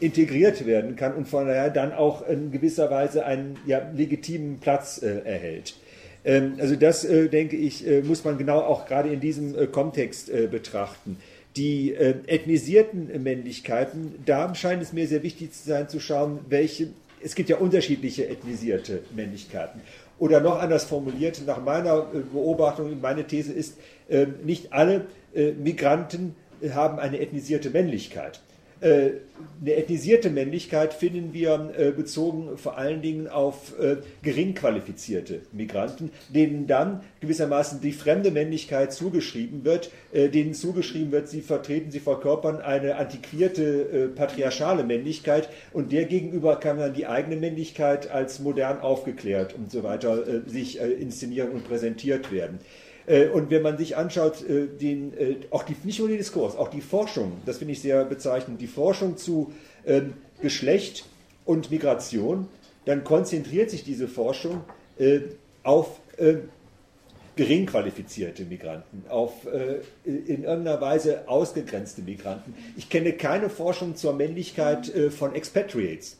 integriert 0.00 0.66
werden 0.66 0.96
kann 0.96 1.14
und 1.14 1.26
von 1.26 1.46
daher 1.46 1.70
dann 1.70 1.92
auch 1.92 2.28
in 2.28 2.50
gewisser 2.52 2.90
Weise 2.90 3.24
einen 3.24 3.58
ja, 3.66 3.80
legitimen 3.94 4.58
Platz 4.60 5.00
äh, 5.02 5.20
erhält. 5.24 5.76
Ähm, 6.26 6.56
also 6.58 6.76
das, 6.76 7.04
äh, 7.04 7.28
denke 7.28 7.56
ich, 7.56 7.86
äh, 7.86 8.02
muss 8.02 8.24
man 8.24 8.36
genau 8.36 8.60
auch 8.60 8.86
gerade 8.86 9.08
in 9.10 9.20
diesem 9.20 9.56
äh, 9.56 9.66
Kontext 9.66 10.28
äh, 10.28 10.48
betrachten. 10.50 11.18
Die 11.56 11.94
äh, 11.94 12.14
ethnisierten 12.26 13.22
Männlichkeiten, 13.22 14.14
da 14.24 14.54
scheint 14.54 14.82
es 14.82 14.92
mir 14.92 15.06
sehr 15.06 15.22
wichtig 15.22 15.52
zu 15.52 15.68
sein, 15.68 15.88
zu 15.88 16.00
schauen, 16.00 16.40
welche, 16.48 16.88
es 17.22 17.34
gibt 17.34 17.48
ja 17.48 17.56
unterschiedliche 17.56 18.28
ethnisierte 18.28 19.00
Männlichkeiten. 19.14 19.80
Oder 20.18 20.40
noch 20.40 20.60
anders 20.60 20.84
formuliert, 20.84 21.42
nach 21.46 21.62
meiner 21.62 22.02
Beobachtung, 22.32 23.00
meine 23.00 23.26
These 23.26 23.52
ist, 23.52 23.76
nicht 24.42 24.72
alle 24.72 25.04
Migranten 25.34 26.34
haben 26.72 26.98
eine 26.98 27.20
ethnisierte 27.20 27.68
Männlichkeit. 27.68 28.40
Äh, 28.80 29.10
eine 29.60 29.74
ethnisierte 29.74 30.28
Männlichkeit 30.28 30.92
finden 30.92 31.32
wir 31.32 31.72
äh, 31.76 31.90
bezogen 31.90 32.58
vor 32.58 32.76
allen 32.76 33.00
Dingen 33.00 33.26
auf 33.26 33.78
äh, 33.78 33.96
gering 34.22 34.54
qualifizierte 34.54 35.40
Migranten, 35.52 36.10
denen 36.28 36.66
dann 36.66 37.00
gewissermaßen 37.20 37.80
die 37.80 37.92
fremde 37.92 38.30
Männlichkeit 38.30 38.92
zugeschrieben 38.92 39.64
wird, 39.64 39.90
denen 40.12 40.54
zugeschrieben 40.54 41.10
wird, 41.12 41.28
sie 41.28 41.40
vertreten, 41.40 41.90
sie 41.90 42.00
verkörpern 42.00 42.60
eine 42.60 42.96
antiquierte 42.96 44.10
patriarchale 44.14 44.84
Männlichkeit 44.84 45.48
und 45.72 45.92
der 45.92 46.04
gegenüber 46.04 46.56
kann 46.56 46.78
dann 46.78 46.94
die 46.94 47.06
eigene 47.06 47.36
Männlichkeit 47.36 48.10
als 48.10 48.40
modern 48.40 48.80
aufgeklärt 48.80 49.54
und 49.54 49.70
so 49.70 49.82
weiter 49.82 50.42
sich 50.46 50.78
inszenieren 50.80 51.50
und 51.50 51.66
präsentiert 51.66 52.30
werden. 52.30 52.58
Äh, 53.06 53.28
und 53.28 53.50
wenn 53.50 53.62
man 53.62 53.78
sich 53.78 53.96
anschaut, 53.96 54.42
äh, 54.48 54.66
den, 54.66 55.16
äh, 55.16 55.36
auch 55.50 55.62
die, 55.62 55.76
nicht 55.84 55.98
nur 55.98 56.08
den 56.08 56.18
Diskurs, 56.18 56.56
auch 56.56 56.68
die 56.68 56.80
Forschung, 56.80 57.32
das 57.46 57.58
finde 57.58 57.72
ich 57.72 57.80
sehr 57.80 58.04
bezeichnend, 58.04 58.60
die 58.60 58.66
Forschung 58.66 59.16
zu 59.16 59.52
ähm, 59.86 60.14
Geschlecht 60.42 61.04
und 61.44 61.70
Migration, 61.70 62.48
dann 62.84 63.04
konzentriert 63.04 63.70
sich 63.70 63.84
diese 63.84 64.06
Forschung 64.06 64.62
auf 65.62 66.00
gering 67.36 67.66
qualifizierte 67.66 68.44
Migranten, 68.44 69.02
auf 69.08 69.46
in 70.04 70.44
irgendeiner 70.44 70.80
Weise 70.80 71.28
ausgegrenzte 71.28 72.02
Migranten. 72.02 72.54
Ich 72.76 72.88
kenne 72.88 73.12
keine 73.12 73.50
Forschung 73.50 73.96
zur 73.96 74.12
Männlichkeit 74.14 74.92
von 75.10 75.34
Expatriates. 75.34 76.16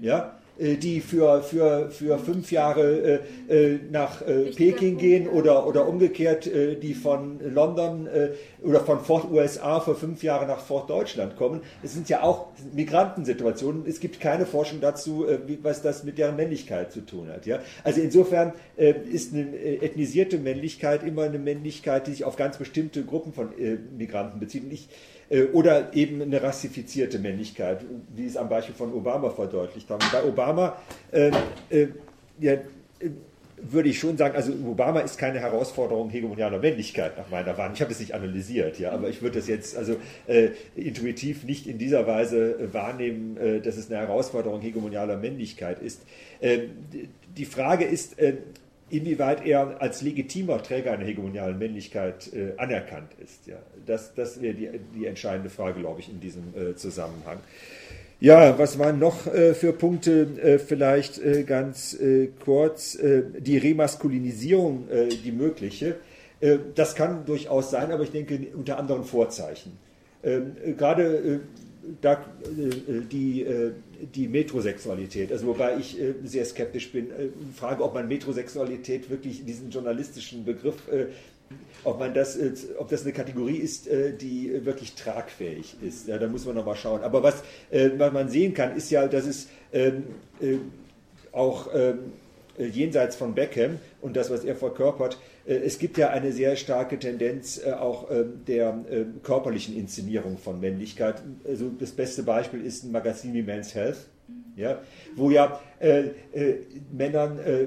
Ja? 0.00 0.36
Äh, 0.58 0.76
die 0.76 1.00
für, 1.00 1.42
für, 1.42 1.90
für 1.90 2.18
fünf 2.18 2.52
Jahre 2.52 3.20
äh, 3.48 3.74
äh 3.74 3.80
nach 3.90 4.20
äh, 4.22 4.50
Peking 4.50 4.98
gehen 4.98 5.28
oder, 5.28 5.66
oder 5.66 5.88
umgekehrt, 5.88 6.46
äh, 6.46 6.76
die 6.76 6.94
von 6.94 7.40
London 7.40 8.06
äh, 8.06 8.30
oder 8.62 8.80
von 8.80 9.00
Fort 9.00 9.30
USA 9.30 9.80
für 9.80 9.94
fünf 9.94 10.22
Jahre 10.22 10.46
nach 10.46 10.60
Fort 10.60 10.90
Deutschland 10.90 11.36
kommen. 11.36 11.62
Es 11.82 11.94
sind 11.94 12.08
ja 12.08 12.22
auch 12.22 12.48
Migrantensituationen. 12.74 13.84
Es 13.86 13.98
gibt 14.00 14.20
keine 14.20 14.44
Forschung 14.46 14.80
dazu, 14.80 15.26
wie, 15.46 15.58
was 15.62 15.82
das 15.82 16.04
mit 16.04 16.18
deren 16.18 16.36
Männlichkeit 16.36 16.92
zu 16.92 17.00
tun 17.00 17.28
hat. 17.28 17.46
Ja? 17.46 17.60
Also 17.82 18.00
insofern 18.00 18.52
ist 18.76 19.32
eine 19.32 19.56
ethnisierte 19.58 20.38
Männlichkeit 20.38 21.02
immer 21.02 21.22
eine 21.22 21.38
Männlichkeit, 21.38 22.06
die 22.06 22.12
sich 22.12 22.24
auf 22.24 22.36
ganz 22.36 22.58
bestimmte 22.58 23.04
Gruppen 23.04 23.32
von 23.32 23.50
Migranten 23.96 24.38
bezieht. 24.38 24.64
Und 24.64 24.72
ich 24.72 24.88
äh, 24.88 25.11
oder 25.52 25.94
eben 25.94 26.20
eine 26.20 26.42
rassifizierte 26.42 27.18
Männlichkeit, 27.18 27.84
wie 28.14 28.26
es 28.26 28.36
am 28.36 28.48
Beispiel 28.48 28.74
von 28.74 28.92
Obama 28.92 29.30
verdeutlicht 29.30 29.88
haben. 29.88 30.04
Bei 30.12 30.24
Obama 30.24 30.76
äh, 31.10 31.30
äh, 31.70 31.88
ja, 32.38 32.56
würde 33.64 33.88
ich 33.88 33.98
schon 33.98 34.16
sagen, 34.16 34.34
also 34.34 34.52
Obama 34.66 35.00
ist 35.00 35.18
keine 35.18 35.38
Herausforderung 35.38 36.10
hegemonialer 36.10 36.58
Männlichkeit 36.58 37.16
nach 37.16 37.30
meiner 37.30 37.56
Wahrnehmung. 37.56 37.74
Ich 37.74 37.80
habe 37.80 37.90
das 37.90 38.00
nicht 38.00 38.14
analysiert, 38.14 38.78
ja, 38.78 38.90
aber 38.90 39.08
ich 39.08 39.22
würde 39.22 39.38
das 39.38 39.48
jetzt 39.48 39.76
also 39.76 39.96
äh, 40.26 40.48
intuitiv 40.74 41.44
nicht 41.44 41.66
in 41.66 41.78
dieser 41.78 42.06
Weise 42.06 42.58
äh, 42.58 42.74
wahrnehmen, 42.74 43.36
äh, 43.36 43.60
dass 43.60 43.76
es 43.76 43.90
eine 43.90 44.00
Herausforderung 44.00 44.60
hegemonialer 44.60 45.16
Männlichkeit 45.16 45.80
ist. 45.80 46.02
Ähm, 46.40 46.70
die 47.36 47.44
Frage 47.44 47.84
ist, 47.84 48.16
inwieweit 48.90 49.46
er 49.46 49.80
als 49.80 50.02
legitimer 50.02 50.62
Träger 50.62 50.92
einer 50.92 51.06
hegemonialen 51.06 51.58
Männlichkeit 51.58 52.30
äh, 52.34 52.52
anerkannt 52.58 53.12
ist. 53.24 53.46
Ja, 53.46 53.56
das 53.86 54.14
das 54.14 54.40
wäre 54.40 54.54
die, 54.54 54.68
die 54.94 55.06
entscheidende 55.06 55.50
Frage, 55.50 55.80
glaube 55.80 56.00
ich, 56.00 56.08
in 56.08 56.20
diesem 56.20 56.54
äh, 56.54 56.76
Zusammenhang. 56.76 57.38
Ja, 58.20 58.56
was 58.56 58.78
waren 58.78 59.00
noch 59.00 59.26
äh, 59.26 59.52
für 59.52 59.72
Punkte? 59.72 60.28
Äh, 60.40 60.58
vielleicht 60.58 61.18
äh, 61.18 61.42
ganz 61.42 61.94
äh, 61.94 62.28
kurz 62.44 62.96
die 62.96 63.58
Remaskulinisierung, 63.58 64.88
die 65.24 65.32
mögliche. 65.32 65.96
das 66.74 66.94
kann 66.94 67.24
durchaus 67.24 67.70
sein, 67.70 67.90
aber 67.92 68.02
ich 68.02 68.10
denke 68.10 68.38
unter 68.54 68.78
anderen 68.78 69.04
Vorzeichen. 69.04 69.78
Ähm, 70.24 70.56
gerade 70.76 71.40
da, 72.00 72.12
äh, 72.12 73.00
die, 73.10 73.42
äh, 73.42 73.72
die 74.14 74.28
Metrosexualität, 74.28 75.32
also 75.32 75.46
wobei 75.46 75.76
ich 75.78 76.00
äh, 76.00 76.14
sehr 76.24 76.44
skeptisch 76.44 76.92
bin, 76.92 77.08
frage, 77.54 77.82
ob 77.82 77.94
man 77.94 78.08
Metrosexualität 78.08 79.10
wirklich 79.10 79.44
diesen 79.44 79.70
journalistischen 79.70 80.44
Begriff, 80.44 80.76
ob 81.84 81.98
man 81.98 82.14
das, 82.14 82.38
ob 82.78 82.88
das 82.88 83.02
eine 83.02 83.12
Kategorie 83.12 83.56
ist, 83.56 83.88
die 84.20 84.64
wirklich 84.64 84.94
tragfähig 84.94 85.76
ist. 85.82 86.08
Ja, 86.08 86.18
da 86.18 86.28
muss 86.28 86.44
man 86.46 86.54
nochmal 86.54 86.76
schauen. 86.76 87.02
Aber 87.02 87.22
was, 87.22 87.42
was 87.70 88.12
man 88.12 88.28
sehen 88.28 88.54
kann, 88.54 88.76
ist 88.76 88.90
ja, 88.90 89.06
dass 89.08 89.26
es 89.26 89.48
ähm, 89.72 90.04
auch 91.32 91.68
ähm, 91.74 92.12
jenseits 92.58 93.16
von 93.16 93.34
Beckham 93.34 93.78
und 94.00 94.16
das, 94.16 94.30
was 94.30 94.44
er 94.44 94.56
verkörpert, 94.56 95.18
äh, 95.46 95.54
es 95.54 95.78
gibt 95.78 95.98
ja 95.98 96.10
eine 96.10 96.32
sehr 96.32 96.56
starke 96.56 96.98
Tendenz 96.98 97.60
äh, 97.64 97.72
auch 97.72 98.10
ähm, 98.10 98.44
der 98.46 98.84
ähm, 98.90 99.20
körperlichen 99.22 99.76
Inszenierung 99.76 100.38
von 100.38 100.60
Männlichkeit. 100.60 101.22
Also 101.46 101.70
das 101.78 101.92
beste 101.92 102.22
Beispiel 102.22 102.64
ist 102.64 102.84
ein 102.84 102.92
Magazin 102.92 103.34
wie 103.34 103.42
Men's 103.42 103.74
Health, 103.74 104.08
ja, 104.56 104.80
wo 105.16 105.30
ja 105.30 105.60
äh, 105.80 106.10
äh, 106.32 106.58
Männern 106.92 107.38
äh, 107.38 107.66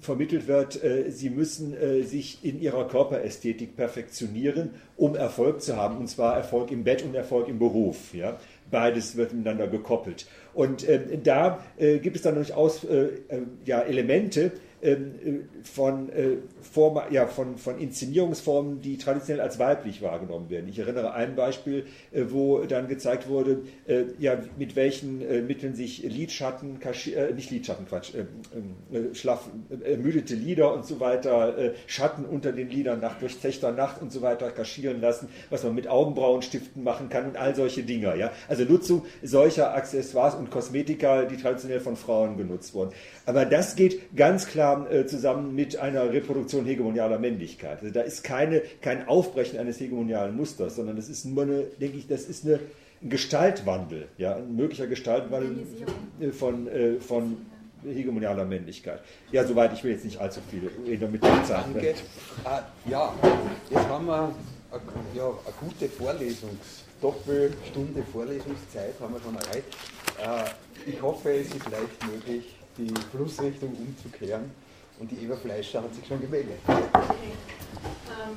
vermittelt 0.00 0.46
wird, 0.46 0.82
äh, 0.82 1.10
sie 1.10 1.30
müssen 1.30 1.74
sich 2.04 2.44
in 2.44 2.60
ihrer 2.60 2.86
Körperästhetik 2.86 3.76
perfektionieren, 3.76 4.70
um 4.96 5.16
Erfolg 5.16 5.62
zu 5.62 5.76
haben, 5.76 5.98
und 5.98 6.08
zwar 6.08 6.36
Erfolg 6.36 6.70
im 6.70 6.84
Bett 6.84 7.02
und 7.02 7.14
Erfolg 7.14 7.48
im 7.48 7.58
Beruf. 7.58 8.14
Ja. 8.14 8.38
Beides 8.70 9.16
wird 9.16 9.32
miteinander 9.32 9.66
gekoppelt. 9.66 10.26
Und 10.54 10.86
da 11.24 11.64
gibt 11.78 12.16
es 12.16 12.22
dann 12.22 12.36
durchaus 12.36 12.86
ja, 13.64 13.80
Elemente, 13.80 14.42
ähm, 14.42 14.50
äh, 14.50 14.50
von, 15.62 16.08
äh, 16.08 16.36
Form, 16.62 17.00
ja, 17.10 17.26
von, 17.26 17.58
von 17.58 17.78
Inszenierungsformen, 17.78 18.80
die 18.80 18.96
traditionell 18.96 19.42
als 19.42 19.58
weiblich 19.58 20.00
wahrgenommen 20.00 20.48
werden. 20.48 20.68
Ich 20.68 20.78
erinnere 20.78 21.12
ein 21.12 21.36
Beispiel, 21.36 21.84
äh, 22.12 22.24
wo 22.28 22.60
dann 22.60 22.88
gezeigt 22.88 23.28
wurde, 23.28 23.62
ja, 24.18 24.38
mit 24.56 24.76
welchen 24.76 25.46
Mitteln 25.46 25.74
sich 25.74 26.02
Lidschatten, 26.02 26.78
äh, 26.80 27.32
nicht 27.34 27.50
Lidschatten, 27.50 27.86
Quatsch, 27.86 28.12
äh, 28.14 29.14
schlaff, 29.14 29.48
ermüdete 29.84 30.34
Lieder 30.34 30.72
und 30.72 30.86
so 30.86 31.00
weiter, 31.00 31.54
Schatten 31.86 32.24
unter 32.24 32.52
den 32.52 32.70
Lidern 32.70 33.00
nach 33.00 33.18
durchzechter 33.18 33.72
Nacht 33.72 34.00
und 34.00 34.12
so 34.12 34.22
weiter 34.22 34.50
kaschieren 34.50 35.00
lassen, 35.00 35.28
was 35.50 35.64
man 35.64 35.74
mit 35.74 35.88
Augenbrauenstiften 35.88 36.82
machen 36.82 37.08
kann 37.08 37.26
und 37.26 37.36
all 37.36 37.54
solche 37.54 37.82
Dinge. 37.82 38.16
Ja? 38.16 38.32
Also 38.48 38.64
Nutzung 38.64 39.04
solcher 39.22 39.74
Accessoires 39.74 40.34
und 40.34 40.50
Kosmetika, 40.50 41.24
die 41.24 41.36
traditionell 41.36 41.80
von 41.80 41.96
Frauen 41.96 42.36
genutzt 42.36 42.74
wurden. 42.74 42.90
Aber 43.26 43.44
das 43.44 43.76
geht 43.76 44.16
ganz 44.16 44.46
klar 44.46 44.69
äh, 44.90 45.06
zusammen 45.06 45.54
mit 45.54 45.76
einer 45.76 46.12
Reproduktion 46.12 46.64
hegemonialer 46.64 47.18
Männlichkeit. 47.18 47.80
Also 47.82 47.92
da 47.92 48.02
ist 48.02 48.24
keine, 48.24 48.62
kein 48.80 49.08
Aufbrechen 49.08 49.58
eines 49.58 49.80
hegemonialen 49.80 50.36
Musters, 50.36 50.76
sondern 50.76 50.96
das 50.96 51.08
ist 51.08 51.24
nur 51.24 51.42
eine, 51.42 51.62
denke 51.80 51.98
ich, 51.98 52.06
das 52.06 52.24
ist 52.24 52.44
eine, 52.44 52.60
ein 53.02 53.10
Gestaltwandel, 53.10 54.08
ja, 54.18 54.36
ein 54.36 54.54
möglicher 54.56 54.86
Gestaltwandel 54.86 55.66
von, 56.32 56.68
äh, 56.68 57.00
von 57.00 57.36
hegemonialer 57.84 58.44
Männlichkeit. 58.44 59.00
Ja, 59.32 59.46
soweit, 59.46 59.72
ich 59.72 59.82
will 59.84 59.92
jetzt 59.92 60.04
nicht 60.04 60.20
allzu 60.20 60.40
viel 60.50 60.70
reden 60.86 61.10
mit 61.10 61.22
der 61.22 61.44
Zeit. 61.44 61.64
Danke. 61.72 61.94
Ah, 62.44 62.60
ja, 62.86 63.14
jetzt 63.70 63.88
haben 63.88 64.06
wir 64.06 64.34
eine, 64.70 64.82
ja, 65.14 65.26
eine 65.26 65.54
gute 65.60 65.86
Vorlesungs- 65.86 66.84
Doppelstunde 67.00 68.02
Vorlesungszeit 68.12 68.94
haben 69.00 69.14
wir 69.14 69.20
schon 69.20 69.34
erreicht. 69.34 69.64
Äh, 70.18 70.90
ich 70.90 71.00
hoffe, 71.00 71.30
es 71.32 71.46
ist 71.46 71.64
leicht 71.70 72.06
möglich, 72.06 72.44
die 72.76 72.92
Flussrichtung 73.10 73.74
umzukehren. 73.74 74.50
Und 74.98 75.10
die 75.10 75.24
Eva 75.24 75.34
Fleischer 75.36 75.82
hat 75.82 75.94
sich 75.94 76.06
schon 76.06 76.20
gemeldet. 76.20 76.60
Okay. 76.66 77.32
Ähm, 78.12 78.36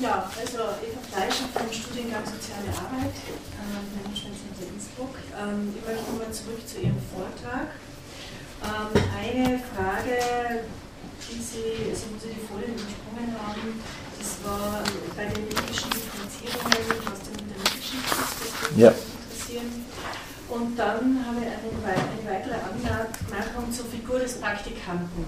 ja, 0.00 0.28
also 0.34 0.58
Eva 0.82 1.00
Fleischer 1.10 1.46
vom 1.54 1.70
Studiengang 1.70 2.24
Soziale 2.26 2.74
Arbeit, 2.74 3.14
äh, 3.14 4.02
Management 4.02 4.34
in 4.58 4.74
Innsbruck. 4.74 5.14
Ähm, 5.38 5.74
ich 5.78 5.86
möchte 5.86 6.10
nochmal 6.10 6.32
zurück 6.32 6.58
zu 6.66 6.80
Ihrem 6.80 6.98
Vortrag. 7.14 7.70
Ähm, 8.66 8.90
eine 9.14 9.58
Frage, 9.62 10.66
die 11.22 11.38
Sie, 11.38 11.90
also 11.90 12.06
wo 12.10 12.18
Sie 12.18 12.34
die 12.34 12.42
Folien 12.42 12.74
übersprungen 12.74 13.30
haben, 13.38 13.78
das 14.18 14.42
war 14.42 14.82
bei 15.16 15.26
den 15.26 15.48
politischen 15.48 15.90
Differenzierungen 15.90 16.98
aus 17.06 17.20
dem 17.30 17.46
politischen 17.46 18.02
Perspektive 18.02 18.80
ja. 18.80 18.94
Und 20.52 20.76
dann 20.78 21.24
habe 21.26 21.38
ich 21.40 21.46
eine, 21.46 22.30
weitere 22.30 22.54
Anmerkung 22.54 23.72
zur 23.72 23.86
Figur 23.86 24.18
des 24.18 24.34
Praktikanten. 24.34 25.24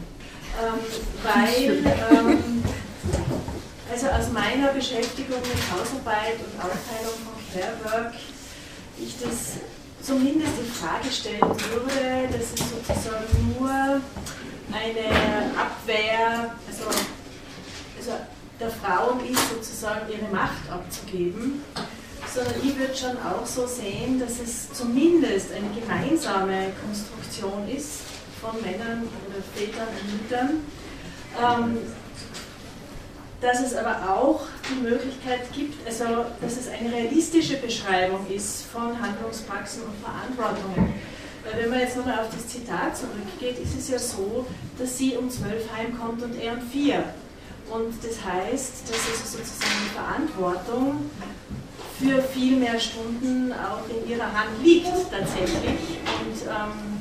Ähm, 0.60 0.78
weil, 1.22 1.78
ähm, 2.12 2.62
also 3.90 4.09
aus 4.09 4.30
meiner 4.32 4.68
Beschäftigung 4.72 5.40
mit 5.40 5.62
Hausarbeit 5.72 6.36
und 6.44 6.60
Aufteilung 6.60 7.16
von 7.24 7.40
Care 7.52 7.74
Work, 7.84 8.14
ich 8.98 9.14
das 9.18 9.60
zumindest 10.02 10.52
in 10.59 10.66
Frage 10.66 11.10
stellen 11.10 11.40
würde, 11.40 12.28
dass 12.30 12.52
es 12.52 12.70
sozusagen 12.70 13.56
nur 13.59 13.70
eine 13.70 15.51
Abwehr 15.56 16.55
also, 16.68 16.84
also 17.96 18.12
der 18.60 18.70
Frauen 18.70 19.24
ist, 19.24 19.48
sozusagen 19.48 20.12
ihre 20.12 20.30
Macht 20.30 20.70
abzugeben 20.70 21.62
sondern 22.32 22.55
ich 22.62 22.78
würde 22.78 22.94
schon 22.94 23.16
auch 23.18 23.46
so 23.46 23.66
sehen, 23.66 24.18
dass 24.18 24.40
es 24.40 24.72
zumindest 24.72 25.48
eine 25.52 25.68
gemeinsame 25.78 26.72
Konstruktion 26.84 27.68
ist 27.68 28.01
von 28.40 28.60
Männern 28.60 29.05
oder 29.26 29.42
Vätern 29.55 29.88
und 29.88 30.22
Müttern, 30.22 30.51
ähm, 31.40 31.78
dass 33.40 33.60
es 33.60 33.74
aber 33.74 34.09
auch 34.09 34.42
die 34.70 34.82
Möglichkeit 34.82 35.52
gibt, 35.52 35.86
also 35.86 36.24
dass 36.40 36.56
es 36.56 36.68
eine 36.68 36.90
realistische 36.92 37.56
Beschreibung 37.56 38.26
ist 38.30 38.64
von 38.66 39.01
Handlungspraxen 39.01 39.82
und 39.82 39.94
Verantwortungen. 40.02 40.94
Weil 41.44 41.62
wenn 41.62 41.70
man 41.70 41.80
jetzt 41.80 41.96
nochmal 41.96 42.20
auf 42.20 42.30
das 42.34 42.48
Zitat 42.48 42.96
zurückgeht, 42.96 43.62
ist 43.62 43.78
es 43.78 43.88
ja 43.90 43.98
so, 43.98 44.46
dass 44.78 44.96
sie 44.96 45.16
um 45.16 45.28
zwölf 45.28 45.70
heimkommt 45.76 46.22
und 46.22 46.40
er 46.40 46.55
um 46.55 46.62
vier. 46.62 47.05
Und 47.70 47.94
das 48.02 48.24
heißt, 48.24 48.88
dass 48.88 48.96
also 48.96 49.38
sozusagen 49.38 49.80
die 49.84 49.94
Verantwortung 49.94 51.10
für 51.98 52.22
viel 52.22 52.56
mehr 52.56 52.78
Stunden 52.78 53.52
auch 53.52 53.82
in 53.88 54.10
ihrer 54.10 54.26
Hand 54.26 54.50
liegt 54.62 54.90
tatsächlich. 55.10 56.00
Und 56.22 56.38
ähm, 56.48 57.00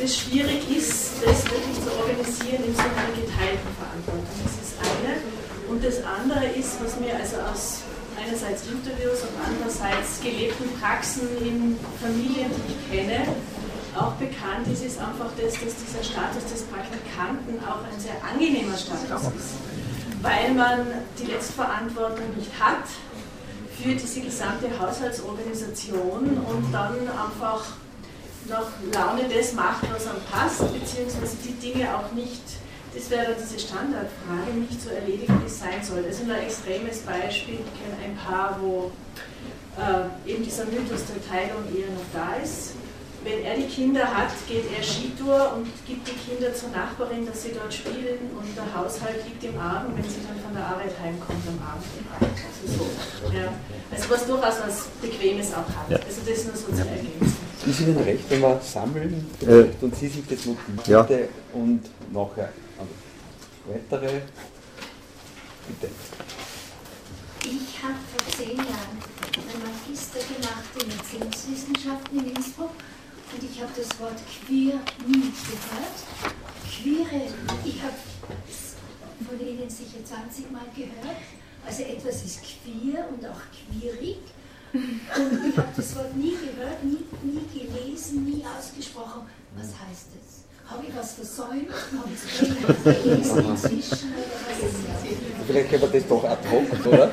das 0.00 0.16
schwierig 0.16 0.64
ist, 0.74 1.22
das 1.24 1.44
wirklich 1.44 1.76
zu 1.84 1.92
organisieren 1.92 2.64
in 2.64 2.74
so 2.74 2.82
einer 2.82 3.12
geteilten 3.14 3.70
Verantwortung. 3.76 4.36
Das 4.42 4.54
ist 4.58 4.74
eine. 4.80 5.20
Und 5.68 5.84
das 5.84 6.02
andere 6.04 6.46
ist, 6.56 6.76
was 6.82 6.98
mir 7.00 7.14
also 7.16 7.36
aus 7.52 7.84
einerseits 8.16 8.66
Interviews 8.66 9.20
und 9.22 9.34
andererseits 9.44 10.20
gelebten 10.22 10.70
Praxen 10.80 11.28
in 11.40 11.76
Familien, 12.00 12.50
die 12.50 12.72
ich 12.72 12.82
kenne, 12.90 13.26
auch 13.96 14.12
bekannt 14.14 14.66
ist, 14.72 14.84
ist 14.84 14.98
einfach 14.98 15.30
das, 15.36 15.54
dass 15.54 15.74
dieser 15.76 16.02
Status 16.02 16.42
des 16.50 16.62
Praktikanten 16.64 17.62
auch 17.62 17.84
ein 17.84 17.98
sehr 17.98 18.16
angenehmer 18.24 18.76
Status 18.76 19.30
ist, 19.36 19.54
weil 20.22 20.52
man 20.54 20.86
die 21.18 21.30
Letztverantwortung 21.30 22.34
nicht 22.36 22.50
hat 22.58 22.88
für 23.80 23.94
diese 23.94 24.20
gesamte 24.20 24.68
Haushaltsorganisation 24.78 26.38
und 26.46 26.72
dann 26.72 26.96
einfach 27.08 27.64
nach 28.48 28.66
Laune 28.92 29.24
das 29.28 29.52
macht, 29.54 29.84
was 29.92 30.06
einem 30.06 30.20
passt, 30.30 30.60
beziehungsweise 30.72 31.36
die 31.44 31.52
Dinge 31.54 31.96
auch 31.96 32.12
nicht, 32.12 32.42
das 32.94 33.10
wäre 33.10 33.34
diese 33.34 33.58
Standardfrage, 33.58 34.52
nicht 34.68 34.80
so 34.80 34.90
erledigt, 34.90 35.30
wie 35.40 35.46
es 35.46 35.58
sein 35.58 35.82
soll. 35.82 36.02
Das 36.02 36.20
ist 36.20 36.30
ein 36.30 36.38
extremes 36.38 36.98
Beispiel, 37.00 37.54
ich 37.54 37.80
kenne 37.80 37.96
ein 38.04 38.16
Paar, 38.16 38.58
wo 38.60 38.92
äh, 39.76 40.30
eben 40.30 40.44
dieser 40.44 40.66
Mythos 40.66 41.02
der 41.06 41.26
Teilung 41.26 41.64
eher 41.74 41.90
noch 41.90 42.06
da 42.12 42.36
ist. 42.42 42.74
Wenn 43.24 43.42
er 43.42 43.56
die 43.56 43.64
Kinder 43.64 44.04
hat, 44.04 44.28
geht 44.46 44.64
er 44.76 44.82
Skitour 44.82 45.54
und 45.56 45.66
gibt 45.86 46.06
die 46.06 46.12
Kinder 46.12 46.54
zur 46.54 46.68
Nachbarin, 46.68 47.24
dass 47.24 47.42
sie 47.42 47.52
dort 47.54 47.72
spielen 47.72 48.28
und 48.36 48.54
der 48.54 48.68
Haushalt 48.68 49.24
liegt 49.24 49.42
im 49.44 49.58
Argen, 49.58 49.96
wenn 49.96 50.04
sie 50.04 50.20
dann 50.28 50.38
von 50.44 50.52
der 50.54 50.66
Arbeit 50.66 50.92
heimkommt 51.02 51.40
am 51.48 51.58
Abend. 51.66 51.86
Also, 52.20 52.84
so. 52.84 53.32
ja. 53.32 53.48
also 53.90 54.10
was 54.10 54.26
durchaus 54.26 54.54
was 54.66 54.88
Bequemes 55.00 55.54
auch 55.54 55.64
hat. 55.64 55.88
Ja. 55.88 55.96
Also 55.96 56.20
das 56.20 56.38
ist 56.38 56.46
nur 56.48 56.56
so 56.56 56.66
zu 56.66 56.86
ergänzen. 56.86 57.36
Ist 57.66 57.80
Ihnen 57.80 57.96
recht, 57.96 58.24
wenn 58.28 58.40
wir 58.42 58.60
sammeln 58.60 59.26
äh, 59.40 59.64
und 59.80 59.96
Sie 59.96 60.08
sich 60.08 60.26
das 60.26 60.44
notieren 60.44 60.84
ja. 60.86 61.18
und 61.54 61.80
nachher 62.12 62.52
weitere? 63.66 64.20
Bitte. 65.66 65.92
Ich 67.40 67.82
habe 67.82 67.94
vor 68.12 68.36
zehn 68.36 68.56
Jahren 68.56 69.00
ein 69.32 69.60
Magister 69.64 70.18
gemacht 70.18 70.68
in 70.78 70.90
Erziehungswissenschaften 70.90 72.18
in 72.18 72.36
Innsbruck 72.36 72.70
und 73.32 73.42
ich 73.50 73.60
habe 73.60 73.72
das 73.76 74.00
Wort 74.00 74.20
queer 74.46 74.80
nie 75.06 75.32
gehört. 75.32 75.98
Queere, 76.70 77.26
ich 77.64 77.82
habe 77.82 77.94
von 79.26 79.40
Ihnen 79.40 79.70
sicher 79.70 80.04
20 80.04 80.50
Mal 80.50 80.66
gehört. 80.74 81.16
Also 81.66 81.82
etwas 81.82 82.24
ist 82.24 82.40
queer 82.42 83.08
und 83.08 83.24
auch 83.26 83.40
queerig. 83.52 84.18
Und 84.72 85.48
ich 85.48 85.56
habe 85.56 85.68
das 85.76 85.96
Wort 85.96 86.16
nie 86.16 86.36
gehört, 86.36 86.82
nie, 86.84 87.04
nie 87.22 87.46
gelesen, 87.52 88.24
nie 88.24 88.44
ausgesprochen. 88.44 89.22
Was 89.56 89.68
heißt 89.68 90.08
das? 90.14 90.44
Habe 90.70 90.84
ich 90.86 90.96
was 90.96 91.12
versäumt? 91.12 91.70
Habe 91.70 92.10
ich 92.12 92.18
es 92.18 92.82
gelesen 92.82 93.50
inzwischen? 93.50 94.14
Vielleicht 95.46 95.70
können 95.70 95.82
wir 95.82 96.00
das 96.00 96.08
doch 96.08 96.24
ad 96.24 96.48
hoc, 96.48 96.86
oder? 96.86 97.10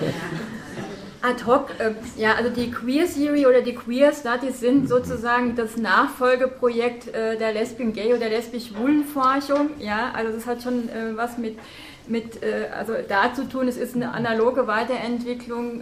Ad 1.23 1.45
hoc, 1.45 1.69
äh, 1.77 1.91
ja, 2.19 2.33
also 2.33 2.49
die 2.49 2.71
Queer 2.71 3.05
Theory 3.05 3.45
oder 3.45 3.61
die 3.61 3.75
Queer 3.75 4.11
Studies 4.11 4.59
sind 4.59 4.89
sozusagen 4.89 5.55
das 5.55 5.77
Nachfolgeprojekt 5.77 7.09
äh, 7.09 7.37
der 7.37 7.53
Lesbian 7.53 7.93
Gay 7.93 8.13
oder 8.15 8.27
lesbisch-schwulen 8.27 9.03
Forschung. 9.05 9.69
Ja, 9.79 10.11
also 10.13 10.31
das 10.31 10.47
hat 10.47 10.63
schon 10.63 10.89
äh, 10.89 11.15
was 11.15 11.37
mit, 11.37 11.59
mit 12.07 12.41
äh, 12.41 12.69
also 12.75 12.93
da 13.07 13.33
zu 13.35 13.47
tun. 13.47 13.67
Es 13.67 13.77
ist 13.77 13.95
eine 13.95 14.13
analoge 14.13 14.65
Weiterentwicklung. 14.65 15.81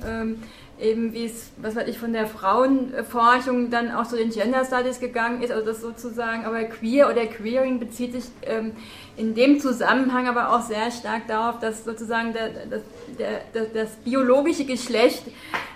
Eben 0.79 1.13
wie 1.13 1.25
es, 1.25 1.51
was 1.57 1.75
weiß 1.75 1.87
ich, 1.87 1.97
von 1.99 2.13
der 2.13 2.25
Frauenforschung 2.25 3.69
dann 3.69 3.91
auch 3.91 4.07
zu 4.07 4.15
den 4.15 4.29
Gender 4.29 4.63
Studies 4.63 4.99
gegangen 4.99 5.41
ist, 5.41 5.51
also 5.51 5.65
das 5.65 5.81
sozusagen, 5.81 6.45
aber 6.45 6.63
queer 6.63 7.09
oder 7.09 7.25
queering 7.25 7.79
bezieht 7.79 8.13
sich 8.13 8.25
ähm, 8.43 8.71
in 9.17 9.35
dem 9.35 9.59
Zusammenhang 9.59 10.27
aber 10.27 10.51
auch 10.53 10.61
sehr 10.61 10.89
stark 10.91 11.27
darauf, 11.27 11.59
dass 11.59 11.83
sozusagen 11.83 12.31
der, 12.31 12.49
das, 12.69 12.81
der, 13.17 13.41
das, 13.51 13.73
das 13.73 13.95
biologische 13.97 14.63
Geschlecht 14.63 15.23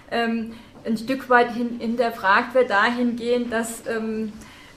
ähm, 0.09 0.53
ein 0.85 0.97
Stück 0.97 1.30
weit 1.30 1.51
hin, 1.51 1.80
hinterfragt 1.80 2.53
wird, 2.53 2.69
dahingehend, 2.69 3.51
dass 3.51 3.84
ähm, 3.88 4.31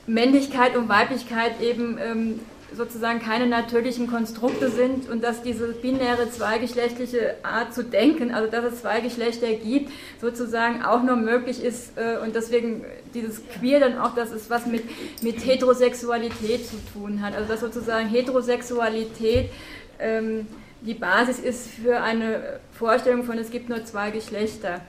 Männlichkeit 0.06 0.76
und 0.76 0.88
Weiblichkeit 0.88 1.60
eben 1.60 1.98
ähm, 1.98 2.40
sozusagen 2.76 3.20
keine 3.20 3.46
natürlichen 3.46 4.06
Konstrukte 4.06 4.70
sind 4.70 5.08
und 5.08 5.22
dass 5.24 5.42
diese 5.42 5.68
binäre 5.68 6.30
zweigeschlechtliche 6.30 7.36
Art 7.42 7.74
zu 7.74 7.82
denken, 7.82 8.34
also 8.34 8.50
dass 8.50 8.64
es 8.64 8.80
zwei 8.80 9.00
Geschlechter 9.00 9.52
gibt, 9.54 9.90
sozusagen 10.20 10.82
auch 10.82 11.02
nur 11.02 11.16
möglich 11.16 11.62
ist 11.62 11.96
äh, 11.96 12.18
und 12.18 12.34
deswegen 12.34 12.84
dieses 13.14 13.42
Queer 13.48 13.80
dann 13.80 13.98
auch, 13.98 14.14
dass 14.14 14.30
es 14.30 14.50
was 14.50 14.66
mit, 14.66 14.84
mit 15.22 15.44
Heterosexualität 15.44 16.66
zu 16.66 16.76
tun 16.92 17.22
hat, 17.22 17.34
also 17.34 17.48
dass 17.48 17.60
sozusagen 17.60 18.08
Heterosexualität 18.08 19.50
ähm, 19.98 20.46
die 20.82 20.94
Basis 20.94 21.38
ist 21.38 21.68
für 21.68 22.00
eine 22.02 22.60
Vorstellung 22.72 23.24
von 23.24 23.38
es 23.38 23.50
gibt 23.50 23.68
nur 23.68 23.84
zwei 23.84 24.10
Geschlechter. 24.10 24.82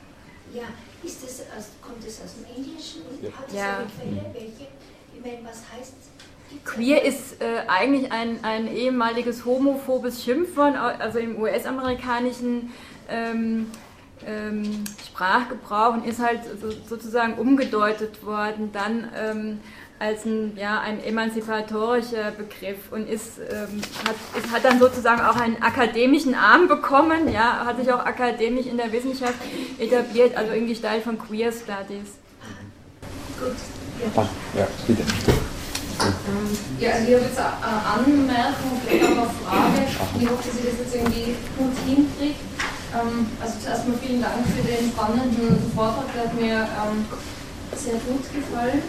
Ja, 0.54 0.64
ist 1.04 1.24
das 1.24 1.46
kommt 1.82 2.06
das 2.06 2.22
aus 2.22 2.36
dem 2.36 2.46
Englischen? 2.56 3.02
Hat 3.36 3.48
das 3.48 3.56
ja. 3.56 3.78
eine 3.78 3.88
Quelle? 3.88 4.34
Welche? 4.34 4.68
Ich 5.14 5.22
meine, 5.22 5.40
was 5.44 5.64
heißt 5.74 5.94
Queer 6.66 7.04
ist 7.04 7.42
äh, 7.42 7.68
eigentlich 7.68 8.12
ein, 8.12 8.44
ein 8.44 8.74
ehemaliges 8.74 9.46
homophobes 9.46 10.24
Schimpfwort, 10.24 10.76
also 10.76 11.20
im 11.20 11.40
US-amerikanischen 11.40 12.72
ähm, 13.10 13.68
ähm, 14.26 14.84
Sprachgebrauch 15.06 15.94
und 15.94 16.06
ist 16.06 16.20
halt 16.20 16.42
so, 16.60 16.72
sozusagen 16.72 17.36
umgedeutet 17.36 18.26
worden 18.26 18.72
dann 18.74 19.10
ähm, 19.16 19.60
als 20.00 20.26
ein, 20.26 20.56
ja, 20.58 20.80
ein 20.80 21.04
emanzipatorischer 21.04 22.32
Begriff 22.32 22.92
und 22.92 23.10
ist, 23.10 23.40
ähm, 23.40 23.82
hat, 24.06 24.16
ist, 24.38 24.52
hat 24.52 24.66
dann 24.66 24.80
sozusagen 24.80 25.22
auch 25.22 25.36
einen 25.36 25.62
akademischen 25.62 26.36
Arm 26.36 26.68
bekommen, 26.68 27.32
ja, 27.32 27.66
hat 27.66 27.78
sich 27.78 27.92
auch 27.92 28.06
akademisch 28.06 28.68
in 28.68 28.78
der 28.78 28.92
Wissenschaft 28.92 29.36
etabliert, 29.80 30.38
also 30.38 30.54
in 30.54 30.68
Gestalt 30.68 31.04
von 31.04 31.18
Queer 31.18 31.52
Studies. 31.52 32.14
Gut. 33.40 33.56
Ja, 34.16 34.30
ja 34.60 34.68
bitte. 34.86 35.04
Ähm, 36.08 36.58
ja, 36.80 36.92
also 36.92 37.08
ich 37.08 37.14
habe 37.16 37.26
jetzt 37.26 37.40
eine 37.40 37.80
Anmerkung, 37.84 38.72
vielleicht 38.82 39.06
auch 39.06 39.18
eine 39.18 39.30
Frage. 39.44 39.80
Ich 39.88 40.30
hoffe, 40.30 40.44
dass 40.48 40.58
ich 40.58 40.66
das 40.72 40.80
jetzt 40.80 40.96
irgendwie 40.96 41.36
gut 41.58 41.76
hinkriege. 41.86 42.40
Ähm, 42.96 43.28
also 43.42 43.54
zuerst 43.60 43.88
mal 43.88 43.98
vielen 44.02 44.22
Dank 44.22 44.48
für 44.48 44.64
den 44.64 44.92
spannenden 44.92 45.72
Vortrag, 45.76 46.08
der 46.16 46.24
hat 46.24 46.34
mir 46.34 46.64
ähm, 46.64 47.06
sehr 47.76 48.00
gut 48.08 48.24
gefallen. 48.34 48.82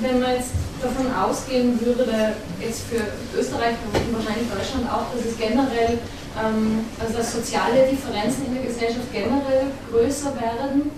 Wenn 0.00 0.20
man 0.20 0.34
jetzt 0.34 0.54
davon 0.80 1.12
ausgehen 1.12 1.80
würde, 1.84 2.36
jetzt 2.60 2.82
für 2.86 3.02
Österreich 3.36 3.74
und 3.82 4.14
wahrscheinlich 4.14 4.46
Deutschland 4.46 4.86
auch, 4.86 5.10
dass 5.10 5.26
es 5.26 5.36
generell, 5.36 5.98
also 6.38 7.18
dass 7.18 7.32
soziale 7.32 7.90
Differenzen 7.90 8.46
in 8.46 8.54
der 8.54 8.62
Gesellschaft 8.62 9.10
generell 9.12 9.74
größer 9.90 10.32
werden, 10.40 10.92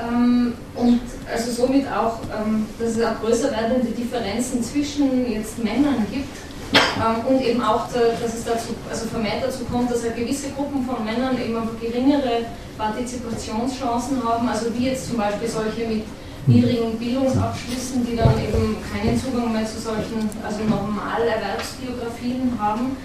ähm, 0.00 0.54
und 0.74 1.00
also 1.30 1.50
somit 1.50 1.86
auch, 1.86 2.18
ähm, 2.32 2.66
dass 2.78 2.96
es 2.96 3.04
auch 3.04 3.20
größer 3.20 3.50
werdende 3.50 3.90
Differenzen 3.90 4.62
zwischen 4.62 5.30
jetzt 5.30 5.62
Männern 5.62 6.06
gibt 6.10 6.36
ähm, 6.72 7.26
und 7.28 7.42
eben 7.42 7.60
auch, 7.62 7.86
dass 7.92 8.34
es 8.34 8.44
dazu, 8.44 8.74
also 8.90 9.06
vermehrt 9.06 9.42
dazu 9.42 9.64
kommt, 9.64 9.90
dass 9.90 10.02
halt 10.02 10.16
gewisse 10.16 10.50
Gruppen 10.50 10.84
von 10.86 11.04
Männern 11.04 11.36
eben 11.38 11.56
geringere 11.80 12.46
Partizipationschancen 12.78 14.24
haben, 14.24 14.48
also 14.48 14.66
wie 14.74 14.86
jetzt 14.86 15.08
zum 15.08 15.18
Beispiel 15.18 15.48
solche 15.48 15.86
mit 15.86 16.04
niedrigen 16.46 16.98
Bildungsabschlüssen, 16.98 18.04
die 18.04 18.16
dann 18.16 18.34
eben 18.42 18.76
keinen 18.90 19.20
Zugang 19.20 19.52
mehr 19.52 19.66
zu 19.66 19.78
solchen, 19.78 20.28
also 20.44 20.64
normal 20.64 21.22
Erwerbsbiografien 21.22 22.52
haben 22.58 22.96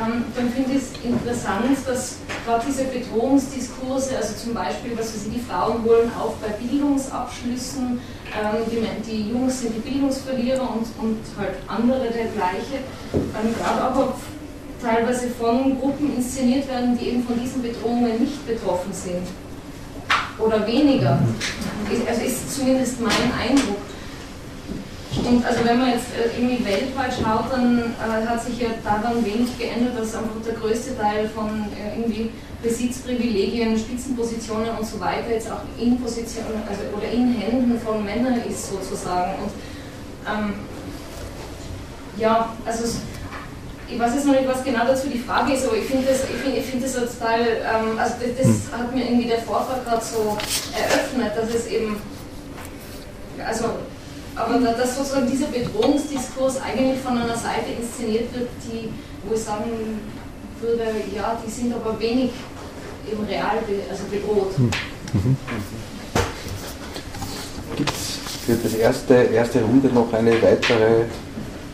ähm, 0.00 0.24
dann 0.34 0.50
finde 0.50 0.72
ich 0.72 0.78
es 0.78 1.04
interessant, 1.04 1.76
dass 1.86 2.16
gerade 2.46 2.64
diese 2.66 2.84
Bedrohungsdiskurse, 2.84 4.16
also 4.16 4.34
zum 4.34 4.54
Beispiel, 4.54 4.92
was 4.96 5.14
weiß 5.14 5.26
ich, 5.26 5.34
die 5.34 5.40
Frauen 5.40 5.84
holen 5.84 6.10
auf 6.18 6.34
bei 6.36 6.48
Bildungsabschlüssen, 6.48 8.00
ähm, 8.32 8.56
die, 8.70 9.10
die, 9.10 9.30
Jungs 9.30 9.60
sind 9.60 9.76
die 9.76 9.80
Bildungsverlierer 9.80 10.62
und, 10.62 10.86
und 11.02 11.18
halt 11.36 11.56
andere 11.68 12.08
dergleiche, 12.08 12.80
ähm, 13.12 13.54
gerade 13.58 13.94
auch 13.94 14.14
teilweise 14.82 15.28
von 15.28 15.78
Gruppen 15.78 16.16
inszeniert 16.16 16.68
werden, 16.68 16.98
die 16.98 17.08
eben 17.08 17.24
von 17.24 17.38
diesen 17.38 17.62
Bedrohungen 17.62 18.18
nicht 18.18 18.46
betroffen 18.46 18.92
sind. 18.92 19.26
Oder 20.38 20.66
weniger. 20.66 21.18
Also 22.08 22.22
ist 22.22 22.54
zumindest 22.54 23.00
mein 23.00 23.12
Eindruck. 23.38 23.76
Und 25.18 25.44
also 25.44 25.64
wenn 25.64 25.78
man 25.78 25.90
jetzt 25.90 26.06
äh, 26.16 26.40
irgendwie 26.40 26.64
weltweit 26.64 27.12
schaut, 27.12 27.52
dann 27.52 27.78
äh, 27.78 28.26
hat 28.26 28.42
sich 28.42 28.58
ja 28.58 28.68
daran 28.82 29.24
wenig 29.24 29.58
geändert, 29.58 29.98
dass 29.98 30.14
einfach 30.14 30.40
der 30.44 30.54
größte 30.54 30.96
Teil 30.96 31.28
von 31.28 31.66
äh, 31.76 31.98
irgendwie 32.00 32.30
Besitzprivilegien, 32.62 33.78
Spitzenpositionen 33.78 34.70
und 34.78 34.86
so 34.86 34.98
weiter 35.00 35.30
jetzt 35.30 35.50
auch 35.50 35.60
in 35.78 36.00
Positionen 36.00 36.62
also, 36.66 36.82
oder 36.96 37.10
in 37.12 37.34
Händen 37.34 37.78
von 37.78 38.04
Männern 38.04 38.40
ist 38.48 38.70
sozusagen. 38.70 39.32
Und 39.42 39.52
ähm, 40.26 40.54
ja, 42.16 42.54
also 42.64 42.84
ich 43.88 43.98
weiß 43.98 44.14
jetzt 44.14 44.26
noch 44.26 44.34
nicht, 44.34 44.48
was 44.48 44.64
genau 44.64 44.86
dazu 44.86 45.08
die 45.08 45.18
Frage 45.18 45.52
ist, 45.52 45.66
aber 45.66 45.76
ich 45.76 45.84
finde 45.84 46.06
das, 46.06 46.22
ich 46.22 46.36
find, 46.36 46.56
ich 46.56 46.64
find 46.64 46.82
das 46.82 46.94
total, 46.94 47.40
ähm, 47.40 47.98
also 47.98 48.14
das, 48.18 48.36
das, 48.38 48.46
hm. 48.46 48.78
hat 48.78 48.94
mir 48.94 49.04
irgendwie 49.04 49.28
der 49.28 49.42
Vortrag 49.42 49.84
gerade 49.84 50.02
so 50.02 50.38
eröffnet, 50.74 51.32
dass 51.36 51.54
es 51.54 51.66
eben, 51.66 52.00
also 53.44 53.64
aber 54.44 54.58
dass 54.72 54.96
sozusagen 54.96 55.30
dieser 55.30 55.46
Bedrohungsdiskurs 55.46 56.60
eigentlich 56.60 57.00
von 57.00 57.18
einer 57.18 57.36
Seite 57.36 57.72
inszeniert 57.80 58.34
wird, 58.34 58.48
die, 58.64 58.90
wo 59.26 59.34
ich 59.34 59.40
sagen 59.40 60.00
würde, 60.60 60.84
ja, 61.14 61.40
die 61.44 61.50
sind 61.50 61.74
aber 61.74 61.98
wenig 61.98 62.30
im 63.10 63.24
Real 63.24 63.58
be, 63.66 63.82
also 63.90 64.04
bedroht. 64.10 64.58
Mhm. 64.58 65.36
Gibt 67.76 67.90
es 67.90 68.20
für 68.44 68.54
das 68.54 68.74
erste, 68.74 69.14
erste 69.14 69.62
Runde 69.62 69.88
noch 69.88 70.12
eine 70.12 70.40
weitere, 70.42 71.04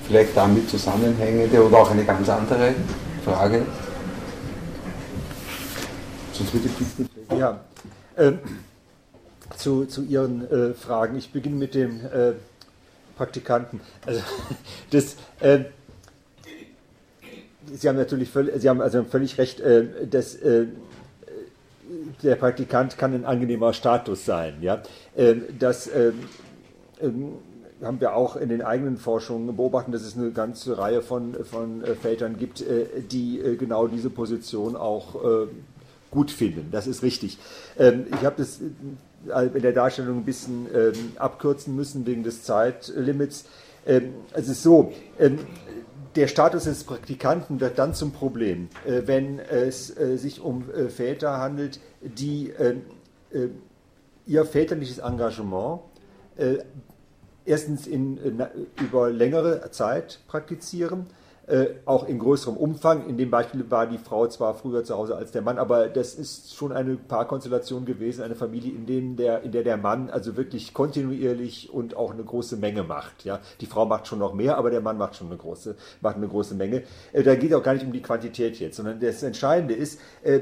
vielleicht 0.06 0.36
damit 0.36 0.68
zusammenhängende 0.70 1.64
oder 1.64 1.78
auch 1.78 1.90
eine 1.90 2.04
ganz 2.04 2.28
andere 2.28 2.74
Frage? 3.24 3.66
Sonst 6.32 6.54
würde 6.54 6.68
ich 6.68 6.72
bitten. 6.96 7.36
Ja, 7.36 7.60
äh, 8.16 8.32
zu, 9.56 9.86
zu 9.86 10.02
Ihren 10.04 10.50
äh, 10.50 10.74
Fragen. 10.74 11.18
Ich 11.18 11.32
beginne 11.32 11.56
mit 11.56 11.74
dem 11.74 12.00
äh, 12.06 12.32
Praktikanten. 13.18 13.80
Also, 14.06 14.22
das, 14.90 15.16
äh, 15.40 15.64
Sie 17.70 17.88
haben 17.88 17.96
natürlich 17.96 18.30
völlig, 18.30 18.54
Sie 18.60 18.68
haben 18.68 18.80
also 18.80 19.04
völlig 19.04 19.36
recht, 19.36 19.60
äh, 19.60 20.06
dass 20.06 20.34
äh, 20.36 20.66
der 22.22 22.36
Praktikant 22.36 22.96
kann 22.96 23.12
ein 23.12 23.24
angenehmer 23.24 23.72
Status 23.72 24.24
sein. 24.24 24.62
Ja? 24.62 24.82
Ähm, 25.16 25.42
das 25.58 25.88
ähm, 25.88 26.20
ähm, 27.00 27.32
haben 27.82 28.00
wir 28.00 28.14
auch 28.14 28.36
in 28.36 28.48
den 28.48 28.62
eigenen 28.62 28.96
Forschungen 28.96 29.54
beobachtet, 29.54 29.94
dass 29.94 30.02
es 30.02 30.16
eine 30.16 30.30
ganze 30.30 30.78
Reihe 30.78 31.02
von, 31.02 31.36
von 31.44 31.84
äh, 31.84 31.94
Vätern 31.94 32.38
gibt, 32.38 32.64
die 33.12 33.40
genau 33.58 33.86
diese 33.86 34.10
Position 34.10 34.74
auch 34.74 35.46
gut 36.10 36.30
finden. 36.32 36.70
Das 36.72 36.88
ist 36.88 37.04
richtig. 37.04 37.38
Ich 37.76 38.24
habe 38.24 38.34
das 38.36 38.58
in 39.26 39.62
der 39.62 39.72
Darstellung 39.72 40.18
ein 40.18 40.24
bisschen 40.24 40.66
abkürzen 41.16 41.74
müssen 41.74 42.06
wegen 42.06 42.22
des 42.22 42.44
Zeitlimits. 42.44 43.44
Es 43.84 44.48
ist 44.48 44.62
so, 44.62 44.92
der 46.18 46.26
Status 46.26 46.64
des 46.64 46.82
Praktikanten 46.82 47.60
wird 47.60 47.78
dann 47.78 47.94
zum 47.94 48.12
Problem, 48.12 48.68
äh, 48.84 49.02
wenn 49.06 49.38
es 49.38 49.96
äh, 49.96 50.16
sich 50.16 50.40
um 50.40 50.68
äh, 50.70 50.88
Väter 50.88 51.38
handelt, 51.38 51.80
die 52.00 52.52
ihr 54.26 54.44
väterliches 54.44 54.98
Engagement 54.98 55.80
erstens 57.44 57.86
in, 57.86 58.18
über 58.80 59.10
längere 59.10 59.70
Zeit 59.70 60.20
praktizieren 60.28 61.06
äh, 61.48 61.68
auch 61.86 62.06
in 62.06 62.18
größerem 62.18 62.56
Umfang. 62.56 63.06
In 63.08 63.16
dem 63.16 63.30
Beispiel 63.30 63.70
war 63.70 63.86
die 63.86 63.98
Frau 63.98 64.26
zwar 64.26 64.54
früher 64.54 64.84
zu 64.84 64.94
Hause 64.94 65.16
als 65.16 65.32
der 65.32 65.42
Mann, 65.42 65.58
aber 65.58 65.88
das 65.88 66.14
ist 66.14 66.54
schon 66.54 66.72
eine 66.72 66.96
Paarkonstellation 66.96 67.86
gewesen, 67.86 68.22
eine 68.22 68.34
Familie, 68.34 68.72
in, 68.72 68.84
denen 68.84 69.16
der, 69.16 69.42
in 69.42 69.52
der 69.52 69.62
der 69.62 69.78
Mann 69.78 70.10
also 70.10 70.36
wirklich 70.36 70.74
kontinuierlich 70.74 71.72
und 71.72 71.96
auch 71.96 72.12
eine 72.12 72.22
große 72.22 72.56
Menge 72.56 72.82
macht. 72.82 73.24
Ja? 73.24 73.40
Die 73.62 73.66
Frau 73.66 73.86
macht 73.86 74.06
schon 74.06 74.18
noch 74.18 74.34
mehr, 74.34 74.58
aber 74.58 74.70
der 74.70 74.82
Mann 74.82 74.98
macht 74.98 75.16
schon 75.16 75.28
eine 75.28 75.38
große, 75.38 75.74
macht 76.02 76.16
eine 76.16 76.28
große 76.28 76.54
Menge. 76.54 76.82
Äh, 77.12 77.22
da 77.22 77.34
geht 77.34 77.54
auch 77.54 77.62
gar 77.62 77.72
nicht 77.72 77.86
um 77.86 77.92
die 77.92 78.02
Quantität 78.02 78.58
jetzt, 78.60 78.76
sondern 78.76 79.00
das 79.00 79.22
Entscheidende 79.22 79.74
ist, 79.74 80.00
äh, 80.22 80.40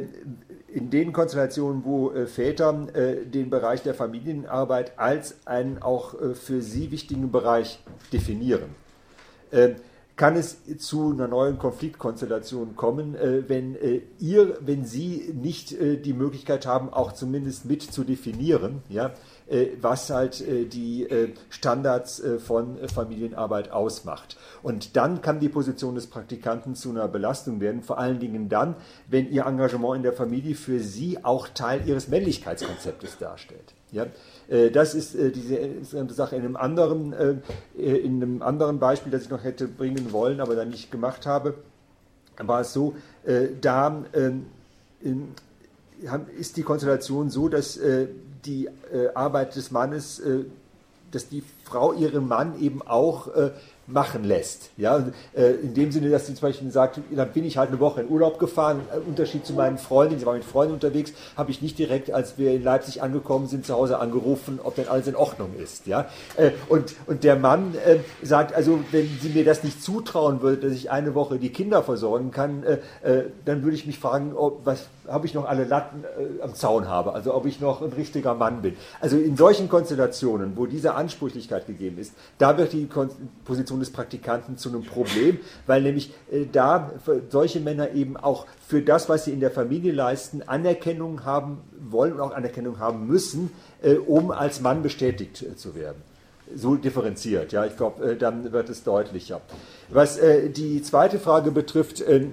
in 0.69 0.91
den 0.91 1.13
Konstellationen, 1.13 1.85
wo 1.85 2.11
äh, 2.11 2.27
Väter 2.27 2.89
äh, 2.95 3.25
den 3.25 3.49
Bereich 3.49 3.83
der 3.83 3.95
Familienarbeit 3.95 4.99
als 4.99 5.37
einen 5.47 5.81
auch 5.81 6.15
für 6.35 6.63
sie 6.63 6.91
wichtigen 6.91 7.31
Bereich 7.31 7.79
definieren 8.13 8.75
kann 10.17 10.35
es 10.35 10.63
zu 10.79 11.11
einer 11.13 11.29
neuen 11.29 11.59
Konfliktkonstellation 11.59 12.75
kommen, 12.75 13.15
äh, 13.15 13.49
wenn 13.49 13.77
äh, 13.77 14.01
ihr, 14.19 14.57
wenn 14.61 14.87
Sie 14.87 15.31
nicht 15.35 15.73
äh, 15.73 15.99
die 15.99 16.15
Möglichkeit 16.15 16.67
haben, 16.67 16.91
auch 16.91 17.13
zumindest 17.13 17.67
mit 17.67 17.83
zu 17.83 18.03
definieren, 18.03 18.83
ja, 18.89 19.13
was 19.81 20.11
halt 20.11 20.45
die 20.45 21.07
Standards 21.51 22.21
von 22.45 22.79
Familienarbeit 22.89 23.71
ausmacht. 23.71 24.37
Und 24.65 24.97
dann 24.97 25.21
kann 25.21 25.39
die 25.39 25.49
Position 25.49 25.95
des 25.95 26.09
Praktikanten 26.09 26.75
zu 26.75 26.91
einer 26.91 27.07
Belastung 27.07 27.61
werden, 27.61 27.83
vor 27.83 27.99
allen 27.99 28.19
Dingen 28.19 28.49
dann, 28.49 28.75
wenn 29.07 29.31
Ihr 29.31 29.47
Engagement 29.47 29.99
in 29.99 30.03
der 30.03 30.15
Familie 30.15 30.57
für 30.57 30.81
Sie 30.81 31.25
auch 31.25 31.47
Teil 31.47 31.87
Ihres 31.87 32.09
Männlichkeitskonzeptes 32.09 33.19
darstellt. 33.19 33.75
Ja? 33.93 34.07
Äh, 34.49 34.71
das 34.71 34.95
ist 34.95 35.15
äh, 35.15 35.31
diese 35.31 36.15
Sache 36.15 36.37
in 36.37 36.43
einem 36.43 36.57
anderen, 36.57 37.13
äh, 37.13 37.37
in 37.77 38.23
einem 38.23 38.43
anderen 38.43 38.79
Beispiel, 38.79 39.11
das 39.11 39.23
ich 39.23 39.31
noch 39.31 39.45
hätte 39.45 39.67
bringen 39.67 40.13
wollen, 40.13 40.41
aber 40.41 40.55
dann 40.55 40.71
nicht 40.71 40.91
gemacht 40.91 41.27
habe, 41.27 41.55
war 42.39 42.61
es 42.61 42.75
so, 42.75 42.95
da 43.63 44.05
ähm, 44.13 44.45
ist 46.39 46.59
die 46.59 46.63
Konstellation 46.63 47.31
so, 47.31 47.49
dass 47.49 47.81
die 48.45 48.69
Arbeit 49.15 49.57
des 49.57 49.71
Mannes, 49.71 50.21
dass 51.13 51.31
die 51.31 51.43
Frau 51.65 51.95
ihren 51.95 52.29
Mann 52.29 52.61
eben 52.61 52.83
auch 52.83 53.29
machen 53.87 54.25
lässt. 54.25 54.71
Ja, 54.77 55.05
äh, 55.35 55.53
in 55.53 55.75
dem 55.75 55.93
Sinne, 55.93 56.11
dass 56.11 56.27
sie 56.27 56.35
zum 56.35 56.49
Beispiel 56.49 56.71
sagt, 56.71 57.01
dann 57.11 57.33
bin 57.33 57.45
ich 57.45 57.57
halt 57.57 57.71
eine 57.71 57.81
Woche 57.81 58.03
in 58.03 58.09
Urlaub 58.09 58.39
gefahren. 58.39 58.81
Im 58.95 59.11
Unterschied 59.11 59.47
zu 59.47 59.53
meinen 59.53 59.79
Freundinnen, 59.79 60.21
sie 60.21 60.27
waren 60.27 60.37
mit 60.37 60.45
Freunden 60.45 60.75
unterwegs, 60.75 61.13
habe 61.37 61.51
ich 61.51 61.63
nicht 61.63 61.79
direkt, 61.79 62.11
als 62.11 62.39
wir 62.39 62.53
in 62.53 62.63
Leipzig 62.63 63.03
angekommen 63.03 63.47
sind, 63.47 63.65
zu 63.65 63.75
Hause 63.75 63.99
angerufen, 63.99 64.59
ob 64.63 64.75
denn 64.75 64.89
alles 64.89 65.07
in 65.07 65.17
Ordnung 65.17 65.55
ist. 65.57 65.87
Ja, 65.87 66.09
äh, 66.37 66.51
und, 66.69 66.95
und 67.07 67.25
der 67.25 67.37
Mann 67.37 67.75
äh, 67.75 67.99
sagt, 68.23 68.55
also 68.55 68.81
wenn 68.91 69.09
sie 69.21 69.31
mir 69.31 69.45
das 69.45 69.63
nicht 69.63 69.83
zutrauen 69.83 70.43
würde, 70.43 70.69
dass 70.69 70.73
ich 70.73 70.91
eine 70.91 71.15
Woche 71.15 71.39
die 71.39 71.51
Kinder 71.51 71.83
versorgen 71.83 72.31
kann, 72.31 72.65
dann 73.45 73.63
würde 73.63 73.77
ich 73.77 73.87
mich 73.87 73.99
fragen, 73.99 74.35
ob, 74.35 74.65
was, 74.65 74.87
ob 75.09 75.25
ich 75.25 75.35
noch 75.35 75.47
alle 75.47 75.65
Latten 75.65 76.05
am 76.43 76.55
Zaun 76.55 76.89
habe, 76.89 77.13
also 77.13 77.35
ob 77.35 77.47
ich 77.47 77.61
noch 77.61 77.83
ein 77.83 77.93
richtiger 77.93 78.35
Mann 78.35 78.63
bin. 78.63 78.77
Also 79.01 79.17
in 79.17 79.37
solchen 79.37 79.69
Konstellationen, 79.69 80.57
wo 80.57 80.67
diese 80.67 80.95
Ansprüchlichkeit 80.95 81.67
gegeben 81.67 81.99
ist, 81.99 82.15
da 82.39 82.59
wird 82.59 82.73
die 82.73 82.89
Position 83.45 83.77
Situation 83.77 83.81
des 83.81 83.91
Praktikanten 83.91 84.57
zu 84.57 84.69
einem 84.69 84.85
Problem, 84.85 85.39
weil 85.67 85.83
nämlich 85.83 86.13
äh, 86.31 86.47
da 86.51 86.91
solche 87.29 87.61
Männer 87.61 87.93
eben 87.93 88.17
auch 88.17 88.47
für 88.67 88.83
das, 88.83 89.09
was 89.09 89.25
sie 89.25 89.33
in 89.33 89.41
der 89.41 89.51
Familie 89.51 89.93
leisten, 89.93 90.43
Anerkennung 90.47 91.25
haben 91.25 91.59
wollen 91.79 92.13
und 92.15 92.21
auch 92.21 92.35
Anerkennung 92.35 92.79
haben 92.79 93.07
müssen, 93.07 93.51
äh, 93.83 93.95
um 93.95 94.31
als 94.31 94.61
Mann 94.61 94.83
bestätigt 94.83 95.43
äh, 95.43 95.57
zu 95.57 95.75
werden. 95.75 96.03
So 96.55 96.77
differenziert, 96.77 97.53
ja, 97.53 97.67
ich 97.67 97.77
glaube, 97.77 98.13
äh, 98.13 98.17
dann 98.17 98.53
wird 98.53 98.69
es 98.69 98.85
deutlicher. 98.85 99.41
Was 99.89 100.17
äh, 100.19 100.49
die 100.49 100.81
zweite 100.81 101.19
Frage 101.19 101.51
betrifft, 101.51 102.01
äh, 102.01 102.29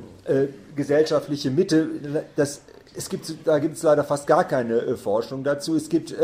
gesellschaftliche 0.75 1.49
Mitte, 1.49 1.89
das, 2.35 2.61
es 2.95 3.09
gibt, 3.09 3.33
da 3.45 3.57
gibt 3.57 3.75
es 3.75 3.83
leider 3.83 4.03
fast 4.03 4.27
gar 4.27 4.43
keine 4.43 4.97
Forschung 4.97 5.43
dazu. 5.43 5.75
Es 5.75 5.89
gibt 5.89 6.15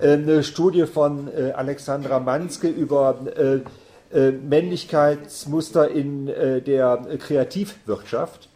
eine 0.00 0.42
Studie 0.42 0.86
von 0.86 1.28
Alexandra 1.54 2.18
Manske 2.18 2.68
über 2.68 3.18
Männlichkeitsmuster 4.12 5.90
in 5.90 6.26
der 6.26 7.06
Kreativwirtschaft, 7.18 8.48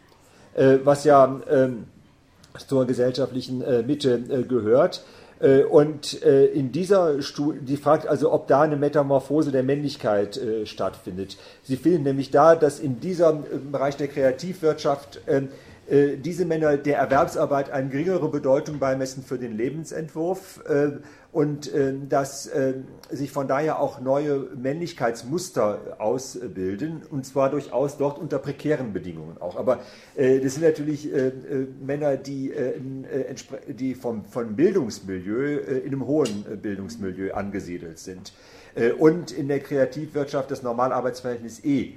was 0.83 1.03
ja 1.03 1.41
ähm, 1.49 1.85
zur 2.67 2.85
gesellschaftlichen 2.85 3.63
Mitte 3.85 4.45
gehört. 4.47 5.03
Äh, 5.43 5.63
und 5.63 6.13
in 6.13 6.71
dieser 6.71 7.21
Studie, 7.21 7.59
die 7.59 7.77
fragt 7.77 8.07
also, 8.07 8.31
ob 8.31 8.47
da 8.47 8.61
eine 8.61 8.77
Metamorphose 8.77 9.51
der 9.51 9.61
Männlichkeit 9.61 10.39
stattfindet. 10.63 11.37
Sie 11.63 11.75
finden 11.75 12.03
nämlich 12.03 12.31
da, 12.31 12.55
dass 12.55 12.79
in 12.79 12.99
diesem 12.99 13.43
Bereich 13.71 13.97
der 13.97 14.07
Kreativwirtschaft 14.07 15.21
diese 15.89 16.45
Männer 16.45 16.77
der 16.77 16.97
Erwerbsarbeit 16.97 17.69
eine 17.69 17.89
geringere 17.89 18.29
Bedeutung 18.29 18.79
beimessen 18.79 19.21
für 19.21 19.37
den 19.37 19.57
Lebensentwurf 19.57 20.61
und 21.33 21.73
äh, 21.73 21.95
dass 22.07 22.45
äh, 22.45 22.75
sich 23.09 23.31
von 23.31 23.47
daher 23.47 23.79
auch 23.79 23.99
neue 23.99 24.47
Männlichkeitsmuster 24.55 25.97
ausbilden 25.97 27.01
und 27.09 27.25
zwar 27.25 27.49
durchaus 27.49 27.97
dort 27.97 28.19
unter 28.19 28.37
prekären 28.37 28.93
Bedingungen 28.93 29.37
auch. 29.39 29.57
Aber 29.57 29.79
äh, 30.15 30.39
das 30.39 30.53
sind 30.53 30.63
natürlich 30.63 31.11
äh, 31.11 31.29
äh, 31.29 31.67
Männer, 31.83 32.17
die, 32.17 32.51
äh, 32.51 32.73
die 33.67 33.95
vom, 33.95 34.25
vom 34.25 34.55
Bildungsmilieu 34.55 35.57
in 35.57 35.87
einem 35.87 36.05
hohen 36.05 36.45
Bildungsmilieu 36.61 37.33
angesiedelt 37.33 37.97
sind 37.99 38.31
und 38.97 39.31
in 39.31 39.47
der 39.47 39.59
Kreativwirtschaft 39.59 40.49
das 40.49 40.63
Normalarbeitsverhältnis 40.63 41.63
eh 41.63 41.93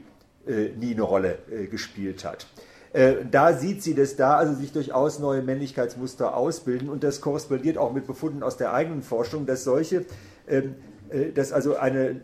nie 0.78 0.92
eine 0.92 1.02
Rolle 1.02 1.38
gespielt 1.70 2.24
hat. 2.24 2.46
Äh, 2.92 3.24
da 3.30 3.52
sieht 3.52 3.82
sie, 3.82 3.94
dass 3.94 4.16
da 4.16 4.36
also 4.36 4.54
sich 4.54 4.72
durchaus 4.72 5.18
neue 5.18 5.42
Männlichkeitsmuster 5.42 6.36
ausbilden. 6.36 6.88
Und 6.88 7.04
das 7.04 7.20
korrespondiert 7.20 7.78
auch 7.78 7.92
mit 7.92 8.06
Befunden 8.06 8.42
aus 8.42 8.56
der 8.56 8.72
eigenen 8.72 9.02
Forschung, 9.02 9.46
dass 9.46 9.64
solche, 9.64 10.04
ähm, 10.48 10.74
äh, 11.10 11.32
dass 11.32 11.52
also 11.52 11.76
eine 11.76 12.08
äh, 12.08 12.20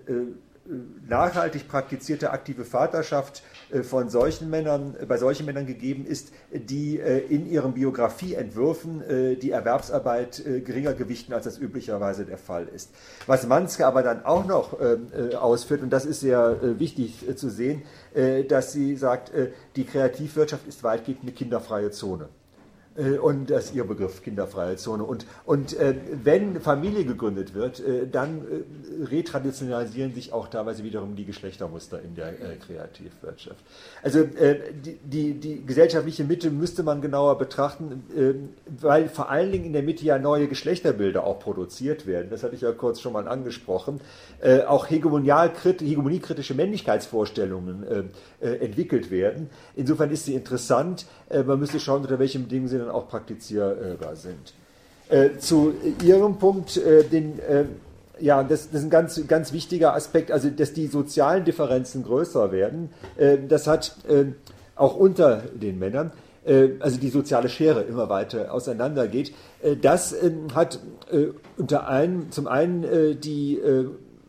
nachhaltig 1.09 1.68
praktizierte 1.68 2.30
aktive 2.30 2.64
Vaterschaft 2.64 3.43
von 3.82 4.09
solchen 4.09 4.51
Männern, 4.51 4.94
äh, 5.01 5.07
bei 5.07 5.16
solchen 5.16 5.47
Männern 5.47 5.66
gegeben 5.66 6.05
ist, 6.07 6.32
die 6.53 7.01
äh, 7.01 7.19
in 7.19 7.49
ihren 7.51 7.73
Biografieentwürfen 7.73 9.03
die 9.40 9.51
Erwerbsarbeit 9.51 10.43
geringer 10.65 10.93
gewichten, 10.93 11.32
als 11.32 11.44
das 11.44 11.59
üblicherweise 11.59 12.24
der 12.24 12.39
Fall 12.39 12.69
ist. 12.69 12.90
Was 13.27 13.47
Manske 13.47 13.86
aber 13.86 14.03
dann 14.03 14.24
auch 14.24 14.47
noch 14.47 14.78
ähm, 14.81 15.09
ausführt, 15.35 15.82
und 15.82 15.90
das 15.90 16.05
ist 16.05 16.20
sehr 16.20 16.78
wichtig 16.78 17.24
zu 17.36 17.51
sehen, 17.51 17.82
dass 18.49 18.73
sie 18.73 18.97
sagt, 18.97 19.32
die 19.77 19.85
Kreativwirtschaft 19.85 20.66
ist 20.66 20.82
weitgehend 20.82 21.23
eine 21.23 21.32
kinderfreie 21.32 21.90
Zone. 21.90 22.28
Äh, 22.97 23.19
und 23.19 23.51
das 23.51 23.66
ist 23.66 23.74
Ihr 23.74 23.85
Begriff, 23.85 24.23
kinderfreie 24.23 24.77
Zone. 24.77 25.05
Und, 25.05 25.27
und 25.44 25.77
äh, 25.78 25.94
wenn 26.23 26.60
Familie 26.60 27.05
gegründet 27.05 27.55
wird, 27.55 27.81
äh, 27.81 28.06
dann 28.06 28.40
äh, 28.40 29.05
retraditionalisieren 29.05 30.14
sich 30.14 30.32
auch 30.32 30.48
teilweise 30.48 30.85
wiederum 30.85 31.16
die 31.16 31.24
Geschlechtermuster 31.24 32.01
in 32.02 32.14
der 32.14 32.28
äh, 32.28 32.56
Kreativwirtschaft. 32.56 33.64
Also 34.02 34.20
äh, 34.20 34.73
die, 34.73 34.98
die, 35.02 35.35
die, 35.35 35.64
gesellschaftliche 35.64 36.24
Mitte 36.24 36.51
müsste 36.51 36.82
man 36.82 37.01
genauer 37.01 37.39
betrachten, 37.39 38.02
weil 38.66 39.09
vor 39.09 39.31
allen 39.31 39.52
Dingen 39.52 39.66
in 39.66 39.73
der 39.73 39.82
Mitte 39.82 40.05
ja 40.05 40.19
neue 40.19 40.48
Geschlechterbilder 40.48 41.24
auch 41.24 41.39
produziert 41.39 42.06
werden. 42.06 42.28
Das 42.31 42.43
hatte 42.43 42.55
ich 42.55 42.60
ja 42.60 42.73
kurz 42.73 43.01
schon 43.01 43.12
mal 43.12 43.28
angesprochen. 43.28 44.01
auch 44.66 44.90
hegemoniekritische 44.90 46.55
Männlichkeitsvorstellungen 46.55 48.10
entwickelt 48.40 49.10
werden. 49.10 49.51
Insofern 49.77 50.10
ist 50.10 50.27
sie 50.27 50.35
interessant. 50.35 51.06
Man 51.46 51.59
müsste 51.59 51.80
schauen, 51.80 52.02
unter 52.02 52.18
welchen 52.18 52.44
Bedingungen 52.44 52.68
sie 52.68 52.78
dann 52.78 52.90
auch 52.90 53.09
praktizierbar 53.09 54.16
sind. 54.16 54.54
Äh, 55.12 55.36
zu 55.38 55.74
Ihrem 56.02 56.38
Punkt, 56.38 56.78
äh, 56.78 57.04
den, 57.04 57.38
äh, 57.40 57.66
ja, 58.18 58.42
das, 58.42 58.70
das, 58.70 58.80
ist 58.80 58.86
ein 58.86 58.90
ganz, 58.90 59.20
ganz 59.26 59.52
wichtiger 59.52 59.94
Aspekt, 59.94 60.30
also 60.30 60.48
dass 60.48 60.72
die 60.72 60.86
sozialen 60.86 61.44
Differenzen 61.44 62.02
größer 62.02 62.50
werden. 62.50 62.88
Äh, 63.18 63.36
das 63.46 63.66
hat 63.66 63.96
äh, 64.09 64.26
auch 64.74 64.96
unter 64.96 65.42
den 65.54 65.78
Männern, 65.78 66.12
äh, 66.46 66.70
also 66.80 66.98
die 66.98 67.10
soziale 67.10 67.50
Schere 67.50 67.82
immer 67.82 68.09
weiter 68.09 68.54
auseinandergeht. 68.54 69.34
das 69.82 70.14
hat 70.54 70.80
unter 71.59 71.88
einen, 71.88 72.32
zum 72.32 72.46
einen 72.46 73.20
die, 73.20 73.60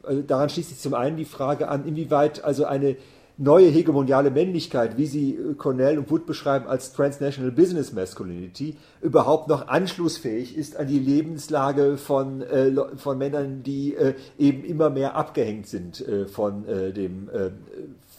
also 0.04 0.22
daran 0.22 0.50
schließt 0.50 0.70
sich 0.70 0.80
zum 0.80 0.96
einen 0.96 1.16
die 1.16 1.26
Frage 1.26 1.70
an, 1.70 1.88
inwieweit 1.88 2.44
also 2.44 2.66
eine 2.66 2.98
neue 3.44 3.68
hegemoniale 3.68 4.32
Männlichkeit, 4.32 4.98
wie 4.98 5.06
sie 5.06 5.36
äh, 5.36 5.54
Cornell 5.56 5.98
und 5.98 6.10
Wood 6.10 6.26
beschreiben 6.26 6.68
als 6.68 6.94
Transnational 6.94 7.52
Business 7.52 7.92
Masculinity, 7.92 8.78
überhaupt 9.02 9.48
noch 9.50 9.68
anschlussfähig 9.68 10.58
ist 10.58 10.78
an 10.78 10.88
die 10.88 11.00
Lebenslage 11.00 11.98
von, 11.98 12.42
äh, 12.42 12.72
von 12.96 13.18
Männern, 13.18 13.64
die 13.64 13.96
äh, 13.96 14.16
eben 14.38 14.64
immer 14.64 14.90
mehr 14.90 15.16
abgehängt 15.16 15.68
sind 15.68 16.06
äh, 16.08 16.26
von 16.26 16.68
äh, 16.68 16.94
dem 16.94 17.30
äh, 17.30 17.50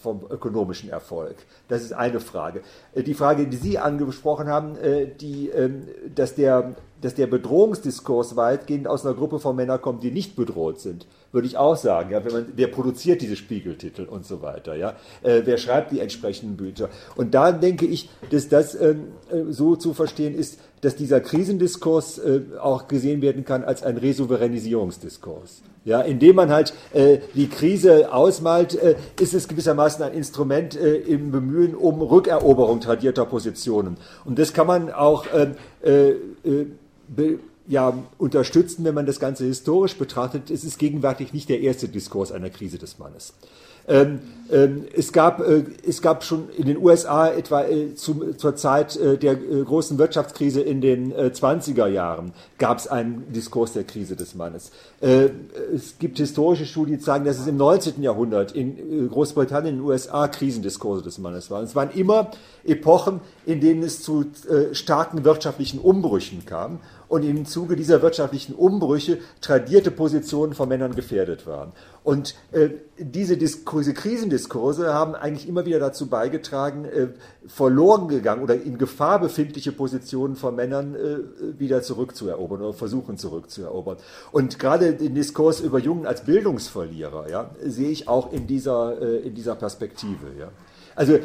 vom 0.01 0.21
ökonomischen 0.29 0.91
Erfolg. 0.91 1.35
Das 1.67 1.81
ist 1.81 1.91
eine 1.91 2.19
Frage. 2.19 2.61
Die 2.95 3.15
Frage, 3.15 3.47
die 3.47 3.57
Sie 3.57 3.79
angesprochen 3.79 4.47
haben, 4.47 4.77
die, 5.19 5.49
ähm, 5.49 5.87
dass 6.13 6.35
der 6.35 6.75
dass 7.01 7.13
der 7.13 7.27
Bedrohungsdiskurs 7.27 8.35
weitgehend 8.35 8.87
aus 8.87 9.05
einer 9.05 9.13
Gruppe 9.15 9.39
von 9.39 9.55
Männern 9.55 9.81
kommt, 9.81 10.01
die 10.01 10.11
nicht 10.11 10.35
bedroht 10.35 10.79
sind, 10.79 11.05
würde 11.35 11.47
ich 11.47 11.57
auch 11.57 11.75
sagen. 11.75 12.11
Ja, 12.11 12.25
wenn 12.25 12.31
man, 12.31 12.45
wer 12.55 12.67
produziert 12.67 13.21
diese 13.21 13.35
Spiegeltitel 13.35 14.05
und 14.05 14.25
so 14.25 14.41
weiter? 14.41 14.75
Ja? 14.75 14.95
Äh, 15.21 15.41
wer 15.43 15.57
schreibt 15.57 15.91
die 15.91 15.99
entsprechenden 15.99 16.57
Bücher? 16.57 16.89
Und 17.15 17.35
da 17.35 17.51
denke 17.51 17.85
ich, 17.85 18.09
dass 18.31 18.49
das 18.49 18.73
ähm, 18.73 19.09
äh, 19.29 19.51
so 19.51 19.75
zu 19.75 19.93
verstehen 19.93 20.33
ist, 20.33 20.59
dass 20.81 20.95
dieser 20.95 21.19
Krisendiskurs 21.19 22.17
äh, 22.17 22.41
auch 22.59 22.87
gesehen 22.87 23.21
werden 23.21 23.45
kann 23.45 23.63
als 23.63 23.83
ein 23.83 23.97
Resouveränisierungsdiskurs. 23.97 25.61
Ja, 25.83 26.01
indem 26.01 26.37
man 26.37 26.49
halt 26.49 26.73
äh, 26.93 27.19
die 27.35 27.47
Krise 27.47 28.11
ausmalt, 28.11 28.73
äh, 28.73 28.95
ist 29.19 29.35
es 29.35 29.47
gewissermaßen 29.47 30.03
ein 30.03 30.13
Instrument 30.13 30.75
äh, 30.75 30.95
im 30.95 31.31
Bemühen 31.31 31.75
um 31.75 32.01
Rückeroberung 32.01 32.79
tradierter 32.79 33.25
Positionen. 33.25 33.97
Und 34.23 34.39
das 34.39 34.53
kann 34.53 34.65
man 34.65 34.91
auch 34.91 35.25
ähm, 35.35 35.55
äh, 35.83 36.13
be, 37.07 37.39
ja, 37.67 37.97
unterstützen, 38.17 38.83
wenn 38.85 38.95
man 38.95 39.05
das 39.05 39.19
Ganze 39.19 39.45
historisch 39.45 39.97
betrachtet. 39.97 40.51
Es 40.51 40.63
ist 40.63 40.77
gegenwärtig 40.77 41.33
nicht 41.33 41.49
der 41.49 41.61
erste 41.61 41.87
Diskurs 41.87 42.31
einer 42.31 42.49
Krise 42.49 42.77
des 42.77 42.99
Mannes. 42.99 43.33
Ähm, 43.87 44.19
ähm, 44.51 44.85
es, 44.95 45.11
gab, 45.11 45.41
äh, 45.41 45.63
es 45.87 46.01
gab 46.01 46.23
schon 46.23 46.49
in 46.49 46.65
den 46.65 46.77
USA 46.77 47.29
etwa 47.29 47.63
äh, 47.63 47.93
zu, 47.95 48.33
zur 48.33 48.55
Zeit 48.55 48.95
äh, 48.95 49.17
der 49.17 49.33
äh, 49.33 49.63
großen 49.63 49.97
Wirtschaftskrise 49.97 50.61
in 50.61 50.81
den 50.81 51.13
20er 51.13 51.87
äh, 51.87 51.93
Jahren 51.93 52.33
gab 52.57 52.79
es 52.79 52.87
einen 52.87 53.31
Diskurs 53.31 53.73
der 53.73 53.83
Krise 53.83 54.15
des 54.15 54.33
Mannes. 54.33 54.71
Äh, 55.01 55.29
es 55.73 55.99
gibt 55.99 56.17
historische 56.17 56.65
Studien, 56.65 56.97
die 56.97 57.03
zeigen, 57.03 57.25
dass 57.25 57.39
es 57.39 57.47
im 57.47 57.57
19. 57.57 58.01
Jahrhundert 58.01 58.53
in 58.53 59.09
Großbritannien, 59.09 59.75
in 59.75 59.81
den 59.81 59.87
USA 59.87 60.27
Krisendiskurse 60.27 61.03
des 61.03 61.19
Mannes 61.19 61.51
waren. 61.51 61.63
Es 61.63 61.75
waren 61.75 61.91
immer 61.91 62.31
Epochen, 62.63 63.21
in 63.45 63.61
denen 63.61 63.83
es 63.83 64.01
zu 64.01 64.25
starken 64.71 65.23
wirtschaftlichen 65.23 65.79
Umbrüchen 65.79 66.45
kam 66.45 66.79
und 67.07 67.23
im 67.23 67.45
Zuge 67.45 67.75
dieser 67.75 68.01
wirtschaftlichen 68.01 68.53
Umbrüche 68.53 69.19
tradierte 69.41 69.91
Positionen 69.91 70.53
von 70.53 70.69
Männern 70.69 70.95
gefährdet 70.95 71.45
waren. 71.47 71.71
Und 72.03 72.35
äh, 72.51 72.69
diese, 72.97 73.35
diese 73.37 73.93
Krisendiskurse 73.93 74.93
haben 74.93 75.15
eigentlich 75.15 75.47
immer 75.47 75.65
wieder 75.65 75.79
dazu 75.79 76.07
beigetragen, 76.07 76.85
äh, 76.85 77.07
verloren 77.47 78.07
gegangen 78.07 78.43
oder 78.43 78.55
in 78.55 78.77
Gefahr 78.77 79.19
befindliche 79.19 79.71
Positionen 79.71 80.35
von 80.35 80.55
Männern 80.55 80.95
äh, 80.95 81.59
wieder 81.59 81.81
zurückzuerobern 81.81 82.61
oder 82.61 82.73
versuchen 82.73 83.17
zurückzuerobern. 83.17 83.97
Und 84.31 84.59
gerade 84.59 84.93
den 84.93 85.15
Diskurs 85.15 85.59
über 85.61 85.79
Jungen 85.79 86.05
als 86.05 86.23
Bildungsverlierer 86.25 87.29
ja, 87.29 87.51
sehe 87.63 87.89
ich 87.89 88.07
auch 88.07 88.31
in 88.31 88.45
dieser, 88.47 89.01
äh, 89.01 89.17
in 89.27 89.33
dieser 89.33 89.55
Perspektive. 89.55 90.27
Ja. 90.39 90.49
Also 90.95 91.15
äh, 91.15 91.21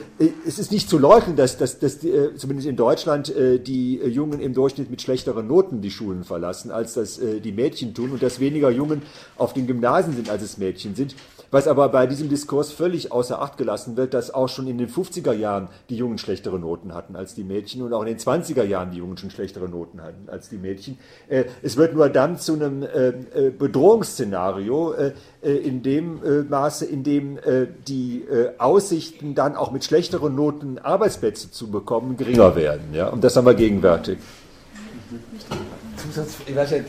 es 0.47 0.59
ist 0.59 0.73
nicht 0.73 0.91
zu 0.91 0.99
leugnen, 0.99 1.37
dass, 1.37 1.57
dass, 1.57 1.79
dass 1.79 2.03
äh, 2.05 2.35
zumindest 2.37 2.69
in 2.69 2.77
Deutschland 2.77 3.35
äh, 3.35 3.59
die 3.61 3.97
Jungen 3.97 4.41
im 4.41 4.53
Durchschnitt 4.53 4.91
mit 4.91 5.01
schlechteren 5.01 5.47
Noten 5.47 5.81
die 5.81 5.91
Schulen 5.91 6.25
verlassen, 6.25 6.71
als 6.71 6.95
das 6.95 7.21
die 7.21 7.53
Mädchen 7.53 7.95
tun 7.95 8.11
und 8.11 8.23
dass 8.23 8.41
weniger 8.41 8.71
Jungen 8.71 9.03
auf 9.37 9.53
den 9.53 9.67
Gymnasien 9.67 10.15
sind, 10.15 10.29
als 10.29 10.43
es 10.43 10.59
Mädchen 10.59 10.95
sind. 10.95 11.15
Was 11.53 11.67
aber 11.67 11.89
bei 11.89 12.07
diesem 12.07 12.29
Diskurs 12.29 12.71
völlig 12.71 13.11
außer 13.11 13.43
Acht 13.43 13.57
gelassen 13.57 13.97
wird, 13.97 14.15
dass 14.15 14.33
auch 14.33 14.49
schon 14.49 14.69
in 14.69 14.79
den 14.79 14.89
50er 14.89 15.33
Jahren 15.33 15.69
die 15.89 15.97
Jungen 15.97 16.17
schlechtere 16.17 16.61
Noten 16.61 16.95
hatten 16.95 17.17
als 17.17 17.35
die 17.35 17.43
Mädchen 17.43 17.83
und 17.83 17.93
auch 17.93 18.03
in 18.03 18.07
den 18.07 18.19
20er 18.19 18.63
Jahren 18.63 18.93
die 18.93 18.99
Jungen 18.99 19.17
schon 19.17 19.31
schlechtere 19.31 19.69
Noten 19.69 20.01
hatten 20.01 20.29
als 20.29 20.49
die 20.49 20.59
Mädchen. 20.59 20.97
Es 21.63 21.77
wird 21.77 21.95
nur 21.95 22.09
dann 22.09 22.39
zu 22.39 22.55
einem 22.55 22.87
Bedrohungsszenario 23.59 24.95
in 25.43 25.83
dem 25.83 26.21
Maße, 26.49 26.87
in 26.87 27.03
dem 27.03 27.39
die 27.89 28.25
Aussichten 28.59 29.35
dann 29.35 29.57
auch 29.57 29.73
mit 29.73 29.83
schlechteren 29.83 30.37
Noten 30.37 30.79
Arbeitsplätze 30.79 31.51
zu 31.51 31.69
bekommen, 31.71 32.17
geringer 32.17 32.55
werden. 32.55 32.95
Und 33.11 33.25
das 33.25 33.37
haben 33.37 33.47
wir 33.47 33.55
gegenwärtig. 33.55 34.19
Zusatz, 35.97 36.37
ich 36.47 36.55
weiß 36.55 36.71
nicht, 36.71 36.85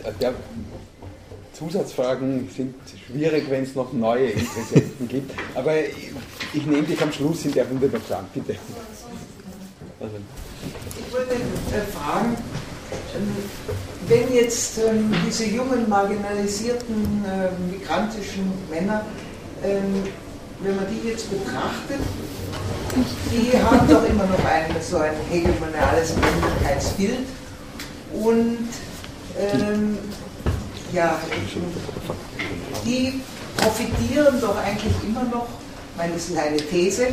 Zusatzfragen 1.61 2.49
sind 2.55 2.73
schwierig, 3.05 3.45
wenn 3.49 3.63
es 3.63 3.75
noch 3.75 3.93
neue 3.93 4.31
Interessenten 4.31 5.07
gibt. 5.07 5.31
Aber 5.53 5.77
ich, 5.77 6.11
ich 6.53 6.65
nehme 6.65 6.83
dich 6.83 6.99
am 7.01 7.11
Schluss 7.11 7.45
in 7.45 7.51
der 7.51 7.67
Runde 7.67 7.87
noch 7.87 8.01
dran, 8.07 8.25
bitte. 8.33 8.55
Also. 9.99 10.15
Ich 10.97 11.13
wollte 11.13 11.35
äh, 11.35 11.81
fragen, 11.93 12.35
ähm, 13.15 13.35
wenn 14.07 14.33
jetzt 14.33 14.79
ähm, 14.79 15.13
diese 15.27 15.45
jungen, 15.45 15.87
marginalisierten, 15.87 17.25
äh, 17.25 17.71
migrantischen 17.71 18.51
Männer, 18.69 19.05
ähm, 19.63 20.03
wenn 20.61 20.75
man 20.75 20.85
die 20.89 21.09
jetzt 21.09 21.29
betrachtet, 21.29 21.99
die 23.31 23.57
haben 23.57 23.87
doch 23.87 24.03
immer 24.03 24.25
noch 24.25 24.45
ein, 24.45 24.75
so 24.81 24.97
ein 24.97 25.13
hegemoniales 25.29 26.15
Männlichkeitsbild 26.15 27.27
und 28.13 28.67
ähm, 29.37 29.97
ja, 30.93 31.19
die 32.85 33.21
profitieren 33.57 34.39
doch 34.41 34.57
eigentlich 34.57 34.93
immer 35.05 35.23
noch, 35.23 35.47
meine, 35.97 36.13
das 36.13 36.29
ist 36.29 36.37
eine 36.37 36.57
These, 36.57 37.07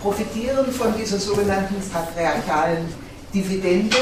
profitieren 0.00 0.70
von 0.72 0.94
dieser 0.96 1.18
sogenannten 1.18 1.76
patriarchalen 1.90 2.86
Dividende. 3.34 3.96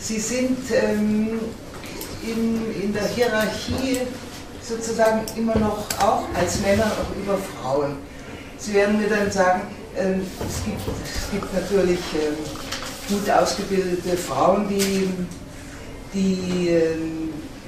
Sie 0.00 0.18
sind 0.18 0.58
ähm, 0.72 1.40
in, 2.22 2.82
in 2.82 2.92
der 2.92 3.06
Hierarchie 3.08 4.00
sozusagen 4.62 5.22
immer 5.36 5.56
noch 5.56 5.86
auch 6.00 6.24
als 6.34 6.60
Männer 6.60 6.84
auch 6.86 7.22
über 7.22 7.38
Frauen. 7.38 7.96
Sie 8.58 8.74
werden 8.74 8.98
mir 9.00 9.08
dann 9.08 9.30
sagen, 9.30 9.62
ähm, 9.96 10.22
es, 10.40 10.64
gibt, 10.64 10.80
es 11.04 11.30
gibt 11.30 11.54
natürlich 11.54 12.00
ähm, 12.14 12.36
gut 13.08 13.30
ausgebildete 13.30 14.16
Frauen, 14.16 14.68
die, 14.68 15.08
die 16.12 16.68
ähm, 16.68 17.25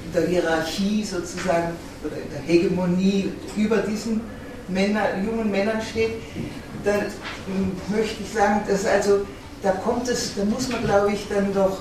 in 0.08 0.20
der 0.20 0.28
Hierarchie 0.28 1.04
sozusagen 1.04 1.76
oder 2.04 2.16
in 2.16 2.30
der 2.30 2.40
Hegemonie 2.46 3.32
über 3.56 3.78
diesen 3.78 4.20
Männer, 4.68 5.16
jungen 5.24 5.50
Männern 5.50 5.80
steht. 5.82 6.12
Da 6.84 6.92
möchte 7.94 8.22
ich 8.22 8.32
sagen, 8.32 8.62
dass 8.68 8.86
also 8.86 9.26
da 9.62 9.72
kommt 9.72 10.08
es, 10.08 10.34
da 10.36 10.44
muss 10.44 10.68
man 10.68 10.84
glaube 10.84 11.12
ich 11.12 11.26
dann 11.28 11.52
doch 11.52 11.78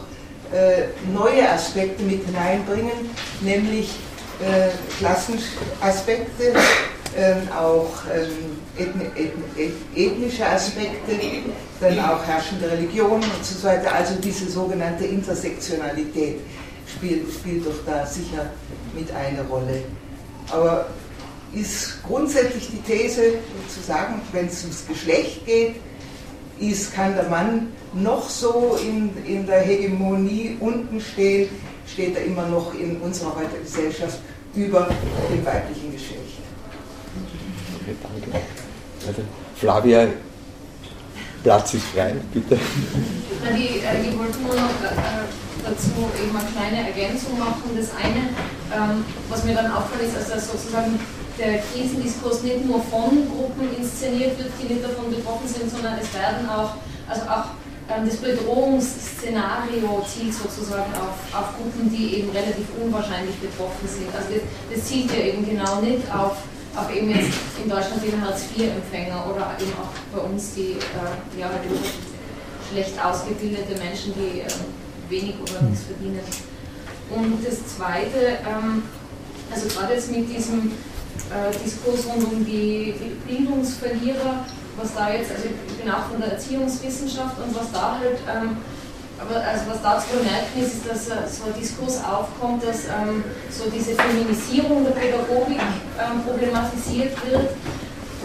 äh, 0.54 0.88
neue 1.14 1.50
Aspekte 1.50 2.04
mit 2.04 2.26
hineinbringen, 2.26 3.10
nämlich 3.42 3.92
äh, 4.42 4.70
Klassenaspekte, 4.98 6.54
ähm, 7.16 7.48
auch 7.52 7.90
ähm, 8.14 8.58
ethnische 9.96 10.46
Aspekte, 10.46 11.14
dann 11.80 12.00
auch 12.00 12.24
herrschende 12.26 12.72
Religionen 12.72 13.24
und 13.24 13.46
so 13.46 13.68
weiter. 13.68 13.94
Also 13.94 14.16
diese 14.16 14.50
sogenannte 14.50 15.06
Intersektionalität 15.06 16.40
spielt, 16.96 17.32
spielt 17.34 17.66
doch 17.66 17.86
da 17.86 18.06
sicher 18.06 18.52
mit 18.96 19.12
eine 19.12 19.42
Rolle. 19.48 19.84
Aber 20.50 20.88
ist 21.54 22.04
grundsätzlich 22.04 22.70
die 22.70 22.82
These 22.82 23.34
zu 23.74 23.80
sagen, 23.86 24.22
wenn 24.32 24.48
es 24.48 24.64
ums 24.64 24.86
Geschlecht 24.88 25.46
geht, 25.46 25.76
ist, 26.60 26.94
kann 26.94 27.16
der 27.16 27.30
Mann 27.30 27.68
noch 27.94 28.30
so 28.30 28.78
in, 28.82 29.12
in 29.26 29.46
der 29.46 29.62
Hegemonie 29.62 30.58
unten 30.60 31.00
stehen, 31.00 31.50
steht 31.92 32.16
er 32.16 32.26
immer 32.26 32.48
noch 32.48 32.74
in 32.74 32.98
unserer 32.98 33.36
heutigen 33.36 33.64
Gesellschaft 33.64 34.20
über 34.56 34.90
dem 35.32 35.46
weiblichen 35.46 35.92
Geschlecht. 35.92 36.40
Okay, 37.82 37.96
danke. 38.02 38.40
Also, 39.08 39.22
Flavia, 39.56 40.08
Platz 41.44 41.74
ist 41.76 41.86
frei, 41.88 42.16
bitte. 42.34 42.58
Die, 43.56 43.80
äh, 43.80 44.10
ich 44.10 44.18
wollte 44.18 44.40
nur 44.40 44.56
noch 44.56 44.70
äh, 44.84 45.47
dazu 45.68 46.08
eben 46.16 46.36
eine 46.36 46.48
kleine 46.56 46.88
Ergänzung 46.88 47.38
machen. 47.38 47.76
Das 47.76 47.92
eine, 48.00 48.32
ähm, 48.72 49.04
was 49.30 49.44
mir 49.44 49.56
dann 49.56 49.72
auffällt, 49.72 50.16
ist, 50.16 50.32
dass 50.32 50.48
sozusagen 50.48 51.00
der 51.38 51.60
Krisendiskurs 51.60 52.42
nicht 52.42 52.66
nur 52.66 52.82
von 52.82 53.28
Gruppen 53.30 53.70
inszeniert 53.78 54.38
wird, 54.40 54.52
die 54.60 54.74
nicht 54.74 54.84
davon 54.84 55.14
betroffen 55.14 55.48
sind, 55.48 55.70
sondern 55.70 56.00
es 56.00 56.12
werden 56.14 56.50
auch, 56.50 56.74
also 57.08 57.22
auch 57.30 57.54
ähm, 57.90 58.08
das 58.08 58.18
Bedrohungsszenario 58.18 60.04
zielt 60.08 60.34
sozusagen 60.34 60.92
auf, 60.96 61.20
auf 61.32 61.56
Gruppen, 61.58 61.90
die 61.94 62.20
eben 62.20 62.30
relativ 62.32 62.66
unwahrscheinlich 62.82 63.36
betroffen 63.38 63.88
sind. 63.88 64.10
Also 64.16 64.34
das, 64.34 64.44
das 64.74 64.88
zielt 64.88 65.12
ja 65.12 65.20
eben 65.30 65.46
genau 65.46 65.82
nicht 65.82 66.04
auf, 66.10 66.38
auf 66.76 66.90
eben 66.94 67.10
jetzt 67.10 67.38
in 67.62 67.70
Deutschland 67.70 68.02
die 68.02 68.14
Hartz-IV-Empfänger 68.20 69.30
oder 69.30 69.54
eben 69.62 69.74
auch 69.78 69.94
bei 70.14 70.22
uns 70.26 70.54
die 70.56 70.74
äh, 70.74 71.40
ja, 71.40 71.48
halt 71.48 71.62
schlecht 72.70 72.94
ausgebildete 73.04 73.78
Menschen, 73.80 74.14
die 74.18 74.42
äh, 74.42 74.48
wenig 75.10 75.36
oder 75.42 75.62
nichts 75.64 75.86
verdienen. 75.86 76.22
Und 77.10 77.46
das 77.46 77.76
Zweite, 77.76 78.40
ähm, 78.46 78.84
also 79.52 79.68
gerade 79.68 79.94
jetzt 79.94 80.12
mit 80.12 80.30
diesem 80.30 80.72
äh, 81.32 81.52
Diskurs 81.64 82.06
rund 82.06 82.24
um 82.32 82.46
die, 82.46 82.94
Bildungsverlierer, 83.28 84.46
was 84.78 84.94
da 84.94 85.12
jetzt, 85.12 85.32
also 85.32 85.46
ich 85.46 85.76
bin 85.76 85.90
auch 85.92 86.08
von 86.10 86.20
der 86.20 86.34
Erziehungswissenschaft 86.34 87.38
und 87.40 87.56
was 87.56 87.72
da 87.72 88.00
halt, 88.00 88.20
ähm, 88.30 88.58
aber 89.20 89.42
also 89.42 89.64
was 89.68 89.82
da 89.82 90.00
zu 90.00 90.18
bemerken 90.18 90.62
ist, 90.62 90.76
ist, 90.76 90.86
dass 90.86 91.10
äh, 91.10 91.28
so 91.28 91.50
ein 91.50 91.60
Diskurs 91.60 92.04
aufkommt, 92.04 92.64
dass 92.64 92.86
ähm, 92.86 93.24
so 93.50 93.70
diese 93.70 93.96
Feminisierung 93.96 94.84
der 94.84 94.92
Pädagogik 94.92 95.60
ähm, 95.60 96.22
problematisiert 96.24 97.16
wird 97.26 97.50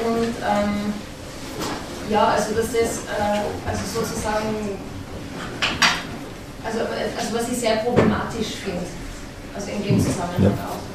und 0.04 0.34
ähm, 0.42 0.92
ja, 2.10 2.28
also 2.28 2.52
dass 2.54 2.66
das 2.72 3.06
äh, 3.08 3.40
also 3.66 3.82
sozusagen 4.00 4.76
also, 6.64 6.80
also 6.80 7.34
was 7.34 7.48
ich 7.50 7.58
sehr 7.58 7.76
problematisch 7.76 8.54
finde, 8.64 8.86
also 9.54 9.70
in 9.70 9.82
dem 9.82 10.00
Zusammenhang 10.00 10.56
ja. 10.56 10.68
auch. 10.68 10.92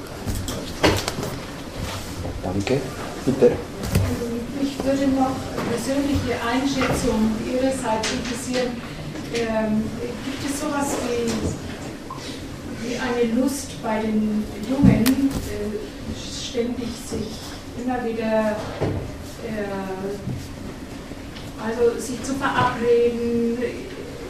Danke. 2.43 2.81
Bitte. 3.25 3.51
Also 3.51 4.25
mich 4.61 4.77
würde 4.83 5.07
noch 5.11 5.35
persönliche 5.69 6.35
Einschätzung 6.47 7.31
Ihrerseits 7.45 8.11
interessieren. 8.13 8.81
Ähm, 9.33 9.83
gibt 10.23 10.45
es 10.49 10.61
sowas 10.61 10.95
wie, 11.03 11.27
wie 12.87 12.95
eine 12.95 13.41
Lust 13.41 13.83
bei 13.83 13.99
den 14.01 14.45
Jungen, 14.69 15.03
äh, 15.03 15.77
ständig 16.41 16.87
sich 17.05 17.27
immer 17.83 18.03
wieder 18.05 18.55
äh, 19.43 19.67
also 21.59 21.99
sich 21.99 22.21
zu 22.23 22.33
verabreden, 22.35 23.57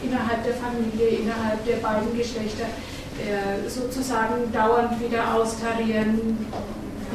innerhalb 0.04 0.44
der 0.44 0.54
Familie, 0.54 1.20
innerhalb 1.20 1.66
der 1.66 1.78
beiden 1.78 2.16
Geschlechter 2.18 2.66
äh, 3.18 3.68
sozusagen 3.70 4.52
dauernd 4.54 5.00
wieder 5.02 5.34
austarieren, 5.34 6.38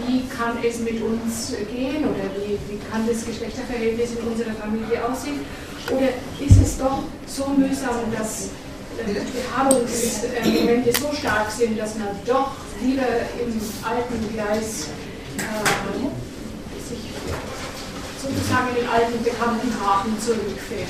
wie 0.07 0.25
kann 0.27 0.57
es 0.65 0.81
mit 0.81 1.03
uns 1.03 1.55
gehen 1.71 2.05
oder 2.05 2.25
wie, 2.37 2.59
wie 2.69 2.79
kann 2.91 3.07
das 3.07 3.25
Geschlechterverhältnis 3.25 4.13
in 4.13 4.27
unserer 4.27 4.53
Familie 4.53 5.05
aussehen? 5.05 5.41
Oder 5.91 6.09
ist 6.41 6.61
es 6.63 6.79
doch 6.79 7.03
so 7.27 7.49
mühsam, 7.49 8.11
dass 8.17 8.51
äh, 8.99 9.21
Beharrungsmomente 9.21 10.93
so 10.99 11.13
stark 11.15 11.51
sind, 11.51 11.79
dass 11.79 11.97
man 11.99 12.09
doch 12.27 12.53
lieber 12.83 13.07
im 13.39 13.61
alten 13.85 14.33
Gleis 14.33 14.89
äh, 15.39 16.89
sich 16.89 17.11
sozusagen 18.21 18.69
in 18.71 18.83
den 18.83 18.89
alten 18.89 19.23
bekannten 19.23 19.73
Hafen 19.81 20.19
zurückfährt? 20.21 20.89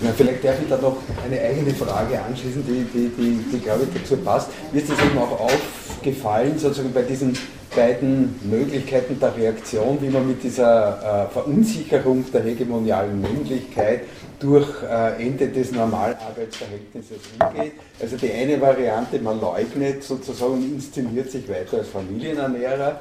Ja, 0.00 0.12
vielleicht 0.16 0.44
darf 0.44 0.56
ich 0.62 0.68
da 0.68 0.76
noch 0.76 0.98
eine 1.24 1.40
eigene 1.40 1.74
Frage 1.74 2.20
anschließen, 2.22 2.64
die, 2.66 2.84
die, 2.84 3.08
die, 3.08 3.44
die 3.52 3.60
glaube 3.60 3.84
ich 3.84 4.00
dazu 4.02 4.16
passt. 4.18 4.50
Mir 4.72 4.80
ist 4.82 4.90
es 4.90 4.98
eben 5.00 5.18
auch 5.18 5.40
aufgefallen, 5.40 6.58
sozusagen 6.58 6.92
bei 6.92 7.02
diesen 7.02 7.36
beiden 7.74 8.38
Möglichkeiten 8.48 9.18
der 9.20 9.36
Reaktion, 9.36 9.98
wie 10.00 10.08
man 10.08 10.26
mit 10.26 10.42
dieser 10.42 11.26
äh, 11.26 11.32
Verunsicherung 11.32 12.24
der 12.32 12.42
hegemonialen 12.42 13.20
Männlichkeit 13.20 14.02
durch 14.38 14.68
äh, 14.82 15.26
Ende 15.26 15.48
des 15.48 15.72
Normalarbeitsverhältnisses 15.72 17.18
umgeht. 17.40 17.72
Also 18.00 18.16
die 18.16 18.32
eine 18.32 18.60
Variante, 18.60 19.18
man 19.18 19.40
leugnet 19.40 20.02
sozusagen 20.04 20.54
und 20.54 20.74
inszeniert 20.74 21.30
sich 21.30 21.48
weiter 21.48 21.78
als 21.78 21.88
Familienernährer. 21.88 23.00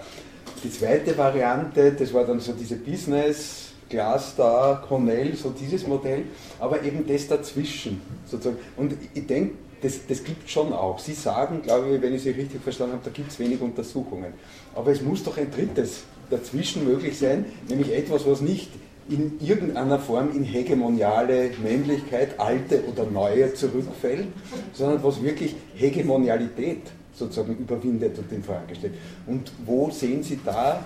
Die 0.63 0.71
zweite 0.71 1.15
Variante, 1.17 1.91
das 1.91 2.13
war 2.13 2.25
dann 2.25 2.39
so 2.39 2.53
diese 2.53 2.75
Business- 2.75 3.66
Glasstar, 3.89 4.81
Cornell, 4.81 5.35
so 5.35 5.49
dieses 5.49 5.87
Modell, 5.87 6.23
aber 6.59 6.83
eben 6.83 7.05
das 7.07 7.27
dazwischen 7.27 8.01
sozusagen. 8.25 8.57
Und 8.75 8.93
ich 9.13 9.25
denke, 9.25 9.55
das, 9.81 9.99
das 10.07 10.23
gibt 10.23 10.45
es 10.45 10.51
schon 10.51 10.73
auch. 10.73 10.99
Sie 10.99 11.13
sagen, 11.13 11.61
glaube 11.61 11.95
ich, 11.95 12.01
wenn 12.01 12.13
ich 12.13 12.23
Sie 12.23 12.31
richtig 12.31 12.61
verstanden 12.61 12.93
habe, 12.93 13.05
da 13.05 13.11
gibt 13.11 13.31
es 13.31 13.39
wenig 13.39 13.61
Untersuchungen. 13.61 14.33
Aber 14.75 14.91
es 14.91 15.01
muss 15.01 15.23
doch 15.23 15.37
ein 15.37 15.51
drittes 15.51 16.03
dazwischen 16.29 16.85
möglich 16.85 17.17
sein, 17.17 17.45
nämlich 17.69 17.93
etwas, 17.93 18.25
was 18.25 18.41
nicht 18.41 18.69
in 19.09 19.39
irgendeiner 19.39 19.99
Form 19.99 20.35
in 20.35 20.43
hegemoniale 20.43 21.51
Männlichkeit, 21.63 22.39
alte 22.39 22.83
oder 22.91 23.05
neue 23.05 23.53
zurückfällt, 23.53 24.27
sondern 24.73 25.01
was 25.03 25.23
wirklich 25.23 25.55
Hegemonialität 25.75 26.81
sozusagen 27.13 27.55
überwindet 27.57 28.17
und 28.17 28.31
in 28.31 28.43
Frage 28.43 28.75
stellt. 28.75 28.93
Und 29.25 29.51
wo 29.65 29.89
sehen 29.89 30.23
Sie 30.23 30.39
da 30.43 30.83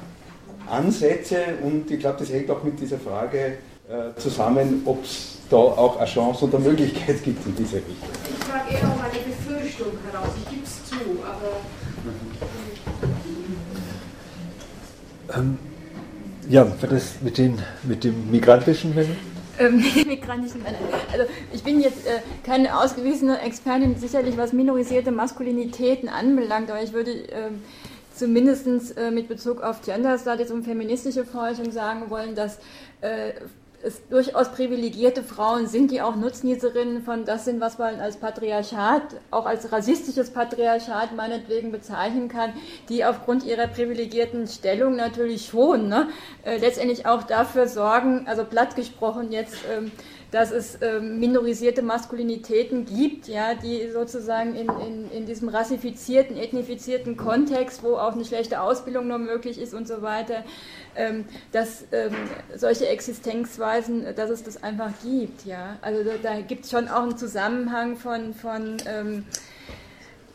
Ansätze 0.68 1.38
und 1.62 1.90
ich 1.90 2.00
glaube, 2.00 2.20
das 2.20 2.32
hängt 2.32 2.50
auch 2.50 2.64
mit 2.64 2.80
dieser 2.80 2.98
Frage 2.98 3.58
äh, 3.90 4.20
zusammen, 4.20 4.82
ob 4.86 5.04
es 5.04 5.40
da 5.50 5.58
auch 5.58 5.98
eine 5.98 6.06
Chance 6.06 6.46
und 6.46 6.56
eine 6.56 6.64
Möglichkeit 6.64 7.24
gibt 7.24 7.46
in 7.46 7.56
diese 7.56 7.78
Richtung. 7.78 7.96
Ich 8.24 8.46
frage 8.46 8.74
eher 8.74 8.84
um 8.84 9.00
eine 9.02 9.20
Befürchtung 9.20 9.92
heraus, 10.10 10.30
ich 10.38 10.50
gebe 10.50 10.64
es 10.64 10.86
zu, 10.86 10.96
aber. 11.24 11.60
Ähm, 15.38 15.58
ja, 16.50 16.66
war 16.66 16.90
das 16.90 17.22
mit, 17.22 17.38
den, 17.38 17.60
mit 17.84 18.04
dem 18.04 18.32
migrantischen 18.32 18.96
Männern? 18.96 19.18
Ähm, 19.60 19.76
migrantischen 20.08 20.64
Männern. 20.64 20.82
Also 21.12 21.26
ich 21.54 21.64
bin 21.64 21.82
jetzt 21.82 22.08
äh, 22.08 22.20
keine 22.46 22.80
ausgewiesene 22.80 23.42
Expertin, 23.42 23.96
sicherlich 23.98 24.38
was 24.38 24.54
minorisierte 24.54 25.12
Maskulinitäten 25.12 26.10
anbelangt, 26.10 26.72
aber 26.72 26.82
ich 26.82 26.94
würde 26.94 27.12
ähm, 27.12 27.62
zumindest 28.14 28.98
äh, 28.98 29.12
mit 29.12 29.28
Bezug 29.28 29.62
auf 29.62 29.82
Gender 29.82 30.18
Studies 30.18 30.52
und 30.52 30.64
feministische 30.64 31.26
Forschung 31.26 31.72
sagen 31.72 32.10
wollen, 32.10 32.36
dass 32.36 32.60
äh, 33.02 33.34
es 33.84 34.08
durchaus 34.10 34.52
privilegierte 34.52 35.24
Frauen 35.24 35.68
sind, 35.68 35.92
die 35.92 36.02
auch 36.02 36.16
Nutznießerinnen 36.16 37.02
von 37.02 37.26
das 37.26 37.46
sind, 37.46 37.60
was 37.62 37.78
man 37.78 38.00
als 38.00 38.18
Patriarchat, 38.18 39.02
auch 39.32 39.46
als 39.46 39.72
rassistisches 39.72 40.32
Patriarchat 40.32 41.16
meinetwegen 41.16 41.72
bezeichnen 41.72 42.28
kann, 42.28 42.54
die 42.90 43.04
aufgrund 43.04 43.44
ihrer 43.44 43.68
privilegierten 43.68 44.48
Stellung 44.48 44.96
natürlich 44.96 45.48
schon 45.48 45.90
ne, 45.90 46.10
äh, 46.44 46.58
letztendlich 46.58 47.06
auch 47.06 47.24
dafür 47.24 47.68
sorgen, 47.68 48.28
also 48.28 48.46
platt 48.46 48.76
gesprochen 48.76 49.32
jetzt, 49.32 49.58
ähm, 49.72 49.92
dass 50.32 50.52
es 50.52 50.78
ähm, 50.82 51.20
minorisierte 51.20 51.82
Maskulinitäten 51.82 52.86
gibt, 52.86 53.28
ja, 53.28 53.54
die 53.54 53.90
sozusagen 53.92 54.56
in, 54.56 54.70
in, 54.70 55.12
in 55.12 55.26
diesem 55.26 55.50
rassifizierten, 55.50 56.38
ethnifizierten 56.38 57.18
Kontext, 57.18 57.84
wo 57.84 57.96
auch 57.98 58.14
eine 58.14 58.24
schlechte 58.24 58.62
Ausbildung 58.62 59.08
nur 59.08 59.18
möglich 59.18 59.60
ist 59.60 59.74
und 59.74 59.90
so 59.90 60.02
weiter, 60.02 60.46
ähm, 60.96 61.26
dass 61.52 61.86
ähm, 61.92 62.16
solche 62.56 62.88
Existenzweisen, 62.88 64.16
dass 64.16 64.30
es 64.30 64.44
das 64.44 64.64
einfach 64.64 64.92
gibt. 65.04 65.46
Ja. 65.46 65.78
Also 65.82 66.04
da, 66.04 66.12
da 66.24 66.40
gibt 66.40 66.64
es 66.64 66.72
schon 66.72 66.88
auch 66.88 67.04
einen 67.04 67.18
Zusammenhang 67.18 67.98
von, 67.98 68.34
von 68.34 68.78
ähm, 68.88 69.26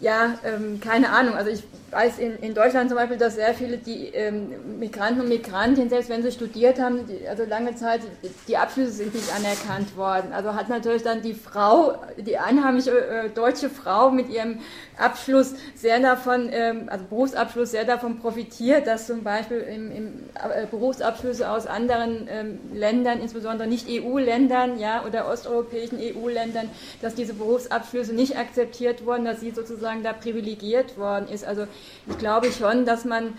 ja, 0.01 0.39
ähm, 0.45 0.81
keine 0.81 1.11
Ahnung. 1.11 1.35
Also 1.35 1.51
ich 1.51 1.63
weiß 1.91 2.19
in, 2.19 2.37
in 2.41 2.55
Deutschland 2.55 2.91
zum 2.91 2.99
Beispiel, 2.99 3.17
dass 3.17 3.37
sehr 3.37 3.55
viele 3.55 3.79
die 3.79 4.09
ähm, 4.09 4.79
Migranten 4.79 5.21
und 5.23 5.29
Migrantinnen, 5.29 5.89
selbst 5.89 6.11
wenn 6.11 6.23
sie 6.23 6.33
studiert 6.33 6.79
haben, 6.79 7.07
die, 7.07 7.27
also 7.27 7.45
lange 7.45 7.75
Zeit, 7.77 8.03
die 8.49 8.57
Abschlüsse 8.57 8.93
sind 8.93 9.15
nicht 9.15 9.35
anerkannt 9.35 9.97
worden. 9.97 10.33
Also 10.33 10.55
hat 10.55 10.69
natürlich 10.69 11.03
dann 11.03 11.23
die 11.23 11.33
Frau, 11.33 11.95
die 12.19 12.37
einheimische 12.37 12.91
äh, 12.91 13.31
deutsche 13.31 13.71
Frau 13.71 14.11
mit 14.11 14.29
ihrem 14.29 14.59
Abschluss 14.99 15.55
sehr 15.75 16.01
davon, 16.01 16.51
ähm, 16.53 16.89
also 16.89 17.05
Berufsabschluss 17.07 17.71
sehr 17.71 17.85
davon 17.85 18.19
profitiert, 18.19 18.87
dass 18.87 19.07
zum 19.07 19.23
Beispiel 19.23 19.59
im, 19.59 19.91
im 19.93 20.07
äh, 20.35 20.67
Berufsabschlüsse 20.67 21.49
aus 21.51 21.67
anderen 21.67 22.29
ähm, 22.31 22.59
Ländern, 22.75 23.21
insbesondere 23.21 23.69
nicht 23.69 23.89
EU-Ländern, 23.89 24.79
ja, 24.79 25.05
oder 25.07 25.29
osteuropäischen 25.31 25.99
EU-Ländern, 26.01 26.69
dass 27.01 27.15
diese 27.15 27.33
Berufsabschlüsse 27.35 28.13
nicht 28.13 28.37
akzeptiert 28.37 29.07
wurden, 29.07 29.25
dass 29.25 29.41
sie 29.41 29.53
sozusagen 29.53 29.86
da 30.03 30.13
privilegiert 30.13 30.99
worden 30.99 31.29
ist. 31.29 31.45
Also 31.45 31.67
ich 32.09 32.19
glaube 32.19 32.53
schon, 32.53 32.85
dass 32.85 33.05
man 33.05 33.35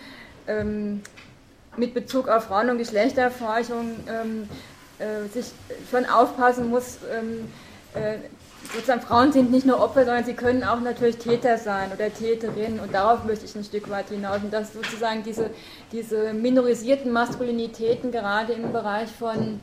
ähm, 0.48 1.02
mit 1.78 1.94
Bezug 1.94 2.28
auf 2.28 2.46
Frauen- 2.46 2.70
und 2.70 2.78
Geschlechterforschung 2.78 3.96
ähm, 4.10 4.50
äh, 5.00 5.28
sich 5.30 5.52
schon 5.92 6.06
aufpassen 6.06 6.70
muss, 6.70 6.98
ähm, 7.12 7.48
äh, 7.94 8.18
sozusagen 8.74 9.02
Frauen 9.02 9.32
sind 9.32 9.52
nicht 9.52 9.66
nur 9.66 9.80
Opfer, 9.80 10.06
sondern 10.06 10.26
sie 10.26 10.34
können 10.34 10.64
auch 10.64 10.80
natürlich 10.82 11.18
Täter 11.18 11.58
sein 11.58 11.92
oder 11.94 12.14
Täterinnen 12.14 12.80
und 12.80 12.94
darauf 12.94 13.24
möchte 13.24 13.46
ich 13.46 13.56
ein 13.56 13.64
Stück 13.64 13.90
weit 13.90 14.10
hinaus 14.10 14.40
und 14.44 14.52
dass 14.52 14.74
sozusagen 14.74 15.24
diese, 15.24 15.50
diese 15.92 16.34
minorisierten 16.34 17.12
Maskulinitäten 17.12 18.12
gerade 18.12 18.54
im 18.54 18.74
Bereich 18.74 19.10
von 19.10 19.60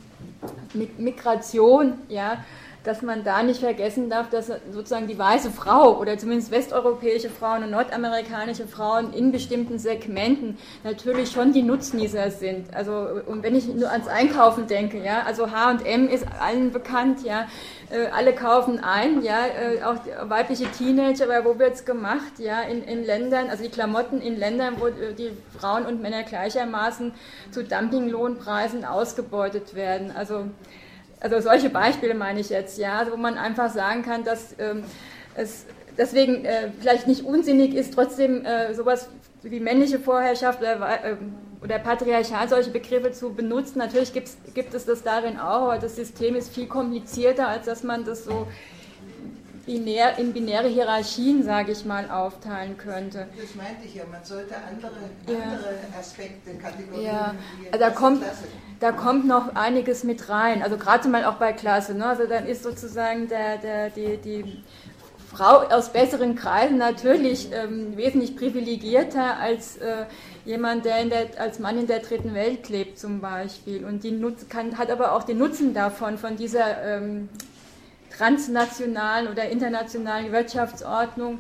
Migration, 0.97 1.99
ja, 2.09 2.45
dass 2.85 3.01
man 3.01 3.25
da 3.25 3.43
nicht 3.43 3.61
vergessen 3.61 4.11
darf, 4.11 4.29
dass 4.29 4.53
sozusagen 4.71 5.07
die 5.07 5.19
weiße 5.19 5.51
Frau 5.51 5.99
oder 5.99 6.19
zumindest 6.19 6.51
westeuropäische 6.51 7.31
Frauen 7.31 7.65
und 7.65 7.71
nordamerikanische 7.71 8.67
Frauen 8.67 9.13
in 9.15 9.33
bestimmten 9.33 9.79
Segmenten 9.79 10.59
natürlich 10.85 11.31
schon 11.31 11.53
die 11.53 11.63
Nutznießer 11.63 12.31
sind. 12.31 12.75
Also 12.75 13.09
und 13.27 13.43
wenn 13.43 13.57
ich 13.57 13.67
nur 13.67 13.91
ans 13.91 14.07
Einkaufen 14.07 14.67
denke, 14.67 15.03
ja, 15.03 15.23
also 15.23 15.51
H&M 15.51 16.09
ist 16.09 16.27
allen 16.39 16.73
bekannt, 16.73 17.25
ja, 17.25 17.47
äh, 17.91 18.07
alle 18.15 18.35
kaufen 18.35 18.79
ein, 18.83 19.23
ja, 19.23 19.47
äh, 19.47 19.83
auch 19.83 19.97
weibliche 20.29 20.71
Teenager, 20.71 21.25
aber 21.25 21.45
wo 21.45 21.59
wird 21.59 21.75
es 21.75 21.85
gemacht, 21.87 22.39
ja, 22.39 22.61
in, 22.63 22.83
in 22.85 23.03
Ländern, 23.05 23.49
also 23.49 23.65
die 23.65 23.71
Klamotten 23.71 24.21
in 24.21 24.37
Ländern, 24.37 24.75
wo 24.79 24.89
äh, 24.89 25.15
die 25.17 25.31
Frauen 25.59 25.87
und 25.87 26.03
Männer 26.03 26.23
gleichermaßen 26.23 27.13
zu 27.51 27.65
Dumpinglohnpreisen 27.65 28.85
ausgebeutet 28.85 29.75
werden. 29.75 30.13
Also 30.15 30.47
also 31.25 31.41
solche 31.41 31.71
Beispiele 31.71 32.15
meine 32.15 32.41
ich 32.41 32.51
jetzt, 32.51 32.77
ja, 32.77 33.07
wo 33.11 33.17
man 33.17 33.39
einfach 33.39 33.71
sagen 33.71 34.03
kann, 34.03 34.25
dass 34.25 34.55
ähm, 34.59 34.85
es 35.35 35.65
deswegen 35.97 36.45
äh, 36.45 36.69
vielleicht 36.79 37.07
nicht 37.07 37.25
unsinnig 37.25 37.75
ist, 37.75 37.95
trotzdem 37.95 38.45
äh, 38.45 38.75
sowas 38.75 39.09
wie 39.43 39.59
männliche 39.59 39.99
Vorherrschaft 39.99 40.61
oder, 40.61 41.03
äh, 41.03 41.17
oder 41.63 41.79
Patriarchat, 41.79 42.51
solche 42.51 42.71
Begriffe 42.71 43.13
zu 43.13 43.33
benutzen. 43.33 43.79
Natürlich 43.79 44.13
gibt 44.13 44.75
es 44.75 44.85
das 44.85 45.03
darin 45.03 45.39
auch, 45.39 45.63
aber 45.63 45.79
das 45.79 45.97
System 45.97 46.37
ist 46.37 46.53
viel 46.55 46.67
komplizierter, 46.67 47.49
als 47.49 47.65
dass 47.65 47.83
man 47.83 48.05
das 48.05 48.25
so 48.25 48.47
binär, 49.65 50.19
in 50.19 50.33
binäre 50.33 50.69
Hierarchien, 50.69 51.43
sage 51.43 51.73
ich 51.73 51.85
mal, 51.85 52.11
aufteilen 52.11 52.77
könnte. 52.77 53.29
Das 53.41 53.55
meinte 53.55 53.87
ich 53.87 53.95
ja, 53.95 54.05
man 54.11 54.23
sollte 54.25 54.55
andere, 54.57 54.93
ja. 55.27 55.43
andere 55.43 55.79
Aspekte, 55.99 56.55
Kategorien. 56.55 57.07
Ja, 57.07 57.35
also 57.73 57.79
da 57.79 57.91
kommt, 57.91 58.23
da 58.85 58.93
kommt 58.93 59.27
noch 59.27 59.55
einiges 59.55 60.05
mit 60.05 60.29
rein, 60.29 60.63
also 60.63 60.77
gerade 60.77 61.09
mal 61.09 61.25
auch 61.25 61.37
bei 61.37 61.55
Klasse. 61.55 61.95
Ne? 61.95 62.05
Also 62.05 62.27
dann 62.27 62.47
ist 62.47 62.63
sozusagen 62.63 63.29
der, 63.31 63.57
der, 63.57 63.89
die, 63.89 64.19
die 64.19 64.63
Frau 65.33 65.61
aus 65.71 65.91
besseren 65.91 66.35
Kreisen 66.35 66.77
natürlich 66.77 67.49
ähm, 67.51 67.97
wesentlich 67.97 68.37
privilegierter 68.37 69.39
als 69.39 69.79
äh, 69.79 70.05
jemand, 70.45 70.85
der, 70.85 71.03
der, 71.07 71.29
als 71.39 71.61
Mann 71.61 71.79
in 71.79 71.87
der 71.87 72.01
dritten 72.01 72.35
Welt 72.35 72.69
lebt 72.69 72.99
zum 72.99 73.23
Beispiel 73.23 73.87
und 73.87 74.05
die 74.05 74.11
Nutz, 74.11 74.51
kann, 74.51 74.77
hat 74.77 74.91
aber 74.91 75.13
auch 75.13 75.23
den 75.23 75.39
Nutzen 75.39 75.73
davon, 75.73 76.19
von 76.19 76.37
dieser 76.37 76.83
ähm, 76.85 77.31
transnationalen 78.15 79.29
oder 79.29 79.49
internationalen 79.49 80.31
Wirtschaftsordnung, 80.31 81.39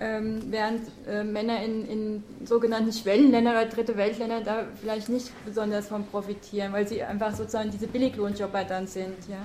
ähm, 0.00 0.40
während 0.48 0.80
äh, 1.06 1.22
Männer 1.22 1.62
in, 1.62 1.86
in, 1.86 2.22
sogenannten 2.44 2.92
Schwellenländern 2.92 3.54
oder 3.54 3.66
dritte 3.66 3.96
Weltländer 3.96 4.40
da 4.40 4.64
vielleicht 4.80 5.10
nicht 5.10 5.30
besonders 5.44 5.88
von 5.88 6.06
profitieren, 6.06 6.72
weil 6.72 6.88
sie 6.88 7.02
einfach 7.02 7.34
sozusagen 7.34 7.70
diese 7.70 7.86
Billiglohnjobber 7.86 8.64
dann 8.64 8.86
sind. 8.86 9.16
Ja. 9.28 9.42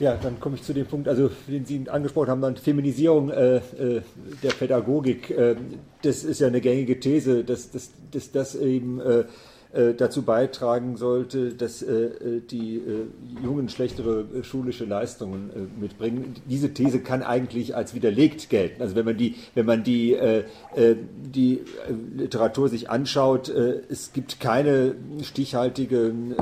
Ja, 0.00 0.16
dann 0.16 0.40
komme 0.40 0.56
ich 0.56 0.62
zu 0.64 0.72
dem 0.72 0.86
Punkt, 0.86 1.06
also 1.06 1.30
den 1.46 1.64
Sie 1.64 1.88
angesprochen 1.88 2.28
haben, 2.28 2.40
dann 2.40 2.56
Feminisierung 2.56 3.30
äh, 3.30 3.56
äh, 3.56 4.02
der 4.42 4.50
Pädagogik. 4.50 5.30
Äh, 5.30 5.54
das 6.02 6.24
ist 6.24 6.40
ja 6.40 6.48
eine 6.48 6.60
gängige 6.60 6.98
These, 6.98 7.44
dass, 7.44 7.70
dass, 7.70 8.32
das 8.32 8.56
eben 8.56 9.00
äh, 9.00 9.24
dazu 9.96 10.22
beitragen 10.22 10.96
sollte, 10.96 11.52
dass 11.54 11.82
äh, 11.82 11.92
äh, 11.92 12.40
die 12.40 12.80
Jungen 13.42 13.68
schlechtere 13.68 14.24
schulische 14.42 14.84
Leistungen 14.84 15.72
mitbringen. 15.80 16.34
Diese 16.48 16.72
These 16.72 17.00
kann 17.00 17.22
eigentlich 17.22 17.74
als 17.74 17.94
widerlegt 17.94 18.50
gelten. 18.50 18.82
Also 18.82 18.94
wenn 18.94 19.04
man 19.04 19.16
die, 19.16 19.36
wenn 19.54 19.66
man 19.66 19.82
die, 19.82 20.16
die 20.76 21.60
Literatur 22.16 22.68
sich 22.68 22.90
anschaut, 22.90 23.48
es 23.48 24.12
gibt 24.12 24.40
keine 24.40 24.94
stichhaltigen, 25.22 26.34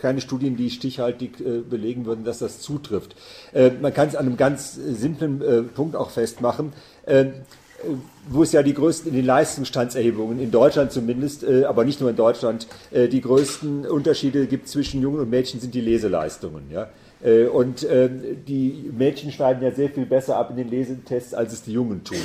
keine 0.00 0.20
Studien, 0.20 0.56
die 0.56 0.70
stichhaltig 0.70 1.68
belegen 1.68 2.06
würden, 2.06 2.24
dass 2.24 2.38
das 2.38 2.60
zutrifft. 2.60 3.16
Man 3.80 3.94
kann 3.94 4.08
es 4.08 4.16
an 4.16 4.26
einem 4.26 4.36
ganz 4.36 4.74
simplen 4.74 5.70
Punkt 5.74 5.96
auch 5.96 6.10
festmachen 6.10 6.72
wo 8.28 8.42
es 8.42 8.52
ja 8.52 8.62
die 8.62 8.74
größten 8.74 9.10
in 9.10 9.16
den 9.16 9.26
Leistungsstandserhebungen, 9.26 10.40
in 10.40 10.50
Deutschland 10.50 10.92
zumindest, 10.92 11.44
äh, 11.44 11.64
aber 11.64 11.84
nicht 11.84 12.00
nur 12.00 12.10
in 12.10 12.16
Deutschland, 12.16 12.66
äh, 12.90 13.08
die 13.08 13.20
größten 13.20 13.86
Unterschiede 13.86 14.46
gibt 14.46 14.68
zwischen 14.68 15.00
Jungen 15.00 15.20
und 15.20 15.30
Mädchen, 15.30 15.60
sind 15.60 15.74
die 15.74 15.80
Leseleistungen. 15.80 16.64
Ja? 16.70 16.88
Äh, 17.22 17.46
und 17.46 17.84
äh, 17.84 18.08
die 18.46 18.90
Mädchen 18.96 19.32
schneiden 19.32 19.62
ja 19.62 19.70
sehr 19.70 19.88
viel 19.88 20.06
besser 20.06 20.36
ab 20.36 20.50
in 20.50 20.56
den 20.56 20.70
Lesetests, 20.70 21.34
als 21.34 21.52
es 21.52 21.62
die 21.62 21.72
Jungen 21.72 22.04
tun. 22.04 22.18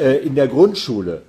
Äh, 0.00 0.18
in 0.18 0.34
der 0.34 0.48
Grundschule 0.48 1.22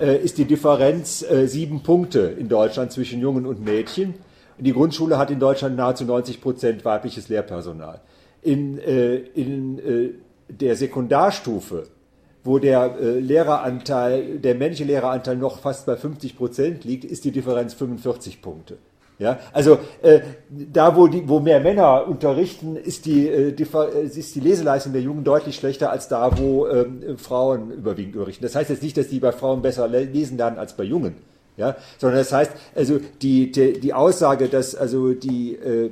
äh, 0.00 0.16
ist 0.16 0.38
die 0.38 0.44
Differenz 0.44 1.24
sieben 1.46 1.82
Punkte 1.82 2.34
in 2.38 2.48
Deutschland 2.48 2.92
zwischen 2.92 3.20
Jungen 3.20 3.46
und 3.46 3.64
Mädchen. 3.64 4.14
Die 4.58 4.72
Grundschule 4.72 5.18
hat 5.18 5.30
in 5.30 5.38
Deutschland 5.38 5.76
nahezu 5.76 6.04
90 6.04 6.40
Prozent 6.40 6.84
weibliches 6.84 7.28
Lehrpersonal. 7.28 8.00
In, 8.40 8.78
in 8.78 9.80
der 10.48 10.76
Sekundarstufe 10.76 11.88
wo 12.46 12.58
der 12.58 12.96
äh, 13.00 13.18
Lehreranteil, 13.18 14.38
der 14.38 14.54
männliche 14.54 14.84
Lehreranteil 14.84 15.36
noch 15.36 15.58
fast 15.58 15.86
bei 15.86 15.96
50 15.96 16.36
Prozent 16.36 16.84
liegt, 16.84 17.04
ist 17.04 17.24
die 17.24 17.32
Differenz 17.32 17.74
45 17.74 18.40
Punkte. 18.40 18.78
Ja, 19.18 19.38
also 19.54 19.78
äh, 20.02 20.20
da, 20.50 20.94
wo, 20.94 21.06
die, 21.06 21.26
wo 21.26 21.40
mehr 21.40 21.60
Männer 21.60 22.06
unterrichten, 22.06 22.76
ist 22.76 23.06
die, 23.06 23.26
äh, 23.26 23.52
die, 23.52 23.62
äh, 23.62 24.04
ist 24.04 24.34
die 24.34 24.40
Leseleistung 24.40 24.92
der 24.92 25.00
Jungen 25.00 25.24
deutlich 25.24 25.56
schlechter 25.56 25.90
als 25.90 26.08
da, 26.08 26.38
wo 26.38 26.66
ähm, 26.66 27.16
Frauen 27.16 27.70
überwiegend 27.70 28.14
unterrichten. 28.16 28.44
Das 28.44 28.54
heißt 28.54 28.68
jetzt 28.68 28.82
nicht, 28.82 28.96
dass 28.98 29.08
die 29.08 29.18
bei 29.18 29.32
Frauen 29.32 29.62
besser 29.62 29.88
lesen 29.88 30.36
lernen 30.36 30.58
als 30.58 30.76
bei 30.76 30.84
Jungen, 30.84 31.14
ja, 31.56 31.76
sondern 31.96 32.18
das 32.18 32.30
heißt, 32.30 32.52
also 32.74 33.00
die, 33.22 33.50
die, 33.50 33.80
die 33.80 33.94
Aussage, 33.94 34.48
dass 34.48 34.74
also 34.74 35.14
die 35.14 35.54
äh, 35.54 35.90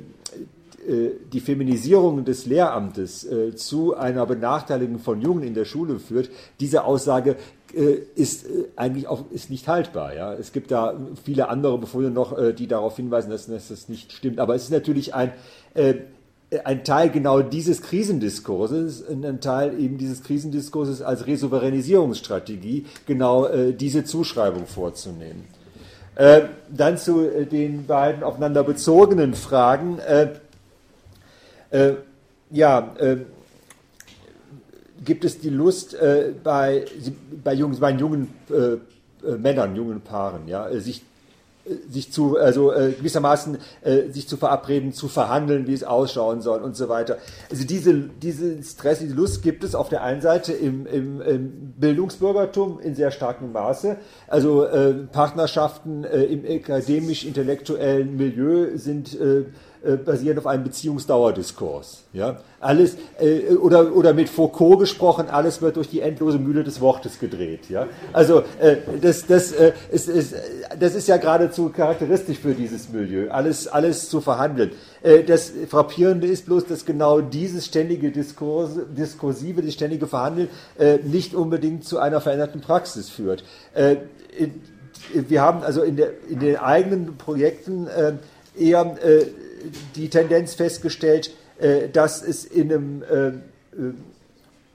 die 1.33 1.39
Feminisierung 1.39 2.25
des 2.25 2.45
Lehramtes 2.45 3.23
äh, 3.23 3.55
zu 3.55 3.95
einer 3.95 4.25
Benachteiligung 4.25 4.99
von 4.99 5.21
Jungen 5.21 5.43
in 5.43 5.53
der 5.53 5.65
Schule 5.65 5.99
führt, 5.99 6.29
diese 6.59 6.83
Aussage 6.83 7.37
äh, 7.73 7.97
ist 8.15 8.45
eigentlich 8.75 9.07
auch 9.07 9.25
ist 9.31 9.49
nicht 9.49 9.67
haltbar. 9.67 10.15
Ja? 10.15 10.33
Es 10.33 10.51
gibt 10.51 10.71
da 10.71 10.95
viele 11.23 11.49
andere 11.49 11.77
Befunde 11.77 12.11
noch, 12.11 12.37
die 12.53 12.67
darauf 12.67 12.95
hinweisen, 12.95 13.31
dass, 13.31 13.47
dass 13.47 13.69
das 13.69 13.89
nicht 13.89 14.11
stimmt. 14.11 14.39
Aber 14.39 14.55
es 14.55 14.63
ist 14.63 14.71
natürlich 14.71 15.13
ein, 15.13 15.31
ein 15.73 16.83
Teil 16.83 17.09
genau 17.09 17.41
dieses 17.41 17.81
Krisendiskurses, 17.81 19.03
ein 19.07 19.41
Teil 19.41 19.79
eben 19.79 19.97
dieses 19.97 20.23
Krisendiskurses 20.23 21.01
als 21.01 21.27
Resouveränisierungsstrategie, 21.27 22.85
genau 23.05 23.47
diese 23.71 24.03
Zuschreibung 24.03 24.67
vorzunehmen. 24.67 25.43
dann 26.15 26.97
zu 26.97 27.27
den 27.51 27.85
beiden 27.87 28.23
aufeinander 28.23 28.63
bezogenen 28.63 29.33
Fragen. 29.33 29.99
Äh, 29.99 30.29
ja, 32.51 32.95
äh, 32.99 33.17
gibt 35.03 35.25
es 35.25 35.39
die 35.39 35.49
Lust 35.49 35.93
äh, 35.93 36.33
bei, 36.43 36.85
bei, 37.43 37.53
jungen, 37.53 37.79
bei 37.79 37.91
jungen 37.91 38.33
äh, 38.49 38.73
äh, 39.27 39.37
Männern, 39.37 39.75
jungen 39.75 40.01
Paaren, 40.01 40.47
ja, 40.47 40.67
äh, 40.67 40.79
sich 40.79 41.03
sich 41.89 42.11
zu, 42.11 42.37
also 42.37 42.71
äh, 42.71 42.91
gewissermaßen 42.91 43.57
äh, 43.81 44.09
sich 44.09 44.27
zu 44.27 44.37
verabreden, 44.37 44.93
zu 44.93 45.07
verhandeln, 45.07 45.67
wie 45.67 45.73
es 45.73 45.83
ausschauen 45.83 46.41
soll 46.41 46.61
und 46.61 46.75
so 46.75 46.89
weiter. 46.89 47.17
Also 47.49 47.65
diese, 47.65 47.93
diese 47.93 48.61
Stress, 48.61 48.99
diese 48.99 49.15
Lust 49.15 49.41
gibt 49.41 49.63
es 49.63 49.73
auf 49.73 49.89
der 49.89 50.03
einen 50.03 50.21
Seite 50.21 50.53
im, 50.53 50.85
im, 50.85 51.21
im 51.21 51.73
Bildungsbürgertum 51.77 52.79
in 52.79 52.95
sehr 52.95 53.11
starkem 53.11 53.51
Maße. 53.51 53.97
Also 54.27 54.65
äh, 54.65 54.93
Partnerschaften 55.11 56.03
äh, 56.03 56.23
im 56.25 56.45
akademisch-intellektuellen 56.45 58.15
Milieu 58.15 58.77
sind 58.77 59.19
äh, 59.19 59.45
äh, 59.85 59.97
basiert 59.97 60.39
auf 60.39 60.47
einem 60.47 60.63
Beziehungsdauerdiskurs. 60.63 62.05
Ja? 62.11 62.39
Alles, 62.59 62.97
äh, 63.19 63.53
oder, 63.53 63.95
oder 63.95 64.15
mit 64.15 64.29
Foucault 64.29 64.79
gesprochen, 64.79 65.29
alles 65.29 65.61
wird 65.61 65.75
durch 65.75 65.89
die 65.89 66.01
endlose 66.01 66.39
Mühle 66.39 66.63
des 66.63 66.81
Wortes 66.81 67.19
gedreht. 67.19 67.69
Ja? 67.69 67.87
Also 68.11 68.39
äh, 68.59 68.77
das, 68.99 69.27
das, 69.27 69.51
äh, 69.51 69.73
ist, 69.91 70.09
ist, 70.09 70.33
das 70.79 70.95
ist 70.95 71.07
ja 71.07 71.17
geradezu 71.17 71.69
charakteristisch 71.69 72.39
für 72.39 72.55
dieses 72.55 72.89
Milieu, 72.89 73.29
alles, 73.29 73.67
alles 73.67 74.09
zu 74.09 74.21
verhandeln. 74.21 74.71
Äh, 75.03 75.23
das 75.23 75.51
Frappierende 75.69 76.25
ist 76.25 76.47
bloß, 76.47 76.65
dass 76.65 76.85
genau 76.85 77.21
dieses 77.21 77.67
ständige 77.67 78.09
Diskurs, 78.11 78.71
Diskursive, 78.97 79.61
das 79.61 79.73
ständige 79.73 80.07
Verhandeln 80.07 80.49
nicht 81.03 81.35
unbedingt 81.35 81.85
zu 81.85 81.99
einer 81.99 82.21
veränderten 82.21 82.61
Praxis 82.61 83.09
führt. 83.09 83.43
Äh, 83.73 83.97
wir 85.13 85.41
haben 85.41 85.61
also 85.61 85.83
in, 85.83 85.95
der, 85.95 86.09
in 86.27 86.39
den 86.39 86.57
eigenen 86.57 87.17
Projekten 87.17 87.87
eher 88.57 88.95
die 89.95 90.09
Tendenz 90.09 90.53
festgestellt, 90.53 91.31
äh, 91.59 91.89
dass 91.89 92.21
es 92.21 92.45
in 92.45 92.71
einem 92.71 93.03
äh, 93.03 93.27
äh, 93.27 93.33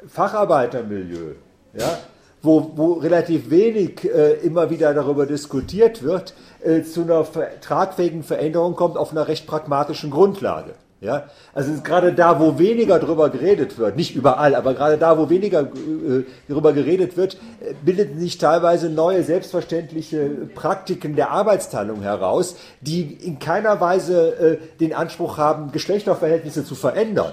Facharbeitermilieu, 0.06 1.34
ja, 1.74 1.98
wo, 2.42 2.72
wo 2.74 2.92
relativ 2.94 3.50
wenig 3.50 4.04
äh, 4.04 4.34
immer 4.42 4.70
wieder 4.70 4.94
darüber 4.94 5.26
diskutiert 5.26 6.02
wird, 6.02 6.34
äh, 6.62 6.82
zu 6.82 7.02
einer 7.02 7.26
tragfähigen 7.60 8.22
Veränderung 8.22 8.76
kommt 8.76 8.96
auf 8.96 9.10
einer 9.12 9.28
recht 9.28 9.46
pragmatischen 9.46 10.10
Grundlage. 10.10 10.74
Ja, 11.00 11.30
also 11.54 11.72
gerade 11.82 12.12
da, 12.12 12.38
wo 12.40 12.58
weniger 12.58 12.98
darüber 12.98 13.30
geredet 13.30 13.78
wird, 13.78 13.96
nicht 13.96 14.14
überall, 14.14 14.54
aber 14.54 14.74
gerade 14.74 14.98
da, 14.98 15.16
wo 15.16 15.30
weniger 15.30 15.62
äh, 15.62 16.24
darüber 16.46 16.74
geredet 16.74 17.16
wird, 17.16 17.38
äh, 17.86 18.18
sich 18.18 18.36
teilweise 18.36 18.90
neue 18.90 19.22
selbstverständliche 19.22 20.28
Praktiken 20.54 21.16
der 21.16 21.30
Arbeitsteilung 21.30 22.02
heraus, 22.02 22.56
die 22.82 23.14
in 23.14 23.38
keiner 23.38 23.80
Weise 23.80 24.58
äh, 24.60 24.76
den 24.78 24.92
Anspruch 24.92 25.38
haben, 25.38 25.72
Geschlechterverhältnisse 25.72 26.66
zu 26.66 26.74
verändern 26.74 27.32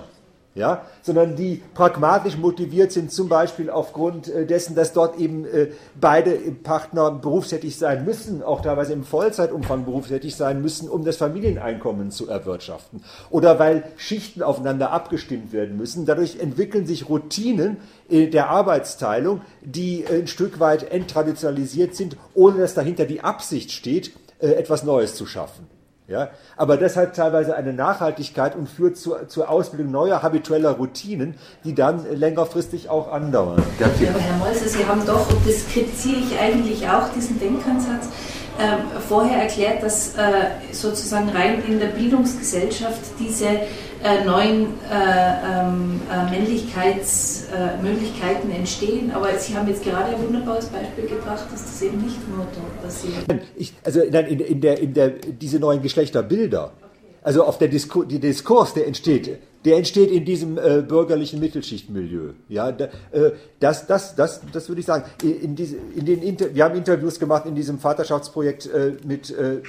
ja, 0.57 0.81
sondern 1.03 1.35
die 1.35 1.61
pragmatisch 1.73 2.37
motiviert 2.37 2.91
sind, 2.91 3.11
zum 3.11 3.29
Beispiel 3.29 3.69
aufgrund 3.69 4.27
äh, 4.27 4.45
dessen, 4.45 4.75
dass 4.75 4.91
dort 4.91 5.19
eben 5.19 5.45
äh, 5.45 5.67
beide 5.99 6.31
Partner 6.31 7.11
berufstätig 7.11 7.77
sein 7.77 8.03
müssen, 8.03 8.43
auch 8.43 8.61
teilweise 8.61 8.93
im 8.93 9.03
Vollzeitumfang 9.03 9.85
berufstätig 9.85 10.35
sein 10.35 10.61
müssen, 10.61 10.89
um 10.89 11.05
das 11.05 11.17
Familieneinkommen 11.17 12.11
zu 12.11 12.27
erwirtschaften. 12.27 13.03
Oder 13.29 13.59
weil 13.59 13.83
Schichten 13.97 14.41
aufeinander 14.41 14.91
abgestimmt 14.91 15.53
werden 15.53 15.77
müssen. 15.77 16.05
Dadurch 16.05 16.39
entwickeln 16.39 16.87
sich 16.87 17.07
Routinen 17.07 17.77
äh, 18.09 18.27
der 18.27 18.49
Arbeitsteilung, 18.49 19.41
die 19.61 20.05
ein 20.07 20.27
Stück 20.27 20.59
weit 20.59 20.91
enttraditionalisiert 20.91 21.95
sind, 21.95 22.17
ohne 22.33 22.57
dass 22.57 22.73
dahinter 22.73 23.05
die 23.05 23.21
Absicht 23.21 23.71
steht, 23.71 24.11
etwas 24.39 24.83
Neues 24.83 25.15
zu 25.15 25.25
schaffen. 25.25 25.67
Ja? 26.07 26.29
Aber 26.55 26.77
das 26.77 26.95
hat 26.95 27.15
teilweise 27.15 27.55
eine 27.55 27.73
Nachhaltigkeit 27.73 28.55
und 28.55 28.67
führt 28.67 28.97
zu, 28.97 29.15
zur 29.27 29.49
Ausbildung 29.49 29.91
neuer 29.91 30.23
habitueller 30.23 30.71
Routinen, 30.71 31.35
die 31.63 31.75
dann 31.75 32.05
längerfristig 32.09 32.89
auch 32.89 33.11
andauern. 33.11 33.61
Ja, 33.79 33.87
aber 34.09 34.19
Herr 34.19 34.37
Molzer, 34.37 34.67
Sie 34.67 34.85
haben 34.85 35.05
doch, 35.05 35.29
und 35.29 35.45
das 35.45 35.67
kritisiere 35.67 36.19
ich 36.19 36.39
eigentlich 36.39 36.87
auch, 36.87 37.09
diesen 37.09 37.39
Denkansatz, 37.39 38.07
äh, 38.57 38.77
vorher 39.07 39.43
erklärt, 39.43 39.83
dass 39.83 40.15
äh, 40.15 40.49
sozusagen 40.71 41.29
rein 41.29 41.61
in 41.67 41.79
der 41.79 41.87
Bildungsgesellschaft 41.87 43.01
diese 43.19 43.47
äh, 44.03 44.23
neuen 44.25 44.67
äh, 44.91 44.91
ähm, 44.91 46.01
äh, 46.11 46.29
Männlichkeitsmöglichkeiten 46.29 48.51
entstehen. 48.51 49.09
Aber 49.11 49.35
Sie 49.37 49.55
haben 49.55 49.67
jetzt 49.67 49.83
gerade 49.83 50.15
ein 50.15 50.23
wunderbares 50.23 50.67
Beispiel 50.67 51.07
gebracht, 51.07 51.45
dass 51.51 51.63
das 51.63 51.81
eben 51.81 51.99
nicht 52.01 52.19
nur 52.29 52.45
dort 52.53 52.83
passiert. 52.83 53.25
Ich, 53.55 53.73
also 53.83 54.01
in, 54.01 54.39
in, 54.39 54.61
der, 54.61 54.79
in 54.79 54.93
der, 54.93 55.09
diese 55.09 55.57
neuen 55.59 55.81
Geschlechterbilder, 55.81 56.73
also 57.23 57.43
auf 57.43 57.57
der 57.57 57.69
Diskur, 57.69 58.05
die 58.05 58.19
Diskurs, 58.19 58.73
der 58.73 58.85
entsteht, 58.87 59.39
der 59.67 59.77
entsteht 59.77 60.09
in 60.09 60.25
diesem 60.25 60.57
äh, 60.57 60.81
bürgerlichen 60.81 61.39
Mittelschichtmilieu. 61.39 62.31
Ja, 62.49 62.71
da, 62.71 62.85
äh, 63.11 63.33
das, 63.59 63.85
das, 63.85 64.15
das, 64.15 64.41
das 64.51 64.67
würde 64.67 64.79
ich 64.79 64.87
sagen. 64.87 65.03
In 65.21 65.55
diese, 65.55 65.77
in 65.95 66.05
den 66.05 66.23
Inter 66.23 66.55
wir 66.55 66.63
haben 66.63 66.75
Interviews 66.75 67.19
gemacht 67.19 67.45
in 67.45 67.53
diesem 67.53 67.77
Vaterschaftsprojekt 67.77 68.65
äh, 68.65 68.93
mit 69.05 69.29
äh, 69.29 69.61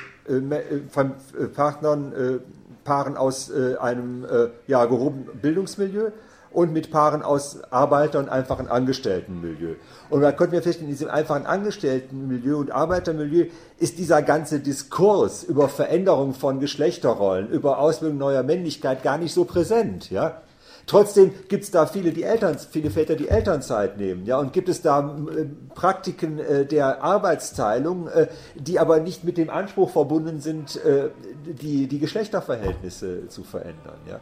Partnern 1.55 2.41
Paaren 2.89 3.19
aus 3.19 3.51
äh, 3.51 3.77
einem 3.77 4.25
äh, 4.25 4.49
ja, 4.67 4.87
gehobenen 4.87 5.27
Bildungsmilieu 5.43 6.11
und 6.51 6.73
mit 6.73 6.91
Paaren 6.91 7.21
aus 7.21 7.63
Arbeiter- 7.71 8.19
und 8.19 8.31
einfachen 8.31 8.67
Angestelltenmilieu. 8.67 9.75
Und 10.11 10.23
da 10.23 10.33
konnten 10.33 10.53
wir 10.53 10.63
feststellen, 10.63 10.91
in 10.91 10.95
diesem 10.97 11.11
einfachen 11.11 11.47
Angestelltenmilieu 11.47 12.57
und 12.59 12.71
Arbeitermilieu 12.71 13.47
ist 13.79 13.99
dieser 13.99 14.23
ganze 14.23 14.61
Diskurs 14.61 15.45
über 15.45 15.69
Veränderung 15.69 16.35
von 16.35 16.61
Geschlechterrollen, 16.61 17.51
über 17.51 17.79
Ausbildung 17.79 18.19
neuer 18.19 18.43
Männlichkeit 18.43 19.03
gar 19.03 19.19
nicht 19.19 19.35
so 19.35 19.45
präsent. 19.45 20.11
Ja? 20.11 20.41
Trotzdem 20.89 21.33
gibt 21.49 21.65
es 21.65 21.71
da 21.71 21.87
viele, 21.87 22.13
die 22.13 22.23
Eltern, 22.23 22.57
viele 22.59 22.91
Väter, 22.91 23.15
die 23.15 23.29
Elternzeit 23.29 23.99
nehmen, 23.99 24.25
ja, 24.25 24.39
und 24.39 24.55
gibt 24.55 24.71
es 24.71 24.81
da 24.81 25.01
äh, 25.01 25.45
Praktiken 25.75 26.39
äh, 26.39 26.65
der 26.65 27.03
Arbeitsteilung, 27.05 28.09
äh, 28.09 28.29
die 28.55 28.79
aber 28.79 28.99
nicht 28.99 29.23
mit 29.23 29.37
dem 29.37 29.51
Anspruch 29.51 29.91
verbunden 29.91 30.41
sind, 30.41 30.83
äh, 30.83 31.11
die, 31.45 31.89
die 31.89 31.99
Geschlechterverhältnisse 31.99 33.29
zu 33.29 33.45
verändern, 33.45 33.99
ja. 34.09 34.21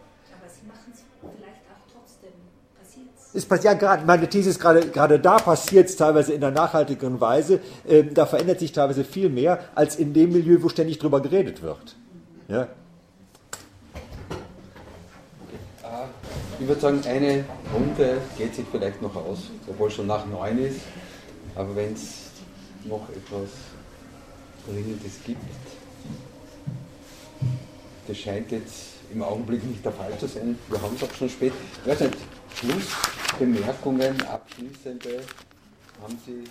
Passiert 3.44 3.64
Ja, 3.64 3.74
gerade, 3.74 4.06
meine 4.06 4.28
These 4.28 4.50
ist 4.50 4.60
gerade, 4.60 4.88
gerade 4.88 5.20
da 5.20 5.36
passiert 5.36 5.88
es 5.88 5.96
teilweise 5.96 6.32
in 6.32 6.42
einer 6.42 6.54
nachhaltigeren 6.54 7.20
Weise. 7.20 7.60
Ähm, 7.86 8.14
da 8.14 8.24
verändert 8.24 8.60
sich 8.60 8.72
teilweise 8.72 9.04
viel 9.04 9.28
mehr 9.28 9.58
als 9.74 9.96
in 9.96 10.14
dem 10.14 10.32
Milieu, 10.32 10.62
wo 10.62 10.68
ständig 10.68 10.98
drüber 10.98 11.20
geredet 11.20 11.62
wird. 11.62 11.96
Ja. 12.48 12.68
Ich 16.58 16.66
würde 16.66 16.80
sagen, 16.80 17.02
eine 17.06 17.44
Runde 17.74 18.16
geht 18.38 18.54
sich 18.54 18.64
vielleicht 18.70 19.02
noch 19.02 19.14
aus, 19.14 19.50
obwohl 19.68 19.88
es 19.88 19.94
schon 19.94 20.06
nach 20.06 20.24
neun 20.24 20.58
ist. 20.58 20.80
Aber 21.54 21.76
wenn 21.76 21.92
es 21.92 22.30
noch 22.84 23.08
etwas 23.10 23.50
Dringendes 24.66 25.12
gibt, 25.24 25.42
das 28.08 28.16
scheint 28.16 28.50
jetzt 28.52 28.96
im 29.12 29.22
Augenblick 29.22 29.64
nicht 29.64 29.84
der 29.84 29.92
Fall 29.92 30.16
zu 30.18 30.26
sein. 30.26 30.58
Wir 30.68 30.80
haben 30.80 30.96
es 30.96 31.02
auch 31.02 31.14
schon 31.14 31.28
spät. 31.28 31.52
Ich 31.84 31.90
weiß 31.90 32.00
nicht, 32.00 32.16
Schlussbemerkungen, 32.56 34.22
abschließende, 34.22 35.22
haben 36.02 36.18
Sie 36.24 36.44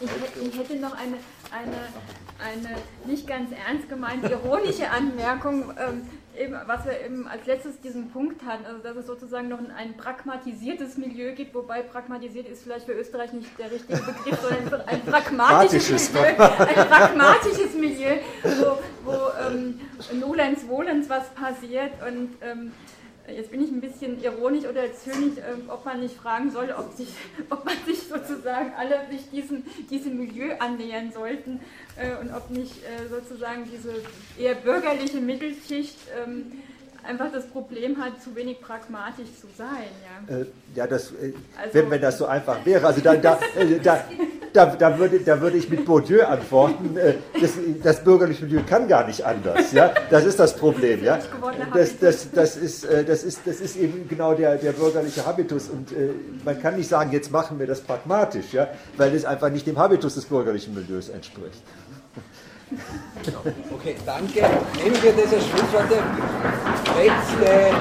ich, 0.00 0.08
ich, 0.42 0.58
hätte 0.58 0.76
noch 0.76 0.94
eine, 0.94 1.16
eine, 1.50 1.76
eine 2.38 2.76
nicht 3.04 3.26
ganz 3.26 3.50
ernst 3.52 3.88
gemeinte 3.88 4.28
ironische 4.28 4.90
Anmerkung, 4.90 5.70
ähm, 5.78 6.08
eben, 6.38 6.56
was 6.66 6.84
wir 6.86 7.04
eben 7.04 7.28
als 7.28 7.44
letztes 7.46 7.80
diesen 7.80 8.10
Punkt 8.10 8.42
hatten, 8.44 8.64
also 8.64 8.82
dass 8.82 8.96
es 8.96 9.06
sozusagen 9.06 9.48
noch 9.48 9.58
ein, 9.58 9.70
ein, 9.70 9.96
pragmatisiertes 9.96 10.96
Milieu 10.96 11.34
gibt, 11.34 11.54
wobei 11.54 11.82
pragmatisiert 11.82 12.48
ist 12.48 12.62
vielleicht 12.62 12.86
für 12.86 12.92
Österreich 12.92 13.32
nicht 13.32 13.50
der 13.58 13.70
richtige 13.70 14.00
Begriff, 14.00 14.40
sondern 14.40 14.80
ein 14.88 15.00
pragmatisches 15.06 16.12
Milieu, 16.12 16.28
ein 16.28 16.88
pragmatisches 16.88 17.74
Milieu, 17.74 18.16
wo, 18.42 19.10
wo 19.10 19.16
ähm, 19.46 19.80
Nolens 20.18 20.66
Wohlens 20.68 21.08
was 21.10 21.28
passiert 21.34 21.92
und 22.06 22.30
ähm, 22.40 22.72
Jetzt 23.34 23.50
bin 23.50 23.62
ich 23.62 23.70
ein 23.70 23.80
bisschen 23.80 24.22
ironisch 24.22 24.64
oder 24.66 24.92
zynisch, 24.92 25.38
ähm, 25.38 25.68
ob 25.68 25.84
man 25.84 26.00
nicht 26.00 26.14
fragen 26.14 26.50
soll, 26.50 26.72
ob, 26.76 26.92
sich, 26.92 27.08
ob 27.50 27.64
man 27.64 27.74
sich 27.84 27.98
sozusagen 28.02 28.72
alle 28.76 29.00
sich 29.10 29.28
diesem, 29.30 29.64
diesem 29.90 30.16
Milieu 30.18 30.54
annähern 30.58 31.10
sollten 31.12 31.60
äh, 31.96 32.16
und 32.20 32.32
ob 32.32 32.50
nicht 32.50 32.74
äh, 32.84 33.08
sozusagen 33.08 33.68
diese 33.70 33.94
eher 34.38 34.54
bürgerliche 34.54 35.20
Mittelschicht 35.20 35.96
ähm, 36.24 36.52
einfach 37.06 37.32
das 37.32 37.46
Problem 37.46 37.96
hat, 38.02 38.20
zu 38.22 38.34
wenig 38.34 38.60
pragmatisch 38.60 39.28
zu 39.40 39.46
sein. 39.56 39.88
Ja, 40.28 40.36
äh, 40.36 40.46
ja 40.74 40.86
das, 40.86 41.10
äh, 41.12 41.32
also, 41.60 41.74
wenn, 41.74 41.90
wenn 41.90 42.00
das 42.00 42.18
so 42.18 42.26
einfach 42.26 42.64
wäre, 42.64 42.86
also 42.86 43.00
da, 43.00 43.14
da, 43.14 43.38
äh, 43.56 43.78
da, 43.78 44.04
da, 44.52 44.66
da, 44.66 44.98
würde, 44.98 45.20
da 45.20 45.40
würde 45.40 45.56
ich 45.56 45.68
mit 45.68 45.84
Bourdieu 45.84 46.24
antworten, 46.24 46.96
äh, 46.96 47.14
das, 47.40 47.52
das 47.82 48.04
bürgerliche 48.04 48.44
Milieu 48.44 48.60
kann 48.66 48.88
gar 48.88 49.06
nicht 49.06 49.24
anders. 49.24 49.72
Ja? 49.72 49.92
Das 50.10 50.24
ist 50.24 50.38
das 50.38 50.56
Problem. 50.56 51.04
Ja? 51.04 51.18
Das, 51.74 51.98
das, 51.98 52.30
das, 52.32 52.56
ist, 52.56 52.84
äh, 52.84 53.04
das, 53.04 53.22
ist, 53.22 53.40
das 53.44 53.60
ist 53.60 53.76
eben 53.76 54.08
genau 54.08 54.34
der, 54.34 54.56
der 54.56 54.72
bürgerliche 54.72 55.24
Habitus 55.24 55.68
und 55.68 55.92
äh, 55.92 56.10
man 56.44 56.60
kann 56.60 56.76
nicht 56.76 56.88
sagen, 56.88 57.12
jetzt 57.12 57.30
machen 57.30 57.58
wir 57.58 57.66
das 57.66 57.80
pragmatisch, 57.80 58.52
ja? 58.52 58.68
weil 58.96 59.14
es 59.14 59.24
einfach 59.24 59.50
nicht 59.50 59.66
dem 59.66 59.78
Habitus 59.78 60.14
des 60.14 60.24
bürgerlichen 60.24 60.74
Milieus 60.74 61.08
entspricht. 61.08 61.62
Okay, 63.72 63.96
danke. 64.04 64.40
Nehmen 64.76 65.02
wir 65.02 65.12
das 65.12 65.32
als 65.32 65.46
Schlusswort. 65.46 65.90
Letzte, 66.96 67.74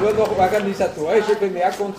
nur 0.00 0.12
noch 0.12 0.38
organisatorische 0.38 1.36
Bemerkung. 1.36 1.94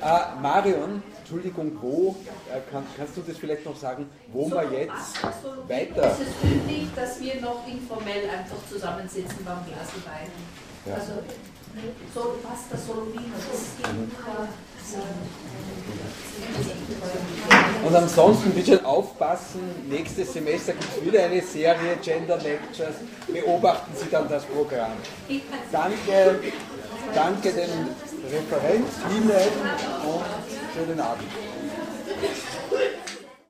Äh, 0.00 0.40
Marion, 0.40 1.02
Entschuldigung, 1.18 1.76
wo, 1.80 2.14
äh, 2.52 2.60
kann, 2.70 2.84
kannst 2.96 3.16
du 3.16 3.22
das 3.22 3.36
vielleicht 3.38 3.64
noch 3.64 3.76
sagen, 3.76 4.08
wo 4.32 4.48
so, 4.48 4.54
wir 4.56 4.80
jetzt 4.80 5.24
absolut. 5.24 5.68
weiter... 5.68 6.12
Es 6.12 6.20
ist 6.20 6.44
üblich, 6.44 6.86
dass 6.94 7.20
wir 7.20 7.40
noch 7.40 7.66
informell 7.66 8.30
einfach 8.30 8.58
zusammensitzen 8.70 9.44
beim 9.44 9.64
Glas 9.66 9.90
Wein. 10.06 10.30
Ja. 10.84 10.94
Also, 10.94 11.14
so 12.14 12.36
Pasta 12.46 12.76
Solo 12.76 13.06
Vino, 13.12 13.34
das 13.50 13.60
ist 13.60 13.92
mhm. 13.92 14.10
Und 17.84 17.94
ansonsten 17.94 18.50
bitte 18.50 18.84
aufpassen, 18.84 19.60
nächstes 19.88 20.32
Semester 20.32 20.72
gibt 20.72 20.96
es 20.96 21.04
wieder 21.04 21.24
eine 21.24 21.42
Serie 21.42 21.96
Gender 22.02 22.36
Lectures. 22.38 22.96
Beobachten 23.28 23.92
Sie 23.94 24.10
dann 24.10 24.28
das 24.28 24.44
Programm. 24.44 24.92
Danke, 25.70 26.40
danke 27.14 27.52
den 27.52 27.88
Referenten, 28.24 28.90
Ihnen 29.16 29.30
und 30.04 30.24
schönen 30.74 31.00
Abend. 31.00 31.28